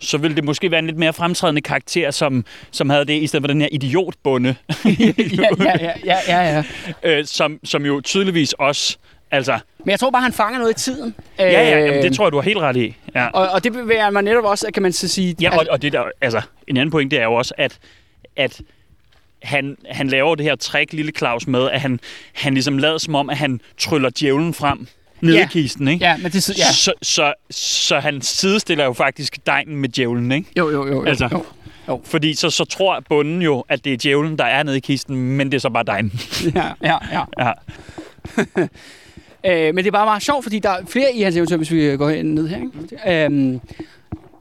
så 0.00 0.18
ville 0.18 0.36
det 0.36 0.44
måske 0.44 0.70
være 0.70 0.78
en 0.78 0.86
lidt 0.86 0.98
mere 0.98 1.12
fremtrædende 1.12 1.60
karakter, 1.60 2.10
som, 2.10 2.44
som 2.70 2.90
havde 2.90 3.04
det, 3.04 3.22
i 3.22 3.26
stedet 3.26 3.42
for 3.42 3.46
den 3.48 3.60
her 3.60 3.68
idiotbunde, 3.72 4.54
ja, 4.84 5.12
ja, 5.60 5.74
ja, 5.80 5.92
ja, 6.04 6.18
ja, 6.28 6.62
ja. 7.04 7.18
øh, 7.18 7.24
som, 7.26 7.58
som 7.64 7.86
jo 7.86 8.00
tydeligvis 8.00 8.52
også... 8.52 8.96
Altså, 9.34 9.58
Men 9.78 9.90
jeg 9.90 10.00
tror 10.00 10.10
bare, 10.10 10.22
han 10.22 10.32
fanger 10.32 10.58
noget 10.58 10.72
i 10.80 10.84
tiden. 10.84 11.14
ja, 11.38 11.50
ja, 11.50 11.84
jamen, 11.86 12.02
det 12.02 12.16
tror 12.16 12.24
jeg, 12.26 12.32
du 12.32 12.36
har 12.36 12.42
helt 12.42 12.58
ret 12.58 12.76
i. 12.76 12.96
Ja. 13.14 13.26
Og, 13.26 13.48
og 13.48 13.64
det 13.64 13.72
bevæger 13.72 14.10
mig 14.10 14.22
netop 14.22 14.44
også, 14.44 14.66
kan 14.74 14.82
man 14.82 14.92
så 14.92 15.08
sige... 15.08 15.36
Ja, 15.40 15.58
og, 15.58 15.66
og 15.70 15.82
det 15.82 15.92
der, 15.92 16.02
altså, 16.20 16.40
en 16.68 16.76
anden 16.76 16.90
point, 16.90 17.10
det 17.10 17.18
er 17.20 17.24
jo 17.24 17.34
også, 17.34 17.54
at, 17.58 17.78
at 18.36 18.60
han, 19.42 19.76
han 19.90 20.08
laver 20.08 20.34
det 20.34 20.44
her 20.44 20.56
trick, 20.56 20.92
lille 20.92 21.12
Claus, 21.18 21.46
med, 21.46 21.70
at 21.70 21.80
han, 21.80 22.00
han 22.32 22.54
ligesom 22.54 22.78
lader 22.78 22.98
som 22.98 23.14
om, 23.14 23.30
at 23.30 23.36
han 23.36 23.60
tryller 23.78 24.10
djævlen 24.20 24.54
frem 24.54 24.86
ned 25.20 25.34
Ja. 25.34 25.44
i 25.44 25.48
kisten, 25.50 25.88
ikke? 25.88 26.04
Ja, 26.04 26.16
men 26.16 26.32
det... 26.32 26.58
Ja. 26.58 26.72
Så, 26.72 26.92
så, 27.02 27.34
så 27.50 27.98
han 27.98 28.22
sidestiller 28.22 28.84
jo 28.84 28.92
faktisk 28.92 29.46
dejen 29.46 29.76
med 29.76 29.88
djævlen, 29.88 30.32
ikke? 30.32 30.48
Jo, 30.58 30.70
jo, 30.70 30.86
jo. 30.86 30.92
jo, 30.92 31.04
Altså. 31.04 31.42
jo. 31.88 32.00
Fordi 32.04 32.34
så, 32.34 32.50
så 32.50 32.64
tror 32.64 33.00
bunden 33.08 33.42
jo, 33.42 33.64
at 33.68 33.84
det 33.84 33.92
er 33.92 33.96
djævlen, 33.96 34.38
der 34.38 34.44
er 34.44 34.62
nede 34.62 34.76
i 34.76 34.80
kisten, 34.80 35.16
men 35.16 35.46
det 35.52 35.56
er 35.56 35.60
så 35.60 35.70
bare 35.70 35.84
dejen. 35.84 36.12
Ja, 36.54 36.68
ja, 36.82 36.96
ja. 37.12 37.22
Ja. 37.38 37.52
Øh, 39.46 39.74
men 39.74 39.76
det 39.76 39.86
er 39.86 39.90
bare 39.90 40.06
meget 40.06 40.22
sjovt, 40.22 40.42
fordi 40.44 40.58
der 40.58 40.70
er 40.70 40.78
flere 40.86 41.14
i 41.14 41.22
hans 41.22 41.36
eventyr, 41.36 41.56
hvis 41.56 41.70
vi 41.70 41.96
går 41.96 42.10
hen 42.10 42.26
ned 42.34 42.48
her. 42.48 42.56
Ikke? 42.56 43.24
Øhm, 43.24 43.60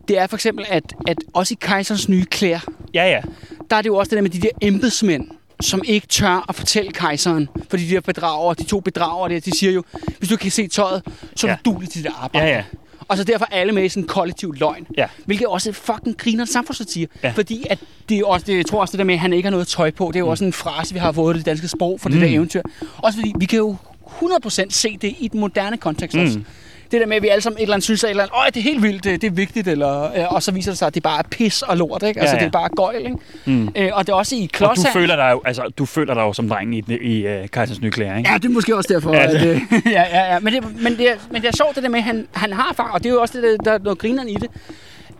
det 0.08 0.18
er 0.18 0.28
for 0.28 0.38
eksempel, 0.38 0.66
at, 0.70 0.84
at 1.08 1.18
også 1.34 1.54
i 1.54 1.58
kejserens 1.62 2.10
nye 2.10 2.26
klæder, 2.26 2.60
ja, 2.94 3.10
ja. 3.10 3.22
der 3.70 3.76
er 3.76 3.82
det 3.82 3.90
jo 3.90 3.96
også 3.96 4.10
det 4.10 4.16
der 4.16 4.22
med 4.22 4.30
de 4.30 4.42
der 4.42 4.50
embedsmænd, 4.62 5.28
som 5.62 5.82
ikke 5.86 6.08
tør 6.08 6.46
at 6.50 6.56
fortælle 6.56 6.92
kejseren, 6.92 7.50
fordi 7.70 7.86
de 7.88 7.94
der 7.94 8.02
bedrager, 8.02 8.54
de 8.54 8.64
to 8.64 8.80
bedrager 8.80 9.28
der, 9.28 9.40
de 9.40 9.58
siger 9.58 9.72
jo, 9.74 9.84
hvis 10.20 10.30
du 10.30 10.38
kan 10.38 10.52
se 10.52 10.68
tøjet, 10.68 11.02
så 11.36 11.48
er 11.48 11.52
Ja. 11.52 11.58
du 11.66 11.72
duelig 11.72 11.90
til 11.90 12.04
dit 12.04 12.12
arbejde. 12.22 12.48
Ja, 12.48 12.56
ja. 12.56 12.64
Og 13.08 13.18
så 13.18 13.24
derfor 13.24 13.46
er 13.52 13.56
alle 13.56 13.74
med 13.74 13.84
i 13.84 13.90
sådan 13.90 14.04
en 14.04 14.08
kollektiv 14.08 14.54
løgn. 14.58 14.88
Ja. 14.98 15.08
Hvilket 15.26 15.48
også 15.48 15.70
er 15.70 15.74
fucking 15.74 16.18
griner 16.18 16.46
samfundssatire. 16.46 17.08
Ja. 17.24 17.30
Fordi 17.36 17.66
at 17.70 17.80
det 18.10 18.18
er 18.20 18.26
også, 18.26 18.46
det, 18.46 18.58
jeg 18.58 18.66
tror 18.66 18.82
også 18.82 18.92
det 18.92 18.98
der 18.98 19.04
med, 19.06 19.14
at 19.14 19.20
han 19.20 19.34
ikke 19.34 19.46
har 19.46 19.52
noget 19.52 19.68
tøj 19.68 19.92
på, 19.92 20.08
det 20.08 20.16
er 20.16 20.20
jo 20.20 20.28
også 20.28 20.46
en 20.46 20.54
frase, 20.54 20.94
vi 20.94 21.00
har 21.00 21.12
fået 21.12 21.36
i 21.36 21.38
det 21.38 21.46
danske 21.46 21.68
sprog 21.68 22.00
for 22.00 22.10
det 22.10 22.18
Mm. 22.18 22.22
der 22.24 22.30
eventyr. 22.36 22.62
Også 22.98 23.20
fordi 23.20 23.34
vi 23.40 23.46
kan 23.46 23.58
jo 23.60 23.76
100% 24.22 24.66
se 24.70 24.98
det 25.02 25.16
i 25.20 25.28
den 25.28 25.40
moderne 25.40 25.78
kontekst 25.78 26.18
også. 26.18 26.38
Mm. 26.38 26.46
Det 26.92 27.02
der 27.02 27.08
med, 27.08 27.16
at 27.18 27.24
vi 27.24 27.28
alle 27.28 27.42
sammen 27.42 27.58
et 27.58 27.62
eller 27.62 27.74
andet 27.74 27.84
synes, 27.84 28.04
at 28.04 28.08
et 28.08 28.10
eller 28.10 28.24
andet, 28.24 28.36
Øj, 28.38 28.46
det 28.46 28.58
er 28.58 28.62
helt 28.64 28.82
vildt, 28.84 29.04
det, 29.04 29.22
det 29.22 29.28
er 29.28 29.32
vigtigt, 29.32 29.68
eller, 29.68 30.04
øh, 30.04 30.34
og 30.34 30.44
så 30.44 30.52
viser 30.52 30.72
det 30.72 30.78
sig, 30.78 30.88
at 30.88 30.96
det 30.96 31.04
bare 31.04 31.20
er 31.20 31.24
pis 31.32 31.62
og 31.62 31.78
lort, 31.78 32.04
ikke? 32.04 32.20
Altså, 32.20 32.36
Ja, 32.36 32.40
ja. 32.42 32.46
det 32.50 32.56
er 32.56 32.60
bare 32.60 32.70
gøjl, 32.76 33.06
ikke? 33.06 33.18
Mm. 33.46 33.70
Øh, 33.76 33.90
og 33.94 34.08
det 34.08 34.14
er 34.14 34.18
også 34.18 34.36
i 34.36 34.44
Og 34.44 34.50
du 34.54 34.58
Klods 34.58 34.80
føler 34.94 35.16
dig 35.16 35.30
jo, 35.32 35.42
altså, 35.46 35.72
du 35.78 35.86
føler 35.86 36.14
dig 36.14 36.22
jo 36.22 36.34
som 36.34 36.50
drengen 36.50 36.74
i, 36.74 36.94
i 37.02 37.26
uh, 37.42 37.48
Kajsers 37.54 37.82
nye 37.82 37.92
klæder, 37.92 38.18
ikke? 38.18 38.30
Ja, 38.32 38.38
det 38.38 38.46
er 38.46 38.50
måske 38.50 38.76
også 38.76 38.94
derfor. 38.94 39.14
Ja, 39.16 39.28
det- 39.28 39.36
at, 39.38 39.48
øh, 39.48 39.62
ja, 39.86 40.04
ja, 40.12 40.34
ja. 40.34 40.40
Men, 40.40 40.54
det, 40.54 40.82
men, 40.84 40.98
det 40.98 41.10
er, 41.10 41.16
men 41.32 41.42
det 41.42 41.48
er 41.48 41.56
sjovt, 41.58 41.76
det 41.76 41.84
der 41.84 41.90
med, 41.90 42.00
at 42.00 42.04
han, 42.06 42.28
han 42.32 42.54
har 42.54 42.74
faktisk, 42.76 42.94
og 42.94 43.04
det 43.04 43.10
er 43.10 43.14
jo 43.14 43.22
også 43.22 43.42
det, 43.42 43.44
der, 43.44 43.58
der 43.64 43.72
er 43.72 43.78
noget 43.84 44.00
grineren 44.00 44.30
i 44.30 44.34
det. 44.36 44.50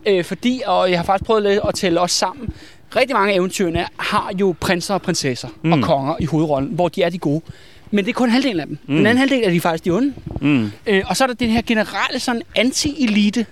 Øh, 0.06 0.24
fordi, 0.24 0.62
og 0.66 0.90
jeg 0.90 0.98
har 0.98 1.04
faktisk 1.04 1.26
prøvet 1.26 1.42
lidt 1.42 1.60
at 1.68 1.74
tælle 1.74 2.00
os 2.00 2.12
sammen, 2.12 2.48
rigtig 2.96 3.16
mange 3.16 3.32
af 3.32 3.36
eventyrene 3.36 3.86
har 3.98 4.30
jo 4.40 4.54
prinser 4.60 4.94
og 4.94 5.02
prinsesser 5.02 5.48
mm. 5.62 5.72
og 5.72 5.82
konger 5.82 6.14
i 6.20 6.24
hovedrollen, 6.24 6.70
hvor 6.74 6.88
de 6.88 7.02
er 7.02 7.08
de 7.10 7.18
gode. 7.18 7.40
Men 7.90 8.04
det 8.04 8.10
er 8.10 8.14
kun 8.14 8.30
halvdelen 8.30 8.60
af 8.60 8.66
dem. 8.66 8.78
Mm. 8.86 8.96
Den 8.96 9.06
anden 9.06 9.18
halvdel 9.18 9.42
er 9.44 9.50
de 9.50 9.60
faktisk 9.60 9.84
de 9.84 9.90
onde. 9.90 10.12
Mm. 10.40 10.70
Øh, 10.86 11.02
og 11.06 11.16
så 11.16 11.24
er 11.24 11.28
der 11.28 11.34
den 11.34 11.50
her 11.50 11.62
generelle 11.66 12.20
sådan 12.20 12.42
anti-elite, 12.58 13.44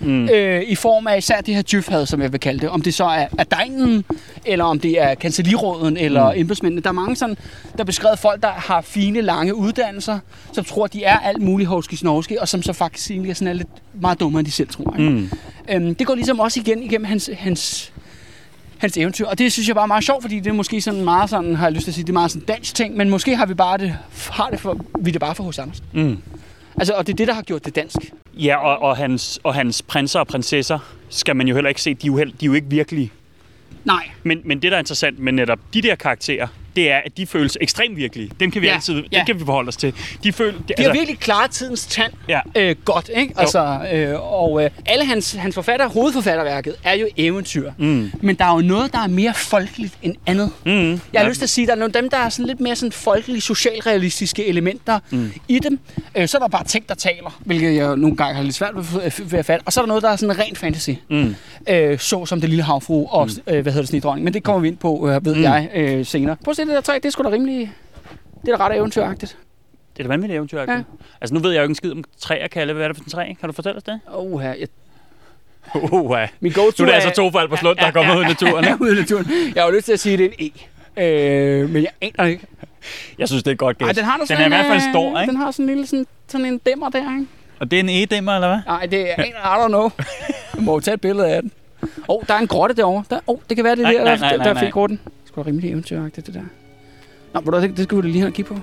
mm. 0.00 0.28
øh, 0.28 0.62
i 0.62 0.74
form 0.74 1.06
af 1.06 1.18
især 1.18 1.40
det 1.40 1.54
her 1.54 1.62
djøfhad, 1.62 2.06
som 2.06 2.22
jeg 2.22 2.32
vil 2.32 2.40
kalde 2.40 2.60
det. 2.60 2.68
Om 2.68 2.82
det 2.82 2.94
så 2.94 3.04
er, 3.04 3.26
er 3.38 3.44
degnen, 3.44 4.04
eller 4.44 4.64
om 4.64 4.80
det 4.80 5.00
er 5.02 5.14
kancelliråden, 5.14 5.96
eller 5.96 6.32
mm. 6.32 6.40
embedsmændene. 6.40 6.82
Der 6.82 6.88
er 6.88 6.92
mange 6.92 7.16
sådan, 7.16 7.36
der 7.78 7.84
beskrevet 7.84 8.18
folk, 8.18 8.42
der 8.42 8.48
har 8.48 8.80
fine, 8.80 9.20
lange 9.20 9.54
uddannelser, 9.54 10.18
som 10.52 10.64
tror, 10.64 10.86
de 10.86 11.04
er 11.04 11.18
alt 11.18 11.42
muligt 11.42 11.68
hovski 11.68 11.96
snovski, 11.96 12.36
og 12.40 12.48
som 12.48 12.62
så 12.62 12.72
faktisk 12.72 13.10
egentlig 13.10 13.30
er, 13.30 13.34
sådan 13.34 13.48
er 13.48 13.52
lidt 13.52 13.68
meget 14.00 14.20
dummere, 14.20 14.40
end 14.40 14.46
de 14.46 14.52
selv 14.52 14.68
tror. 14.68 14.94
Ikke? 14.98 15.10
Mm. 15.10 15.30
Øhm, 15.70 15.94
det 15.94 16.06
går 16.06 16.14
ligesom 16.14 16.40
også 16.40 16.60
igen 16.60 16.82
igennem 16.82 17.04
hans, 17.04 17.30
hans, 17.38 17.91
hans 18.82 18.96
eventyr, 18.96 19.26
og 19.26 19.38
det 19.38 19.52
synes 19.52 19.68
jeg 19.68 19.74
bare 19.74 19.82
er 19.82 19.86
meget 19.86 20.04
sjovt, 20.04 20.22
fordi 20.22 20.40
det 20.40 20.46
er 20.46 20.52
måske 20.54 20.80
sådan 20.80 21.04
meget 21.04 21.30
sådan, 21.30 21.56
har 21.56 21.66
jeg 21.66 21.72
lyst 21.72 21.84
til 21.84 21.90
at 21.90 21.94
sige, 21.94 22.04
det 22.04 22.08
er 22.08 22.12
meget 22.12 22.30
sådan 22.30 22.46
dansk 22.46 22.74
ting, 22.74 22.96
men 22.96 23.10
måske 23.10 23.36
har 23.36 23.46
vi 23.46 23.54
bare 23.54 23.78
det, 23.78 23.96
har 24.30 24.50
det 24.50 24.60
for, 24.60 24.80
vi 25.00 25.10
det 25.10 25.20
bare 25.20 25.34
for 25.34 25.44
hos 25.44 25.58
Andersen. 25.58 25.84
Mm. 25.92 26.18
Altså, 26.76 26.94
og 26.94 27.06
det 27.06 27.12
er 27.12 27.16
det, 27.16 27.28
der 27.28 27.34
har 27.34 27.42
gjort 27.42 27.64
det 27.64 27.74
dansk. 27.74 27.96
Ja, 28.34 28.56
og, 28.56 28.82
og, 28.82 28.96
hans, 28.96 29.40
og 29.44 29.54
hans 29.54 29.82
prinser 29.82 30.20
og 30.20 30.26
prinsesser 30.26 30.78
skal 31.08 31.36
man 31.36 31.48
jo 31.48 31.54
heller 31.54 31.68
ikke 31.68 31.82
se. 31.82 31.94
De 31.94 32.06
er 32.06 32.06
jo, 32.06 32.16
held, 32.16 32.32
de 32.32 32.44
er 32.44 32.46
jo 32.46 32.52
ikke 32.52 32.70
virkelige. 32.70 33.12
Nej. 33.84 34.10
Men, 34.22 34.40
men 34.44 34.62
det, 34.62 34.70
der 34.70 34.76
er 34.76 34.80
interessant 34.80 35.18
med 35.18 35.32
netop 35.32 35.58
de 35.74 35.82
der 35.82 35.94
karakterer, 35.94 36.46
det 36.76 36.90
er, 36.90 36.96
at 37.04 37.16
de 37.16 37.26
føles 37.26 37.58
ekstremt 37.60 37.96
virkelige. 37.96 38.30
Dem 38.40 38.50
kan 38.50 38.62
vi 38.62 38.66
Ja, 38.66 38.74
altid 38.74 39.02
ja. 39.12 39.16
dem 39.18 39.26
kan 39.26 39.40
vi 39.40 39.44
forholde 39.44 39.68
os 39.68 39.76
til. 39.76 39.94
De, 40.24 40.32
føl, 40.32 40.54
de, 40.68 40.74
De 40.78 40.82
har 40.82 40.92
virkelig 40.92 41.18
klaret 41.18 41.50
tidens 41.50 41.86
tand 41.86 42.12
Ja. 42.28 42.40
øh, 42.56 42.76
godt, 42.84 43.10
ikke? 43.16 43.34
Altså, 43.36 43.78
øh, 43.92 44.32
og 44.32 44.64
øh, 44.64 44.70
alle 44.86 45.04
hans, 45.04 45.32
hans 45.32 45.54
forfatter, 45.54 45.88
hovedforfatterværket, 45.88 46.74
er 46.84 46.94
jo 46.94 47.08
eventyr. 47.16 47.72
Mm. 47.78 48.10
Men 48.20 48.34
der 48.36 48.44
er 48.44 48.54
jo 48.54 48.60
noget, 48.60 48.92
der 48.92 48.98
er 48.98 49.06
mere 49.06 49.34
folkeligt 49.34 49.94
end 50.02 50.14
andet. 50.26 50.50
Mm. 50.66 51.00
Jeg 51.12 51.20
har 51.20 51.28
lyst 51.28 51.38
til 51.38 51.46
at 51.46 51.50
sige, 51.50 51.66
der 51.66 51.72
er 51.72 51.76
nogle 51.76 51.92
dem, 51.94 52.10
der 52.10 52.16
er 52.16 52.28
sådan 52.28 52.46
lidt 52.46 52.60
mere 52.60 52.76
sådan 52.76 52.92
folkelige, 52.92 53.40
socialrealistiske 53.40 54.46
elementer 54.46 54.98
mm. 55.10 55.32
i 55.48 55.58
dem. 55.58 55.78
Øh, 56.16 56.28
så 56.28 56.36
er 56.36 56.40
der 56.40 56.48
bare 56.48 56.64
ting, 56.64 56.88
der 56.88 56.94
taler, 56.94 57.40
hvilket 57.44 57.74
jeg 57.76 57.96
nogle 57.96 58.16
gange 58.16 58.34
har 58.34 58.42
lidt 58.42 58.54
svært 58.54 58.74
ved, 58.76 59.10
ved 59.30 59.38
at 59.38 59.44
fatte. 59.46 59.62
Og 59.66 59.72
så 59.72 59.80
er 59.80 59.82
der 59.84 59.88
noget, 59.88 60.02
der 60.02 60.08
er 60.10 60.16
sådan 60.16 60.38
ren 60.38 60.56
fantasy. 60.56 60.90
Mm. 61.10 61.34
Øh, 61.68 61.98
så 61.98 62.26
som 62.26 62.40
det 62.40 62.48
lille 62.50 62.62
havfru 62.62 63.06
og, 63.06 63.26
mm. 63.46 63.52
øh, 63.54 63.62
hvad 63.62 63.72
hedder 63.72 63.82
det, 63.82 63.88
snedronning. 63.88 64.24
Men 64.24 64.34
det 64.34 64.42
kommer 64.42 64.60
vi 64.60 64.68
ind 64.68 64.76
på, 64.76 65.08
øh, 65.10 65.24
ved 65.24 65.34
mm. 65.34 65.42
jeg, 65.42 65.68
øh, 65.74 66.06
senere. 66.06 66.36
Prøv 66.44 66.50
at 66.50 66.56
se 66.62 66.68
det 66.68 66.74
der 66.74 66.80
træ, 66.80 66.94
det 66.94 67.04
er 67.04 67.10
sgu 67.10 67.22
da 67.22 67.28
rimelig... 67.28 67.72
Det 68.42 68.52
er 68.52 68.56
da 68.56 68.64
ret 68.64 68.76
eventyragtigt. 68.76 69.38
Det 69.96 70.02
er 70.02 70.04
da 70.04 70.08
vanvittigt 70.08 70.36
eventyr. 70.36 70.60
Ja. 70.60 70.82
Altså, 71.20 71.34
nu 71.34 71.40
ved 71.40 71.50
jeg 71.50 71.58
jo 71.58 71.62
ikke 71.62 71.70
en 71.70 71.74
skid 71.74 71.92
om 71.92 72.04
træer, 72.18 72.48
Kalle. 72.48 72.72
Hvad 72.72 72.84
er 72.84 72.88
det 72.88 72.96
for 72.96 73.04
en 73.04 73.10
træ? 73.10 73.32
Kan 73.40 73.48
du 73.48 73.52
fortælle 73.52 73.76
os 73.76 73.82
det? 73.82 74.00
Oh, 74.12 74.40
her, 74.40 74.54
jeg, 74.54 74.68
ja. 75.74 76.28
min 76.40 76.52
go-to 76.52 76.82
Nu 76.82 76.84
er 76.84 76.86
det 76.86 76.92
altså 76.92 77.10
to 77.10 77.30
for 77.30 77.46
på 77.50 77.56
slund, 77.56 77.78
der 77.78 77.86
er 77.86 77.90
kommet 77.90 78.16
ud 78.16 78.24
i 78.24 78.26
naturen. 78.26 78.64
Ja, 78.68 78.76
ud 78.80 78.92
i 78.92 78.94
naturen. 78.94 79.26
Jeg 79.54 79.66
jo 79.68 79.70
lyst 79.76 79.84
til 79.84 79.92
at 79.92 80.00
sige, 80.00 80.12
at 80.12 80.18
det 80.18 80.26
er 80.26 80.32
en 80.38 80.52
E. 80.96 81.62
Øh, 81.62 81.70
men 81.70 81.82
jeg 81.82 81.90
aner 82.00 82.24
ikke. 82.24 82.46
Jeg 83.18 83.28
synes, 83.28 83.42
det 83.42 83.50
er 83.50 83.52
et 83.52 83.58
godt 83.58 83.78
gæt. 83.78 83.86
Ej, 83.86 83.92
den 83.92 84.04
har 84.04 84.12
da 84.12 84.18
den 84.18 84.26
sådan 84.26 84.42
er 84.42 84.46
i 84.46 84.48
hvert 84.48 84.66
fald 84.66 84.80
en, 84.80 84.88
øh, 84.88 84.92
stor, 84.92 85.20
ikke? 85.20 85.30
Den 85.30 85.40
har 85.40 85.50
sådan 85.50 85.64
en 85.64 85.68
lille 85.68 85.86
sådan, 85.86 86.06
sådan 86.28 86.46
en 86.46 86.58
dæmmer 86.58 86.88
der, 86.88 86.98
ikke? 86.98 87.26
Og 87.60 87.70
det 87.70 87.76
er 87.76 87.80
en 87.80 87.88
e-dæmmer, 87.88 88.34
eller 88.34 88.48
hvad? 88.48 88.58
Nej, 88.66 88.86
det 88.86 89.10
er 89.10 89.14
en, 89.14 89.24
I 89.24 89.64
don't 89.64 89.68
know. 89.68 89.90
Jeg 90.54 90.62
må 90.62 90.72
jo 90.72 90.80
tage 90.80 90.94
et 90.94 91.00
billede 91.00 91.28
af 91.28 91.42
den. 91.42 91.52
Åh, 91.82 91.88
oh, 92.08 92.22
der 92.28 92.34
er 92.34 92.38
en 92.38 92.46
grotte 92.46 92.74
derovre. 92.74 93.04
Der, 93.10 93.20
oh, 93.26 93.38
det 93.48 93.56
kan 93.56 93.64
være, 93.64 93.76
det 93.76 93.82
Nej, 93.82 93.92
der, 93.92 94.04
nej, 94.04 94.14
der, 94.14 94.20
nej, 94.20 94.36
der, 94.36 94.44
der 94.44 94.52
nej. 94.52 94.64
fik 94.64 94.72
grotten 94.72 95.00
sgu 95.32 95.42
rimelig 95.42 95.70
eventyragtigt, 95.70 96.26
det 96.26 96.34
der. 96.34 96.44
Nå, 97.34 97.40
det, 97.60 97.84
skal 97.84 97.96
vi 97.96 98.02
lige 98.02 98.18
hen 98.18 98.26
og 98.26 98.32
kigge 98.32 98.54
på. 98.54 98.60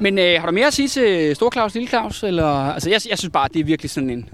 Men 0.00 0.18
øh, 0.18 0.40
har 0.40 0.46
du 0.46 0.52
mere 0.52 0.66
at 0.66 0.72
sige 0.74 0.88
til 0.88 1.36
Stor 1.36 1.50
Claus, 1.50 1.74
Lille 1.74 1.88
Claus? 1.88 2.22
Eller, 2.22 2.46
altså, 2.72 2.90
jeg, 2.90 3.00
jeg 3.10 3.18
synes 3.18 3.32
bare, 3.32 3.48
det 3.54 3.60
er 3.60 3.64
virkelig 3.64 3.90
sådan 3.90 4.10
en... 4.10 4.28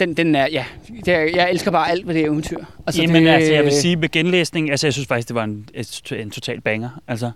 Den, 0.00 0.14
den 0.14 0.34
er, 0.34 0.46
ja, 0.52 0.64
det 1.04 1.14
er, 1.14 1.20
jeg 1.20 1.50
elsker 1.50 1.70
bare 1.70 1.90
alt 1.90 2.06
ved 2.06 2.14
det 2.14 2.22
eventyr. 2.24 2.58
Altså, 2.86 3.02
Jamen, 3.02 3.24
det, 3.26 3.30
altså, 3.30 3.52
jeg 3.52 3.64
vil 3.64 3.72
sige 3.72 3.96
med 3.96 4.08
genlæsning, 4.10 4.70
altså, 4.70 4.86
jeg 4.86 4.92
synes 4.92 5.08
faktisk, 5.08 5.28
det 5.28 5.34
var 5.34 5.44
en, 5.44 5.68
et, 5.74 6.12
en 6.18 6.30
total 6.30 6.60
banger. 6.60 6.88
Altså, 7.08 7.30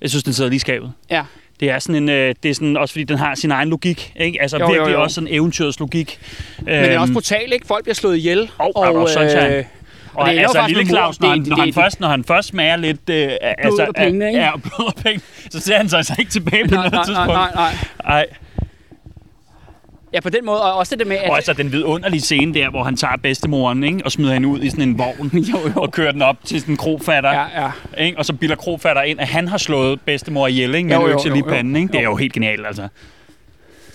jeg 0.00 0.10
synes, 0.10 0.24
den 0.24 0.32
sidder 0.32 0.50
lige 0.50 0.60
skabet. 0.60 0.92
Ja, 1.10 1.24
Det 1.60 1.70
er 1.70 1.78
sådan 1.78 2.02
en, 2.02 2.08
øh, 2.08 2.34
det 2.42 2.50
er 2.50 2.54
sådan, 2.54 2.76
også 2.76 2.92
fordi 2.92 3.04
den 3.04 3.18
har 3.18 3.34
sin 3.34 3.50
egen 3.50 3.68
logik, 3.68 4.12
ikke? 4.16 4.42
Altså 4.42 4.56
Jo, 4.58 4.64
jo, 4.64 4.72
virkelig 4.72 4.92
jo. 4.92 5.02
også 5.02 5.14
sådan 5.14 5.28
eventyrets 5.30 5.80
logik. 5.80 6.20
men 6.58 6.66
den 6.74 6.84
er 6.84 6.98
også 6.98 7.12
brutal, 7.12 7.52
ikke? 7.52 7.66
Folk 7.66 7.84
bliver 7.84 7.94
slået 7.94 8.16
ihjel. 8.16 8.50
Og, 8.58 8.72
og, 8.76 8.94
og 8.94 9.08
sunshine. 9.08 9.66
Og, 10.16 10.28
det 10.28 10.36
er 10.38 10.42
altså, 10.42 10.64
lille. 10.68 10.86
Claus, 10.86 11.20
når, 11.20 11.28
han, 11.28 11.38
det- 11.40 11.48
når, 11.48 11.56
han 11.56 11.66
det- 11.66 11.74
først, 11.74 12.00
når 12.00 12.08
han 12.08 12.24
først 12.24 12.48
smager 12.48 12.76
lidt... 12.76 13.10
Øh, 13.10 13.28
altså, 13.42 13.84
og 13.88 13.94
penge, 13.94 14.28
ikke? 14.28 14.40
Ja, 14.40 14.50
blod 14.56 14.86
og 14.86 14.94
penge. 15.02 15.20
Så 15.50 15.60
ser 15.60 15.76
han 15.76 15.88
sig 15.88 15.96
altså 15.96 16.14
ikke 16.18 16.30
tilbage 16.30 16.68
på 16.68 16.74
Nej, 16.74 16.76
noget 16.76 16.92
nej, 16.92 16.98
nej, 16.98 17.04
tidspunkt. 17.04 17.32
nej, 17.32 17.50
nej. 17.54 17.72
Ej. 18.04 18.26
Ja, 20.12 20.20
på 20.20 20.28
den 20.30 20.44
måde, 20.46 20.62
og 20.62 20.74
også 20.74 20.96
det 20.96 21.06
med, 21.06 21.16
at... 21.16 21.30
Og 21.30 21.36
altså 21.36 21.52
den 21.52 21.72
vidunderlige 21.72 22.20
scene 22.20 22.54
der, 22.54 22.70
hvor 22.70 22.84
han 22.84 22.96
tager 22.96 23.16
bedstemoren 23.22 23.84
ikke? 23.84 24.00
og 24.04 24.12
smider 24.12 24.32
hende 24.32 24.48
ud 24.48 24.60
i 24.60 24.70
sådan 24.70 24.88
en 24.88 24.98
vogn. 24.98 25.30
Jo, 25.52 25.58
jo. 25.74 25.80
Og 25.80 25.92
kører 25.92 26.12
den 26.12 26.22
op 26.22 26.36
til 26.44 26.60
sådan 26.60 26.72
en 26.72 26.76
krofatter. 26.76 27.30
Ja, 27.32 27.62
ja. 27.64 27.70
Ikke? 28.04 28.18
Og 28.18 28.24
så 28.24 28.32
bilder 28.32 28.56
krofatter 28.56 29.02
ind, 29.02 29.20
at 29.20 29.28
han 29.28 29.48
har 29.48 29.58
slået 29.58 30.00
bedstemor 30.00 30.46
ihjel 30.46 30.74
ikke? 30.74 30.88
med 30.88 30.96
Jo, 30.96 31.08
jo, 31.08 31.20
jo, 31.26 31.32
lige 31.32 31.42
panden. 31.44 31.76
Ikke? 31.76 31.92
Det 31.92 31.98
er 31.98 32.02
Jo. 32.04 32.16
helt 32.16 32.32
genialt, 32.32 32.66
altså. 32.66 32.88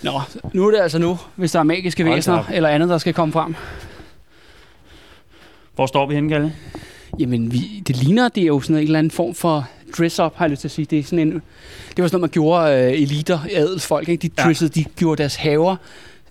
Nå, 0.02 0.20
nu 0.52 0.66
er 0.66 0.70
det 0.70 0.80
altså 0.80 0.98
nu, 0.98 1.18
hvis 1.36 1.52
der 1.52 1.58
er 1.58 1.62
magiske 1.62 2.04
væsener 2.04 2.44
eller 2.52 2.68
andet, 2.68 2.88
der 2.88 2.98
skal 2.98 3.14
komme 3.14 3.32
frem. 3.32 3.54
Hvor 5.82 5.86
står 5.86 6.06
vi 6.06 6.14
henne, 6.14 6.28
Kalle? 6.28 6.52
Jamen, 7.18 7.52
vi, 7.52 7.82
det 7.86 7.96
ligner, 7.96 8.28
det 8.28 8.42
er 8.42 8.46
jo 8.46 8.60
sådan 8.60 8.76
en 8.76 8.82
eller 8.82 8.98
anden 8.98 9.10
form 9.10 9.34
for 9.34 9.68
dress-up, 9.98 10.32
har 10.36 10.44
jeg 10.44 10.50
lyst 10.50 10.60
til 10.60 10.68
at 10.68 10.72
sige. 10.72 10.86
Det, 10.90 10.98
er 10.98 11.02
sådan 11.02 11.18
en, 11.18 11.32
det 11.32 11.42
var 12.02 12.08
sådan 12.08 12.10
noget, 12.12 12.20
man 12.20 12.28
gjorde 12.30 12.72
øh, 12.74 12.92
eliter, 13.02 13.38
adelsfolk. 13.54 14.08
Ikke? 14.08 14.28
De 14.28 14.30
Ja. 14.38 14.42
dressede, 14.44 14.70
de 14.70 14.84
gjorde 14.84 15.22
deres 15.22 15.36
haver, 15.36 15.76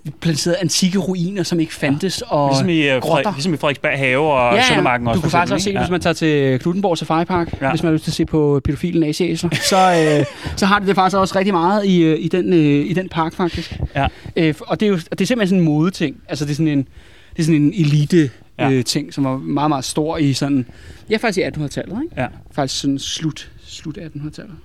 de 0.06 0.12
placerede 0.22 0.58
antikke 0.60 1.00
ruiner, 1.00 1.44
som 1.44 1.60
ikke 1.60 1.74
fandtes. 1.74 2.24
Og 2.28 2.50
Ligesom 2.50 2.70
i, 2.70 2.96
uh, 2.96 3.02
grotter. 3.02 3.32
Ligesom 3.34 3.54
i 3.54 3.58
Frederiksberg 3.58 3.98
Have 3.98 4.20
og 4.20 4.56
ja, 4.56 4.64
Søndermarken 4.64 5.08
også. 5.08 5.18
du 5.18 5.22
kan 5.22 5.32
faktisk 5.32 5.54
også 5.54 5.64
se 5.64 5.72
det, 5.72 5.80
hvis 5.80 5.90
man 5.90 6.02
tager 6.02 6.14
til 6.14 6.60
Knuttenborg 6.60 6.98
Safari 6.98 7.26
Park, 7.26 7.54
ja. 7.62 7.66
Ja. 7.66 7.72
hvis 7.72 7.84
man 7.84 7.88
har 7.88 7.94
lyst 7.94 8.04
til 8.04 8.12
at 8.12 8.16
se 8.16 8.26
på 8.26 8.62
pædofilen 8.64 9.04
Asiæsler, 9.04 9.50
så, 9.70 9.78
øh, 10.20 10.26
så 10.58 10.66
har 10.66 10.80
det 10.80 10.88
det 10.88 10.96
faktisk 10.96 11.18
også 11.18 11.36
rigtig 11.40 11.54
meget 11.54 11.86
i, 11.86 12.02
øh, 12.04 12.18
i, 12.20 12.28
den, 12.28 12.54
øh, 12.54 12.90
i 12.90 12.94
den 12.94 13.10
park, 13.10 13.34
faktisk. 13.34 13.80
Ja. 13.96 14.08
Øh, 14.36 14.54
og 14.62 14.80
det 14.80 14.86
er 14.86 14.90
jo 14.90 14.96
og 15.12 15.20
det 15.20 15.22
er 15.22 15.28
simpelthen 15.28 15.48
sådan 15.48 15.60
en 15.60 15.66
modeting. 15.66 16.16
Altså, 16.30 16.46
det 16.46 16.52
er 16.52 16.56
sådan 16.56 16.68
en, 16.68 16.88
det 17.36 17.40
er 17.40 17.44
sådan 17.44 17.62
en 17.62 17.74
elite 17.74 18.30
Ja. 18.60 18.72
øh, 18.72 18.84
ting, 18.86 19.14
som 19.14 19.24
var 19.24 19.38
meget, 19.38 19.70
meget 19.70 19.86
stor 19.86 20.18
i 20.18 20.34
sådan... 20.34 20.66
Ja, 21.10 21.18
faktisk 21.18 21.38
i 21.38 21.42
1800-tallet, 21.44 22.00
ikke? 22.04 22.16
Ja. 22.22 22.28
Faktisk 22.52 22.82
sådan 22.82 23.00
slut, 23.00 23.52
slut 23.66 23.98
1800-tallet. 23.98 24.56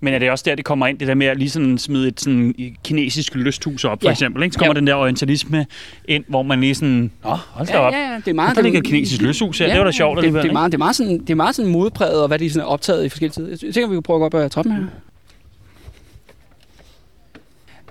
Men 0.00 0.14
er 0.14 0.18
det 0.18 0.30
også 0.30 0.42
der, 0.46 0.54
det 0.54 0.64
kommer 0.64 0.86
ind, 0.86 0.98
det 0.98 1.08
der 1.08 1.14
med 1.14 1.26
at 1.26 1.38
lige 1.38 1.50
sådan 1.50 1.78
smide 1.78 2.08
et 2.08 2.20
sådan 2.20 2.54
kinesisk 2.84 3.34
lysthus 3.34 3.84
op, 3.84 3.98
for 4.02 4.08
Ja. 4.08 4.12
eksempel. 4.12 4.42
Ikke? 4.42 4.52
Så 4.52 4.58
kommer 4.58 4.74
Ja. 4.74 4.80
den 4.80 4.86
der 4.86 4.94
orientalisme 4.94 5.66
ind, 6.08 6.24
hvor 6.28 6.42
man 6.42 6.60
lige 6.60 6.74
sådan, 6.74 7.10
Nå, 7.24 7.30
hold 7.30 7.66
da 7.66 7.72
Ja, 7.72 7.78
op. 7.78 7.92
ja, 7.92 7.98
ja, 8.12 8.16
det 8.16 8.28
er 8.28 8.32
meget... 8.34 8.56
Der 8.56 8.62
ligger 8.62 8.78
et 8.78 8.86
kinesisk 8.86 9.22
lysthus 9.22 9.58
her. 9.58 9.66
Det 9.68 9.78
var 9.78 9.84
da 9.84 9.90
sjovt 9.92 10.16
det, 10.16 10.22
alligevel, 10.22 10.42
det, 10.42 10.48
er 10.48 10.52
meget, 10.52 10.72
det, 10.72 10.76
er 10.76 10.78
meget 10.78 10.96
sådan, 10.96 11.18
det 11.18 11.30
er 11.30 11.34
meget 11.34 11.54
sådan 11.54 11.70
modpræget, 11.70 12.22
og 12.22 12.28
hvad 12.28 12.38
de 12.38 12.50
sådan 12.50 12.60
er 12.66 12.66
optaget 12.70 13.04
i 13.04 13.08
forskellige 13.08 13.32
tider. 13.32 13.48
Jeg 13.48 13.74
tænker, 13.74 13.88
vi 13.88 13.94
kan 13.94 14.02
prøve 14.02 14.24
at 14.24 14.32
gå 14.32 14.38
op 14.38 14.44
ad 14.44 14.50
trappen 14.50 14.74
her. 14.74 14.82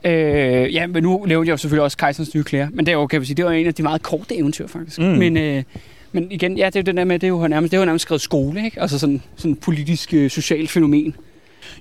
Øh, 0.05 0.73
ja, 0.73 0.87
men 0.87 1.03
nu 1.03 1.25
nævnte 1.27 1.47
jeg 1.47 1.51
jo 1.51 1.57
selvfølgelig 1.57 1.83
også 1.83 1.97
Kejserens 1.97 2.35
nye 2.35 2.43
klæder, 2.43 2.67
men 2.73 2.85
det 2.85 2.91
er 2.93 3.19
vi 3.19 3.25
sige, 3.25 3.35
det 3.35 3.45
var 3.45 3.51
en 3.51 3.67
af 3.67 3.73
de 3.73 3.83
meget 3.83 4.03
korte 4.03 4.37
eventyr, 4.37 4.67
faktisk. 4.67 4.99
Mm. 4.99 5.05
Men, 5.05 5.37
øh, 5.37 5.63
men 6.11 6.31
igen, 6.31 6.57
ja, 6.57 6.65
det 6.65 6.75
er 6.75 6.79
jo 6.79 6.83
den 6.83 6.97
der 6.97 7.03
med, 7.03 7.19
det 7.19 7.27
er 7.27 7.29
jo 7.29 7.47
nærmest, 7.47 7.71
det 7.71 7.77
er 7.77 7.81
jo 7.81 7.85
nærmest 7.85 8.03
skrevet 8.03 8.21
skole, 8.21 8.65
ikke? 8.65 8.81
Altså 8.81 8.99
sådan, 8.99 9.21
sådan 9.35 9.55
politisk, 9.55 10.13
øh, 10.13 10.29
socialt 10.29 10.69
fænomen. 10.71 11.15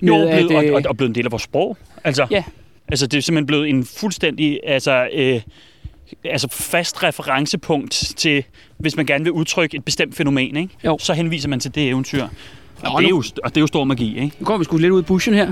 Jo, 0.01 0.17
Med, 0.17 0.27
blevet, 0.27 0.51
at, 0.63 0.65
øh, 0.69 0.73
og, 0.73 0.81
og, 0.89 0.97
blevet 0.97 1.09
en 1.09 1.15
del 1.15 1.25
af 1.25 1.31
vores 1.31 1.43
sprog. 1.43 1.77
Altså, 2.03 2.27
Ja. 2.31 2.43
altså 2.87 3.07
det 3.07 3.17
er 3.17 3.21
simpelthen 3.21 3.45
blevet 3.47 3.69
en 3.69 3.85
fuldstændig 3.85 4.59
altså, 4.67 5.07
øh, 5.13 5.41
altså 6.25 6.47
fast 6.51 7.03
referencepunkt 7.03 8.13
til, 8.17 8.43
hvis 8.77 8.97
man 8.97 9.05
gerne 9.05 9.23
vil 9.23 9.31
udtrykke 9.31 9.77
et 9.77 9.85
bestemt 9.85 10.15
fænomen, 10.15 10.57
ikke? 10.57 10.69
Jo. 10.85 10.97
så 10.99 11.13
henviser 11.13 11.49
man 11.49 11.59
til 11.59 11.75
det 11.75 11.87
eventyr. 11.87 12.23
Og, 12.23 12.29
Nå, 12.83 12.99
det 12.99 13.05
er 13.05 13.09
jo, 13.09 13.23
og 13.43 13.49
det 13.49 13.57
er 13.57 13.61
jo 13.61 13.67
stor 13.67 13.83
magi, 13.83 14.19
ikke? 14.21 14.35
Nu 14.39 14.45
går 14.45 14.57
vi 14.57 14.63
sgu 14.63 14.77
lidt 14.77 14.91
ud 14.91 15.01
i 15.01 15.05
bushen 15.05 15.33
her. 15.33 15.51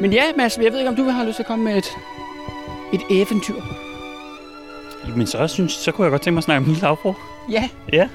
Men 0.00 0.12
ja, 0.12 0.22
Mads, 0.36 0.58
jeg 0.62 0.72
ved 0.72 0.78
ikke, 0.78 0.88
om 0.90 0.96
du 0.96 1.02
har 1.04 1.24
lyst 1.24 1.36
til 1.36 1.42
at 1.42 1.46
komme 1.46 1.64
med 1.64 1.76
et, 1.76 1.88
et 2.92 3.00
eventyr. 3.10 3.54
Men 5.16 5.26
så, 5.26 5.46
synes, 5.46 5.72
så 5.72 5.92
kunne 5.92 6.04
jeg 6.04 6.10
godt 6.10 6.22
tænke 6.22 6.34
mig 6.34 6.38
at 6.38 6.44
snakke 6.44 6.58
om 6.58 6.64
Lille 6.64 6.80
Havfru. 6.86 7.14
Ja. 7.50 7.68
Ja. 7.92 8.08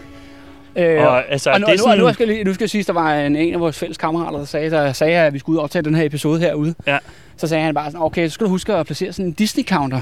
Øh, 0.76 1.08
Og, 1.08 1.32
altså, 1.32 1.52
og 1.52 1.60
nu, 1.60 1.66
det 1.68 1.80
er 1.80 1.96
nu, 1.96 2.14
skal 2.14 2.30
jeg, 2.30 2.44
nu 2.44 2.54
skal 2.54 2.64
jeg 2.64 2.70
sige, 2.70 2.80
at 2.80 2.88
der 2.88 2.94
var 2.94 3.14
en, 3.14 3.36
en 3.36 3.54
af 3.54 3.60
vores 3.60 3.78
fælles 3.80 3.98
kammerater, 3.98 4.38
der 4.38 4.46
sagde, 4.46 4.72
der 4.72 4.94
sagde, 4.94 5.18
at 5.18 5.34
vi 5.34 5.40
skulle 5.40 5.54
ud 5.54 5.58
og 5.58 5.64
optage 5.64 5.84
den 5.84 5.96
her 5.96 6.06
episode 6.06 6.40
herude. 6.40 6.76
Ja. 6.88 6.98
Så 7.38 7.48
sagde 7.48 7.64
han 7.64 7.74
bare 7.74 7.86
sådan, 7.92 8.02
okay, 8.02 8.28
så 8.28 8.34
skal 8.34 8.46
du 8.46 8.50
huske 8.50 8.74
at 8.74 8.86
placere 8.86 9.14
sådan 9.14 9.26
en 9.26 9.34
Disney-counter. 9.34 10.00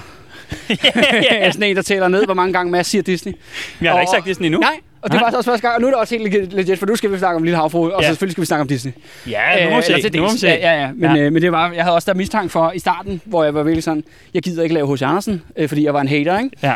sådan 1.53 1.63
en, 1.63 1.75
der 1.75 1.82
tæller 1.82 2.07
ned, 2.07 2.25
hvor 2.25 2.34
mange 2.34 2.53
gange 2.53 2.71
Mads 2.71 2.88
siger 2.88 3.01
Disney. 3.01 3.34
Jeg 3.82 3.91
har 3.91 3.97
da 3.97 4.01
ikke 4.01 4.09
Og- 4.11 4.15
sagt 4.25 4.36
sådan 4.36 4.45
endnu. 4.45 4.59
Nej, 4.59 4.79
og 5.02 5.12
det 5.12 5.22
var 5.22 5.30
så 5.32 5.38
også 5.38 5.49
første 5.49 5.62
gang, 5.68 5.76
og 5.76 5.82
nu 5.82 5.88
er 5.88 5.91
det 5.91 5.99
også 5.99 6.18
helt 6.18 6.54
legit- 6.54 6.76
for 6.80 6.86
nu 6.86 6.95
skal 6.95 7.12
vi 7.12 7.18
snakke 7.18 7.36
om 7.36 7.43
Lille 7.43 7.58
Havfru, 7.58 7.84
og 7.86 8.02
Ja. 8.02 8.08
så 8.08 8.08
selvfølgelig 8.08 8.32
skal 8.32 8.41
vi 8.41 8.45
snakke 8.45 8.62
om 8.62 8.68
Disney. 8.68 8.91
Ja, 9.30 9.64
nu 9.64 9.70
må 9.70 9.76
vi 9.76 9.93
Øh, 9.93 10.02
se. 10.02 10.10
Nu 10.18 10.22
må 10.22 10.32
vi 10.32 10.38
se. 10.38 10.47
Ja, 10.47 10.56
ja, 10.74 10.82
ja. 10.82 10.89
Men, 10.95 11.16
Ja. 11.16 11.22
Øh, 11.24 11.34
men 11.34 11.41
det 11.41 11.52
var, 11.52 11.72
jeg 11.72 11.84
havde 11.84 11.95
også 11.95 12.12
der 12.12 12.18
mistanke 12.18 12.49
for 12.49 12.72
i 12.72 12.80
starten, 12.80 13.22
hvor 13.26 13.43
jeg 13.43 13.54
var 13.54 13.64
virkelig 13.64 13.84
sådan, 13.84 14.04
jeg 14.34 14.41
gider 14.41 14.64
ikke 14.64 14.76
lave 14.76 14.95
H.C. 14.95 15.02
Andersen, 15.02 15.41
øh, 15.58 15.70
fordi 15.70 15.86
jeg 15.86 15.93
var 15.93 16.02
en 16.02 16.08
hater, 16.08 16.39
ikke? 16.39 16.49
Ja. 16.64 16.74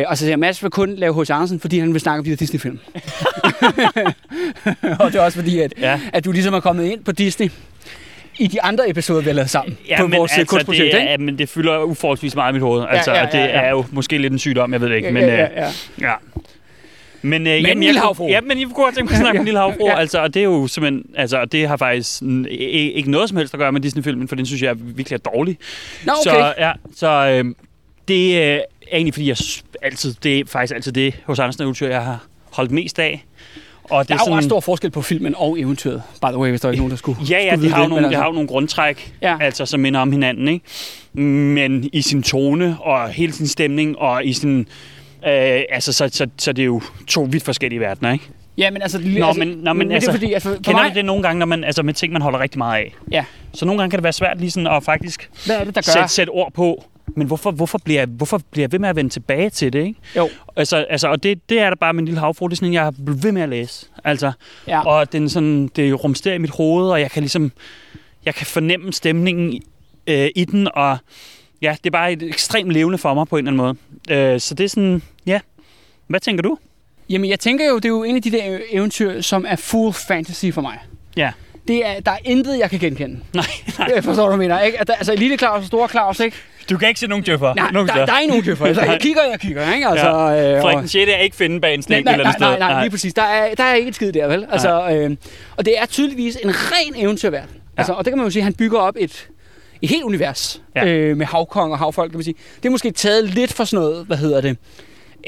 Øh, 0.00 0.04
og 0.08 0.16
så 0.18 0.24
siger 0.24 0.30
jeg, 0.32 0.38
Mads 0.38 0.62
vil 0.62 0.70
kun 0.70 0.94
lave 0.96 1.22
H.C. 1.22 1.30
Andersen, 1.30 1.60
fordi 1.60 1.78
han 1.78 1.92
vil 1.92 2.00
snakke 2.00 2.18
om 2.18 2.24
de 2.24 2.30
der 2.30 2.36
Disney-film. 2.36 2.78
og 5.00 5.12
det 5.12 5.18
er 5.18 5.22
også 5.22 5.38
fordi, 5.38 5.58
at, 5.60 5.74
Ja. 5.80 6.00
at 6.12 6.24
du 6.24 6.32
ligesom 6.32 6.54
er 6.54 6.60
kommet 6.60 6.84
ind 6.84 7.04
på 7.04 7.12
Disney 7.12 7.50
i 8.38 8.46
de 8.46 8.62
andre 8.62 8.90
episoder, 8.90 9.20
vi 9.20 9.26
har 9.26 9.34
lavet 9.34 9.50
sammen 9.50 9.78
Ja, 9.88 9.96
på 10.00 10.06
men 10.06 10.18
vores 10.18 10.32
altså, 10.38 10.50
kunstprojekt, 10.50 10.94
det, 10.94 11.10
er, 11.10 11.18
men 11.18 11.38
det 11.38 11.48
fylder 11.48 11.78
uforholdsvis 11.82 12.34
meget 12.34 12.52
i 12.52 12.52
mit 12.52 12.62
hoved. 12.62 12.84
Altså, 12.90 13.12
ja, 13.12 13.26
det 13.26 13.34
ja, 13.38 13.44
ja. 13.44 13.60
er 13.60 13.70
jo 13.70 13.84
måske 13.90 14.18
lidt 14.18 14.32
en 14.32 14.38
sygdom, 14.38 14.72
jeg 14.72 14.80
ved 14.80 14.88
det 14.88 14.96
ikke. 14.96 15.10
Men, 15.10 15.22
ja, 15.22 15.34
ja, 15.34 15.42
øh, 15.44 15.50
ja. 16.00 16.06
ja. 16.08 16.12
Men, 17.22 17.46
øh, 17.46 17.52
Lille 17.62 17.84
jeg, 17.86 18.00
Havfru. 18.00 18.28
Ja, 18.28 18.40
men 18.40 18.58
jeg 18.58 18.66
kunne 18.66 18.84
godt 18.84 18.94
tænke 18.94 19.10
mig 19.12 19.16
at 19.18 19.20
snakke 19.22 19.38
om 19.38 19.44
Lille 19.44 19.60
Havfru. 19.60 19.86
Ja. 19.86 19.98
Altså, 19.98 20.18
og 20.22 20.34
det 20.34 20.40
er 20.40 20.44
jo 20.44 20.66
simpelthen, 20.66 21.04
altså, 21.16 21.36
og 21.40 21.52
det 21.52 21.68
har 21.68 21.76
faktisk 21.76 22.22
i- 22.22 22.56
ikke 22.92 23.10
noget 23.10 23.28
som 23.28 23.38
helst 23.38 23.54
at 23.54 23.58
gøre 23.58 23.72
med 23.72 23.80
Disney-filmen, 23.80 24.28
for 24.28 24.36
den 24.36 24.46
synes 24.46 24.62
jeg 24.62 24.70
er 24.70 24.74
virkelig 24.74 25.16
er 25.16 25.30
dårlig. 25.30 25.58
Nå, 26.06 26.12
okay. 26.26 26.30
Så, 26.38 26.54
ja, 26.58 26.72
så 26.96 27.08
øh, 27.08 27.44
det 28.08 28.34
øh, 28.36 28.40
er 28.42 28.60
egentlig, 28.92 29.14
fordi 29.14 29.28
jeg 29.28 29.36
altid, 29.82 30.14
det 30.22 30.38
er 30.38 30.44
faktisk 30.46 30.74
altid 30.74 30.92
det 30.92 31.14
hos 31.26 31.38
Andersen 31.38 31.62
eventyr, 31.62 31.88
jeg 31.88 32.02
har 32.04 32.24
holdt 32.50 32.70
mest 32.70 32.98
af. 32.98 33.24
Og 33.84 34.02
det 34.02 34.08
der 34.08 34.14
er 34.14 34.18
jo 34.28 34.34
også 34.36 34.48
stor 34.48 34.60
forskel 34.60 34.90
på 34.90 35.02
filmen 35.02 35.34
og 35.36 35.60
eventyret, 35.60 36.02
by 36.22 36.26
the 36.26 36.38
way, 36.38 36.48
hvis 36.50 36.60
der 36.60 36.68
er 36.68 36.72
ikke 36.72 36.80
nogen, 36.80 36.90
der 36.90 36.96
skulle 36.96 37.18
Ja, 37.30 37.38
ja, 37.44 37.50
skulle 37.50 37.64
det 37.68 37.74
har, 37.74 37.88
men 37.88 37.98
det 37.98 38.04
altså- 38.04 38.18
har 38.18 38.26
jo 38.26 38.32
nogle 38.32 38.48
grundtræk, 38.48 39.14
ja. 39.22 39.36
altså, 39.40 39.66
som 39.66 39.80
minder 39.80 40.00
om 40.00 40.12
hinanden, 40.12 40.48
ikke? 40.48 40.64
Men 41.24 41.90
i 41.92 42.02
sin 42.02 42.22
tone 42.22 42.76
og 42.80 43.08
hele 43.08 43.32
sin 43.32 43.46
stemning 43.46 43.98
og 43.98 44.24
i 44.24 44.32
sin... 44.32 44.68
Øh, 45.26 45.62
altså, 45.70 45.92
så, 45.92 46.08
så, 46.12 46.26
så 46.38 46.52
det 46.52 46.62
er 46.62 46.66
jo 46.66 46.82
to 47.08 47.22
vidt 47.30 47.42
forskellige 47.44 47.80
verdener, 47.80 48.12
ikke? 48.12 48.24
Ja, 48.58 48.70
men 48.70 48.82
altså... 48.82 48.98
Nå, 48.98 49.26
altså, 49.26 49.38
men- 49.44 49.48
nå, 49.48 49.72
men 49.72 49.88
det 49.88 49.94
altså, 49.94 50.10
er 50.10 50.14
fordi, 50.14 50.32
altså, 50.32 50.48
for 50.48 50.54
Kender 50.56 50.72
mig, 50.82 50.90
du 50.90 50.94
det 50.94 51.04
nogle 51.04 51.22
gange, 51.22 51.38
når 51.38 51.46
man, 51.46 51.64
altså 51.64 51.82
med 51.82 51.94
ting, 51.94 52.12
man 52.12 52.22
holder 52.22 52.40
rigtig 52.40 52.58
meget 52.58 52.78
af? 52.78 52.94
Ja. 53.12 53.24
Så 53.54 53.64
nogle 53.64 53.78
gange 53.80 53.90
kan 53.90 53.98
det 53.98 54.04
være 54.04 54.12
svært 54.12 54.38
lige 54.40 54.50
sådan 54.50 54.66
at 54.66 54.82
faktisk 54.84 55.30
hvad 55.46 55.56
er 55.56 55.64
det, 55.64 55.74
der 55.74 55.80
gør? 55.80 55.92
sætte, 55.92 56.08
sætte 56.08 56.30
ord 56.30 56.52
på, 56.52 56.84
men 57.16 57.26
hvorfor, 57.26 57.50
hvorfor, 57.50 57.78
bliver 57.84 58.00
jeg, 58.00 58.08
hvorfor 58.08 58.40
bliver 58.50 58.62
jeg 58.64 58.72
ved 58.72 58.78
med 58.78 58.88
at 58.88 58.96
vende 58.96 59.10
tilbage 59.10 59.50
til 59.50 59.72
det, 59.72 59.84
ikke? 59.86 60.00
Jo. 60.16 60.28
Altså, 60.56 60.76
altså 60.76 61.08
og 61.08 61.22
det, 61.22 61.48
det 61.48 61.58
er 61.60 61.68
der 61.70 61.76
bare 61.76 61.90
en 61.98 62.04
lille 62.04 62.20
havfru, 62.20 62.46
det 62.46 62.52
er 62.52 62.56
sådan, 62.56 62.72
jeg 62.72 62.92
blevet 63.04 63.24
ved 63.24 63.32
med 63.32 63.42
at 63.42 63.48
læse. 63.48 63.86
Altså, 64.04 64.32
Ja. 64.68 64.86
og 64.86 65.12
den 65.12 65.28
sådan, 65.28 65.70
det 65.76 66.04
rumsterer 66.04 66.34
i 66.34 66.38
mit 66.38 66.50
hoved, 66.50 66.90
og 66.90 67.00
jeg 67.00 67.10
kan 67.10 67.22
ligesom, 67.22 67.52
jeg 68.24 68.34
kan 68.34 68.46
fornemme 68.46 68.92
stemningen 68.92 69.62
øh, 70.06 70.28
i 70.36 70.44
den, 70.44 70.68
og 70.74 70.98
ja, 71.62 71.70
det 71.84 71.86
er 71.86 71.90
bare 71.90 72.12
et 72.12 72.22
ekstremt 72.22 72.70
levende 72.72 72.98
for 72.98 73.14
mig 73.14 73.28
på 73.28 73.36
en 73.36 73.48
eller 73.48 73.62
anden 73.64 73.76
måde. 74.10 74.18
Øh, 74.34 74.40
så 74.40 74.54
det 74.54 74.64
er 74.64 74.68
sådan, 74.68 75.02
ja. 75.26 75.40
Hvad 76.06 76.20
tænker 76.20 76.42
du? 76.42 76.58
Jamen, 77.10 77.30
jeg 77.30 77.40
tænker 77.40 77.68
jo, 77.68 77.76
det 77.76 77.84
er 77.84 77.88
jo 77.88 78.02
en 78.04 78.16
af 78.16 78.22
de 78.22 78.30
der 78.30 78.58
eventyr, 78.70 79.20
som 79.20 79.44
er 79.48 79.56
full 79.56 79.92
fantasy 79.92 80.44
for 80.52 80.60
mig. 80.60 80.78
Ja. 81.16 81.30
Det 81.68 81.86
er, 81.86 82.00
der 82.00 82.10
er 82.10 82.16
intet, 82.24 82.58
jeg 82.58 82.70
kan 82.70 82.78
genkende. 82.78 83.20
Nej, 83.34 83.44
nej. 83.78 83.90
Jeg 83.94 84.04
forstår, 84.04 84.24
hvad 84.26 84.32
du 84.32 84.38
mener, 84.42 84.60
ikke? 84.60 84.80
At 84.80 84.86
der, 84.86 84.94
altså, 84.94 85.14
lille 85.14 85.36
Claus 85.36 85.58
og 85.60 85.64
store 85.66 85.88
Claus, 85.88 86.20
ikke? 86.20 86.36
Du 86.70 86.78
kan 86.78 86.88
ikke 86.88 87.00
se 87.00 87.06
nogen 87.06 87.24
djøffer. 87.24 87.54
Nej, 87.54 87.70
nogen 87.70 87.88
der, 87.88 87.94
steder. 87.94 88.06
der 88.06 88.12
er 88.12 88.20
ikke 88.20 88.30
nogen 88.30 88.44
djøffer. 88.44 88.66
Altså, 88.66 88.82
jeg 88.82 89.00
kigger, 89.00 89.22
jeg 89.30 89.40
kigger, 89.40 89.74
ikke? 89.74 89.86
Altså, 89.88 90.06
Ja. 90.08 90.54
øh, 90.56 90.62
Frederik 90.62 90.76
og- 90.76 90.80
den 90.80 90.88
6. 90.88 91.10
er 91.10 91.16
ikke 91.16 91.36
finde 91.36 91.60
bag 91.60 91.74
en 91.74 91.78
Nej, 91.78 91.82
snæk 91.82 92.04
nej, 92.04 92.12
eller 92.14 92.24
andet 92.26 92.40
nej, 92.40 92.50
sted. 92.50 92.58
nej, 92.58 92.72
nej, 92.72 92.82
lige 92.82 92.90
præcis. 92.90 93.14
Der 93.14 93.22
er, 93.22 93.54
der 93.54 93.64
er 93.64 93.74
ikke 93.74 93.88
et 93.88 93.94
skid 93.94 94.12
der, 94.12 94.26
vel? 94.26 94.46
Altså, 94.52 94.90
øh, 94.90 95.16
og 95.56 95.64
det 95.64 95.74
er 95.78 95.86
tydeligvis 95.86 96.38
en 96.44 96.50
ren 96.50 96.94
eventyrverden. 96.96 97.50
Altså, 97.76 97.92
og 97.92 98.04
det 98.04 98.10
kan 98.10 98.18
man 98.18 98.26
jo 98.26 98.30
sige, 98.30 98.42
han 98.42 98.54
bygger 98.54 98.78
op 98.78 98.94
et, 98.98 99.28
et 99.82 99.88
helt 99.88 100.02
univers 100.04 100.62
Ja. 100.76 100.86
øh, 100.86 101.16
med 101.16 101.26
havkong 101.26 101.72
og 101.72 101.78
havfolk, 101.78 102.10
kan 102.10 102.18
man 102.18 102.24
sige. 102.24 102.34
Det 102.56 102.66
er 102.66 102.70
måske 102.70 102.90
taget 102.90 103.34
lidt 103.34 103.52
for 103.52 103.64
sådan 103.64 103.84
noget, 103.84 104.06
hvad 104.06 104.16
hedder 104.16 104.40
det, 104.40 104.56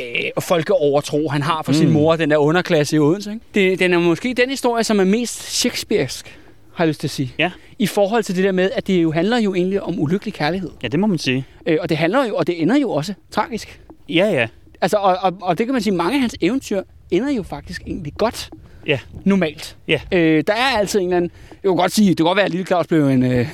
øh, 0.00 0.30
og 0.36 0.42
folkeovertro, 0.42 1.28
han 1.28 1.42
har 1.42 1.62
for 1.62 1.72
mm. 1.72 1.78
sin 1.78 1.90
mor, 1.90 2.16
den 2.16 2.30
der 2.30 2.36
underklasse 2.36 2.96
i 2.96 2.98
Odense. 2.98 3.32
Ikke? 3.32 3.44
Det, 3.54 3.78
den 3.78 3.92
er 3.92 3.98
måske 3.98 4.34
den 4.34 4.50
historie, 4.50 4.84
som 4.84 5.00
er 5.00 5.04
mest 5.04 5.42
shakespearsk, 5.42 6.38
har 6.74 6.84
jeg 6.84 6.88
lyst 6.88 7.00
til 7.00 7.06
at 7.06 7.10
sige. 7.10 7.34
Ja. 7.38 7.50
I 7.78 7.86
forhold 7.86 8.22
til 8.22 8.36
det 8.36 8.44
der 8.44 8.52
med, 8.52 8.70
at 8.74 8.86
det 8.86 9.02
jo 9.02 9.12
handler 9.12 9.38
jo 9.38 9.54
egentlig 9.54 9.82
om 9.82 10.00
ulykkelig 10.00 10.34
kærlighed. 10.34 10.70
Ja, 10.82 10.88
det 10.88 11.00
må 11.00 11.06
man 11.06 11.18
sige. 11.18 11.46
Øh, 11.66 11.78
og 11.80 11.88
det 11.88 11.96
handler 11.96 12.24
jo, 12.26 12.36
og 12.36 12.46
det 12.46 12.62
ender 12.62 12.76
jo 12.76 12.90
også 12.90 13.14
tragisk. 13.30 13.80
Ja, 14.08 14.26
ja. 14.30 14.46
Altså, 14.80 14.96
og, 14.96 15.16
og, 15.22 15.38
og 15.42 15.58
det 15.58 15.66
kan 15.66 15.72
man 15.72 15.82
sige, 15.82 15.94
mange 15.94 16.14
af 16.14 16.20
hans 16.20 16.36
eventyr 16.40 16.82
ender 17.10 17.30
jo 17.30 17.42
faktisk 17.42 17.82
egentlig 17.86 18.12
godt. 18.18 18.50
Ja. 18.86 18.98
Normalt. 19.24 19.76
Ja. 19.88 20.00
Øh, 20.12 20.44
der 20.46 20.52
er 20.52 20.78
altid 20.78 21.00
en 21.00 21.06
eller 21.06 21.16
anden... 21.16 21.30
Jeg 21.62 21.68
kan 21.70 21.76
godt 21.76 21.92
sige, 21.92 22.08
det 22.08 22.16
kan 22.16 22.26
godt 22.26 22.36
være, 22.36 22.44
at 22.44 22.50
Lille 22.50 22.66
Claus 22.66 22.86
blev 22.86 23.06
en 23.08 23.22
øh, 23.32 23.48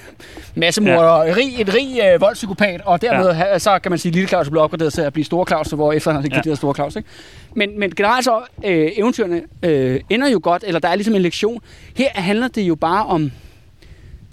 massemorder, 0.54 1.24
ja. 1.24 1.34
rig, 1.36 1.60
et 1.60 1.74
rig 1.74 2.00
øh, 2.14 2.20
voldspsykopat, 2.20 2.80
og 2.84 3.02
dermed 3.02 3.26
ja. 3.36 3.58
så 3.58 3.78
kan 3.78 3.92
man 3.92 3.98
sige, 3.98 4.10
at 4.10 4.14
Lille 4.14 4.28
Claus 4.28 4.50
blev 4.50 4.62
opgraderet 4.62 4.92
til 4.92 5.00
at 5.02 5.12
blive 5.12 5.24
Store 5.24 5.46
Claus, 5.48 5.68
hvor 5.70 5.92
efter 5.92 6.12
han 6.12 6.22
har 6.22 6.40
Ja. 6.44 6.50
ja. 6.50 6.54
Store 6.54 6.74
Claus. 6.74 6.96
Ikke? 6.96 7.08
Men, 7.54 7.78
men 7.80 7.90
generelt 7.94 8.24
så, 8.24 8.40
øh, 8.64 8.90
eventyrene 8.96 9.42
øh, 9.62 10.00
ender 10.10 10.28
jo 10.28 10.40
godt, 10.42 10.64
eller 10.66 10.80
der 10.80 10.88
er 10.88 10.94
ligesom 10.94 11.14
en 11.14 11.22
lektion. 11.22 11.62
Her 11.96 12.08
handler 12.14 12.48
det 12.48 12.62
jo 12.62 12.74
bare 12.74 13.06
om 13.06 13.32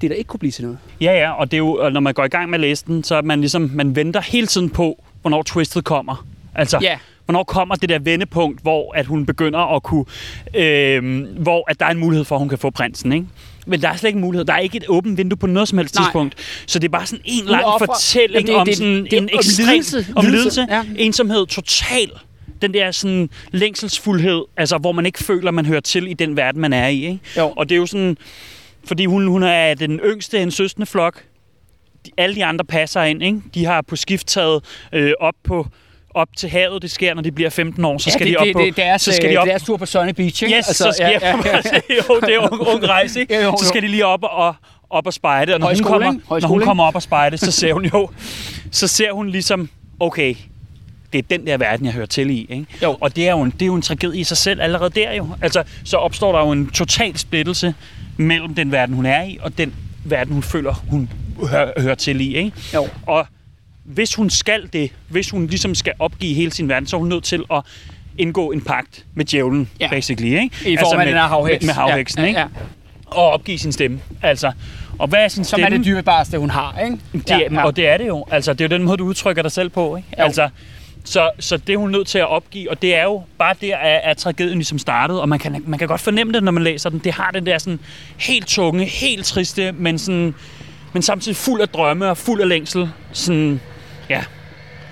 det, 0.02 0.10
der 0.10 0.16
ikke 0.16 0.28
kunne 0.28 0.40
blive 0.40 0.52
til 0.52 0.64
noget. 0.64 0.78
Ja, 1.02 1.14
ja, 1.14 1.32
og 1.32 1.52
det 1.52 1.58
er 1.58 1.60
jo, 1.60 1.90
når 1.90 2.00
man 2.00 2.14
går 2.14 2.24
i 2.24 2.28
gang 2.28 2.50
med 2.50 2.58
at 2.60 2.62
læse 2.62 2.86
den, 2.86 3.04
så 3.04 3.16
er 3.16 3.22
man 3.22 3.40
ligesom, 3.40 3.72
man 3.74 3.96
venter 3.96 4.22
hele 4.22 4.48
tiden 4.48 4.70
på, 4.70 5.04
hvornår 5.22 5.44
twistet 5.44 5.84
kommer. 5.84 6.26
Altså, 6.56 6.80
Ja. 6.82 6.98
Hvornår 7.28 7.44
kommer 7.44 7.76
det 7.76 7.90
der 7.90 8.00
vendepunkt, 8.00 8.62
hvor 8.62 8.94
at 8.96 9.06
hun 9.06 9.26
begynder 9.26 9.76
at 9.76 9.84
kunne, 9.84 10.06
øh, 10.56 11.24
hvor 11.40 11.72
at 11.72 11.80
der 11.80 11.86
er 11.86 11.90
en 11.90 11.98
mulighed 11.98 12.26
for, 12.26 12.36
at 12.36 12.40
hun 12.40 12.50
kan 12.50 12.58
få 12.58 12.70
prinsen, 12.70 13.12
ikke? 13.12 13.26
Men 13.70 13.82
der 13.82 13.90
er 13.90 13.96
slet 13.96 14.08
ikke 14.08 14.20
mulighed. 14.20 14.46
Der 14.46 14.54
er 14.54 14.60
ikke 14.60 14.78
et 14.78 14.86
åbent 14.88 15.18
vindue 15.18 15.38
på 15.38 15.48
noget 15.48 15.70
som 15.70 15.78
helst 15.78 15.96
Nej. 15.96 16.04
tidspunkt. 16.06 16.36
Så 16.68 16.80
det 16.80 16.88
er 16.88 16.90
bare 16.92 17.06
sådan 17.06 17.22
en 17.26 17.46
lang 17.46 17.66
offrer- 17.66 17.86
fortælling 17.86 18.48
Jamen, 18.48 18.48
det- 18.48 18.56
om 18.56 18.66
det- 18.66 18.78
sådan 18.78 19.04
det 19.04 19.14
er 19.14 19.18
en 19.18 19.30
ekstrem... 19.34 19.68
lidelse. 19.70 20.08
Om 20.16 20.26
lidelse. 20.26 20.68
ja. 20.70 20.84
Ensomhed. 20.98 21.46
Total. 21.48 22.10
Den 22.62 22.74
der 22.74 22.92
sådan 22.92 23.30
længselsfuldhed, 23.52 24.42
altså 24.58 24.78
hvor 24.78 24.92
man 24.92 25.06
ikke 25.06 25.24
føler, 25.24 25.52
man 25.52 25.66
hører 25.66 25.80
til 25.80 26.08
i 26.08 26.14
den 26.14 26.38
verden, 26.38 26.62
man 26.62 26.74
er 26.74 26.88
i. 26.88 27.06
Ikke? 27.06 27.20
Jo. 27.38 27.54
Og 27.58 27.70
det 27.70 27.76
er 27.76 27.80
jo 27.80 27.86
sådan, 27.86 28.18
fordi 28.86 29.06
hun, 29.06 29.28
hun 29.28 29.44
er 29.44 29.74
den 29.74 30.00
yngste 30.00 30.38
af 30.40 30.44
en 30.44 30.52
søstende 30.52 30.86
flok. 30.86 31.24
De, 32.06 32.12
alle 32.18 32.36
de 32.36 32.46
andre 32.46 32.66
passer 32.66 33.04
ind, 33.04 33.24
ikke? 33.24 33.42
De 33.54 33.66
har 33.66 33.82
på 33.82 33.96
skift 33.96 34.28
taget 34.28 34.64
øh, 34.94 35.12
op 35.20 35.34
på 35.44 35.68
op 36.18 36.28
til 36.38 36.50
havet. 36.50 36.82
Det 36.82 36.92
sker, 36.92 37.14
når 37.14 37.22
de 37.22 37.32
bliver 37.32 37.50
15 37.50 37.86
år. 37.86 37.98
Så 37.98 38.10
skal 38.12 38.28
ja, 38.28 38.30
det, 38.30 38.34
de 38.34 38.40
op 38.40 38.46
det, 38.46 38.54
på... 38.54 38.62
det, 38.62 38.78
deres, 38.78 39.02
så 39.02 39.14
skal 39.14 39.32
de 39.32 39.38
op 39.38 39.48
deres 39.48 39.64
tur 39.64 39.78
på 39.78 39.86
Sunny 39.86 40.12
Beach, 40.12 40.44
ikke? 40.44 40.58
Yes, 40.58 40.68
altså, 40.68 40.84
så 40.84 40.92
skal 40.92 41.20
ja, 41.22 41.30
ja, 41.30 41.38
ja. 41.46 41.96
jo, 42.10 42.20
det 42.20 42.36
er 42.36 42.52
ung, 42.52 42.68
ung 42.68 42.90
rejse, 42.90 43.20
ikke? 43.20 43.34
Ja, 43.38 43.44
jo, 43.44 43.52
Så 43.58 43.66
jo. 43.66 43.68
skal 43.68 43.82
de 43.82 43.88
lige 43.88 44.06
op 44.06 44.24
og, 44.24 44.56
op 44.90 45.08
og 45.08 45.14
spejde, 45.14 45.54
og 45.54 45.60
når 45.60 45.68
hun, 45.68 45.84
kommer, 45.84 46.40
når 46.42 46.48
hun 46.48 46.62
kommer 46.62 46.84
op 46.84 46.96
og 46.96 47.02
spejde, 47.02 47.38
så 47.38 47.52
ser 47.52 47.74
hun 47.74 47.86
jo, 47.86 48.10
så 48.72 48.88
ser 48.88 49.12
hun 49.12 49.30
ligesom, 49.30 49.70
okay, 50.00 50.36
det 51.14 51.20
er 51.20 51.24
den 51.38 51.48
der 51.48 51.58
verden, 51.58 51.86
jeg 51.86 51.94
hører 51.94 52.06
til 52.06 52.30
i. 52.30 52.48
Ikke? 52.50 52.66
Jo. 52.84 52.98
Og 53.02 53.16
det 53.16 53.28
er, 53.28 53.32
jo 53.32 53.42
en, 53.42 53.52
det 53.52 53.62
er 53.62 53.66
jo 53.66 53.76
en 53.76 53.82
tragedie 53.82 54.20
i 54.20 54.24
sig 54.24 54.38
selv 54.38 54.62
allerede 54.62 54.90
der 54.90 55.14
jo. 55.14 55.28
Altså, 55.42 55.64
så 55.84 55.98
opstår 55.98 56.32
der 56.32 56.46
jo 56.46 56.52
en 56.52 56.70
total 56.70 57.18
splittelse 57.18 57.74
mellem 58.18 58.56
den 58.56 58.72
verden, 58.72 58.96
hun 58.96 59.06
er 59.06 59.24
i, 59.24 59.38
og 59.42 59.58
den 59.58 59.74
verden, 60.04 60.34
hun 60.34 60.44
føler, 60.44 60.74
hun 60.90 61.10
hører, 61.50 61.82
hører 61.82 61.96
til 61.96 62.22
i. 62.22 62.36
Ikke? 62.36 62.52
Jo. 62.74 62.88
Og 63.06 63.28
hvis 63.88 64.16
hun 64.16 64.30
skal 64.30 64.70
det, 64.74 64.92
hvis 65.10 65.30
hun 65.30 65.48
ligesom 65.48 65.76
skal 65.76 65.94
opgive 66.00 66.34
hele 66.34 66.52
sin 66.52 66.70
verden, 66.70 66.88
så 66.88 66.96
er 66.96 67.00
hun 67.00 67.10
nødt 67.10 67.24
til 67.24 67.44
at 67.54 67.62
indgå 68.18 68.52
en 68.52 68.62
pagt 68.62 69.06
med 69.16 69.26
djævlen, 69.26 69.70
Ja. 69.80 69.90
basically. 69.90 70.28
Ikke? 70.42 70.72
I 70.72 70.78
form 70.78 70.92
af 71.00 71.06
med, 71.06 71.06
den 71.14 71.22
her 71.22 71.28
havheks. 71.28 71.62
Med, 71.62 71.68
med 71.68 71.74
havheksen, 71.74 72.20
ja, 72.22 72.28
ikke? 72.28 72.40
Ja, 72.40 72.46
Og 73.06 73.32
opgive 73.32 73.58
sin 73.60 73.72
stemme. 73.72 74.00
Altså, 74.22 74.52
og 75.00 75.08
hvad 75.08 75.20
er 75.24 75.28
sin 75.28 75.44
Som 75.44 75.58
stemme? 75.60 75.66
er 75.66 75.78
det 75.78 75.86
dyrebareste, 75.86 76.38
hun 76.38 76.50
har, 76.50 76.80
ikke? 76.86 76.98
Det, 77.14 77.30
ja, 77.30 77.40
ja. 77.52 77.64
Og 77.66 77.76
det 77.76 77.88
er 77.88 77.98
det 77.98 78.08
jo. 78.08 78.26
Altså, 78.32 78.54
det 78.54 78.62
er 78.62 78.66
jo 78.66 78.78
den 78.78 78.86
måde, 78.86 78.98
du 78.98 79.06
udtrykker 79.06 79.42
dig 79.42 79.52
selv 79.52 79.70
på. 79.70 79.96
Ikke? 79.96 80.08
Jo. 80.20 80.24
Altså, 80.24 80.50
så, 81.04 81.30
så 81.40 81.58
det 81.58 81.74
er 81.74 81.78
hun 81.78 81.92
nødt 81.92 82.08
til 82.08 82.20
at 82.20 82.28
opgive, 82.30 82.70
og 82.72 82.82
det 82.82 82.96
er 82.96 83.04
jo 83.04 83.22
bare 83.38 83.56
der, 83.62 83.78
at, 83.78 84.02
at 84.04 84.18
tragedien 84.18 84.58
ligesom 84.58 84.80
startede, 84.80 85.22
og 85.22 85.30
man 85.30 85.40
kan, 85.40 85.64
man 85.68 85.80
kan 85.80 85.88
godt 85.88 86.02
fornemme 86.02 86.34
det, 86.34 86.44
når 86.44 86.52
man 86.52 86.64
læser 86.64 86.90
den. 86.90 87.00
Det 87.00 87.14
har 87.14 87.32
den 87.32 87.46
der 87.46 87.58
sådan 87.58 87.80
helt 88.18 88.48
tunge, 88.48 88.86
helt 88.86 89.26
triste, 89.26 89.72
men, 89.72 89.98
sådan, 90.00 90.34
men 90.94 91.02
samtidig 91.02 91.36
fuld 91.36 91.62
af 91.62 91.70
drømme 91.70 92.10
og 92.10 92.18
fuld 92.18 92.42
af 92.42 92.48
længsel. 92.50 92.90
Sådan, 93.12 93.62
ja. 94.10 94.24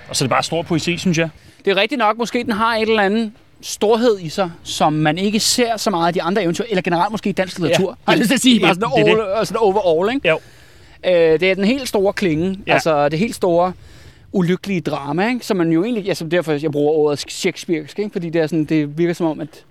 Og 0.10 0.16
så 0.16 0.24
er 0.24 0.26
det 0.26 0.30
bare 0.32 0.44
stor 0.44 0.62
poesi, 0.62 0.98
synes 0.98 1.18
jeg. 1.18 1.30
Det 1.66 1.72
er 1.72 1.76
rigtigt 1.76 2.00
nok, 2.00 2.18
måske 2.18 2.44
den 2.44 2.52
har 2.52 2.76
et 2.76 2.82
eller 2.82 3.04
andet 3.04 3.32
storhed 3.62 4.20
i 4.20 4.30
sig, 4.30 4.52
som 4.64 4.94
man 4.94 5.18
ikke 5.18 5.40
ser 5.40 5.78
så 5.78 5.90
meget 5.90 6.08
af 6.08 6.14
de 6.14 6.22
andre 6.22 6.44
eventyr, 6.44 6.64
eller 6.70 6.82
generelt 6.82 7.12
måske 7.12 7.30
i 7.30 7.34
dansk 7.34 7.60
litteratur. 7.60 7.90
Ja. 7.90 7.96
Har 8.06 8.14
jeg 8.14 8.20
lyst 8.20 8.28
til 8.28 8.36
at 8.36 8.42
sige, 8.42 8.60
bare 8.60 8.74
sådan, 8.76 8.90
det 9.06 9.12
er 9.14 9.26
all, 9.38 9.46
sådan 9.48 9.60
overall, 9.60 10.16
ikke? 10.16 10.30
Jo. 10.30 10.40
Øh, 11.06 11.40
det 11.40 11.44
er 11.52 11.56
den 11.56 11.66
helt 11.66 11.88
store 11.88 12.14
klinge, 12.14 12.46
ja. 12.50 12.56
Ja. 12.68 12.74
altså 12.74 13.10
det 13.10 13.20
helt 13.20 13.36
store 13.36 13.74
ulykkelige 14.32 14.82
drama, 14.82 15.30
ikke? 15.30 15.46
som 15.46 15.58
man 15.58 15.72
jo 15.72 15.84
egentlig, 15.84 16.08
altså 16.08 16.26
derfor 16.26 16.52
jeg 16.62 16.72
bruger 16.72 16.94
ordet 16.94 17.20
shakespearsk, 17.32 18.00
ikke? 18.00 18.12
fordi 18.12 18.30
det, 18.30 18.42
er 18.42 18.48
sådan, 18.48 18.66
det 18.66 18.98
virker 18.98 19.14
som 19.14 19.26
om, 19.26 19.42
at, 19.42 19.64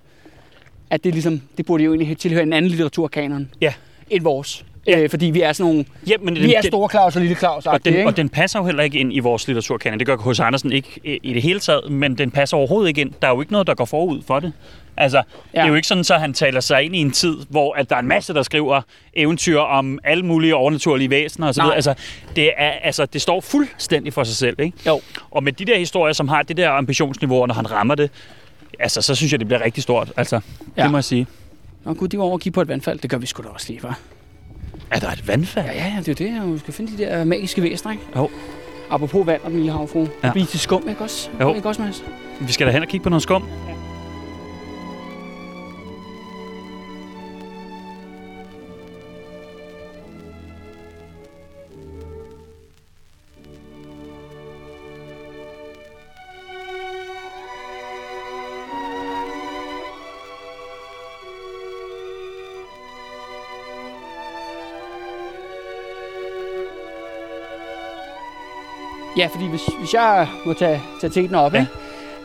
at 0.89 1.03
det, 1.03 1.13
ligesom, 1.13 1.41
det 1.57 1.65
burde 1.65 1.83
jo 1.83 1.93
egentlig 1.93 2.17
tilhøre 2.17 2.43
en 2.43 2.53
anden 2.53 2.69
litteraturkanon 2.71 3.49
Ja. 3.61 3.73
end 4.09 4.23
vores. 4.23 4.65
Øh, 4.87 5.09
fordi 5.09 5.25
vi 5.25 5.41
er 5.41 5.53
sådan 5.53 5.71
nogle... 5.71 5.85
Ja, 6.07 6.15
men 6.21 6.35
Vi 6.35 6.53
er 6.53 6.61
store 6.61 6.89
Claus 6.89 7.15
og 7.15 7.21
lille 7.21 7.35
Claus. 7.35 7.65
og, 7.65 7.85
den, 7.85 7.93
ikke? 7.93 8.07
og 8.07 8.17
den 8.17 8.29
passer 8.29 8.59
jo 8.59 8.65
heller 8.65 8.83
ikke 8.83 8.99
ind 8.99 9.13
i 9.13 9.19
vores 9.19 9.47
litteraturkanon. 9.47 9.99
Det 9.99 10.07
gør 10.07 10.31
H.C. 10.31 10.39
Andersen 10.39 10.71
ikke 10.71 11.19
i, 11.23 11.33
det 11.33 11.41
hele 11.41 11.59
taget, 11.59 11.91
men 11.91 12.17
den 12.17 12.31
passer 12.31 12.57
overhovedet 12.57 12.87
ikke 12.87 13.01
ind. 13.01 13.13
Der 13.21 13.27
er 13.27 13.31
jo 13.31 13.41
ikke 13.41 13.51
noget, 13.51 13.67
der 13.67 13.75
går 13.75 13.85
forud 13.85 14.21
for 14.27 14.39
det. 14.39 14.53
Altså, 14.97 15.17
ja. 15.17 15.59
det 15.59 15.65
er 15.65 15.67
jo 15.69 15.75
ikke 15.75 15.87
sådan, 15.87 16.03
så 16.03 16.15
han 16.17 16.33
taler 16.33 16.59
sig 16.59 16.83
ind 16.83 16.95
i 16.95 16.99
en 16.99 17.11
tid, 17.11 17.37
hvor 17.49 17.73
at 17.73 17.89
der 17.89 17.95
er 17.95 17.99
en 17.99 18.07
masse, 18.07 18.33
der 18.33 18.43
skriver 18.43 18.81
eventyr 19.13 19.59
om 19.59 19.99
alle 20.03 20.25
mulige 20.25 20.55
overnaturlige 20.55 21.09
væsener 21.09 21.47
osv. 21.47 21.61
Altså, 21.73 21.93
det, 22.35 22.51
er, 22.57 22.69
altså, 22.69 23.05
det 23.05 23.21
står 23.21 23.41
fuldstændig 23.41 24.13
for 24.13 24.23
sig 24.23 24.35
selv. 24.35 24.55
Ikke? 24.59 24.77
Jo. 24.87 25.01
Og 25.31 25.43
med 25.43 25.51
de 25.51 25.65
der 25.65 25.77
historier, 25.77 26.13
som 26.13 26.27
har 26.27 26.41
det 26.41 26.57
der 26.57 26.69
ambitionsniveau, 26.69 27.41
og 27.41 27.47
når 27.47 27.55
han 27.55 27.71
rammer 27.71 27.95
det, 27.95 28.11
altså, 28.79 29.01
så 29.01 29.15
synes 29.15 29.31
jeg, 29.31 29.39
det 29.39 29.47
bliver 29.47 29.65
rigtig 29.65 29.83
stort. 29.83 30.11
Altså, 30.17 30.35
ja. 30.35 30.41
Ja. 30.77 30.83
det 30.83 30.91
må 30.91 30.97
jeg 30.97 31.03
sige. 31.03 31.27
Nå 31.85 31.93
gud, 31.93 32.07
de 32.07 32.17
var 32.17 32.23
over 32.23 32.33
og 32.33 32.39
kigge 32.39 32.55
på 32.55 32.61
et 32.61 32.67
vandfald. 32.67 32.99
Det 32.99 33.09
gør 33.09 33.17
vi 33.17 33.25
sgu 33.25 33.43
da 33.43 33.47
også 33.47 33.65
lige, 33.69 33.79
for. 33.79 33.97
Er 34.91 34.99
der 34.99 35.07
et 35.11 35.27
vandfald? 35.27 35.65
Ja, 35.65 35.93
ja, 35.95 36.01
det 36.05 36.21
er 36.21 36.35
jo 36.41 36.45
det. 36.45 36.53
Vi 36.53 36.59
skal 36.59 36.73
finde 36.73 36.97
de 36.97 37.03
der 37.03 37.23
magiske 37.23 37.61
væsener, 37.61 37.91
ikke? 37.91 38.03
Jo. 38.15 38.29
Apropos 38.89 39.27
vand 39.27 39.41
og 39.41 39.49
den 39.51 39.57
lille 39.57 39.71
havfru. 39.71 40.07
Ja. 40.23 40.31
Blive 40.31 40.45
til 40.45 40.59
skum, 40.59 40.89
ikke 40.89 41.01
også? 41.01 41.29
Jo. 41.41 41.53
Ikke 41.53 41.67
også, 41.67 41.81
Mads? 41.81 42.03
Vi 42.39 42.51
skal 42.51 42.67
da 42.67 42.71
hen 42.71 42.81
og 42.81 42.87
kigge 42.87 43.03
på 43.03 43.09
noget 43.09 43.23
skum. 43.23 43.43
Ja, 43.67 43.74
fordi 69.31 69.47
hvis, 69.47 69.61
hvis 69.79 69.93
jeg 69.93 70.27
må 70.45 70.53
tage, 70.53 70.81
tage 71.01 71.11
teten 71.13 71.35
op, 71.35 71.53
Ja. 71.53 71.57
ja. 71.57 71.65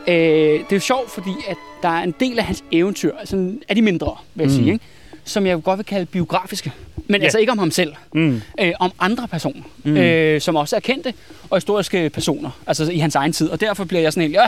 ikke? 0.07 0.53
Øh, 0.53 0.59
det 0.59 0.71
er 0.71 0.75
jo 0.75 0.79
sjovt, 0.79 1.11
fordi 1.11 1.31
at 1.47 1.57
der 1.83 1.89
er 1.89 2.03
en 2.03 2.13
del 2.19 2.39
af 2.39 2.45
hans 2.45 2.63
eventyr, 2.71 3.11
altså 3.19 3.53
af 3.69 3.75
de 3.75 3.81
mindre, 3.81 4.15
vil 4.35 4.43
jeg 4.43 4.51
Mm. 4.51 4.55
sige, 4.63 4.73
ikke? 4.73 4.85
som 5.23 5.45
jeg 5.45 5.63
godt 5.63 5.77
vil 5.77 5.85
kalde 5.85 6.05
biografiske. 6.05 6.71
Men 6.95 7.15
Ja. 7.15 7.17
ja. 7.17 7.23
altså 7.23 7.37
ikke 7.39 7.51
om 7.51 7.57
ham 7.57 7.71
selv, 7.71 7.93
Mm. 8.13 8.41
øh, 8.61 8.71
om 8.79 8.91
andre 8.99 9.27
personer, 9.27 9.61
Mm. 9.83 9.97
øh, 9.97 10.41
som 10.41 10.55
også 10.55 10.75
er 10.75 10.79
kendte 10.79 11.13
og 11.49 11.57
historiske 11.57 12.09
personer, 12.09 12.49
altså 12.67 12.91
i 12.91 12.97
hans 12.99 13.15
egen 13.15 13.33
tid. 13.33 13.49
Og 13.49 13.61
derfor 13.61 13.83
bliver 13.85 14.01
jeg 14.01 14.13
sådan 14.13 14.21
helt, 14.23 14.33
ja, 14.35 14.43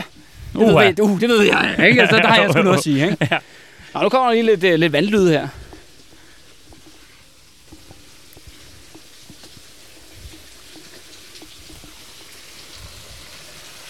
det, 0.52 0.58
Uha. 0.60 0.72
ved, 0.72 0.80
jeg, 0.82 1.02
uh, 1.02 1.20
det 1.20 1.28
ved 1.28 1.42
jeg, 1.42 1.74
ikke? 1.88 2.00
Altså, 2.00 2.16
der 2.16 2.26
har 2.26 2.42
jeg 2.42 2.50
sgu 2.52 2.62
noget 2.62 2.76
at 2.76 2.82
sige, 2.82 3.04
ikke? 3.04 3.16
Ja. 3.30 3.38
Nå, 3.94 4.00
nu 4.02 4.08
kommer 4.08 4.28
der 4.28 4.34
lige 4.42 4.56
lidt, 4.56 4.64
uh, 4.74 4.80
lidt 4.80 4.92
vandlyd 4.92 5.28
her. 5.30 5.48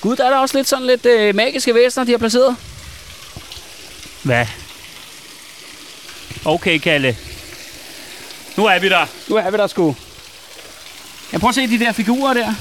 Gud, 0.05 0.17
der 0.17 0.25
er 0.27 0.31
der 0.31 0.37
også 0.39 0.57
lidt 0.59 0.69
sådan 0.69 0.87
lidt 0.87 1.07
øh, 1.07 1.35
magiske 1.35 1.75
væsener, 1.75 2.05
de 2.05 2.11
har 2.11 2.19
placeret. 2.19 2.57
Hvad? 4.23 4.47
Okay, 6.45 6.79
Kalle. 6.79 7.17
Nu 8.57 8.65
er 8.67 8.79
vi 8.79 8.89
der. 8.89 9.07
Nu 9.29 9.37
er 9.37 9.51
vi 9.51 9.57
der 9.57 9.67
sgu. 9.67 9.97
Jeg 11.33 11.41
prøver 11.41 11.49
at 11.49 11.55
se 11.55 11.67
de 11.67 11.79
der 11.79 11.93
figurer 11.93 12.35
der. 12.35 12.55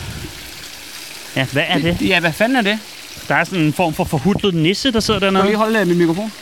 Ja, 1.35 1.45
hvad 1.45 1.63
er 1.67 1.77
det? 1.77 1.97
Ja, 2.01 2.19
hvad 2.19 2.33
fanden 2.33 2.55
er 2.57 2.61
det? 2.61 2.79
Der 3.27 3.35
er 3.35 3.43
sådan 3.43 3.59
en 3.59 3.73
form 3.73 3.93
for 3.93 4.03
forhudlet 4.03 4.53
nisse, 4.53 4.91
der 4.91 4.99
sidder 4.99 5.19
Kan 5.19 5.29
du 5.29 5.33
dernede. 5.35 5.49
lige 5.51 5.57
holde 5.57 5.79
øh, 5.79 5.87
min 5.87 5.97
mikrofon? 5.97 6.33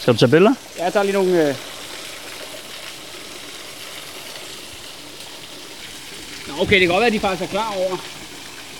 Skal 0.00 0.12
du 0.14 0.18
tage 0.18 0.30
billeder? 0.30 0.54
Ja, 0.78 0.90
der 0.90 0.98
er 0.98 1.02
lige 1.02 1.12
nogle... 1.14 1.48
Øh... 1.48 1.54
Nå, 6.48 6.62
okay, 6.62 6.72
det 6.72 6.80
kan 6.80 6.88
godt 6.88 7.00
være, 7.00 7.06
at 7.06 7.12
de 7.12 7.20
faktisk 7.20 7.42
er 7.42 7.46
klar 7.46 7.74
over, 7.76 7.96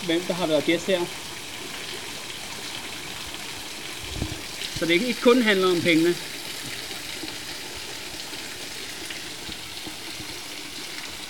hvem 0.07 0.21
der 0.21 0.35
har 0.35 0.47
været 0.47 0.65
gæst 0.65 0.87
her. 0.87 1.01
Så 4.79 4.87
det 4.87 4.91
ikke 4.91 5.15
kun 5.21 5.43
handler 5.43 5.71
om 5.71 5.81
pengene. 5.81 6.15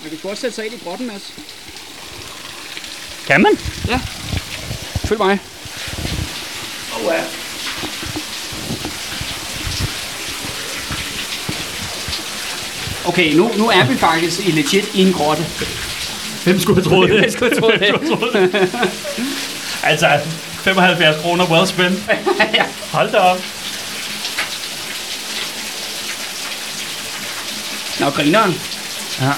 Man 0.02 0.18
kan 0.20 0.30
også 0.30 0.40
sætte 0.40 0.54
sig 0.54 0.64
ind 0.66 0.74
i 0.74 0.84
grotten, 0.84 1.06
Mads. 1.06 1.34
Kan 3.26 3.40
man? 3.40 3.56
Følg 5.06 5.18
mig. 5.18 5.38
Oh, 6.94 7.04
ja. 7.04 7.24
Okay, 13.04 13.34
nu, 13.34 13.50
nu 13.56 13.68
er 13.68 13.86
vi 13.86 13.96
faktisk 13.96 14.48
i 14.48 14.50
legit 14.50 14.94
i 14.94 15.02
en 15.02 15.12
grotte. 15.12 15.46
Hvem 16.46 16.60
skulle 16.60 16.82
have 16.82 16.90
troet 16.90 17.10
det? 17.10 17.18
Hvem 17.18 17.30
skulle 17.30 17.50
have 17.50 17.60
troet 17.60 17.80
det? 17.80 18.08
Troet 18.08 18.32
det? 18.32 18.68
altså, 19.82 20.06
75 20.62 21.16
kroner 21.22 21.44
well 21.44 21.66
spent. 21.66 21.98
ja. 22.58 22.64
Hold 22.92 23.12
da 23.12 23.18
op. 23.18 23.40
Nå, 28.00 28.10
grineren. 28.10 28.54
Ja. 29.20 29.32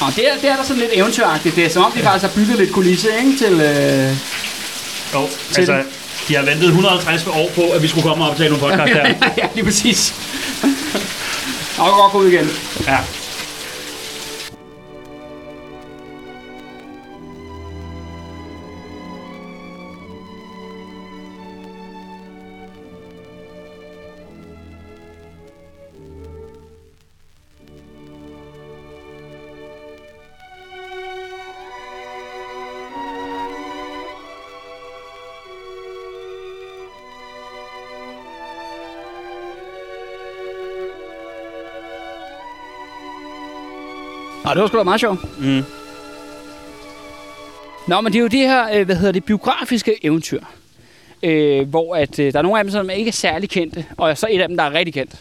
Nå, 0.00 0.06
det 0.16 0.28
er, 0.28 0.34
det 0.42 0.50
er 0.50 0.56
der 0.56 0.62
sådan 0.62 0.80
lidt 0.80 0.90
eventyragtigt. 0.94 1.56
Det 1.56 1.64
er 1.64 1.70
som 1.70 1.84
om, 1.84 1.92
de 1.92 1.98
faktisk 1.98 2.34
har 2.34 2.40
bygget 2.40 2.58
lidt 2.58 2.72
kulisse, 2.72 3.08
ikke? 3.18 3.38
Til, 3.38 3.52
øh... 3.52 4.16
Jo, 5.14 5.28
altså, 5.56 5.82
de 6.28 6.34
har 6.34 6.42
ventet 6.42 6.66
150 6.66 7.26
år 7.26 7.50
på, 7.54 7.62
at 7.62 7.82
vi 7.82 7.88
skulle 7.88 8.08
komme 8.08 8.24
og 8.24 8.30
optage 8.30 8.50
nogle 8.50 8.64
podcast 8.68 8.92
her. 8.92 9.06
ja, 9.42 9.48
lige 9.54 9.64
præcis. 9.64 10.14
Kan 11.76 11.84
godt 11.84 12.12
gå 12.12 12.18
ud 12.18 12.28
igen. 12.28 12.50
Ja. 12.86 12.98
Nå, 44.48 44.54
det 44.54 44.60
var 44.62 44.68
sgu 44.68 44.78
da 44.78 44.82
meget 44.82 45.00
sjovt. 45.00 45.40
Mm. 45.40 45.64
Nå, 47.88 48.00
men 48.00 48.12
det 48.12 48.18
er 48.18 48.22
jo 48.22 48.28
de 48.28 48.38
her, 48.38 48.68
øh, 48.74 48.86
hvad 48.86 48.96
hedder 48.96 49.12
det, 49.12 49.24
biografiske 49.24 50.04
eventyr. 50.06 50.40
Øh, 51.22 51.68
hvor 51.68 51.96
at, 51.96 52.18
øh, 52.18 52.32
der 52.32 52.38
er 52.38 52.42
nogle 52.42 52.58
af 52.58 52.64
dem, 52.64 52.70
som 52.72 52.90
ikke 52.90 53.08
er 53.08 53.12
særlig 53.12 53.50
kendte, 53.50 53.84
og 53.96 54.18
så 54.18 54.26
et 54.30 54.40
af 54.40 54.48
dem, 54.48 54.56
der 54.56 54.64
er 54.64 54.72
rigtig 54.72 54.94
kendt. 54.94 55.14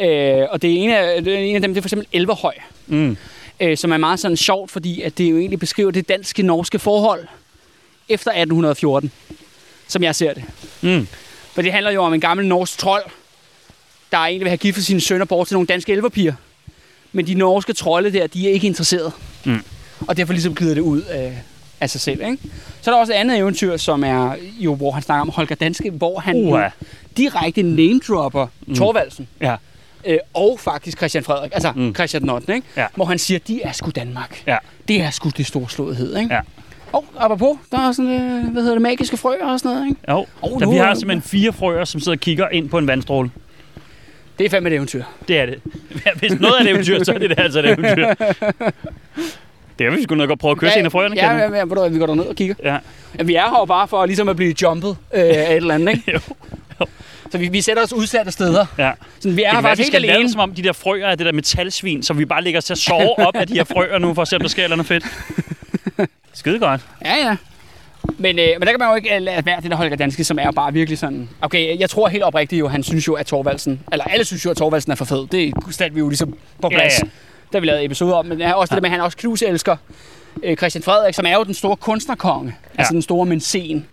Øh, 0.00 0.46
og 0.50 0.62
det 0.62 0.82
ene, 0.82 0.98
af, 0.98 1.24
det 1.24 1.34
er 1.34 1.38
en 1.38 1.54
af 1.54 1.62
dem, 1.62 1.70
det 1.74 1.78
er 1.78 1.82
for 1.82 1.86
eksempel 1.86 2.06
Elverhøj, 2.12 2.54
Mm. 2.86 3.16
øh, 3.60 3.76
som 3.76 3.92
er 3.92 3.96
meget 3.96 4.20
sådan 4.20 4.36
sjovt, 4.36 4.70
fordi 4.70 5.02
at 5.02 5.18
det 5.18 5.30
jo 5.30 5.38
egentlig 5.38 5.58
beskriver 5.58 5.90
det 5.90 6.08
danske-norske 6.08 6.78
forhold 6.78 7.26
efter 8.08 8.30
1814, 8.30 9.12
som 9.88 10.02
jeg 10.02 10.14
ser 10.14 10.34
det. 10.34 10.44
Mm. 10.80 11.08
For 11.54 11.62
det 11.62 11.72
handler 11.72 11.90
jo 11.92 12.02
om 12.02 12.14
en 12.14 12.20
gammel 12.20 12.46
norsk 12.46 12.78
trold, 12.78 13.04
der 14.12 14.18
egentlig 14.18 14.40
vil 14.44 14.48
have 14.48 14.56
giftet 14.58 14.84
sine 14.86 15.00
sønner 15.00 15.24
bort 15.24 15.46
til 15.46 15.54
nogle 15.54 15.66
danske 15.66 15.92
elverpiger. 15.92 16.32
Men 17.18 17.26
de 17.26 17.34
norske 17.34 17.72
trolde 17.72 18.12
der, 18.12 18.26
de 18.26 18.48
er 18.48 18.52
ikke 18.52 18.66
interesserede. 18.66 19.10
Mm. 19.44 19.64
Og 20.08 20.16
derfor 20.16 20.32
ligesom 20.32 20.54
glider 20.54 20.74
det 20.74 20.80
ud 20.80 21.00
af, 21.02 21.38
af 21.80 21.90
sig 21.90 22.00
selv. 22.00 22.20
Ikke? 22.22 22.38
Så 22.80 22.90
er 22.90 22.94
der 22.94 23.00
også 23.00 23.12
et 23.12 23.16
andet 23.16 23.38
eventyr, 23.38 23.76
som 23.76 24.04
er 24.04 24.34
jo, 24.58 24.74
hvor 24.74 24.90
han 24.90 25.02
snakker 25.02 25.20
om 25.20 25.28
Holger 25.30 25.54
Danske, 25.56 25.90
hvor 25.90 26.18
han 26.20 26.36
Uha. 26.36 26.62
jo 26.64 26.70
direkte 27.16 27.62
name-dropper 27.62 28.46
mm. 28.66 28.74
Thorvaldsen. 28.74 29.28
Ja. 29.40 29.56
Øh, 30.06 30.18
og 30.34 30.56
faktisk 30.60 30.96
Christian 30.98 31.24
Frederik, 31.24 31.50
altså 31.54 31.72
Mm. 31.76 31.94
Christian 31.94 32.22
den 32.22 32.30
8., 32.30 32.54
ikke? 32.54 32.66
Ja. 32.76 32.86
hvor 32.94 33.04
han 33.04 33.18
siger, 33.18 33.38
de 33.48 33.62
er 33.62 33.72
sgu 33.72 33.90
Danmark. 33.90 34.42
Ja. 34.46 34.56
Det 34.88 35.00
er 35.02 35.10
sgu 35.10 35.30
det 35.36 35.46
store 35.46 35.68
slåethed. 35.68 36.16
Ikke? 36.16 36.34
Ja. 36.34 36.40
Og 36.92 37.04
apropos, 37.18 37.58
der 37.72 37.88
er 37.88 37.92
sådan, 37.92 38.10
øh, 38.10 38.52
hvad 38.52 38.62
hedder 38.62 38.74
det, 38.74 38.82
magiske 38.82 39.16
frøer 39.16 39.46
og 39.46 39.58
sådan 39.60 39.76
noget. 39.76 39.88
Ikke? 39.88 40.00
Jo. 40.10 40.26
Oh, 40.42 40.60
nu 40.60 40.70
vi 40.70 40.76
har 40.76 40.94
simpelthen 40.94 41.22
fire 41.22 41.52
frøer, 41.52 41.84
som 41.84 42.00
sidder 42.00 42.16
og 42.16 42.20
kigger 42.20 42.48
ind 42.48 42.68
på 42.68 42.78
en 42.78 42.86
vandstråle. 42.86 43.30
Det 44.38 44.44
er 44.46 44.50
fandme 44.50 44.68
et 44.68 44.74
eventyr. 44.74 45.02
Det 45.28 45.38
er 45.38 45.46
det. 45.46 45.60
Hvis 46.16 46.32
noget 46.32 46.54
er 46.58 46.60
et 46.64 46.70
eventyr, 46.70 47.04
så 47.04 47.12
er 47.12 47.18
det, 47.18 47.30
det 47.30 47.38
altså 47.38 47.58
et 47.58 47.66
eventyr. 47.66 48.14
Det 49.78 49.90
har 49.90 49.96
vi 49.96 50.02
sgu 50.02 50.14
nok 50.14 50.28
godt 50.28 50.40
prøve 50.40 50.52
at 50.52 50.58
kysse 50.58 50.74
ja, 50.74 50.80
en 50.80 50.86
af 50.86 50.92
frøerne, 50.92 51.14
Ja, 51.16 51.32
ja, 51.32 51.38
ja, 51.56 51.62
ved 51.62 51.68
du 51.68 51.80
hvad, 51.80 51.90
vi 51.90 51.98
går 51.98 52.06
derned 52.06 52.24
og 52.24 52.34
kigger. 52.36 52.54
Ja. 52.62 52.76
Ja, 53.18 53.22
vi 53.22 53.34
er 53.34 53.50
her 53.50 53.58
jo 53.58 53.64
bare 53.64 53.88
for 53.88 54.06
ligesom 54.06 54.28
at 54.28 54.36
blive 54.36 54.54
jumpet 54.62 54.96
øh, 55.14 55.20
af 55.20 55.50
et 55.50 55.56
eller 55.56 55.74
andet, 55.74 55.92
ikke? 55.94 56.12
Jo. 56.80 56.86
Så 57.32 57.38
vi, 57.38 57.48
vi 57.48 57.60
sætter 57.60 57.82
os 57.82 57.92
udsatte 57.92 58.32
steder. 58.32 58.66
ja. 58.78 58.92
Sådan, 59.20 59.36
vi 59.36 59.42
er 59.42 59.50
her 59.54 59.60
faktisk 59.60 59.92
helt 59.92 60.04
alene. 60.04 60.22
det, 60.22 60.32
som 60.32 60.40
om 60.40 60.54
de 60.54 60.62
der 60.62 60.72
frøer 60.72 61.06
er 61.06 61.14
det 61.14 61.26
der 61.26 61.32
metalsvin, 61.32 62.02
så 62.02 62.14
vi 62.14 62.24
bare 62.24 62.44
ligger 62.44 62.60
til 62.60 62.72
at 62.74 62.78
sove 62.78 63.18
op 63.18 63.36
af 63.36 63.46
de 63.46 63.54
her 63.54 63.64
frøer 63.64 63.98
nu, 63.98 64.14
for 64.14 64.22
at 64.22 64.28
se, 64.28 64.36
om 64.36 64.42
der 64.42 64.48
sker 64.48 64.64
eller 64.64 64.74
andet 64.76 64.86
fedt. 64.86 65.04
Skide 66.32 66.58
godt. 66.58 66.80
Ja, 67.04 67.14
ja. 67.16 67.36
Men, 68.18 68.38
øh, 68.38 68.44
men 68.58 68.60
der 68.60 68.66
kan 68.72 68.76
man 68.78 68.88
jo 68.88 68.94
ikke 68.94 69.18
lade 69.18 69.46
være 69.46 69.60
det 69.60 69.70
der 69.70 69.76
Holger 69.76 69.96
Danske, 69.96 70.24
som 70.24 70.38
er 70.40 70.50
bare 70.50 70.72
virkelig 70.72 70.98
sådan... 70.98 71.28
Okay, 71.40 71.78
jeg 71.78 71.90
tror 71.90 72.08
helt 72.08 72.22
oprigtigt 72.24 72.60
jo, 72.60 72.68
han 72.68 72.82
synes 72.82 73.08
jo, 73.08 73.14
at 73.14 73.26
Thorvaldsen... 73.26 73.80
Eller 73.92 74.04
alle 74.04 74.24
synes 74.24 74.44
jo, 74.44 74.50
at 74.50 74.56
Thorvaldsen 74.56 74.92
er 74.92 74.96
for 74.96 75.04
fed. 75.04 75.26
Det 75.26 75.54
satte 75.70 75.94
vi 75.94 76.00
jo 76.00 76.08
ligesom 76.08 76.34
på 76.62 76.68
Ja, 76.72 76.76
plads. 76.76 76.98
ja. 77.02 77.08
der 77.52 77.60
vi 77.60 77.66
lavede 77.66 77.84
episode 77.84 78.14
om, 78.14 78.26
men 78.26 78.42
også 78.42 78.52
ja. 78.56 78.60
det 78.62 78.70
der 78.70 78.80
med, 78.80 78.84
at 78.88 78.90
han 78.90 79.00
også 79.00 79.16
knuselsker 79.16 79.76
øh, 80.42 80.56
Christian 80.56 80.82
Frederik, 80.82 81.14
som 81.14 81.26
er 81.26 81.34
jo 81.34 81.44
den 81.44 81.54
store 81.54 81.76
kunstnerkonge, 81.76 82.54
ja. 82.64 82.78
altså 82.78 82.92
den 82.92 83.02
store 83.02 83.26
mensen 83.26 83.86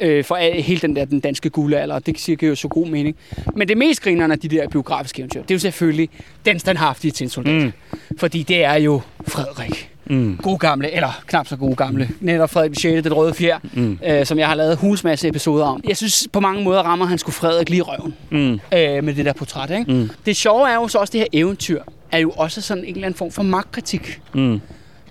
øh, 0.00 0.24
for 0.24 0.36
al- 0.36 0.62
hele 0.62 0.80
den 0.80 0.96
der 0.96 1.04
den 1.04 1.20
danske 1.20 1.50
guldalder. 1.50 1.98
Det 1.98 2.20
siger 2.20 2.48
jo 2.48 2.54
så 2.54 2.68
god 2.68 2.86
mening. 2.86 3.16
Men 3.54 3.68
det 3.68 3.76
mest 3.76 4.02
grinerende 4.02 4.32
af 4.34 4.38
de 4.40 4.48
der 4.48 4.68
biografiske 4.68 5.20
eventyr, 5.20 5.42
det 5.42 5.50
er 5.50 5.54
jo 5.54 5.58
selvfølgelig 5.58 6.08
den 6.46 6.58
standhaftige 6.58 7.10
tinsoldat. 7.10 7.62
Mm. 7.62 7.72
Fordi 8.18 8.42
det 8.42 8.64
er 8.64 8.74
jo 8.74 9.00
Frederik. 9.28 9.90
Mm. 10.10 10.36
God 10.42 10.58
gamle, 10.58 10.90
eller 10.92 11.20
knap 11.26 11.46
så 11.46 11.56
god 11.56 11.76
gamle. 11.76 12.08
Netop 12.20 12.50
Frederik 12.50 12.80
6. 12.80 13.02
Den 13.02 13.12
røde 13.14 13.34
fjer, 13.34 13.58
mm. 13.72 13.98
øh, 14.06 14.26
som 14.26 14.38
jeg 14.38 14.46
har 14.48 14.54
lavet 14.54 14.76
hulsmasse 14.76 15.28
episoder 15.28 15.64
om. 15.64 15.80
Jeg 15.88 15.96
synes, 15.96 16.28
på 16.32 16.40
mange 16.40 16.64
måder 16.64 16.82
rammer 16.82 17.06
han 17.06 17.18
skulle 17.18 17.34
Frederik 17.34 17.70
lige 17.70 17.82
røven 17.82 18.14
Mm. 18.30 18.52
øh, 18.52 19.04
med 19.04 19.14
det 19.14 19.24
der 19.24 19.32
portræt. 19.32 19.70
Ikke? 19.78 19.92
Mm. 19.92 20.10
Det 20.26 20.36
sjove 20.36 20.68
er 20.70 20.74
jo 20.74 20.88
så 20.88 20.98
også, 20.98 21.12
det 21.12 21.20
her 21.20 21.26
eventyr 21.32 21.82
er 22.12 22.18
jo 22.18 22.30
også 22.30 22.60
sådan 22.60 22.84
en 22.84 22.94
eller 22.94 23.06
anden 23.06 23.18
form 23.18 23.30
for 23.32 23.42
magtkritik. 23.42 24.20
Mm. 24.34 24.60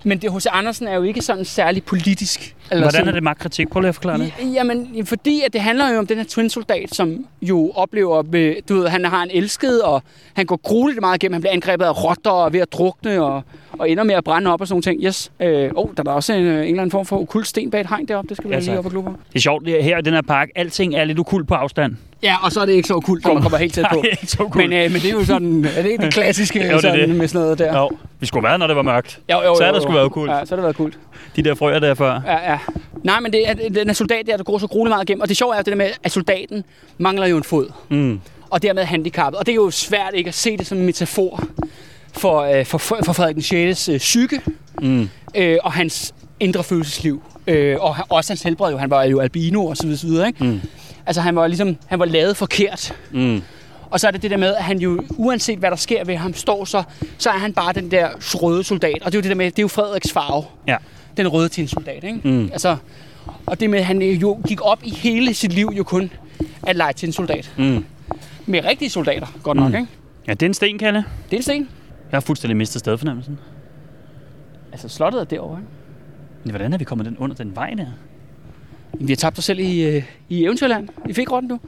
Men 0.06 0.18
det 0.18 0.30
hos 0.30 0.46
Andersen 0.46 0.88
er 0.88 0.94
jo 0.94 1.02
ikke 1.02 1.22
sådan 1.22 1.44
særlig 1.44 1.84
politisk. 1.84 2.56
Eller 2.70 2.82
Hvordan 2.82 2.92
sådan, 2.92 3.08
er 3.08 3.12
det 3.12 3.22
magtkritik? 3.22 3.68
Prøv 3.68 3.80
lige 3.80 3.88
at 3.88 3.94
forklare 3.94 4.18
det. 4.18 4.32
Ja, 4.40 4.46
Jamen, 4.46 5.06
fordi 5.06 5.42
at 5.46 5.52
det 5.52 5.60
handler 5.60 5.92
jo 5.92 5.98
om 5.98 6.06
den 6.06 6.16
her 6.16 6.24
twin-soldat, 6.24 6.94
som 6.94 7.26
jo 7.42 7.72
oplever, 7.74 8.22
med, 8.22 8.54
du 8.68 8.74
ved, 8.74 8.88
han 8.88 9.04
har 9.04 9.22
en 9.22 9.30
elsket, 9.32 9.82
og 9.82 10.02
han 10.34 10.46
går 10.46 10.56
grueligt 10.56 11.00
meget 11.00 11.22
igennem. 11.22 11.32
Han 11.32 11.42
bliver 11.42 11.52
angrebet 11.52 11.84
af 11.84 12.04
rotter 12.04 12.30
og 12.30 12.52
ved 12.52 12.60
at 12.60 12.72
drukne, 12.72 13.22
og, 13.24 13.42
og 13.72 13.90
ender 13.90 14.04
med 14.04 14.14
at 14.14 14.24
brænde 14.24 14.52
op 14.52 14.60
og 14.60 14.68
sådan 14.68 14.82
ting. 14.82 15.04
Yes. 15.04 15.32
Øh, 15.40 15.70
oh, 15.74 15.88
der 15.96 16.02
er 16.06 16.10
også 16.10 16.32
en, 16.32 16.38
en 16.40 16.46
eller 16.48 16.70
anden 16.70 16.90
form 16.90 17.06
for 17.06 17.20
okult 17.20 17.46
sten 17.46 17.70
bag 17.70 17.80
et 17.80 17.88
hegn 17.88 18.08
deroppe. 18.08 18.28
Det 18.28 18.36
skal 18.36 18.50
vi 18.50 18.54
ja, 18.54 18.60
lige 18.60 18.78
op 18.78 18.84
og 18.84 18.90
glo 18.90 19.00
på. 19.00 19.10
Det 19.28 19.36
er 19.36 19.40
sjovt, 19.40 19.68
er 19.68 19.82
her 19.82 19.98
i 19.98 20.02
den 20.02 20.14
her 20.14 20.22
park, 20.22 20.48
alting 20.54 20.94
er 20.94 21.04
lidt 21.04 21.18
ukult 21.18 21.48
på 21.48 21.54
afstand. 21.54 21.96
Ja, 22.22 22.36
og 22.44 22.52
så 22.52 22.60
er 22.60 22.66
det 22.66 22.72
ikke 22.72 22.88
så 22.88 22.94
okult, 22.94 23.24
når 23.24 23.32
man 23.34 23.42
kommer 23.42 23.58
helt 23.58 23.74
tæt 23.74 23.86
på. 23.92 23.96
Nej, 24.02 24.10
ikke 24.10 24.26
så 24.26 24.36
kult. 24.38 24.56
Men, 24.56 24.72
øh, 24.72 24.92
men 24.92 25.00
det 25.00 25.04
er 25.04 25.10
jo 25.12 25.24
sådan, 25.24 25.64
er 25.76 25.82
det 25.82 25.90
ikke 25.90 26.04
det 26.04 26.12
klassiske 26.14 26.58
Jo, 26.66 26.72
det 26.72 26.82
sådan, 26.82 27.08
det. 27.08 27.16
med 27.16 27.28
sådan 27.28 27.40
noget 27.40 27.58
der? 27.58 27.78
Jo, 27.78 27.90
vi 28.20 28.26
skulle 28.26 28.48
være, 28.48 28.58
når 28.58 28.66
det 28.66 28.76
var 28.76 28.82
mørkt. 28.82 29.20
Jo, 29.32 29.40
jo, 29.42 29.56
Så 29.56 29.62
er 29.62 29.66
jo, 29.66 29.72
der 29.72 29.78
jo. 29.78 29.82
sgu 29.82 29.92
været 29.92 30.12
kult. 30.12 30.30
Ja, 30.30 30.44
så 30.44 30.50
har 30.50 30.56
det 30.56 30.62
været 30.62 30.76
kult. 30.76 30.98
De 31.36 31.42
der 31.44 31.54
frøer 31.54 31.78
der 31.78 31.94
før. 31.94 32.20
Ja, 32.26 32.50
ja. 32.52 32.58
Nej, 33.04 33.20
men 33.20 33.32
det 33.32 33.48
er, 33.48 33.54
den 33.54 33.88
er 33.88 33.92
soldat 33.92 34.26
der, 34.26 34.36
der 34.36 34.44
går 34.44 34.58
så 34.58 34.66
grueligt 34.66 34.90
meget 34.90 35.08
igennem. 35.08 35.20
Og 35.20 35.28
det 35.28 35.36
sjove 35.36 35.54
er 35.54 35.58
jo 35.58 35.62
det 35.62 35.66
der 35.70 35.76
med, 35.76 35.90
at 36.02 36.12
soldaten 36.12 36.64
mangler 36.98 37.26
jo 37.26 37.36
en 37.36 37.44
fod. 37.44 37.66
Mm. 37.88 38.20
Og 38.50 38.62
dermed 38.62 38.84
handicappet. 38.84 39.38
Og 39.38 39.46
det 39.46 39.52
er 39.52 39.56
jo 39.56 39.70
svært 39.70 40.14
ikke 40.14 40.28
at 40.28 40.34
se 40.34 40.56
det 40.56 40.66
som 40.66 40.78
en 40.78 40.86
metafor 40.86 41.42
for, 42.12 42.40
øh, 42.40 42.66
for, 42.66 42.78
for 42.78 43.12
Frederik 43.12 43.34
den 43.34 43.42
6. 43.42 43.88
Øh, 43.88 43.98
psyke 43.98 44.40
Mm. 44.82 45.08
øh, 45.34 45.58
og 45.62 45.72
hans 45.72 46.14
indre 46.40 46.64
følelsesliv. 46.64 47.22
Øh, 47.46 47.76
og 47.80 47.96
også 48.08 48.30
hans 48.30 48.42
helbred 48.42 48.70
jo. 48.72 48.78
Han 48.78 48.90
var 48.90 49.04
jo 49.04 49.20
albino 49.20 49.66
og 49.66 49.76
så 49.76 49.82
videre, 49.82 49.98
så 49.98 50.06
videre 50.06 50.26
ikke? 50.26 50.44
Mm. 50.44 50.60
Altså 51.06 51.20
han 51.20 51.36
var 51.36 51.46
ligesom, 51.46 51.76
han 51.86 51.98
var 51.98 52.04
lavet 52.04 52.36
forkert. 52.36 52.94
Mm. 53.12 53.42
Og 53.90 54.00
så 54.00 54.06
er 54.06 54.10
det 54.10 54.22
det 54.22 54.30
der 54.30 54.36
med, 54.36 54.54
at 54.54 54.64
han 54.64 54.78
jo, 54.78 55.02
uanset 55.10 55.58
hvad 55.58 55.70
der 55.70 55.76
sker 55.76 56.04
ved 56.04 56.16
ham, 56.16 56.34
står 56.34 56.64
så, 56.64 56.82
så 57.18 57.30
er 57.30 57.38
han 57.38 57.52
bare 57.52 57.72
den 57.72 57.90
der 57.90 58.08
røde 58.34 58.64
soldat. 58.64 58.98
Og 59.02 59.12
det 59.12 59.14
er 59.14 59.18
jo 59.18 59.22
det 59.22 59.28
der 59.28 59.34
med, 59.34 59.46
det 59.46 59.58
er 59.58 59.62
jo 59.62 59.68
Frederiks 59.68 60.12
farve. 60.12 60.44
Ja. 60.66 60.76
Den 61.16 61.28
røde 61.28 61.48
til 61.48 61.62
en 61.62 61.68
soldat, 61.68 62.04
ikke? 62.04 62.20
Mm. 62.24 62.42
Altså, 62.52 62.76
og 63.46 63.60
det 63.60 63.70
med, 63.70 63.78
at 63.78 63.84
han 63.84 64.02
jo 64.02 64.38
gik 64.48 64.60
op 64.64 64.78
i 64.84 64.90
hele 64.90 65.34
sit 65.34 65.52
liv 65.52 65.72
jo 65.76 65.84
kun 65.84 66.10
at 66.66 66.76
lege 66.76 66.92
til 66.92 67.06
en 67.06 67.12
soldat. 67.12 67.52
Mm. 67.58 67.84
Med 68.46 68.64
rigtige 68.64 68.90
soldater, 68.90 69.26
godt 69.42 69.56
nok, 69.56 69.68
Mm. 69.70 69.74
ikke? 69.76 69.88
Ja, 70.26 70.32
det 70.34 70.42
er 70.42 70.46
en 70.46 70.54
sten, 70.54 70.78
Kalle. 70.78 71.04
Det 71.30 71.32
er 71.32 71.36
en 71.36 71.42
sten. 71.42 71.68
Jeg 72.12 72.16
har 72.16 72.20
fuldstændig 72.20 72.56
mistet 72.56 72.80
stedfornemmelsen. 72.80 73.38
Altså, 74.72 74.88
slottet 74.88 75.20
er 75.20 75.24
derovre, 75.24 75.58
ikke? 75.58 75.70
Men 76.44 76.50
hvordan 76.50 76.72
er 76.72 76.78
vi 76.78 76.84
kommet 76.84 77.06
den 77.06 77.16
under 77.18 77.36
den 77.36 77.56
vej 77.56 77.70
der? 77.76 77.86
Jamen, 78.96 79.08
vi 79.08 79.12
har 79.12 79.16
tabt 79.16 79.38
os 79.38 79.44
selv 79.44 79.58
i, 79.58 79.82
øh, 79.82 80.02
i 80.28 80.44
Eventyrland. 80.44 80.88
I 81.08 81.12
fik 81.12 81.32
rotten 81.32 81.48
nu. 81.48 81.60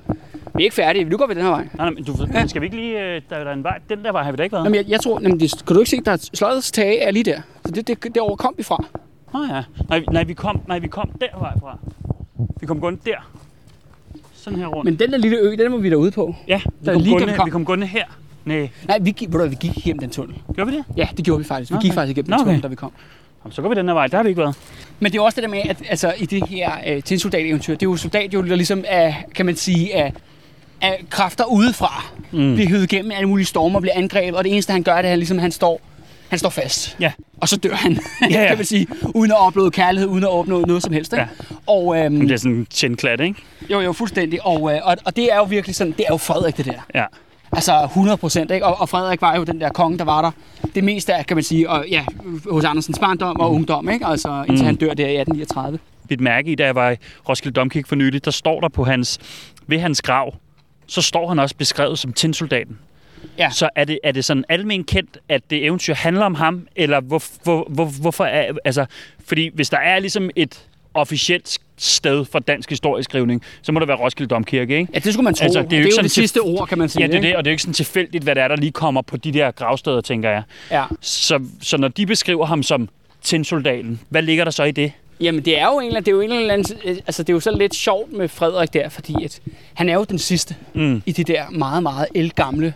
Vi 0.56 0.62
er 0.62 0.64
ikke 0.64 0.74
færdige. 0.76 1.04
Nu 1.04 1.16
går 1.16 1.26
vi 1.26 1.34
den 1.34 1.42
her 1.42 1.50
vej. 1.50 1.62
Nej, 1.62 1.68
nej, 1.76 1.90
men 1.90 2.04
du, 2.04 2.14
Ja. 2.34 2.46
skal 2.46 2.60
vi 2.62 2.66
ikke 2.66 2.76
lige... 2.76 3.00
øh, 3.04 3.22
Der, 3.30 3.38
der 3.38 3.50
er 3.50 3.52
en 3.52 3.64
vej. 3.64 3.78
Den 3.88 4.04
der 4.04 4.12
vej 4.12 4.22
har 4.22 4.30
vi 4.30 4.36
da 4.36 4.42
ikke 4.42 4.52
været. 4.52 4.64
Jamen, 4.64 4.74
jeg, 4.76 4.84
jeg 4.88 5.00
tror, 5.00 5.20
jamen, 5.20 5.40
det, 5.40 5.62
kan 5.66 5.74
du 5.74 5.80
ikke 5.80 5.90
se, 5.90 6.00
der 6.00 6.12
er 6.12 6.16
slottets 6.34 6.70
tage 6.72 6.98
er 7.00 7.10
lige 7.10 7.22
der. 7.24 7.40
Så 7.66 7.72
det, 7.72 7.88
det, 7.88 8.14
derovre 8.14 8.36
kom 8.36 8.54
vi 8.56 8.62
fra. 8.62 8.84
Nå 9.32 9.44
ja. 9.54 9.62
Nej, 9.88 10.04
nej, 10.12 10.24
vi 10.24 10.34
kom, 10.34 10.60
nej, 10.68 10.78
vi 10.78 10.88
kom 10.88 11.10
der 11.20 11.38
vej 11.38 11.52
fra. 11.60 11.78
Vi 12.60 12.66
kom 12.66 12.80
gående 12.80 13.00
der. 13.04 13.30
Sådan 14.34 14.58
her 14.58 14.66
rundt. 14.66 14.84
Men 14.84 14.98
den 14.98 15.10
der 15.12 15.18
lille 15.18 15.38
ø, 15.38 15.56
den 15.56 15.70
må 15.70 15.76
vi 15.76 15.90
derude 15.90 16.10
på. 16.10 16.34
ja, 16.48 16.60
vi 16.64 16.86
der 16.86 16.90
er 16.90 16.94
kom, 16.94 17.02
lige, 17.02 17.12
gående, 17.12 17.32
vi 17.32 17.36
kom. 17.36 17.46
vi 17.46 17.50
kom 17.50 17.64
gående 17.64 17.86
her. 17.86 18.04
Nej, 18.44 18.68
Nej, 18.88 18.98
vi 19.02 19.10
gik, 19.10 19.32
ved 19.32 19.40
du, 19.40 19.46
vi 19.48 19.56
gik 19.60 19.76
igennem 19.78 20.00
den 20.00 20.10
tunnel. 20.10 20.36
gjorde 20.54 20.70
vi 20.70 20.76
det? 20.76 20.84
Ja, 20.96 21.08
det 21.16 21.24
gjorde 21.24 21.38
vi 21.38 21.44
faktisk. 21.44 21.70
Vi 21.70 21.74
Nå, 21.74 21.80
gik 21.80 21.90
okay. 21.90 21.94
faktisk 21.94 22.10
igennem 22.16 22.24
den 22.26 22.34
okay. 22.34 22.44
tunnel, 22.44 22.62
da 22.62 22.68
vi 22.68 22.74
kom. 22.74 22.92
Så 23.51 23.62
går 23.62 23.68
vi 23.68 23.74
den 23.74 23.86
her 23.88 23.94
vej. 23.94 24.07
Der 24.07 24.16
har 24.16 24.22
vi 24.22 24.28
ikke 24.28 24.40
været. 24.40 24.55
Men 25.01 25.12
det 25.12 25.18
er 25.18 25.22
også 25.22 25.36
det 25.36 25.42
der 25.42 25.49
med, 25.49 25.61
at 25.68 25.76
altså, 25.90 26.14
i 26.18 26.26
det 26.26 26.49
her 26.49 26.70
øh, 26.86 27.03
til 27.03 27.20
soldat-eventyr, 27.20 27.72
det 27.74 27.82
er 27.82 27.90
jo 27.90 27.96
soldat, 27.96 28.34
jo, 28.34 28.42
der 28.42 28.57
ligesom 28.57 28.84
er, 28.88 29.12
kan 29.34 29.46
man 29.46 29.57
sige, 29.57 29.94
af, 29.96 30.12
af 30.82 31.05
kræfter 31.11 31.44
udefra. 31.44 32.05
Mm. 32.32 32.55
Bliver 32.55 32.68
høvet 32.68 32.92
igennem 32.92 33.11
alle 33.11 33.28
mulige 33.28 33.46
stormer, 33.46 33.80
bliver 33.80 33.94
angrebet, 33.96 34.34
og 34.38 34.44
det 34.44 34.53
eneste, 34.53 34.72
han 34.72 34.82
gør, 34.82 34.96
det 34.96 35.09
er, 35.09 35.12
at 35.12 35.18
ligesom, 35.18 35.38
han 35.38 35.53
står, 35.53 35.80
han 36.28 36.38
står 36.38 36.49
fast. 36.49 36.96
Ja. 37.01 37.12
Og 37.40 37.49
så 37.49 37.57
dør 37.57 37.74
han, 37.74 37.99
Ja, 38.30 38.40
ja. 38.42 38.46
kan 38.49 38.57
man 38.57 38.66
sige, 38.66 38.86
uden 39.14 39.30
at 39.30 39.38
opleve 39.40 39.70
kærlighed, 39.70 40.09
uden 40.09 40.24
at 40.24 40.30
opnå 40.30 40.61
noget 40.61 40.82
som 40.82 40.92
helst. 40.92 41.12
Ikke? 41.12 41.22
Ja. 41.22 41.28
Og, 41.66 41.99
øhm, 41.99 42.20
Det 42.20 42.30
er 42.30 42.36
sådan 42.36 42.53
en 42.57 42.66
tjenklat, 42.66 43.20
ikke? 43.20 43.42
jo, 43.70 43.80
jo, 43.80 43.92
fuldstændig. 43.92 44.46
Og, 44.46 44.72
øh, 44.74 44.80
og, 44.84 44.96
og, 45.05 45.16
det 45.16 45.32
er 45.32 45.36
jo 45.36 45.44
virkelig 45.44 45.76
sådan, 45.76 45.92
det 45.92 46.01
er 46.01 46.11
jo 46.11 46.16
Frederik, 46.16 46.57
det 46.57 46.64
der. 46.66 46.86
Ja. 46.94 47.05
Altså 47.59 47.84
100 47.84 48.16
procent, 48.16 48.50
ikke? 48.50 48.66
Og, 48.66 48.80
og 48.80 48.88
Frederik 48.88 49.20
var 49.20 49.36
jo 49.36 49.44
den 49.44 49.61
der 49.61 49.68
konge, 49.68 49.98
der 49.98 50.04
var 50.04 50.22
der. 50.22 50.30
Det 50.74 50.84
meste 50.84 51.14
af, 51.14 51.26
kan 51.26 51.36
man 51.36 51.44
sige, 51.44 51.70
og 51.70 51.88
ja, 51.88 52.04
hos 52.50 52.64
Andersens 52.64 52.98
barndom 52.98 53.40
og 53.40 53.52
ungdom, 53.52 53.88
ikke? 53.88 54.06
Altså 54.06 54.44
indtil 54.48 54.62
mm. 54.62 54.66
han 54.66 54.76
dør 54.76 54.94
der 54.94 55.06
i 55.06 55.16
1839. 55.16 55.78
Bidt 56.09 56.20
mærke 56.20 56.52
i, 56.52 56.54
da 56.54 56.64
jeg 56.64 56.74
var 56.74 56.90
i 56.90 56.96
Roskilde 57.28 57.54
Domkirke 57.54 57.88
for 57.88 57.96
nylig, 57.96 58.24
der 58.24 58.30
står 58.30 58.61
der 58.61 58.68
på 58.68 58.84
hans, 58.84 59.18
ved 59.66 59.78
hans 59.78 60.02
grav, 60.02 60.34
så 60.86 61.02
står 61.02 61.28
han 61.28 61.38
også 61.38 61.56
beskrevet 61.56 61.98
som 61.98 62.12
tinsoldaten. 62.12 62.78
Ja. 63.38 63.50
Så 63.50 63.68
er 63.76 63.84
det, 63.84 63.98
er 64.04 64.12
det 64.12 64.24
sådan 64.24 64.44
almen 64.48 64.84
kendt, 64.84 65.18
at 65.28 65.50
det 65.50 65.64
eventyr 65.64 65.94
handler 65.94 66.24
om 66.24 66.34
ham, 66.34 66.66
eller 66.76 67.00
hvor, 67.00 67.22
hvor, 67.42 67.66
hvor, 67.70 67.84
hvorfor 68.00 68.24
er, 68.24 68.52
altså, 68.64 68.86
fordi 69.26 69.50
hvis 69.54 69.70
der 69.70 69.78
er 69.78 69.98
ligesom 69.98 70.30
et 70.36 70.68
officielt 70.95 71.59
sted 71.76 72.24
for 72.24 72.39
dansk 72.39 72.70
historieskrivning, 72.70 73.43
så 73.62 73.72
må 73.72 73.80
det 73.80 73.89
være 73.89 73.97
Roskilde 73.97 74.28
Domkirke, 74.34 74.78
ikke? 74.78 74.93
Ja, 74.95 74.99
det 74.99 75.12
skulle 75.12 75.24
man 75.24 75.34
tro. 75.34 75.45
Altså, 75.45 75.62
det 75.62 75.64
er 75.64 75.64
jo 75.64 75.70
det 75.70 75.76
er 75.76 75.78
ikke 75.78 75.89
jo 75.89 75.95
sådan 75.95 76.05
det 76.05 76.11
sidste 76.11 76.39
ord, 76.41 76.68
kan 76.68 76.78
man 76.78 76.89
sige. 76.89 77.03
Ja, 77.03 77.07
det 77.07 77.14
er 77.14 77.18
ikke? 77.18 77.28
det, 77.28 77.36
og 77.36 77.45
det 77.45 77.49
er 77.49 77.53
jo 77.53 77.55
ikke 77.55 77.62
sådan 77.62 77.74
tilfældigt, 77.74 78.24
hvad 78.24 78.34
det 78.34 78.43
er, 78.43 78.49
der 78.49 78.57
lige 78.57 78.72
kommer 78.72 79.03
på 79.03 79.16
de 79.16 79.32
der 79.32 79.51
gravsteder, 79.51 80.01
tænker 80.01 80.30
jeg. 80.30 80.43
Ja. 80.70 80.84
Så, 81.01 81.41
så 81.62 81.76
når 81.76 81.89
de 81.89 82.07
beskriver 82.07 82.47
ham 82.47 82.62
som 82.62 82.89
tinsoldaten, 83.22 84.01
hvad 84.09 84.22
ligger 84.22 84.45
der 84.45 84.51
så 84.51 84.64
i 84.64 84.70
det? 84.70 84.93
Jamen, 85.20 85.45
det 85.45 85.59
er 85.61 85.66
jo 85.66 85.80
en 85.80 85.95
det 85.97 86.09
er 86.09 86.12
jo 86.12 86.20
en 86.20 86.32
eller 86.32 86.55
anden, 86.55 86.76
øh, 86.84 86.97
altså 87.07 87.22
det 87.22 87.28
er 87.28 87.34
jo 87.34 87.41
så 87.41 87.51
lidt 87.59 87.74
sjovt 87.74 88.12
med 88.12 88.28
Frederik 88.28 88.72
der, 88.74 88.89
fordi 88.89 89.24
at 89.24 89.41
han 89.74 89.89
er 89.89 89.95
jo 89.95 90.05
den 90.05 90.18
sidste 90.18 90.57
Mm. 90.74 91.03
i 91.07 91.12
det 91.12 91.26
der 91.26 91.51
meget, 91.51 91.82
meget 91.82 92.07
elgamle 92.14 92.74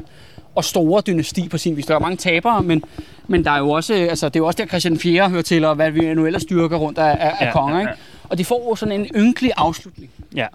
og 0.54 0.64
store 0.64 1.02
dynasti 1.06 1.48
på 1.48 1.58
sin 1.58 1.76
vis. 1.76 1.86
Der 1.86 1.94
er 1.94 1.98
mange 1.98 2.16
tabere, 2.16 2.62
men, 2.62 2.82
men 3.28 3.44
der 3.44 3.50
er 3.50 3.58
jo 3.58 3.70
også, 3.70 3.94
altså 3.94 4.28
det 4.28 4.36
er 4.36 4.40
jo 4.40 4.46
også 4.46 4.56
der 4.62 4.66
Christian 4.66 4.98
4. 4.98 5.30
hører 5.30 5.42
til, 5.42 5.64
og 5.64 5.74
hvad 5.74 5.90
vi 5.90 6.14
nu 6.14 6.26
ellers 6.26 6.42
styrker 6.42 6.76
rundt 6.76 6.98
af, 6.98 7.10
af, 7.10 7.32
Ja, 7.40 7.46
af 7.46 7.52
konger, 7.52 7.74
ja, 7.74 7.80
ikke? 7.80 7.90
ja. 7.90 8.28
Og 8.28 8.38
de 8.38 8.44
får 8.44 8.68
jo 8.70 8.74
sådan 8.76 9.00
en 9.00 9.06
ynkelig 9.16 9.52
afslutning. 9.56 10.10
Ja. 10.34 10.46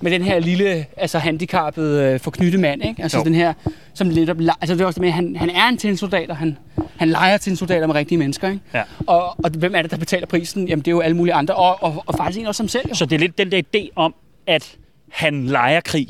med 0.00 0.10
den 0.12 0.22
her 0.22 0.38
lille, 0.38 0.86
altså 0.96 1.18
handicappede, 1.18 2.12
øh, 2.14 2.20
forknytte 2.20 2.58
mand, 2.58 2.84
ikke? 2.84 3.02
Altså 3.02 3.18
Jo. 3.18 3.24
den 3.24 3.34
her, 3.34 3.52
som 3.94 4.10
lidt 4.10 4.30
op, 4.30 4.36
altså 4.60 4.74
det 4.74 4.80
er 4.80 4.86
også 4.86 4.94
det 4.98 5.00
med, 5.00 5.08
at 5.08 5.14
han, 5.14 5.36
han 5.36 5.50
er 5.50 5.68
en 5.68 5.76
tinsoldat, 5.76 6.30
og 6.30 6.36
han, 6.36 6.58
han 6.96 7.08
leger 7.08 7.36
tinsoldater 7.36 7.86
med 7.86 7.94
rigtige 7.94 8.18
mennesker, 8.18 8.48
ikke? 8.48 8.60
Ja. 8.74 8.82
Og, 9.06 9.44
og 9.44 9.50
hvem 9.50 9.74
er 9.74 9.82
det, 9.82 9.90
der 9.90 9.96
betaler 9.96 10.26
prisen? 10.26 10.68
Jamen 10.68 10.80
det 10.84 10.88
er 10.88 10.92
jo 10.92 11.00
alle 11.00 11.16
mulige 11.16 11.34
andre, 11.34 11.54
og, 11.54 11.82
og, 11.82 12.02
og 12.06 12.14
faktisk 12.16 12.40
en 12.40 12.46
også 12.46 12.58
som 12.58 12.68
selv, 12.68 12.88
jo. 12.88 12.94
Så 12.94 13.06
det 13.06 13.14
er 13.16 13.20
lidt 13.20 13.38
den 13.38 13.52
der 13.52 13.62
idé 13.76 13.88
om, 13.96 14.14
at 14.46 14.76
han 15.12 15.46
leger 15.46 15.80
krig. 15.80 16.08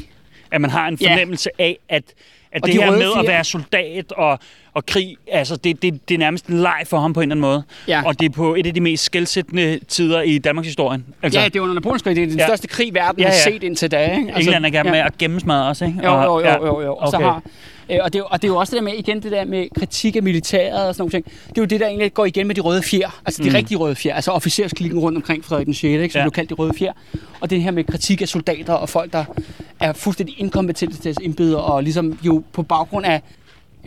At 0.50 0.60
man 0.60 0.70
har 0.70 0.88
en 0.88 0.98
Ja. 1.00 1.12
fornemmelse 1.12 1.50
af, 1.58 1.78
at, 1.88 2.02
at 2.53 2.62
Og 2.62 2.66
det 2.68 2.76
de 2.76 2.82
her 2.82 2.90
med 2.90 3.03
at 3.03 3.09
fjer- 3.12 3.26
være 3.26 3.44
soldat 3.44 4.12
og, 4.12 4.38
og 4.74 4.86
krig, 4.86 5.16
altså 5.32 5.57
det, 5.57 5.82
det, 5.82 6.09
det 6.09 6.14
er 6.14 6.18
nærmest 6.18 6.46
en 6.46 6.59
leg 6.59 6.82
for 6.86 6.98
ham 6.98 7.12
på 7.12 7.20
en 7.20 7.22
eller 7.22 7.32
anden 7.32 7.40
måde. 7.40 7.62
Ja. 7.88 8.03
Og 8.07 8.20
det 8.20 8.26
er 8.26 8.30
på 8.30 8.55
et 8.55 8.66
af 8.66 8.74
de 8.74 8.80
mest 8.80 9.05
skældsættende 9.05 9.80
tider 9.88 10.20
i 10.22 10.38
Danmarks 10.38 10.66
historie. 10.68 11.03
Altså, 11.22 11.40
Ja, 11.40 11.44
det 11.44 11.57
er 11.57 11.61
under 11.61 11.74
Napoleonskrig, 11.74 12.16
det 12.16 12.22
er 12.22 12.26
den 12.26 12.38
Ja. 12.38 12.46
største 12.46 12.68
krig, 12.68 12.94
verden 12.94 13.20
Ja, 13.20 13.26
har 13.26 13.34
ja. 13.34 13.53
set 13.53 13.62
indtil 13.62 13.90
da, 13.90 14.05
ikke? 14.16 14.32
Altså, 14.34 14.40
England 14.50 14.64
er 14.64 14.68
i 14.68 14.72
gang 14.72 14.90
med 14.90 14.98
ja. 14.98 15.07
at 15.07 15.18
gennemsmadre 15.18 15.68
os, 15.68 15.80
ikke? 15.80 15.98
Jo, 16.05 16.12
Og- 16.12 16.24
jo, 16.24 16.40
ja. 16.48 16.57
jo, 16.57 16.66
jo, 16.66 16.80
jo. 16.82 16.94
Og, 16.94 17.11
så 17.11 17.18
har, 17.18 17.42
øh, 17.93 17.99
og, 18.03 18.12
det, 18.12 18.18
er 18.18 18.22
jo- 18.22 18.26
og 18.30 18.43
det 18.43 18.49
er 18.49 18.53
jo 18.53 18.59
også 18.59 18.70
det 18.70 18.76
der 18.76 18.84
med, 18.84 18.93
igen 18.99 19.22
det 19.22 19.32
der 19.32 19.45
med 19.45 19.66
kritik 19.78 20.16
af 20.16 20.22
militæret 20.22 20.88
og 20.88 20.95
sådan 20.95 21.01
nogle 21.03 21.11
ting. 21.11 21.24
Det 21.24 21.58
er 21.58 21.62
jo 21.62 21.64
det, 21.64 21.80
der 21.80 21.87
egentlig 21.87 22.14
går 22.14 22.25
igen 22.25 22.46
med 22.46 22.54
de 22.54 22.61
røde 22.61 22.83
fjer. 22.83 23.21
Altså 23.26 23.42
de 23.42 23.49
Mm. 23.49 23.54
rigtige 23.54 23.79
røde 23.79 23.95
fjer. 23.95 24.14
Altså 24.14 24.30
officersklikken 24.30 24.99
rundt 25.00 25.16
omkring 25.16 25.45
Frederik 25.45 25.66
den 25.66 25.75
6., 25.75 25.84
ikke, 25.84 26.12
som 26.12 26.18
Ja. 26.18 26.25
blev 26.25 26.30
kaldt 26.33 26.50
de 26.50 26.54
røde 26.54 26.72
fjer. 26.79 26.92
Og 27.41 27.50
det 27.50 27.62
her 27.62 27.71
med 27.71 27.84
kritik 27.84 28.22
af 28.22 28.29
soldater 28.29 28.72
og 28.72 28.88
folk, 28.88 29.12
der 29.12 29.25
er 29.80 29.92
fuldstændig 29.92 30.41
inkompetente 30.41 30.96
til 30.96 31.04
deres 31.04 31.16
embeder, 31.22 31.58
og 31.58 31.83
ligesom 31.83 32.18
jo 32.22 32.42
på 32.53 32.62
baggrund 32.62 33.07
af 33.07 33.21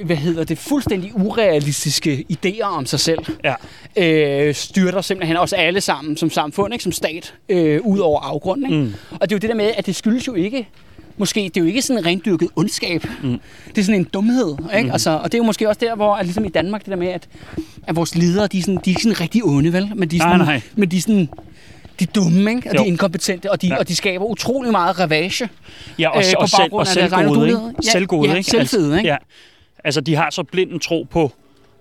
hvad 0.06 0.16
hedder 0.16 0.44
det, 0.44 0.58
fuldstændig 0.58 1.12
urealistiske 1.16 2.26
idéer 2.34 2.64
om 2.64 2.86
sig 2.86 3.00
selv, 3.00 3.20
Ja. 3.44 3.54
øh, 3.98 4.54
styrter 4.56 5.02
simpelthen 5.02 5.38
os 5.38 5.54
alle 5.54 5.82
sammen 5.82 6.18
som 6.18 6.30
samfund, 6.30 6.74
ikke, 6.74 6.84
som 6.84 6.92
stat, 6.92 7.34
øh, 7.50 7.82
ud 7.82 8.00
over 8.00 8.20
afgrunden. 8.22 8.66
Ikke? 8.72 8.84
Mm. 8.84 8.94
Og 9.12 9.22
det 9.30 9.32
er 9.32 9.36
jo 9.36 9.40
det 9.40 9.50
der 9.50 9.56
med, 9.56 9.72
at 9.78 9.86
det 9.86 9.96
skyldes 9.96 10.28
jo 10.28 10.34
ikke, 10.34 10.68
måske, 11.18 11.40
det 11.40 11.58
er 11.58 11.62
jo 11.62 11.68
ikke 11.68 11.82
sådan 11.82 11.98
en 12.00 12.06
rendyrket 12.06 12.50
ondskab. 12.56 13.06
Mm. 13.24 13.40
Det 13.76 13.78
er 13.78 13.86
sådan 13.86 14.00
en 14.02 14.08
dumhed. 14.14 14.56
Ikke? 14.76 14.86
Mm. 14.88 14.92
Altså, 14.92 15.10
og 15.10 15.24
det 15.32 15.34
er 15.34 15.38
jo 15.38 15.44
måske 15.44 15.68
også 15.70 15.80
der, 15.80 15.96
hvor, 15.96 16.16
at 16.16 16.26
ligesom 16.26 16.46
i 16.46 16.50
Danmark, 16.50 16.82
det 16.86 16.92
der 16.92 16.96
med, 16.98 17.08
at, 17.08 17.28
at 17.88 17.96
vores 17.96 18.16
ledere, 18.16 18.48
de 18.48 18.58
er, 18.58 18.62
sådan, 18.62 18.76
de 18.76 18.80
er 18.80 18.88
ikke 18.88 19.02
sådan 19.02 19.22
rigtig 19.22 19.46
onde, 19.46 19.74
vel? 19.74 19.92
Men 19.96 20.10
de 20.10 20.16
er 20.16 20.20
Nej, 20.20 20.34
sådan, 20.34 20.46
nej. 20.46 20.62
Men 20.76 20.92
de 20.92 20.98
er 20.98 21.02
sådan, 21.02 21.30
de 22.00 22.04
er 22.04 22.12
dumme, 22.16 22.52
ikke? 22.56 22.70
Og 22.70 22.76
Jo. 22.76 22.80
de 22.80 22.84
er 22.84 22.88
inkompetente, 22.88 23.52
og 23.52 23.62
de, 23.62 23.68
Ja. 23.68 23.76
og 23.78 23.88
de 23.88 23.96
skaber 23.96 24.26
utrolig 24.26 24.72
meget 24.72 25.00
ravage. 25.00 25.50
Ja, 26.00 26.10
og, 26.10 26.18
Øh, 26.18 26.24
og, 26.38 26.50
selv, 26.50 26.74
og 26.74 26.88
selvgode, 26.88 27.48
ikke? 27.48 27.60
Ja, 27.86 27.92
Selvgode, 27.92 28.30
ja, 28.30 28.36
ikke? 28.36 28.50
selvfede, 28.50 28.84
altså, 28.86 28.98
ikke? 28.98 29.10
Ja. 29.10 29.18
Altså, 29.84 30.02
de 30.02 30.16
har 30.16 30.30
så 30.30 30.44
blind 30.44 30.72
en 30.72 30.80
tro 30.80 31.08
på 31.12 31.32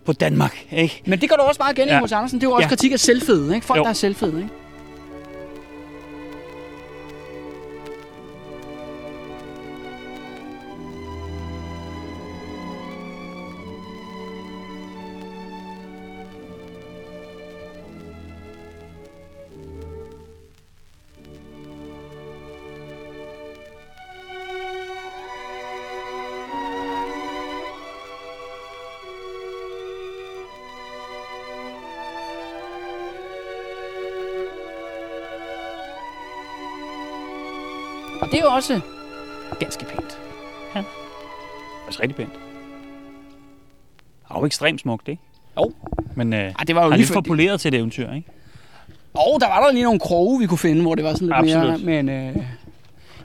på 0.04 0.12
Danmark, 0.12 0.66
ikke? 0.72 1.02
Men 1.06 1.20
det 1.20 1.28
går 1.28 1.36
du 1.36 1.42
også 1.42 1.58
meget 1.60 1.78
igen 1.78 1.88
ja. 1.88 1.96
I 1.96 2.00
hos 2.00 2.12
Andersen. 2.12 2.38
Det 2.40 2.46
er 2.46 2.50
jo 2.50 2.54
også. 2.54 2.64
Ja. 2.64 2.68
kritik 2.68 2.92
af 2.92 3.00
selvfede, 3.00 3.54
ikke? 3.54 3.66
Folk, 3.66 3.78
Jo. 3.78 3.82
der 3.82 3.90
er 3.90 3.92
selvfede, 3.94 4.36
ikke? 4.36 4.48
Jo 38.44 38.54
også 38.54 38.80
ganske 39.60 39.84
pænt. 39.84 40.18
Altså 41.86 42.02
rigtig 42.02 42.16
pænt. 42.16 42.32
Det 42.32 44.30
er 44.36 44.38
jo 44.40 44.46
ekstremt 44.46 44.80
smukt, 44.80 45.08
ikke? 45.08 45.22
Jo. 45.58 45.72
Men 46.16 46.32
øh, 46.32 46.38
Ej, 46.40 46.52
det 46.66 46.74
var 46.74 46.84
jo 46.84 46.90
lige 46.90 46.98
lidt 46.98 47.12
for... 47.12 47.20
poleret 47.20 47.60
til 47.60 47.74
et 47.74 47.78
eventyr, 47.78 48.12
ikke? 48.12 48.28
Og 49.14 49.38
der 49.40 49.46
var 49.48 49.64
der 49.66 49.72
lige 49.72 49.84
nogle 49.84 50.00
kroge, 50.00 50.40
vi 50.40 50.46
kunne 50.46 50.58
finde, 50.58 50.82
hvor 50.82 50.94
det 50.94 51.04
var 51.04 51.12
sådan 51.14 51.28
lidt 51.28 51.36
Absolut. 51.54 51.84
mere... 51.84 52.02
Men, 52.02 52.08
øh... 52.08 52.36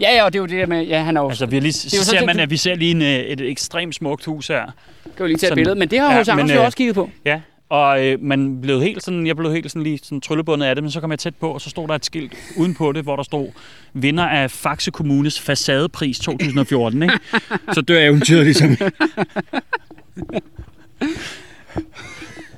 Ja, 0.01 0.15
ja, 0.15 0.23
og 0.25 0.33
det 0.33 0.39
er 0.39 0.41
jo 0.41 0.45
det 0.45 0.57
der 0.59 0.65
med... 0.65 0.85
Ja, 0.85 1.03
han 1.03 1.17
er 1.17 1.21
jo... 1.21 1.29
Altså, 1.29 1.45
vi 1.45 1.55
har 1.55 1.61
lige, 1.61 1.89
jo 1.97 2.03
så 2.03 2.05
ser 2.05 2.17
det- 2.17 2.25
man, 2.25 2.39
at 2.39 2.49
vi 2.49 2.57
ser 2.57 2.75
lige 2.75 2.91
en, 2.91 3.01
øh, 3.01 3.07
et 3.07 3.41
ekstremt 3.41 3.95
smukt 3.95 4.25
hus 4.25 4.47
her. 4.47 4.65
Kan 4.65 4.71
jo 5.19 5.25
lige 5.25 5.27
tage 5.27 5.33
et 5.35 5.39
sådan- 5.41 5.55
billede. 5.55 5.75
Men 5.79 5.89
det 5.89 5.99
har 5.99 6.11
Ja, 6.11 6.17
hos 6.17 6.27
Anders 6.27 6.51
jo 6.51 6.59
øh, 6.59 6.65
også 6.65 6.77
kigget 6.77 6.95
på. 6.95 7.09
Ja, 7.25 7.41
og 7.69 8.05
øh, 8.05 8.21
man 8.21 8.61
blev 8.61 8.81
helt 8.81 9.03
sådan, 9.03 9.27
jeg 9.27 9.35
blev 9.35 9.51
helt 9.51 9.71
sådan 9.71 9.83
lige 9.83 9.99
sådan 10.03 10.21
tryllebundet 10.21 10.65
af 10.67 10.75
det, 10.75 10.83
men 10.83 10.91
så 10.91 11.01
kom 11.01 11.11
jeg 11.11 11.19
tæt 11.19 11.35
på, 11.35 11.49
og 11.51 11.61
så 11.61 11.69
stod 11.69 11.87
der 11.87 11.95
et 11.95 12.05
skilt 12.05 12.33
uden 12.57 12.73
på 12.75 12.91
det, 12.91 13.03
hvor 13.03 13.15
der 13.15 13.23
stod, 13.23 13.47
vinder 13.93 14.25
af 14.25 14.51
Faxe 14.51 14.91
Kommunes 14.91 15.39
facadepris 15.39 16.19
2014, 16.19 17.03
ikke? 17.03 17.19
så 17.75 17.81
dør 17.81 17.99
eventyret 17.99 18.45
ligesom. 18.45 18.77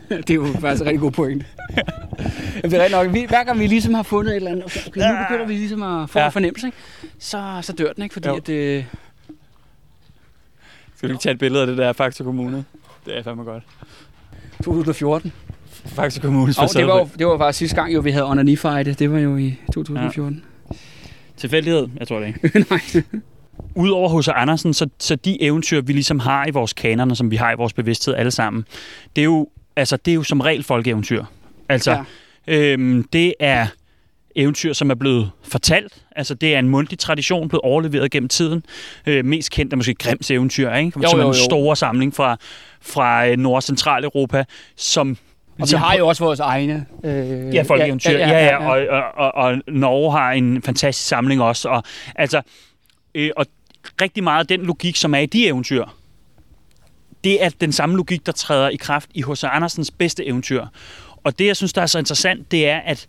Det 0.10 0.30
er 0.30 0.34
jo 0.34 0.46
faktisk 0.60 0.82
en 0.82 0.88
rigtig 0.88 1.00
god 1.00 1.12
point. 1.12 1.46
det 2.64 2.74
er 2.74 2.90
nok. 2.90 3.14
Vi, 3.14 3.26
hver 3.30 3.44
gang 3.44 3.60
vi 3.60 3.68
ligesom 3.68 3.94
har 3.94 4.04
fundet 4.04 4.32
et 4.32 4.36
eller 4.36 4.52
andet, 4.52 4.66
okay, 4.66 4.88
okay 4.88 5.00
nu 5.00 5.18
begynder 5.28 5.48
vi 5.48 5.54
ligesom 5.54 5.84
at 5.84 6.10
få 6.10 6.20
ja. 6.20 6.26
En 6.26 6.32
fornemmelse, 6.32 6.68
ikke? 6.68 6.78
Så, 7.20 7.60
så 7.62 7.74
dør 7.74 7.94
den, 7.94 8.04
ikke? 8.04 8.14
Fordi 8.14 8.28
Jo. 8.28 8.36
at, 8.36 8.50
øh, 8.50 8.86
Skal 10.96 11.10
du 11.10 11.18
tage 11.18 11.34
et 11.34 11.40
billede 11.40 11.62
af 11.62 11.68
det 11.68 11.78
der 11.78 11.94
Faxe 11.94 12.24
Kommune? 12.24 12.66
Det 13.06 13.18
er 13.18 13.24
fandme 13.24 13.44
godt. 13.44 13.64
2014. 14.64 15.32
Faxe 15.86 16.22
Kommunes 16.22 16.58
Og 16.58 16.70
det 16.74 16.88
var, 16.88 16.98
jo, 17.00 17.10
det 17.20 17.28
var 17.28 17.38
faktisk 17.38 17.60
sidste 17.60 17.76
gang, 17.76 17.94
jo, 17.94 18.00
vi 18.00 18.12
havde 18.12 18.26
Onani 18.26 18.56
Fight. 18.56 19.00
Det 19.00 19.12
var 19.12 19.20
jo 19.20 19.38
i 19.38 19.56
2014. 19.74 20.44
Tilfældighed? 21.38 21.88
Jeg 22.00 22.08
tror 22.08 22.20
det 22.20 22.28
ikke. 22.28 22.60
Nej. 22.70 23.04
Udover 23.76 24.10
hos 24.10 24.28
Andersen, 24.28 24.74
så, 24.74 24.90
så 25.00 25.16
de 25.16 25.42
eventyr, 25.44 25.82
vi 25.82 25.94
ligesom 25.94 26.20
har 26.20 26.48
i 26.48 26.52
vores 26.52 26.74
kanoner, 26.74 27.16
som 27.16 27.32
vi 27.32 27.36
har 27.36 27.52
i 27.52 27.56
vores 27.56 27.74
bevidsthed 27.74 28.16
alle 28.16 28.32
sammen, 28.32 28.66
det 29.16 29.22
er 29.22 29.26
jo, 29.26 29.48
altså, 29.76 29.98
det 29.98 30.12
er 30.12 30.16
jo 30.16 30.24
som 30.24 30.42
regel 30.42 30.64
folkeeventyr. 30.64 31.24
Altså, 31.70 31.92
Ja. 31.92 32.04
ja. 32.48 32.74
øhm, 32.74 33.04
det 33.14 33.34
er 33.40 33.68
eventyr, 34.36 34.74
som 34.74 34.90
er 34.90 34.96
blevet 34.96 35.32
fortalt. 35.44 35.94
Altså, 36.16 36.34
det 36.34 36.56
er 36.56 36.60
en 36.60 36.70
mundtlig 36.70 37.00
tradition, 37.00 37.50
blevet 37.50 37.62
overleveret 37.62 38.12
gennem 38.12 38.30
tiden. 38.30 38.64
Øh, 39.06 39.26
mest 39.26 39.52
kendt 39.52 39.74
er 39.74 39.78
måske 39.78 39.94
Grimms 39.94 40.32
eventyr, 40.32 40.74
ikke? 40.74 41.00
Jo, 41.04 41.10
som 41.10 41.20
er 41.20 41.24
jo, 41.24 41.30
en 41.30 41.36
jo. 41.36 41.44
store 41.44 41.76
samling 41.76 42.16
fra, 42.16 42.38
fra 42.82 43.28
øh, 43.28 43.38
Nord- 43.38 43.56
og 43.56 43.64
Centraleuropa, 43.64 44.44
som 44.76 45.18
Og 45.60 45.68
vi 45.72 45.78
har 45.78 45.96
jo 45.96 46.08
også 46.08 46.24
vores 46.24 46.40
egne... 46.40 46.86
Øh, 47.04 47.56
Ja, 47.56 47.62
folkeeventyr. 47.62 48.12
Ja, 48.12 48.30
ja, 48.30 48.46
ja, 48.46 48.70
Og, 48.70 48.88
og, 48.88 49.26
og, 49.26 49.36
og 49.36 49.62
Norge 49.68 50.12
har 50.12 50.32
en 50.32 50.62
fantastisk 50.62 51.08
samling 51.08 51.42
også. 51.42 51.70
Og, 51.70 51.84
altså, 52.16 52.42
øh, 53.16 53.30
og 53.38 53.46
rigtig 54.02 54.24
meget 54.24 54.40
af 54.40 54.48
den 54.48 54.66
logik, 54.66 54.96
som 54.96 55.14
er 55.14 55.20
i 55.20 55.26
de 55.26 55.48
eventyr, 55.48 55.86
det 57.24 57.44
er 57.44 57.50
den 57.50 57.72
samme 57.72 57.96
logik, 57.96 58.26
der 58.26 58.32
træder 58.32 58.70
i 58.70 58.76
kraft 58.76 59.10
i 59.14 59.24
H.C. 59.24 59.44
Andersens 59.44 59.92
bedste 59.92 60.26
eventyr. 60.26 60.66
Og 61.24 61.40
det, 61.40 61.48
jeg 61.48 61.56
synes, 61.56 61.74
der 61.74 61.82
er 61.82 61.86
så 61.86 62.00
interessant, 62.00 62.52
det 62.52 62.70
er, 62.70 62.78
at, 62.78 63.08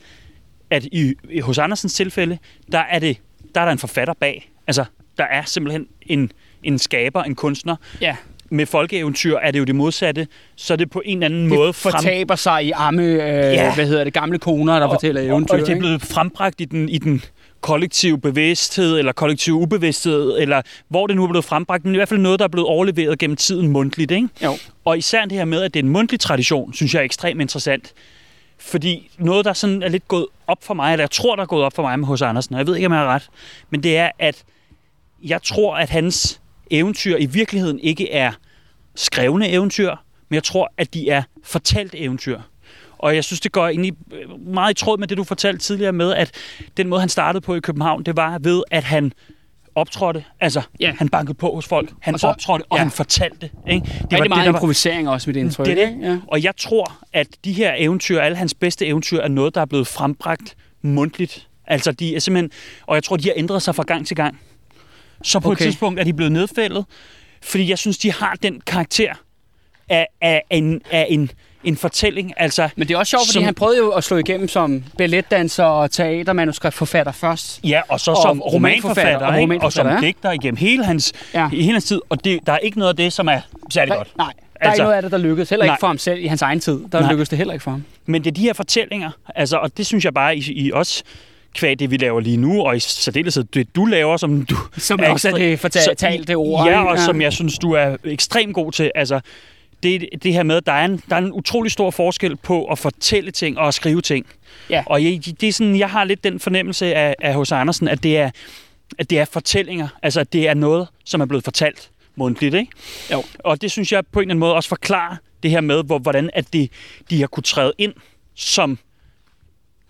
at 0.73 0.85
i, 0.85 1.15
i 1.31 1.41
H.C. 1.41 1.59
Andersens 1.59 1.95
tilfælde, 1.95 2.39
der 2.73 2.79
er, 2.79 2.99
det, 2.99 3.17
der 3.55 3.61
er 3.61 3.65
der 3.65 3.73
en 3.73 3.79
forfatter 3.79 4.15
bag. 4.21 4.51
Altså, 4.67 4.85
der 5.19 5.25
er 5.25 5.43
simpelthen 5.45 5.87
en, 6.07 6.33
en 6.63 6.79
skaber, 6.79 7.23
en 7.23 7.35
kunstner. 7.35 7.77
Ja. 8.01 8.17
Med 8.51 8.67
folkeeventyr 8.67 9.37
er 9.37 9.51
det 9.51 9.59
jo 9.59 9.65
det 9.65 9.75
modsatte, 9.75 10.27
så 10.57 10.77
det 10.77 10.91
på 10.91 11.03
en 11.05 11.17
eller 11.23 11.27
anden 11.27 11.49
måde 11.49 11.67
Det 11.67 11.75
fortaber 11.75 12.35
sig 12.37 12.65
i 12.65 12.71
arme, 12.71 13.03
øh, 13.03 13.19
Ja. 13.19 13.75
hvad 13.75 13.87
hedder 13.87 14.05
det, 14.05 14.13
gamle 14.13 14.39
koner, 14.39 14.79
der 14.79 14.89
fortæller 14.89 15.21
eventyr. 15.21 15.55
Og 15.55 15.61
det 15.61 15.69
er 15.69 15.79
blevet 15.79 16.03
frembragt 16.03 16.61
i 16.61 16.65
den, 16.65 16.89
i 16.89 16.99
den 16.99 17.23
kollektive 17.61 18.19
bevidsthed, 18.21 18.99
eller 18.99 19.13
kollektive 19.13 19.55
ubevidsthed, 19.55 20.39
eller 20.39 20.63
hvor 20.89 21.07
det 21.07 21.17
nu 21.17 21.25
er 21.25 21.29
blevet 21.29 21.45
frembragt, 21.45 21.85
men 21.85 21.95
i 21.95 21.99
hvert 21.99 22.09
fald 22.09 22.21
noget, 22.21 22.39
der 22.39 22.45
er 22.45 22.49
blevet 22.49 22.69
overleveret 22.69 23.19
gennem 23.19 23.37
tiden 23.37 23.69
mundtligt. 23.69 24.11
Ikke? 24.11 24.29
Jo. 24.45 24.57
Og 24.85 24.99
især 24.99 25.23
det 25.25 25.33
her 25.33 25.45
med, 25.45 25.63
at 25.63 25.75
det 25.75 25.81
er 25.81 25.85
en 25.85 25.91
mundtlig 25.91 26.21
tradition, 26.21 26.75
synes 26.75 26.95
jeg 26.95 27.01
er 27.01 27.05
ekstremt 27.05 27.41
interessant. 27.41 27.93
Fordi 28.63 29.11
noget, 29.19 29.45
der 29.45 29.53
sådan 29.53 29.83
er 29.83 29.89
lidt 29.89 30.09
gået 30.09 30.27
op 30.47 30.65
for 30.65 30.75
mig, 30.75 30.93
eller 30.93 31.03
jeg 31.03 31.11
tror, 31.11 31.37
der 31.37 31.43
er 31.43 31.47
gået 31.47 31.65
op 31.65 31.75
for 31.75 31.83
mig 31.83 31.99
med 31.99 32.07
hos 32.07 32.23
Andersen, 32.23 32.55
og 32.55 32.59
jeg 32.59 32.67
ved 32.67 32.77
ikke, 32.77 32.87
om 32.87 32.93
jeg 32.93 33.01
har 33.01 33.07
ret, 33.07 33.29
men 33.71 33.83
det 33.83 33.97
er, 33.97 34.11
at 34.19 34.45
jeg 35.23 35.43
tror, 35.43 35.77
at 35.77 35.91
hans 35.91 36.41
eventyr 36.71 37.17
i 37.17 37.27
virkeligheden 37.27 37.79
ikke 37.81 38.13
er 38.13 38.33
skrevne 38.95 39.49
eventyr, 39.49 39.95
men 40.29 40.35
jeg 40.35 40.45
tror, 40.45 40.73
at 40.77 40.95
de 40.95 41.11
er 41.11 41.23
fortalt 41.43 41.95
eventyr. 41.97 42.41
Og 42.99 43.15
jeg 43.15 43.25
synes, 43.25 43.41
det 43.41 43.53
går 43.53 43.69
egentlig 43.69 43.93
øh, 44.13 44.47
meget 44.47 44.71
i 44.71 44.85
tråd 44.85 44.99
med 44.99 45.09
det, 45.09 45.19
du 45.19 45.25
fortalte 45.25 45.61
tidligere 45.65 45.93
med, 45.93 46.15
at 46.15 46.31
den 46.77 46.89
måde, 46.89 47.01
han 47.01 47.09
startede 47.09 47.41
på 47.41 47.55
i 47.55 47.61
København, 47.61 48.03
det 48.03 48.17
var 48.17 48.39
ved, 48.39 48.63
at 48.71 48.85
han 48.85 49.13
optrådte. 49.75 50.25
Altså, 50.41 50.63
Ja. 50.81 50.95
han 50.99 51.09
bankede 51.09 51.35
på 51.35 51.55
hos 51.55 51.67
folk. 51.67 51.91
Han 52.01 52.15
Og 52.15 52.21
så, 52.21 52.27
optrådte, 52.27 52.65
og 52.71 52.77
ja. 52.77 52.83
han 52.83 52.91
fortalte. 52.91 53.51
Ikke? 53.69 53.87
Det 53.87 54.11
Det 54.11 54.19
var 54.19 54.19
meget 54.19 54.23
det, 54.23 54.31
der 54.31 54.37
var, 54.37 54.59
improvisering 54.59 55.09
også 55.09 55.31
med 55.31 55.35
det 55.35 55.41
indtryk. 55.41 55.67
det 55.67 55.83
er 55.83 55.87
det. 55.89 55.99
Ja. 56.03 56.19
og 56.29 56.43
jeg 56.43 56.57
tror, 56.57 56.99
at 57.13 57.27
de 57.45 57.53
her 57.53 57.75
eventyr, 57.77 58.21
alle 58.21 58.37
hans 58.37 58.55
bedste 58.55 58.87
eventyr, 58.87 59.21
er 59.21 59.29
noget, 59.29 59.55
der 59.55 59.61
er 59.61 59.65
blevet 59.65 59.87
frembragt 59.87 60.57
mundtligt. 60.83 61.49
Altså, 61.67 61.93
de 61.93 62.17
er 62.17 62.21
simpelthen... 62.21 62.51
Og 62.87 62.95
jeg 62.95 63.05
tror, 63.05 63.17
de 63.17 63.25
har 63.25 63.33
ændret 63.37 63.63
sig 63.63 63.75
fra 63.75 63.83
gang 63.83 64.07
til 64.07 64.17
gang. 64.17 64.41
Så 65.23 65.41
på. 65.41 65.49
Okay. 65.51 65.63
et 65.63 65.67
tidspunkt 65.67 66.01
er 66.01 66.05
de 66.05 66.13
blevet 66.15 66.33
nedfældet, 66.33 66.85
fordi 67.43 67.71
jeg 67.71 67.79
synes, 67.79 67.99
de 67.99 68.13
har 68.13 68.35
den 68.43 68.61
karakter 68.61 69.15
af, 69.89 70.07
af, 70.21 70.43
en, 70.51 70.81
af 70.91 71.07
en, 71.11 71.31
en 71.65 71.77
fortælling. 71.77 72.33
Altså, 72.37 72.69
Men 72.77 72.89
det 72.89 72.95
er 72.95 72.99
også 72.99 73.11
sjovt, 73.11 73.23
fordi 73.27 73.33
Som- 73.33 73.45
han 73.45 73.55
prøvede 73.55 73.79
jo 73.79 73.91
at 73.91 74.05
slå 74.05 74.17
igennem 74.17 74.49
som 74.49 74.85
balletdanser 74.99 75.65
og 75.65 75.91
teatermanuskriptforfatter 75.91 77.13
først. 77.13 77.61
Ja, 77.65 77.81
og 77.89 78.01
så 78.01 78.11
Og 78.11 78.17
som 78.23 78.41
romanforfatter, 78.41 79.13
romanforfatter, 79.13 79.27
og 79.27 79.53
ikke? 79.53 79.65
og 79.65 79.73
som 79.73 79.87
romanforfatter, 79.87 79.93
ja. 79.93 80.01
digter 80.07 80.31
igennem 80.33 80.57
hele 80.57 80.85
hans, 80.85 81.13
Ja. 81.35 81.41
ja. 81.41 81.49
hele 81.49 81.73
hans 81.73 81.85
tid. 81.85 82.01
Og 82.09 82.25
det, 82.25 82.41
der 82.47 82.53
er 82.53 82.59
ikke 82.59 82.79
noget 82.79 82.89
af 82.93 82.97
det, 82.97 83.13
som 83.13 83.29
er 83.29 83.41
særlig 83.71 83.95
godt. 83.95 84.09
Nej, 84.17 84.27
der 84.27 84.33
er 84.61 84.71
Altså- 84.71 84.83
ikke 84.83 84.85
noget 84.85 84.97
af 84.97 85.03
det, 85.03 85.13
der 85.13 85.19
lykkedes. 85.19 85.51
Heller 85.51 85.65
ikke 85.65 85.71
Nej. 85.71 85.81
for 85.81 85.87
ham 85.87 85.99
selv 85.99 86.19
i 86.21 86.27
hans 86.27 86.43
egen 86.43 86.61
tid. 86.61 86.81
Der 86.93 87.01
Nej. 87.01 87.11
lykkedes 87.11 87.29
det 87.29 87.39
heller 87.39 87.55
ikke 87.55 87.63
for 87.63 87.71
ham. 87.71 87.85
Men 88.07 88.25
det 88.25 88.31
er 88.31 88.35
de 88.35 88.41
her 88.43 88.53
fortællinger, 88.53 89.11
altså, 89.35 89.57
og 89.57 89.77
det 89.77 89.87
synes 89.87 90.05
jeg 90.05 90.15
bare 90.15 90.37
i, 90.37 90.53
i 90.53 90.73
os, 90.73 91.03
kvad 91.55 91.77
det 91.77 91.91
vi 91.91 91.97
laver 91.97 92.21
lige 92.21 92.37
nu, 92.37 92.63
og 92.63 92.77
i 92.77 92.81
særdeleshed 92.81 93.45
det 93.45 93.77
du 93.77 93.85
laver, 93.85 94.17
som 94.17 94.45
du 94.47 94.57
Som 94.79 94.99
er 95.03 95.09
også 95.11 95.29
er 95.29 95.33
det 95.35 95.61
fortalte 95.61 96.35
ord. 96.35 96.67
Ja, 96.67 96.81
ikke? 96.81 96.91
og 96.91 96.99
som 96.99 97.21
jeg 97.21 97.33
synes, 97.33 97.59
du 97.59 97.73
er 97.73 97.97
ekstremt 98.05 98.55
god 98.55 98.73
til. 98.73 98.91
Altså, 98.95 99.21
det, 99.83 100.09
det 100.23 100.33
her 100.33 100.43
med, 100.43 100.57
at 100.57 100.67
der 100.67 100.73
er, 100.73 100.85
en, 100.85 101.03
der 101.11 101.17
er 101.17 101.21
en 101.21 101.33
utrolig 101.33 101.73
stor 101.73 101.91
forskel 101.91 102.37
på 102.37 102.65
at 102.65 102.79
fortælle 102.79 103.31
ting 103.31 103.59
og 103.59 103.69
at 103.69 103.75
skrive 103.75 104.01
ting. 104.01 104.27
Ja. 104.71 104.83
Og 104.87 105.05
jeg, 105.05 105.23
det 105.41 105.49
er 105.49 105.53
sådan, 105.53 105.79
jeg 105.79 105.91
har 105.91 106.05
lidt 106.05 106.25
den 106.25 106.41
fornemmelse 106.41 106.95
af, 106.95 107.15
af 107.21 107.41
H.C. 107.41 107.53
Andersen, 107.53 107.89
at 107.89 108.03
det, 108.03 108.17
er, 108.17 108.31
at 108.99 109.11
det 109.11 109.19
er 109.19 109.25
fortællinger. 109.25 109.89
Altså, 110.03 110.21
at 110.21 110.33
det 110.33 110.49
er 110.49 110.55
noget, 110.55 110.89
som 111.05 111.21
er 111.21 111.27
blevet 111.27 111.45
fortalt 111.45 111.91
mundtligt, 112.17 112.55
ikke? 112.55 112.73
Jo. 113.13 113.25
Og 113.39 113.63
det 113.63 113.71
synes 113.71 113.93
jeg 113.93 114.07
på 114.07 114.21
en 114.21 114.23
eller 114.23 114.33
anden 114.33 114.41
måde 114.41 114.55
også 114.55 114.69
forklarer 114.69 115.17
det 115.43 115.51
her 115.51 115.61
med, 115.61 115.85
hvor, 115.85 115.99
hvordan 115.99 116.31
at 116.33 116.53
de, 116.53 116.69
de 117.11 117.21
har 117.21 117.27
kunne 117.27 117.43
træde 117.43 117.73
ind 117.79 117.93
som 118.35 118.79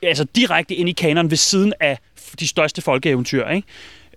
altså 0.03 0.25
direkte 0.25 0.75
ind 0.75 0.89
i 0.89 0.93
kanonen 0.93 1.31
ved 1.31 1.37
siden 1.37 1.73
af 1.81 1.99
de 2.41 2.49
største 2.49 2.83
folkeeventyr, 2.83 3.49
ikke? 3.49 3.69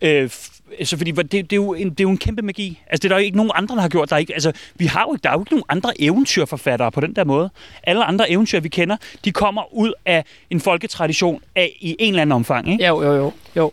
Øh, 0.02 0.30
f- 0.72 0.84
så 0.86 0.98
fordi 0.98 1.12
det, 1.12 1.32
det, 1.32 1.52
er 1.52 1.56
jo 1.56 1.74
en, 1.74 1.90
det 1.90 2.00
er 2.00 2.04
jo 2.04 2.10
en 2.10 2.18
kæmpe 2.18 2.42
magi. 2.42 2.82
Altså, 2.88 3.02
det 3.02 3.06
er 3.06 3.10
der 3.10 3.16
jo 3.22 3.26
ikke 3.26 3.38
nogen 3.38 3.52
andre, 3.56 3.76
der 3.76 3.82
har 3.82 3.90
gjort. 3.90 4.10
Der 4.10 4.16
er 4.16 4.20
ikke, 4.20 4.34
altså, 4.34 4.52
vi 4.76 4.86
har 4.86 5.02
jo, 5.02 5.18
der 5.24 5.30
er 5.30 5.34
jo 5.34 5.40
ikke 5.40 5.52
nogen 5.52 5.64
andre 5.70 6.02
eventyrforfattere 6.02 6.92
på 6.92 7.02
den 7.02 7.16
der 7.16 7.24
måde. 7.24 7.50
Alle 7.84 8.04
andre 8.06 8.30
eventyr, 8.32 8.60
vi 8.60 8.70
kender, 8.70 8.98
de 9.26 9.32
kommer 9.32 9.74
ud 9.74 9.94
af 10.06 10.26
en 10.50 10.60
folketradition 10.62 11.42
af, 11.56 11.78
i 11.80 11.96
en 12.00 12.10
eller 12.14 12.22
anden 12.22 12.32
omfang. 12.32 12.72
Ikke? 12.72 12.86
Jo, 12.88 13.04
jo, 13.04 13.14
jo. 13.14 13.32
jo. 13.56 13.72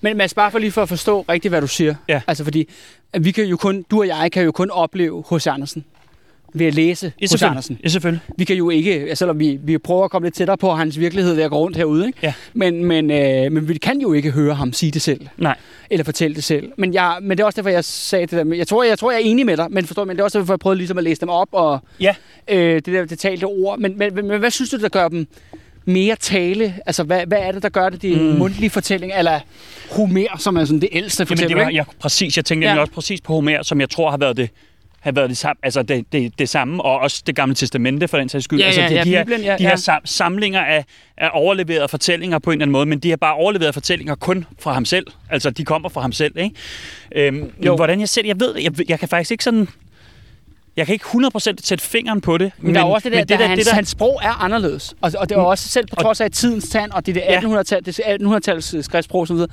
Men 0.00 0.16
Mads, 0.16 0.34
bare 0.34 0.50
for 0.50 0.58
lige 0.58 0.72
for 0.72 0.82
at 0.82 0.88
forstå 0.88 1.24
rigtigt, 1.28 1.52
hvad 1.52 1.60
du 1.60 1.66
siger. 1.66 1.94
Ja. 2.08 2.20
Altså 2.26 2.44
fordi, 2.44 2.68
vi 3.20 3.30
kan 3.30 3.44
jo 3.44 3.56
kun, 3.56 3.82
du 3.90 3.98
og 4.00 4.06
jeg 4.08 4.32
kan 4.32 4.42
jo 4.44 4.52
kun 4.52 4.70
opleve 4.70 5.24
hos 5.26 5.46
Andersen. 5.46 5.84
Ved 6.56 6.66
at 6.66 6.74
læse 6.74 7.12
Ja, 7.20 7.26
hos. 7.30 7.42
Andersen. 7.42 7.78
Ja, 7.84 7.88
selvfølgelig. 7.88 8.20
Vi 8.38 8.44
kan 8.44 8.56
jo 8.56 8.70
ikke, 8.70 9.10
selvom 9.16 9.38
vi, 9.38 9.58
vi 9.62 9.78
prøver 9.78 10.04
at 10.04 10.10
komme 10.10 10.26
lidt 10.26 10.34
tættere 10.34 10.56
på 10.58 10.70
hans 10.72 10.98
virkelighed 10.98 11.34
ved 11.34 11.42
at 11.42 11.50
gå 11.50 11.56
rundt 11.58 11.76
herude, 11.76 12.06
ikke? 12.06 12.18
Ja. 12.22 12.32
Men, 12.54 12.84
men, 12.84 13.10
øh, 13.10 13.52
men 13.52 13.68
vi 13.68 13.78
kan 13.78 14.00
jo 14.00 14.12
ikke 14.12 14.30
høre 14.30 14.54
ham 14.54 14.72
sige 14.72 14.92
det 14.92 15.02
selv, 15.02 15.20
Nej. 15.38 15.56
eller 15.90 16.04
fortælle 16.04 16.34
det 16.34 16.44
selv. 16.44 16.72
Men, 16.78 16.94
jeg, 16.94 17.16
men 17.22 17.30
det 17.38 17.40
er 17.42 17.46
også 17.46 17.56
derfor, 17.56 17.70
jeg 17.70 17.84
sagde 17.84 18.26
det 18.26 18.30
der. 18.32 18.44
med- 18.44 18.56
Jeg 18.58 18.66
tror, 18.66 18.82
jeg, 18.84 18.98
tror, 18.98 19.10
jeg 19.10 19.20
er 19.20 19.24
enig 19.24 19.46
med 19.46 19.56
dig, 19.56 19.66
men 19.70 19.84
forstår 19.86 20.04
men 20.04 20.16
det 20.16 20.20
er 20.20 20.24
også 20.24 20.38
derfor, 20.38 20.52
jeg 20.52 20.58
prøvede 20.58 20.78
ligesom 20.78 20.98
at 20.98 21.04
læse 21.04 21.20
dem 21.20 21.28
op, 21.28 21.48
og 21.52 21.78
Ja. 22.00 22.14
øh, 22.48 22.74
det 22.74 22.86
der 22.86 23.04
det 23.04 23.18
talte 23.18 23.44
ord. 23.44 23.78
Men, 23.78 23.98
men, 23.98 24.14
men, 24.14 24.28
men 24.28 24.38
hvad 24.38 24.50
synes 24.50 24.70
du, 24.70 24.76
der 24.80 24.88
gør 24.88 25.08
dem 25.08 25.26
mere 25.84 26.16
tale? 26.16 26.74
Altså, 26.86 27.02
hvad, 27.02 27.26
hvad 27.26 27.38
er 27.40 27.52
det, 27.52 27.62
der 27.62 27.68
gør 27.68 27.88
det? 27.88 28.02
Det 28.02 28.12
er 28.12 28.16
en 28.16 28.30
Mm. 28.32 28.38
mundtlig 28.38 28.70
fortælling, 28.72 29.12
eller 29.18 29.40
Homer, 29.90 30.38
som 30.38 30.56
er 30.56 30.64
sådan 30.64 30.80
det 30.80 30.88
ældste 30.92 31.20
Jamen, 31.20 31.28
det 31.30 31.38
fortælling, 31.38 31.60
var, 31.66 31.70
jeg, 31.70 31.84
præcis. 31.98 32.36
Jeg 32.36 32.44
tænkte 32.44 32.68
ja. 32.68 32.80
også 32.80 32.92
præcis 32.92 33.20
på 33.20 33.32
Homer, 33.32 33.62
som 33.62 33.80
jeg 33.80 33.90
tror 33.90 34.10
har 34.10 34.16
været 34.16 34.36
det 34.36 34.50
har 35.04 35.12
været 35.12 35.28
det 35.30 35.38
samme, 35.38 35.56
altså 35.62 35.82
det, 35.82 36.12
det, 36.12 36.38
det 36.38 36.48
samme, 36.48 36.82
og 36.84 36.98
også 36.98 37.22
det 37.26 37.36
gamle 37.36 37.54
testamente 37.54 38.08
for 38.08 38.18
den 38.18 38.28
sags 38.28 38.44
skyld. 38.44 38.58
Ja, 38.60 38.66
altså, 38.66 38.80
ja, 38.80 38.88
det, 38.88 38.94
ja, 38.96 39.02
de 39.04 39.08
her, 39.10 39.24
Bibelen, 39.24 39.44
ja, 39.44 39.56
de 39.58 39.62
ja. 39.62 39.68
her 39.68 39.76
sam, 39.76 40.00
samlinger 40.04 40.60
af, 40.60 40.84
af 41.16 41.30
overleverede 41.32 41.88
fortællinger 41.88 42.38
på 42.38 42.50
en 42.50 42.54
eller 42.54 42.64
anden 42.64 42.72
måde, 42.72 42.86
men 42.86 42.98
de 42.98 43.10
har 43.10 43.16
bare 43.16 43.34
overleveret 43.34 43.74
fortællinger 43.74 44.14
kun 44.14 44.44
fra 44.60 44.72
ham 44.72 44.84
selv. 44.84 45.06
Altså, 45.30 45.50
de 45.50 45.64
kommer 45.64 45.88
fra 45.88 46.00
ham 46.00 46.12
selv, 46.12 46.38
ikke? 46.38 46.54
Øhm, 47.14 47.52
Jo. 47.64 47.76
Hvordan 47.76 48.00
jeg 48.00 48.08
selv, 48.08 48.26
jeg 48.26 48.40
ved, 48.40 48.54
jeg, 48.62 48.88
jeg 48.90 48.98
kan 48.98 49.08
faktisk 49.08 49.30
ikke 49.30 49.44
sådan, 49.44 49.68
jeg 50.76 50.86
kan 50.86 50.92
ikke 50.92 51.04
100% 51.04 51.38
sætte 51.38 51.84
fingeren 51.84 52.20
på 52.20 52.38
det. 52.38 52.52
Men, 52.58 52.66
men 52.66 52.74
der 52.74 52.80
er 52.80 52.84
også 52.84 53.08
det 53.08 53.16
der, 53.18 53.24
det 53.24 53.38
der, 53.38 53.46
hans, 53.46 53.58
det 53.58 53.66
der, 53.66 53.74
hans 53.74 53.88
sprog 53.88 54.20
er 54.22 54.42
anderledes. 54.42 54.94
Og, 55.00 55.12
og 55.18 55.28
det 55.28 55.36
var 55.36 55.42
også 55.42 55.68
selv 55.68 55.86
på 55.86 55.96
trods 55.96 56.20
af 56.20 56.30
tidens 56.30 56.68
tand, 56.68 56.90
og 56.92 57.06
det 57.06 57.16
er 57.16 57.32
Ja. 57.32 57.40
det 57.40 57.46
1800-tal, 57.46 57.84
det 57.84 58.00
er 58.04 58.16
1800-tals 58.18 58.74
øh, 58.74 58.84
skriftsprog 58.84 59.20
osv. 59.22 59.36
Men 59.36 59.46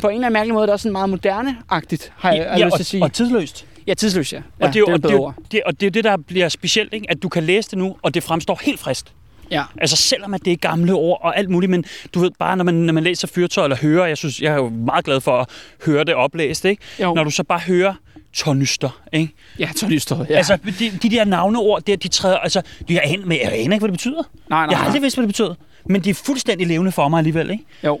på 0.00 0.08
en 0.08 0.14
eller 0.14 0.26
anden 0.26 0.32
mærkelig 0.32 0.54
måde, 0.54 0.62
det 0.62 0.68
er 0.68 0.72
også 0.72 0.82
sådan 0.82 0.92
meget 0.92 1.08
moderne-agtigt, 1.10 2.12
har 2.16 2.32
jeg, 2.32 2.54
ja, 2.58 2.64
lyst 2.64 2.76
til 2.76 2.82
at 2.82 2.86
sige. 2.86 3.02
og 3.02 3.12
tidløst. 3.12 3.66
Ja, 3.86 3.94
tidsløs, 3.94 4.32
ja. 4.32 4.42
ja 4.60 4.66
Og 4.66 4.74
det, 4.74 4.76
er 4.76 4.80
jo, 4.80 4.86
er 4.86 4.90
og, 4.90 4.96
et 4.96 5.02
det, 5.02 5.10
er 5.10 5.14
jo- 5.14 5.32
det, 5.52 5.62
og 5.66 5.72
det 5.80 5.82
er 5.82 5.86
jo 5.86 5.90
det, 5.90 6.04
der 6.04 6.16
bliver 6.16 6.48
specielt, 6.48 6.92
ikke? 6.94 7.06
at 7.10 7.22
du 7.22 7.28
kan 7.28 7.42
læse 7.42 7.70
det 7.70 7.78
nu, 7.78 7.96
og 8.02 8.14
det 8.14 8.22
fremstår 8.22 8.60
helt 8.64 8.80
frist. 8.80 9.12
Ja. 9.50 9.64
Altså 9.80 9.96
selvom 9.96 10.34
at 10.34 10.44
det 10.44 10.52
er 10.52 10.56
gamle 10.56 10.92
ord 10.92 11.18
og 11.22 11.38
alt 11.38 11.50
muligt, 11.50 11.70
men 11.70 11.84
du 12.14 12.20
ved 12.20 12.30
bare, 12.38 12.56
når 12.56 12.64
man, 12.64 12.74
når 12.74 12.92
man 12.92 13.02
læser 13.04 13.28
fyrtøj 13.28 13.64
eller 13.64 13.76
hører, 13.76 14.06
jeg 14.06 14.16
synes, 14.18 14.40
jeg 14.40 14.52
er 14.52 14.56
jo 14.56 14.68
meget 14.68 15.04
glad 15.04 15.20
for 15.20 15.38
at 15.40 15.48
høre 15.86 16.04
det 16.04 16.14
oplæst, 16.14 16.64
ikke? 16.64 16.82
Jo. 17.02 17.14
Når 17.14 17.24
du 17.24 17.30
så 17.30 17.42
bare 17.44 17.58
hører 17.58 17.94
tornyster, 18.32 19.00
ikke? 19.12 19.32
Ja, 19.58 19.68
tornyster. 19.76 20.24
Ja. 20.28 20.34
Altså, 20.36 20.58
de, 20.78 20.90
de 21.02 21.10
der 21.10 21.24
navneord, 21.24 21.82
der, 21.82 21.96
de 21.96 22.08
træder, 22.08 22.36
altså, 22.38 22.62
jeg 22.88 23.00
aner, 23.04 23.26
men 23.26 23.38
jeg 23.38 23.46
aner 23.52 23.58
ikke, 23.60 23.78
hvad 23.78 23.80
det 23.80 23.92
betyder. 23.92 24.22
nej, 24.50 24.58
nej, 24.58 24.66
Jeg 24.70 24.78
har 24.78 24.84
aldrig 24.86 25.02
vidst, 25.02 25.16
hvad 25.16 25.22
det 25.22 25.28
betyder. 25.28 25.54
Men 25.86 26.04
det 26.04 26.10
er 26.10 26.14
fuldstændig 26.14 26.66
levende 26.66 26.92
for 26.92 27.08
mig 27.08 27.18
alligevel, 27.18 27.50
ikke? 27.50 27.64
Jo. 27.84 28.00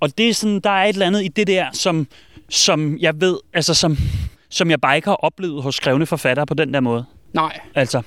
Og 0.00 0.18
det 0.18 0.28
er 0.28 0.34
sådan, 0.34 0.60
der 0.60 0.70
er 0.70 0.84
et 0.84 0.88
eller 0.92 1.06
andet 1.06 1.24
i 1.24 1.28
det 1.28 1.46
der, 1.46 1.66
som, 1.72 2.06
som 2.48 2.98
jeg 2.98 3.20
ved, 3.20 3.36
altså 3.54 3.74
som, 3.74 3.98
som 4.50 4.70
jeg 4.70 4.80
bare 4.80 4.96
ikke 4.96 5.08
har 5.08 5.14
oplevet 5.14 5.62
hos 5.62 5.74
skrevne 5.74 6.06
forfattere 6.06 6.46
på 6.46 6.54
den 6.54 6.74
der 6.74 6.80
måde. 6.80 7.04
Nej, 7.34 7.58
Altså, 7.74 8.02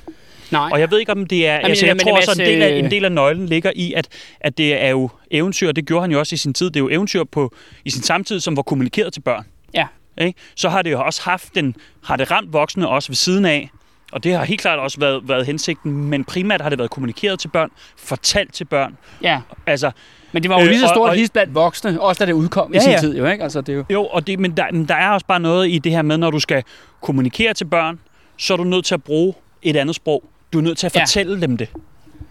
nej. 0.52 0.70
og 0.74 0.80
jeg 0.80 0.92
ved 0.92 1.00
ikke, 1.00 1.12
om 1.12 1.26
det 1.26 1.48
er... 1.48 1.54
Jamen, 1.54 1.66
altså, 1.70 1.86
jeg 1.86 1.90
jamen, 1.90 2.00
tror 2.08 2.18
også, 2.18 2.32
en 2.42 2.48
del, 2.48 2.62
af, 2.62 2.70
masse- 2.72 2.80
en 2.86 2.92
del 2.92 3.06
af 3.06 3.12
nøglen 3.12 3.46
ligger 3.46 3.72
i, 3.76 3.94
at, 3.94 4.08
at 4.40 4.58
det 4.58 4.84
er 4.84 4.90
jo 4.90 5.10
eventyr, 5.32 5.72
det 5.72 5.86
gjorde 5.86 6.02
han 6.02 6.12
jo 6.12 6.20
også 6.20 6.36
i 6.36 6.38
sin 6.38 6.54
tid. 6.54 6.66
Det 6.66 6.76
er 6.76 6.80
jo 6.80 6.90
eventyr 6.90 7.24
på, 7.24 7.56
i 7.86 7.90
sin 7.90 8.04
samtid, 8.04 8.40
som 8.40 8.56
var 8.58 8.62
kommunikeret 8.64 9.14
til 9.14 9.22
børn. 9.22 9.46
Ja. 9.74 9.88
Ikke? 10.18 10.40
Så 10.56 10.70
har 10.70 10.82
det 10.82 10.92
jo 10.92 11.02
også 11.04 11.22
haft 11.24 11.56
den, 11.56 11.76
har 12.04 12.16
det 12.16 12.32
ramt 12.32 12.54
voksne 12.54 12.88
også 12.90 13.10
ved 13.10 13.16
siden 13.16 13.46
af, 13.46 13.70
og 14.12 14.24
det 14.24 14.34
har 14.34 14.44
helt 14.46 14.62
klart 14.62 14.80
også 14.80 15.00
været, 15.00 15.22
været 15.28 15.46
hensigten, 15.46 15.92
men 15.92 16.24
primært 16.26 16.62
har 16.62 16.70
det 16.70 16.78
været 16.80 16.92
kommunikeret 16.92 17.40
til 17.40 17.48
børn, 17.48 17.70
fortalt 17.98 18.54
til 18.54 18.66
børn. 18.66 18.98
Ja, 19.22 19.42
Altså, 19.66 19.92
men 20.34 20.44
det 20.44 20.50
var 20.50 20.58
jo 20.60 20.64
Øh, 20.64 20.70
lige 20.70 20.80
så 20.80 20.88
stort 20.88 21.16
lige 21.18 21.30
blandt 21.34 21.56
voksne, 21.56 22.02
også 22.02 22.20
da 22.20 22.26
det 22.26 22.34
udkom 22.34 22.74
i 22.74 22.78
Ja, 22.78 22.82
sin 22.82 22.92
ja. 22.92 23.00
tid, 23.00 23.18
jo, 23.18 23.26
ikke? 23.26 23.44
Altså, 23.44 23.62
det 23.62 23.70
er 23.74 23.78
jo... 23.78 23.84
jo, 23.90 24.06
og 24.06 24.28
det, 24.28 24.40
men, 24.40 24.58
der, 24.58 24.66
men 24.72 24.86
der 24.88 24.96
er 24.96 25.10
også 25.10 25.26
bare 25.26 25.40
noget 25.40 25.70
i 25.70 25.78
det 25.80 25.92
her 25.92 26.02
med, 26.02 26.18
når 26.18 26.32
du 26.32 26.40
skal 26.40 26.64
kommunikere 27.02 27.54
til 27.54 27.66
børn, 27.66 28.00
så 28.38 28.54
er 28.54 28.58
du 28.58 28.64
nødt 28.64 28.86
til 28.86 28.94
at 28.94 29.04
bruge 29.04 29.34
et 29.62 29.76
andet 29.76 29.96
sprog. 29.96 30.24
Du 30.54 30.58
er 30.58 30.62
nødt 30.62 30.78
til 30.78 30.86
at 30.88 30.96
Ja. 30.96 31.02
fortælle 31.02 31.42
dem 31.42 31.58
det. 31.58 31.70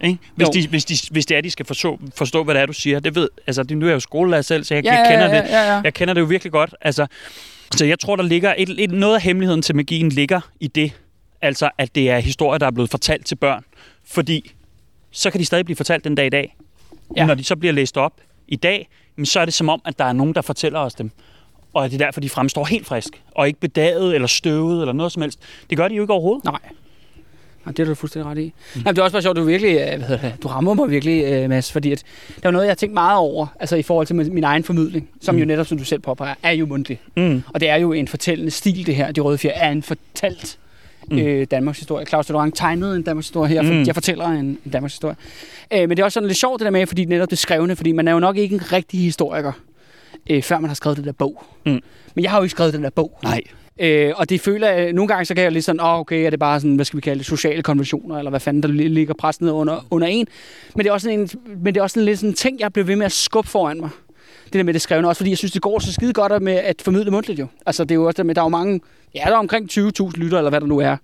Ikke? 0.03 0.17
Hvis, 0.35 0.47
Jo. 0.47 0.51
de, 0.53 0.67
hvis, 0.67 0.85
de, 0.85 0.95
hvis 1.11 1.25
det 1.25 1.37
er, 1.37 1.41
de 1.41 1.51
skal 1.51 1.65
forstå, 1.65 1.99
forstå, 2.15 2.43
hvad 2.43 2.55
det 2.55 2.61
er, 2.61 2.65
du 2.65 2.73
siger. 2.73 2.99
Det 2.99 3.15
ved, 3.15 3.29
altså, 3.47 3.63
det, 3.63 3.77
nu 3.77 3.85
er 3.85 3.89
jeg 3.89 3.95
jo 3.95 3.99
skolelærer 3.99 4.41
selv, 4.41 4.63
så 4.63 4.73
jeg, 4.75 4.83
Ja, 4.83 4.93
jeg 4.93 5.07
kender 5.11 5.25
ja, 5.35 5.41
det. 5.43 5.49
ja, 5.49 5.61
ja, 5.63 5.73
ja. 5.75 5.81
Jeg 5.83 5.93
kender 5.93 6.13
det 6.13 6.21
jo 6.21 6.25
virkelig 6.25 6.51
godt. 6.51 6.75
Altså, 6.81 7.05
så 7.75 7.85
jeg 7.85 7.99
tror, 7.99 8.15
der 8.15 8.23
ligger 8.23 8.53
et, 8.57 8.69
et, 8.83 8.91
noget 8.91 9.15
af 9.15 9.21
hemmeligheden 9.21 9.61
til 9.61 9.75
magien 9.75 10.09
ligger 10.09 10.41
i 10.59 10.67
det. 10.67 10.91
Altså, 11.41 11.69
at 11.77 11.95
det 11.95 12.09
er 12.09 12.19
historier, 12.19 12.57
der 12.57 12.65
er 12.67 12.71
blevet 12.71 12.89
fortalt 12.89 13.25
til 13.25 13.35
børn. 13.35 13.63
Fordi 14.07 14.51
så 15.11 15.29
kan 15.31 15.39
de 15.39 15.45
stadig 15.45 15.65
blive 15.65 15.75
fortalt 15.77 16.03
den 16.03 16.15
dag 16.15 16.25
i 16.25 16.29
dag. 16.29 16.55
Ja. 17.15 17.21
Ja. 17.21 17.27
Når 17.27 17.35
de 17.35 17.43
så 17.43 17.55
bliver 17.55 17.73
læst 17.73 17.97
op 17.97 18.13
i 18.47 18.55
dag, 18.55 18.89
så 19.23 19.39
er 19.39 19.45
det 19.45 19.53
som 19.53 19.69
om, 19.69 19.81
at 19.85 19.99
der 19.99 20.05
er 20.05 20.13
nogen, 20.13 20.35
der 20.35 20.41
fortæller 20.41 20.79
os 20.79 20.93
dem. 20.93 21.11
Og 21.73 21.91
det 21.91 22.01
er 22.01 22.05
derfor, 22.05 22.21
de 22.21 22.29
fremstår 22.29 22.65
helt 22.65 22.87
frisk. 22.87 23.21
Og 23.31 23.47
ikke 23.47 23.59
bedaget 23.59 24.15
eller 24.15 24.27
støvet 24.27 24.81
eller 24.81 24.93
noget 24.93 25.11
som 25.11 25.21
helst. 25.21 25.39
Det 25.69 25.77
gør 25.77 25.87
de 25.87 25.95
jo 25.95 26.03
ikke 26.03 26.13
overhovedet. 26.13 26.43
Nej. 26.43 26.59
Nej, 27.65 27.73
det 27.73 27.79
er 27.79 27.85
du 27.85 27.95
fuldstændig 27.95 28.31
ret 28.31 28.37
i. 28.37 28.53
Mm. 28.75 28.81
Jamen, 28.81 28.95
det 28.95 28.97
er 28.97 29.03
også 29.03 29.13
bare 29.13 29.21
sjovt, 29.21 29.37
du 29.37 29.43
virkelig, 29.43 29.71
øh, 29.71 29.97
hvad 29.97 30.07
hedder 30.07 30.21
det, 30.21 30.43
du 30.43 30.47
rammer 30.47 30.73
mig 30.73 30.89
virkelig, 30.89 31.23
øh, 31.23 31.49
Mads, 31.49 31.71
fordi 31.71 31.91
at, 31.91 32.03
der 32.43 32.47
er 32.47 32.51
noget, 32.51 32.65
jeg 32.65 32.69
har 32.71 32.75
tænkt 32.75 32.93
meget 32.93 33.17
over, 33.17 33.47
altså 33.59 33.75
i 33.75 33.81
forhold 33.81 34.07
til 34.07 34.15
min 34.15 34.33
min 34.33 34.43
egen 34.43 34.63
formidling, 34.63 35.09
som 35.21 35.35
mm. 35.35 35.39
jo 35.39 35.45
netop, 35.45 35.67
som 35.67 35.77
du 35.77 35.83
selv 35.83 36.01
påpeger, 36.01 36.35
er 36.43 36.51
jo 36.51 36.65
mundtlig. 36.65 37.01
Mm. 37.17 37.43
Og 37.53 37.59
det 37.59 37.69
er 37.69 37.75
jo 37.75 37.93
en 37.93 38.07
fortællende 38.07 38.51
stil, 38.51 38.85
det 38.85 38.95
her. 38.95 39.11
De 39.11 39.21
Røde 39.21 39.37
Fjer 39.37 39.51
er 39.51 39.71
en 39.71 39.83
fortalt 39.83 40.57
mm. 41.11 41.17
øh, 41.17 41.47
Danmarks 41.51 41.79
historie. 41.79 42.05
Claus 42.05 42.25
Dorang 42.25 42.55
tegnede 42.55 42.95
en 42.95 43.01
Danmarks 43.01 43.27
historie 43.27 43.49
her, 43.49 43.63
for 43.63 43.73
Mm. 43.73 43.83
jeg 43.83 43.93
fortæller 43.95 44.25
en, 44.25 44.45
en 44.65 44.71
Danmarks 44.73 44.93
historie. 44.93 45.15
Øh, 45.73 45.79
men 45.79 45.89
det 45.89 45.99
er 45.99 46.03
også 46.03 46.13
sådan 46.13 46.27
lidt 46.27 46.37
sjovt 46.39 46.59
det 46.59 46.65
der 46.65 46.71
med, 46.71 46.87
fordi 46.87 47.05
netop 47.05 47.29
det 47.29 47.37
skrevne, 47.37 47.75
fordi 47.75 47.91
man 47.91 48.07
er 48.07 48.11
jo 48.11 48.19
nok 48.19 48.37
ikke 48.37 48.55
en 48.55 48.71
rigtig 48.71 48.99
historiker, 48.99 49.51
øh, 50.29 50.43
før 50.43 50.59
man 50.59 50.69
har 50.69 50.75
skrevet 50.75 50.97
den 50.97 51.05
der 51.05 51.11
bog. 51.11 51.43
Mm. 51.65 51.79
Men 52.15 52.23
jeg 52.23 52.31
har 52.31 52.37
jo 52.37 52.43
ikke 52.43 52.51
skrevet 52.51 52.73
den 52.73 52.83
der 52.83 52.89
bog. 52.89 53.19
Nej. 53.23 53.41
Øh, 53.79 54.13
og 54.15 54.29
det 54.29 54.41
føler 54.41 54.67
jeg, 54.69 54.93
nogle 54.93 55.07
gange 55.07 55.25
så 55.25 55.35
kan 55.35 55.43
jeg 55.43 55.51
lidt 55.51 55.65
sådan, 55.65 55.79
åh, 55.81 55.87
oh, 55.93 55.99
okay, 55.99 56.25
er 56.25 56.29
det 56.29 56.39
bare 56.39 56.59
sådan, 56.59 56.75
hvad 56.75 56.85
skal 56.85 56.97
vi 56.97 57.01
kalde 57.01 57.17
det, 57.19 57.25
sociale 57.25 57.61
konventioner, 57.63 58.17
eller 58.17 58.29
hvad 58.29 58.39
fanden 58.39 58.63
der 58.63 58.69
li- 58.69 58.87
ligger 58.87 59.13
presset 59.13 59.41
ned 59.41 59.51
under, 59.51 59.87
under 59.91 60.07
en. 60.07 60.27
Men 60.75 60.83
det 60.83 60.89
er 60.89 60.93
også 60.93 61.05
sådan 61.05 61.19
en, 61.19 61.29
men 61.63 61.73
det 61.73 61.79
er 61.79 61.83
også 61.83 61.93
sådan 61.93 62.05
lidt 62.05 62.19
sådan 62.19 62.29
en 62.29 62.33
ting, 62.35 62.59
jeg 62.59 62.73
blev 62.73 62.87
ved 62.87 62.95
med 62.95 63.05
at 63.05 63.11
skubbe 63.11 63.49
foran 63.49 63.79
mig. 63.79 63.89
Det 64.53 64.59
der 64.59 64.63
med 64.63 64.73
det 64.73 64.81
skrevne, 64.81 65.07
også 65.07 65.19
fordi 65.19 65.29
jeg 65.29 65.37
synes, 65.37 65.51
det 65.51 65.61
går 65.61 65.79
så 65.79 65.93
skide 65.93 66.13
godt 66.13 66.43
med 66.43 66.53
at 66.53 66.81
formidle 66.81 67.11
mundtligt 67.11 67.39
jo. 67.39 67.47
Altså 67.65 67.83
det 67.83 67.91
er 67.91 67.95
jo 67.95 68.05
også 68.05 68.17
der 68.17 68.23
med, 68.23 68.35
der 68.35 68.41
er 68.41 68.45
jo 68.45 68.49
mange, 68.49 68.81
ja, 69.15 69.23
der 69.25 69.31
er 69.31 69.37
omkring 69.37 69.69
20.000 69.71 70.11
lytter, 70.15 70.37
eller 70.37 70.49
hvad 70.49 70.61
der 70.61 70.67
nu 70.67 70.79
er, 70.79 70.97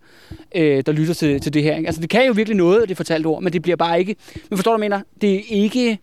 øh, 0.55 0.83
der 0.85 0.91
lytter 0.91 1.13
til, 1.13 1.41
til 1.41 1.53
det 1.53 1.63
her. 1.63 1.75
Ikke? 1.75 1.87
Altså 1.87 2.01
det 2.01 2.09
kan 2.09 2.25
jo 2.25 2.33
virkelig 2.33 2.57
noget, 2.57 2.89
det 2.89 2.97
fortalte 2.97 3.27
ord, 3.27 3.43
men 3.43 3.53
det 3.53 3.61
bliver 3.61 3.75
bare 3.75 3.99
ikke, 3.99 4.15
men 4.49 4.57
forstår 4.57 4.71
du, 4.71 4.77
mener? 4.77 5.01
Det 5.21 5.35
er 5.35 5.41
ikke, 5.49 5.99